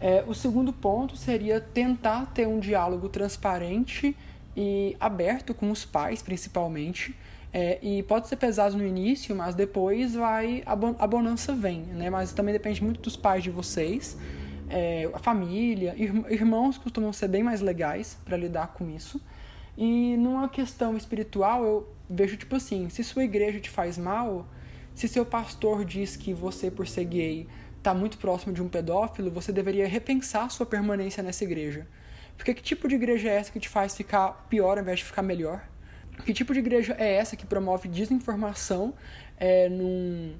É, 0.00 0.24
o 0.26 0.34
segundo 0.34 0.72
ponto 0.72 1.16
seria 1.16 1.60
tentar 1.60 2.26
ter 2.26 2.46
um 2.46 2.58
diálogo 2.58 3.08
transparente 3.08 4.16
e 4.56 4.96
aberto 4.98 5.54
com 5.54 5.70
os 5.70 5.84
pais, 5.84 6.22
principalmente. 6.22 7.14
É, 7.52 7.78
e 7.80 8.02
pode 8.02 8.28
ser 8.28 8.36
pesado 8.36 8.76
no 8.76 8.84
início, 8.84 9.34
mas 9.34 9.54
depois 9.54 10.14
vai 10.14 10.62
a 10.66 11.06
bonança 11.06 11.54
vem, 11.54 11.80
né? 11.80 12.10
Mas 12.10 12.32
também 12.32 12.52
depende 12.52 12.82
muito 12.82 13.00
dos 13.00 13.16
pais 13.16 13.42
de 13.42 13.50
vocês, 13.50 14.18
é, 14.70 15.10
a 15.12 15.18
família, 15.18 15.94
ir 15.96 16.12
irmãos 16.30 16.78
costumam 16.78 17.12
ser 17.12 17.28
bem 17.28 17.42
mais 17.42 17.60
legais 17.60 18.18
para 18.24 18.36
lidar 18.36 18.68
com 18.68 18.88
isso. 18.90 19.20
E 19.76 20.16
numa 20.16 20.48
questão 20.48 20.96
espiritual, 20.96 21.64
eu 21.64 21.88
vejo 22.08 22.36
tipo 22.36 22.56
assim, 22.56 22.88
se 22.88 23.04
sua 23.04 23.24
igreja 23.24 23.60
te 23.60 23.70
faz 23.70 23.96
mal, 23.96 24.46
se 24.94 25.06
seu 25.06 25.24
pastor 25.24 25.84
diz 25.84 26.16
que 26.16 26.34
você 26.34 26.70
por 26.70 26.86
ser 26.86 27.04
gay 27.04 27.46
está 27.76 27.94
muito 27.94 28.18
próximo 28.18 28.52
de 28.52 28.60
um 28.60 28.68
pedófilo, 28.68 29.30
você 29.30 29.52
deveria 29.52 29.86
repensar 29.86 30.50
sua 30.50 30.66
permanência 30.66 31.22
nessa 31.22 31.44
igreja. 31.44 31.86
Porque 32.36 32.52
que 32.54 32.62
tipo 32.62 32.88
de 32.88 32.96
igreja 32.96 33.28
é 33.28 33.36
essa 33.36 33.52
que 33.52 33.60
te 33.60 33.68
faz 33.68 33.96
ficar 33.96 34.46
pior 34.48 34.76
ao 34.76 34.82
invés 34.82 34.98
de 34.98 35.04
ficar 35.04 35.22
melhor? 35.22 35.62
Que 36.24 36.32
tipo 36.32 36.52
de 36.52 36.58
igreja 36.58 36.96
é 36.98 37.14
essa 37.14 37.36
que 37.36 37.46
promove 37.46 37.88
desinformação 37.88 38.94
é, 39.36 39.68
num, 39.68 40.34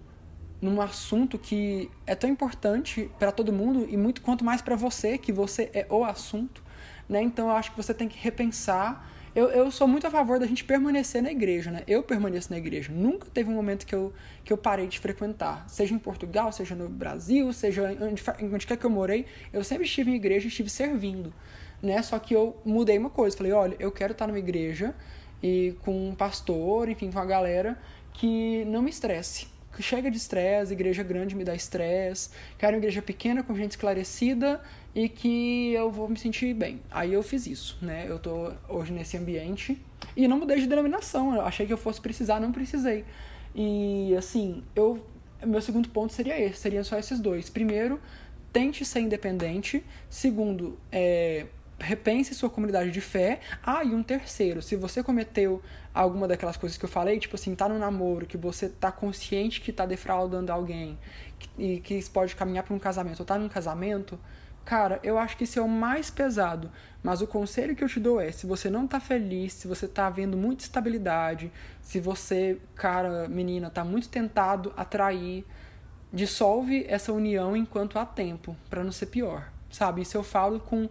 num 0.60 0.80
assunto 0.80 1.38
que 1.38 1.90
é 2.06 2.14
tão 2.14 2.28
importante 2.28 3.10
para 3.18 3.30
todo 3.30 3.52
mundo 3.52 3.86
e 3.88 3.96
muito 3.96 4.20
quanto 4.20 4.44
mais 4.44 4.60
para 4.60 4.74
você, 4.74 5.16
que 5.16 5.32
você 5.32 5.70
é 5.72 5.86
o 5.88 6.04
assunto, 6.04 6.62
né? 7.08 7.22
Então 7.22 7.48
eu 7.48 7.54
acho 7.54 7.70
que 7.70 7.76
você 7.76 7.94
tem 7.94 8.08
que 8.08 8.18
repensar. 8.18 9.08
Eu, 9.34 9.50
eu 9.50 9.70
sou 9.70 9.86
muito 9.86 10.06
a 10.06 10.10
favor 10.10 10.40
da 10.40 10.46
gente 10.46 10.64
permanecer 10.64 11.22
na 11.22 11.30
igreja, 11.30 11.70
né? 11.70 11.82
Eu 11.86 12.02
permaneço 12.02 12.50
na 12.50 12.58
igreja. 12.58 12.90
Nunca 12.92 13.28
teve 13.32 13.48
um 13.48 13.54
momento 13.54 13.86
que 13.86 13.94
eu, 13.94 14.12
que 14.44 14.52
eu 14.52 14.58
parei 14.58 14.88
de 14.88 14.98
frequentar. 14.98 15.68
Seja 15.68 15.94
em 15.94 15.98
Portugal, 15.98 16.50
seja 16.50 16.74
no 16.74 16.88
Brasil, 16.88 17.52
seja 17.52 17.96
onde, 18.00 18.22
onde 18.52 18.66
quer 18.66 18.76
que 18.76 18.84
eu 18.84 18.90
morei, 18.90 19.26
eu 19.52 19.62
sempre 19.62 19.84
estive 19.84 20.10
em 20.10 20.14
igreja 20.16 20.46
e 20.46 20.48
estive 20.48 20.68
servindo, 20.68 21.32
né? 21.80 22.02
Só 22.02 22.18
que 22.18 22.34
eu 22.34 22.60
mudei 22.64 22.98
uma 22.98 23.10
coisa. 23.10 23.36
Falei, 23.36 23.52
olha, 23.52 23.76
eu 23.78 23.92
quero 23.92 24.12
estar 24.12 24.26
numa 24.26 24.38
igreja 24.38 24.92
e 25.40 25.76
com 25.84 26.08
um 26.08 26.14
pastor, 26.16 26.88
enfim, 26.88 27.12
com 27.12 27.20
a 27.20 27.24
galera 27.24 27.78
que 28.12 28.64
não 28.64 28.82
me 28.82 28.90
estresse 28.90 29.57
chega 29.82 30.10
de 30.10 30.16
estresse, 30.16 30.72
igreja 30.72 31.02
grande 31.02 31.34
me 31.34 31.44
dá 31.44 31.54
estresse, 31.54 32.30
quero 32.58 32.74
uma 32.74 32.78
igreja 32.78 33.02
pequena 33.02 33.42
com 33.42 33.54
gente 33.54 33.72
esclarecida 33.72 34.60
e 34.94 35.08
que 35.08 35.72
eu 35.72 35.90
vou 35.90 36.08
me 36.08 36.18
sentir 36.18 36.54
bem. 36.54 36.80
Aí 36.90 37.12
eu 37.12 37.22
fiz 37.22 37.46
isso, 37.46 37.78
né? 37.82 38.06
Eu 38.08 38.18
tô 38.18 38.52
hoje 38.68 38.92
nesse 38.92 39.16
ambiente 39.16 39.80
e 40.16 40.26
não 40.26 40.38
mudei 40.38 40.60
de 40.60 40.66
denominação, 40.66 41.34
eu 41.34 41.42
achei 41.42 41.66
que 41.66 41.72
eu 41.72 41.78
fosse 41.78 42.00
precisar, 42.00 42.40
não 42.40 42.52
precisei. 42.52 43.04
E 43.54 44.14
assim, 44.16 44.62
eu 44.74 45.04
meu 45.46 45.62
segundo 45.62 45.88
ponto 45.88 46.12
seria 46.12 46.38
esse, 46.40 46.58
seria 46.58 46.82
só 46.82 46.98
esses 46.98 47.20
dois. 47.20 47.48
Primeiro, 47.48 48.00
tente 48.52 48.84
ser 48.84 49.00
independente. 49.00 49.84
Segundo, 50.10 50.78
é, 50.90 51.46
repense 51.78 52.34
sua 52.34 52.50
comunidade 52.50 52.90
de 52.90 53.00
fé. 53.00 53.40
Ah, 53.62 53.84
e 53.84 53.94
um 53.94 54.02
terceiro, 54.02 54.60
se 54.60 54.76
você 54.76 55.02
cometeu 55.02 55.62
alguma 55.94 56.28
daquelas 56.28 56.56
coisas 56.56 56.76
que 56.78 56.84
eu 56.84 56.88
falei, 56.88 57.18
tipo 57.18 57.36
assim, 57.36 57.54
tá 57.54 57.68
no 57.68 57.78
namoro, 57.78 58.26
que 58.26 58.36
você 58.36 58.68
tá 58.68 58.90
consciente 58.90 59.60
que 59.60 59.72
tá 59.72 59.86
defraudando 59.86 60.52
alguém 60.52 60.98
que, 61.38 61.48
e 61.58 61.80
que 61.80 61.94
isso 61.94 62.10
pode 62.10 62.34
caminhar 62.36 62.64
para 62.64 62.74
um 62.74 62.78
casamento, 62.78 63.20
ou 63.20 63.26
tá 63.26 63.38
num 63.38 63.48
casamento, 63.48 64.18
cara, 64.64 65.00
eu 65.02 65.18
acho 65.18 65.36
que 65.36 65.44
isso 65.44 65.58
é 65.58 65.62
o 65.62 65.68
mais 65.68 66.10
pesado. 66.10 66.70
Mas 67.02 67.22
o 67.22 67.26
conselho 67.26 67.76
que 67.76 67.82
eu 67.82 67.88
te 67.88 68.00
dou 68.00 68.20
é, 68.20 68.32
se 68.32 68.46
você 68.46 68.68
não 68.68 68.86
tá 68.86 68.98
feliz, 68.98 69.52
se 69.52 69.68
você 69.68 69.86
tá 69.86 70.10
vendo 70.10 70.36
muita 70.36 70.64
estabilidade, 70.64 71.50
se 71.80 72.00
você, 72.00 72.58
cara, 72.74 73.28
menina, 73.28 73.70
tá 73.70 73.84
muito 73.84 74.08
tentado 74.08 74.72
a 74.76 74.84
trair, 74.84 75.46
dissolve 76.12 76.84
essa 76.88 77.12
união 77.12 77.56
enquanto 77.56 77.98
há 77.98 78.04
tempo, 78.04 78.56
para 78.68 78.82
não 78.82 78.92
ser 78.92 79.06
pior. 79.06 79.50
Sabe? 79.70 80.02
Isso 80.02 80.16
eu 80.16 80.22
falo 80.22 80.58
com 80.58 80.88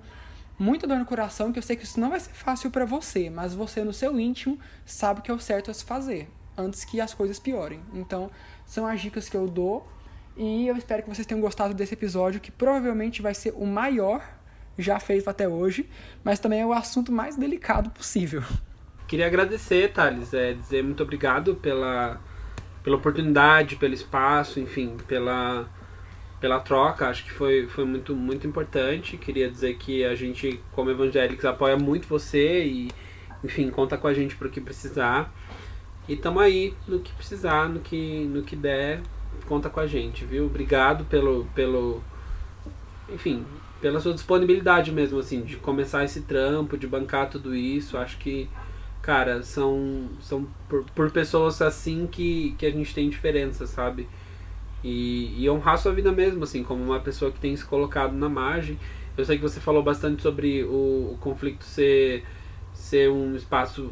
muita 0.57 0.87
dor 0.87 0.97
no 0.97 1.05
coração, 1.05 1.51
que 1.51 1.59
eu 1.59 1.63
sei 1.63 1.75
que 1.75 1.83
isso 1.83 1.99
não 1.99 2.09
vai 2.09 2.19
ser 2.19 2.33
fácil 2.33 2.71
para 2.71 2.85
você, 2.85 3.29
mas 3.29 3.53
você 3.53 3.83
no 3.83 3.93
seu 3.93 4.19
íntimo 4.19 4.59
sabe 4.85 5.21
que 5.21 5.29
é 5.29 5.33
o 5.33 5.39
certo 5.39 5.69
a 5.69 5.73
se 5.73 5.85
fazer, 5.85 6.29
antes 6.57 6.83
que 6.83 6.99
as 6.99 7.13
coisas 7.13 7.39
piorem. 7.39 7.79
Então, 7.93 8.31
são 8.65 8.85
as 8.85 8.99
dicas 8.99 9.29
que 9.29 9.37
eu 9.37 9.47
dou 9.47 9.87
e 10.35 10.67
eu 10.67 10.75
espero 10.75 11.03
que 11.03 11.09
vocês 11.09 11.25
tenham 11.25 11.41
gostado 11.41 11.73
desse 11.73 11.93
episódio, 11.93 12.39
que 12.39 12.51
provavelmente 12.51 13.21
vai 13.21 13.33
ser 13.33 13.53
o 13.55 13.65
maior 13.65 14.21
já 14.77 14.99
feito 14.99 15.29
até 15.29 15.47
hoje, 15.47 15.89
mas 16.23 16.39
também 16.39 16.61
é 16.61 16.65
o 16.65 16.73
assunto 16.73 17.11
mais 17.11 17.35
delicado 17.35 17.89
possível. 17.89 18.43
Queria 19.07 19.25
agradecer, 19.25 19.91
Thales, 19.93 20.33
é, 20.33 20.53
dizer 20.53 20.83
muito 20.83 21.01
obrigado 21.01 21.55
pela, 21.55 22.21
pela 22.83 22.97
oportunidade, 22.97 23.77
pelo 23.77 23.93
espaço, 23.93 24.59
enfim, 24.59 24.97
pela 25.07 25.67
pela 26.39 26.59
troca, 26.59 27.07
acho 27.07 27.23
que 27.23 27.31
foi, 27.31 27.67
foi 27.67 27.85
muito, 27.85 28.15
muito 28.15 28.45
importante. 28.45 29.17
Queria 29.17 29.49
dizer 29.49 29.75
que 29.77 30.05
a 30.05 30.15
gente, 30.15 30.59
como 30.71 30.91
evangélicos, 30.91 31.45
apoia 31.45 31.77
muito 31.77 32.07
você 32.07 32.63
e, 32.63 32.91
enfim, 33.43 33.69
conta 33.69 33.97
com 33.97 34.07
a 34.07 34.13
gente 34.13 34.35
para 34.35 34.47
o 34.47 34.51
que 34.51 34.61
precisar. 34.61 35.33
E 36.07 36.13
estamos 36.13 36.41
aí 36.41 36.73
no 36.87 36.99
que 36.99 37.11
precisar, 37.13 37.67
no 37.67 37.79
que, 37.79 38.25
no 38.25 38.43
que 38.43 38.55
der, 38.55 39.01
conta 39.45 39.69
com 39.69 39.79
a 39.79 39.87
gente, 39.87 40.25
viu? 40.25 40.45
Obrigado 40.45 41.05
pelo, 41.05 41.45
pelo, 41.55 42.01
enfim, 43.09 43.43
pela 43.81 43.99
sua 43.99 44.13
disponibilidade 44.13 44.91
mesmo, 44.91 45.19
assim, 45.19 45.41
de 45.41 45.57
começar 45.57 46.03
esse 46.03 46.21
trampo, 46.21 46.77
de 46.77 46.87
bancar 46.87 47.29
tudo 47.29 47.55
isso. 47.55 47.97
Acho 47.97 48.17
que, 48.19 48.47
cara, 49.01 49.41
são, 49.43 50.07
são 50.21 50.47
por, 50.69 50.83
por 50.95 51.11
pessoas 51.11 51.61
assim 51.61 52.07
que, 52.07 52.55
que 52.57 52.65
a 52.65 52.71
gente 52.71 52.93
tem 52.93 53.09
diferença, 53.09 53.65
sabe? 53.65 54.07
E, 54.83 55.43
e 55.43 55.49
honrar 55.49 55.77
sua 55.77 55.91
vida 55.91 56.11
mesmo, 56.11 56.43
assim, 56.43 56.63
como 56.63 56.83
uma 56.83 56.99
pessoa 56.99 57.31
que 57.31 57.39
tem 57.39 57.55
se 57.55 57.65
colocado 57.65 58.13
na 58.13 58.29
margem. 58.29 58.77
Eu 59.17 59.25
sei 59.25 59.37
que 59.37 59.41
você 59.41 59.59
falou 59.59 59.81
bastante 59.81 60.21
sobre 60.21 60.63
o, 60.63 61.13
o 61.13 61.17
conflito 61.19 61.63
ser, 61.63 62.23
ser 62.73 63.09
um 63.09 63.35
espaço 63.35 63.91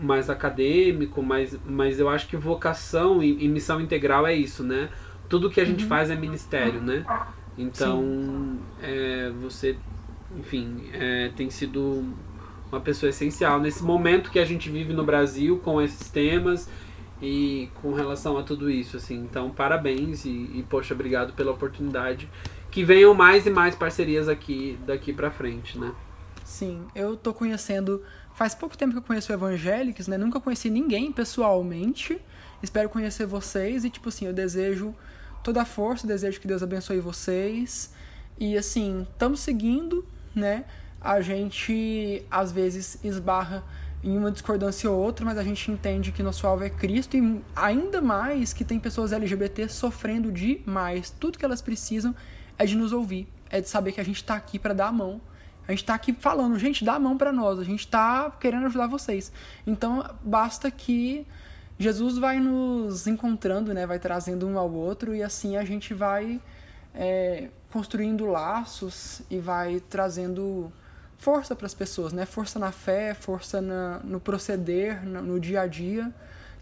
mais 0.00 0.30
acadêmico, 0.30 1.22
mas, 1.22 1.58
mas 1.66 1.98
eu 1.98 2.08
acho 2.08 2.28
que 2.28 2.36
vocação 2.36 3.22
e, 3.22 3.44
e 3.44 3.48
missão 3.48 3.80
integral 3.80 4.26
é 4.26 4.34
isso, 4.34 4.62
né? 4.62 4.88
Tudo 5.28 5.50
que 5.50 5.60
a 5.60 5.64
gente 5.64 5.82
uhum. 5.82 5.88
faz 5.88 6.10
é 6.10 6.16
ministério, 6.16 6.80
né? 6.80 7.04
Então, 7.58 8.58
é, 8.82 9.30
você, 9.42 9.76
enfim, 10.38 10.84
é, 10.92 11.30
tem 11.36 11.50
sido 11.50 12.04
uma 12.70 12.80
pessoa 12.80 13.10
essencial 13.10 13.60
nesse 13.60 13.82
momento 13.82 14.30
que 14.30 14.38
a 14.38 14.44
gente 14.44 14.70
vive 14.70 14.92
no 14.92 15.04
Brasil 15.04 15.58
com 15.58 15.82
esses 15.82 16.08
temas 16.10 16.68
e 17.20 17.68
com 17.82 17.92
relação 17.92 18.38
a 18.38 18.42
tudo 18.42 18.70
isso, 18.70 18.96
assim. 18.96 19.16
Então, 19.16 19.50
parabéns 19.50 20.24
e, 20.24 20.30
e 20.30 20.64
poxa, 20.68 20.94
obrigado 20.94 21.32
pela 21.34 21.52
oportunidade. 21.52 22.28
Que 22.70 22.84
venham 22.84 23.12
mais 23.14 23.46
e 23.46 23.50
mais 23.50 23.74
parcerias 23.74 24.28
aqui 24.28 24.78
daqui 24.86 25.12
para 25.12 25.30
frente, 25.30 25.78
né? 25.78 25.92
Sim, 26.44 26.86
eu 26.94 27.16
tô 27.16 27.34
conhecendo. 27.34 28.02
Faz 28.34 28.54
pouco 28.54 28.76
tempo 28.76 28.92
que 28.92 28.98
eu 28.98 29.02
conheço 29.02 29.32
Evangélicos, 29.32 30.08
né? 30.08 30.16
Nunca 30.16 30.40
conheci 30.40 30.70
ninguém 30.70 31.12
pessoalmente. 31.12 32.20
Espero 32.62 32.88
conhecer 32.88 33.26
vocês 33.26 33.84
e, 33.84 33.90
tipo 33.90 34.08
assim, 34.08 34.26
eu 34.26 34.32
desejo 34.32 34.94
toda 35.42 35.62
a 35.62 35.64
força, 35.64 36.06
desejo 36.06 36.40
que 36.40 36.46
Deus 36.46 36.62
abençoe 36.62 37.00
vocês. 37.00 37.92
E, 38.38 38.56
assim, 38.56 39.06
estamos 39.10 39.40
seguindo, 39.40 40.06
né? 40.34 40.64
A 41.00 41.20
gente 41.20 42.24
às 42.30 42.52
vezes 42.52 43.02
esbarra 43.02 43.64
em 44.02 44.16
uma 44.16 44.30
discordância 44.30 44.90
ou 44.90 44.98
outra, 44.98 45.24
mas 45.24 45.36
a 45.36 45.42
gente 45.42 45.70
entende 45.70 46.10
que 46.10 46.22
nosso 46.22 46.46
alvo 46.46 46.64
é 46.64 46.70
Cristo 46.70 47.16
e 47.16 47.42
ainda 47.54 48.00
mais 48.00 48.52
que 48.52 48.64
tem 48.64 48.78
pessoas 48.78 49.12
LGBT 49.12 49.68
sofrendo 49.68 50.32
demais. 50.32 51.10
Tudo 51.10 51.38
que 51.38 51.44
elas 51.44 51.60
precisam 51.60 52.14
é 52.58 52.64
de 52.64 52.76
nos 52.76 52.92
ouvir, 52.92 53.28
é 53.50 53.60
de 53.60 53.68
saber 53.68 53.92
que 53.92 54.00
a 54.00 54.04
gente 54.04 54.16
está 54.16 54.34
aqui 54.34 54.58
para 54.58 54.72
dar 54.72 54.88
a 54.88 54.92
mão. 54.92 55.20
A 55.68 55.72
gente 55.72 55.82
está 55.82 55.94
aqui 55.94 56.12
falando, 56.12 56.58
gente, 56.58 56.84
dá 56.84 56.94
a 56.94 56.98
mão 56.98 57.16
para 57.16 57.32
nós, 57.32 57.58
a 57.58 57.64
gente 57.64 57.80
está 57.80 58.30
querendo 58.30 58.66
ajudar 58.66 58.86
vocês. 58.86 59.30
Então, 59.66 60.04
basta 60.24 60.70
que 60.70 61.26
Jesus 61.78 62.18
vai 62.18 62.40
nos 62.40 63.06
encontrando, 63.06 63.72
né, 63.72 63.86
vai 63.86 63.98
trazendo 63.98 64.46
um 64.46 64.58
ao 64.58 64.70
outro 64.72 65.14
e 65.14 65.22
assim 65.22 65.56
a 65.56 65.64
gente 65.64 65.94
vai 65.94 66.40
é, 66.94 67.48
construindo 67.70 68.26
laços 68.26 69.22
e 69.30 69.38
vai 69.38 69.80
trazendo 69.88 70.72
força 71.20 71.54
para 71.54 71.66
as 71.66 71.74
pessoas, 71.74 72.12
né? 72.12 72.24
Força 72.24 72.58
na 72.58 72.72
fé, 72.72 73.14
força 73.14 73.60
na, 73.60 74.00
no 74.02 74.18
proceder, 74.18 75.04
no, 75.06 75.20
no 75.22 75.38
dia 75.38 75.60
a 75.60 75.66
dia. 75.66 76.10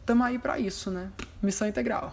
Estamos 0.01 0.27
aí 0.27 0.39
para 0.39 0.59
isso, 0.59 0.91
né? 0.91 1.11
Missão 1.41 1.69
integral. 1.69 2.07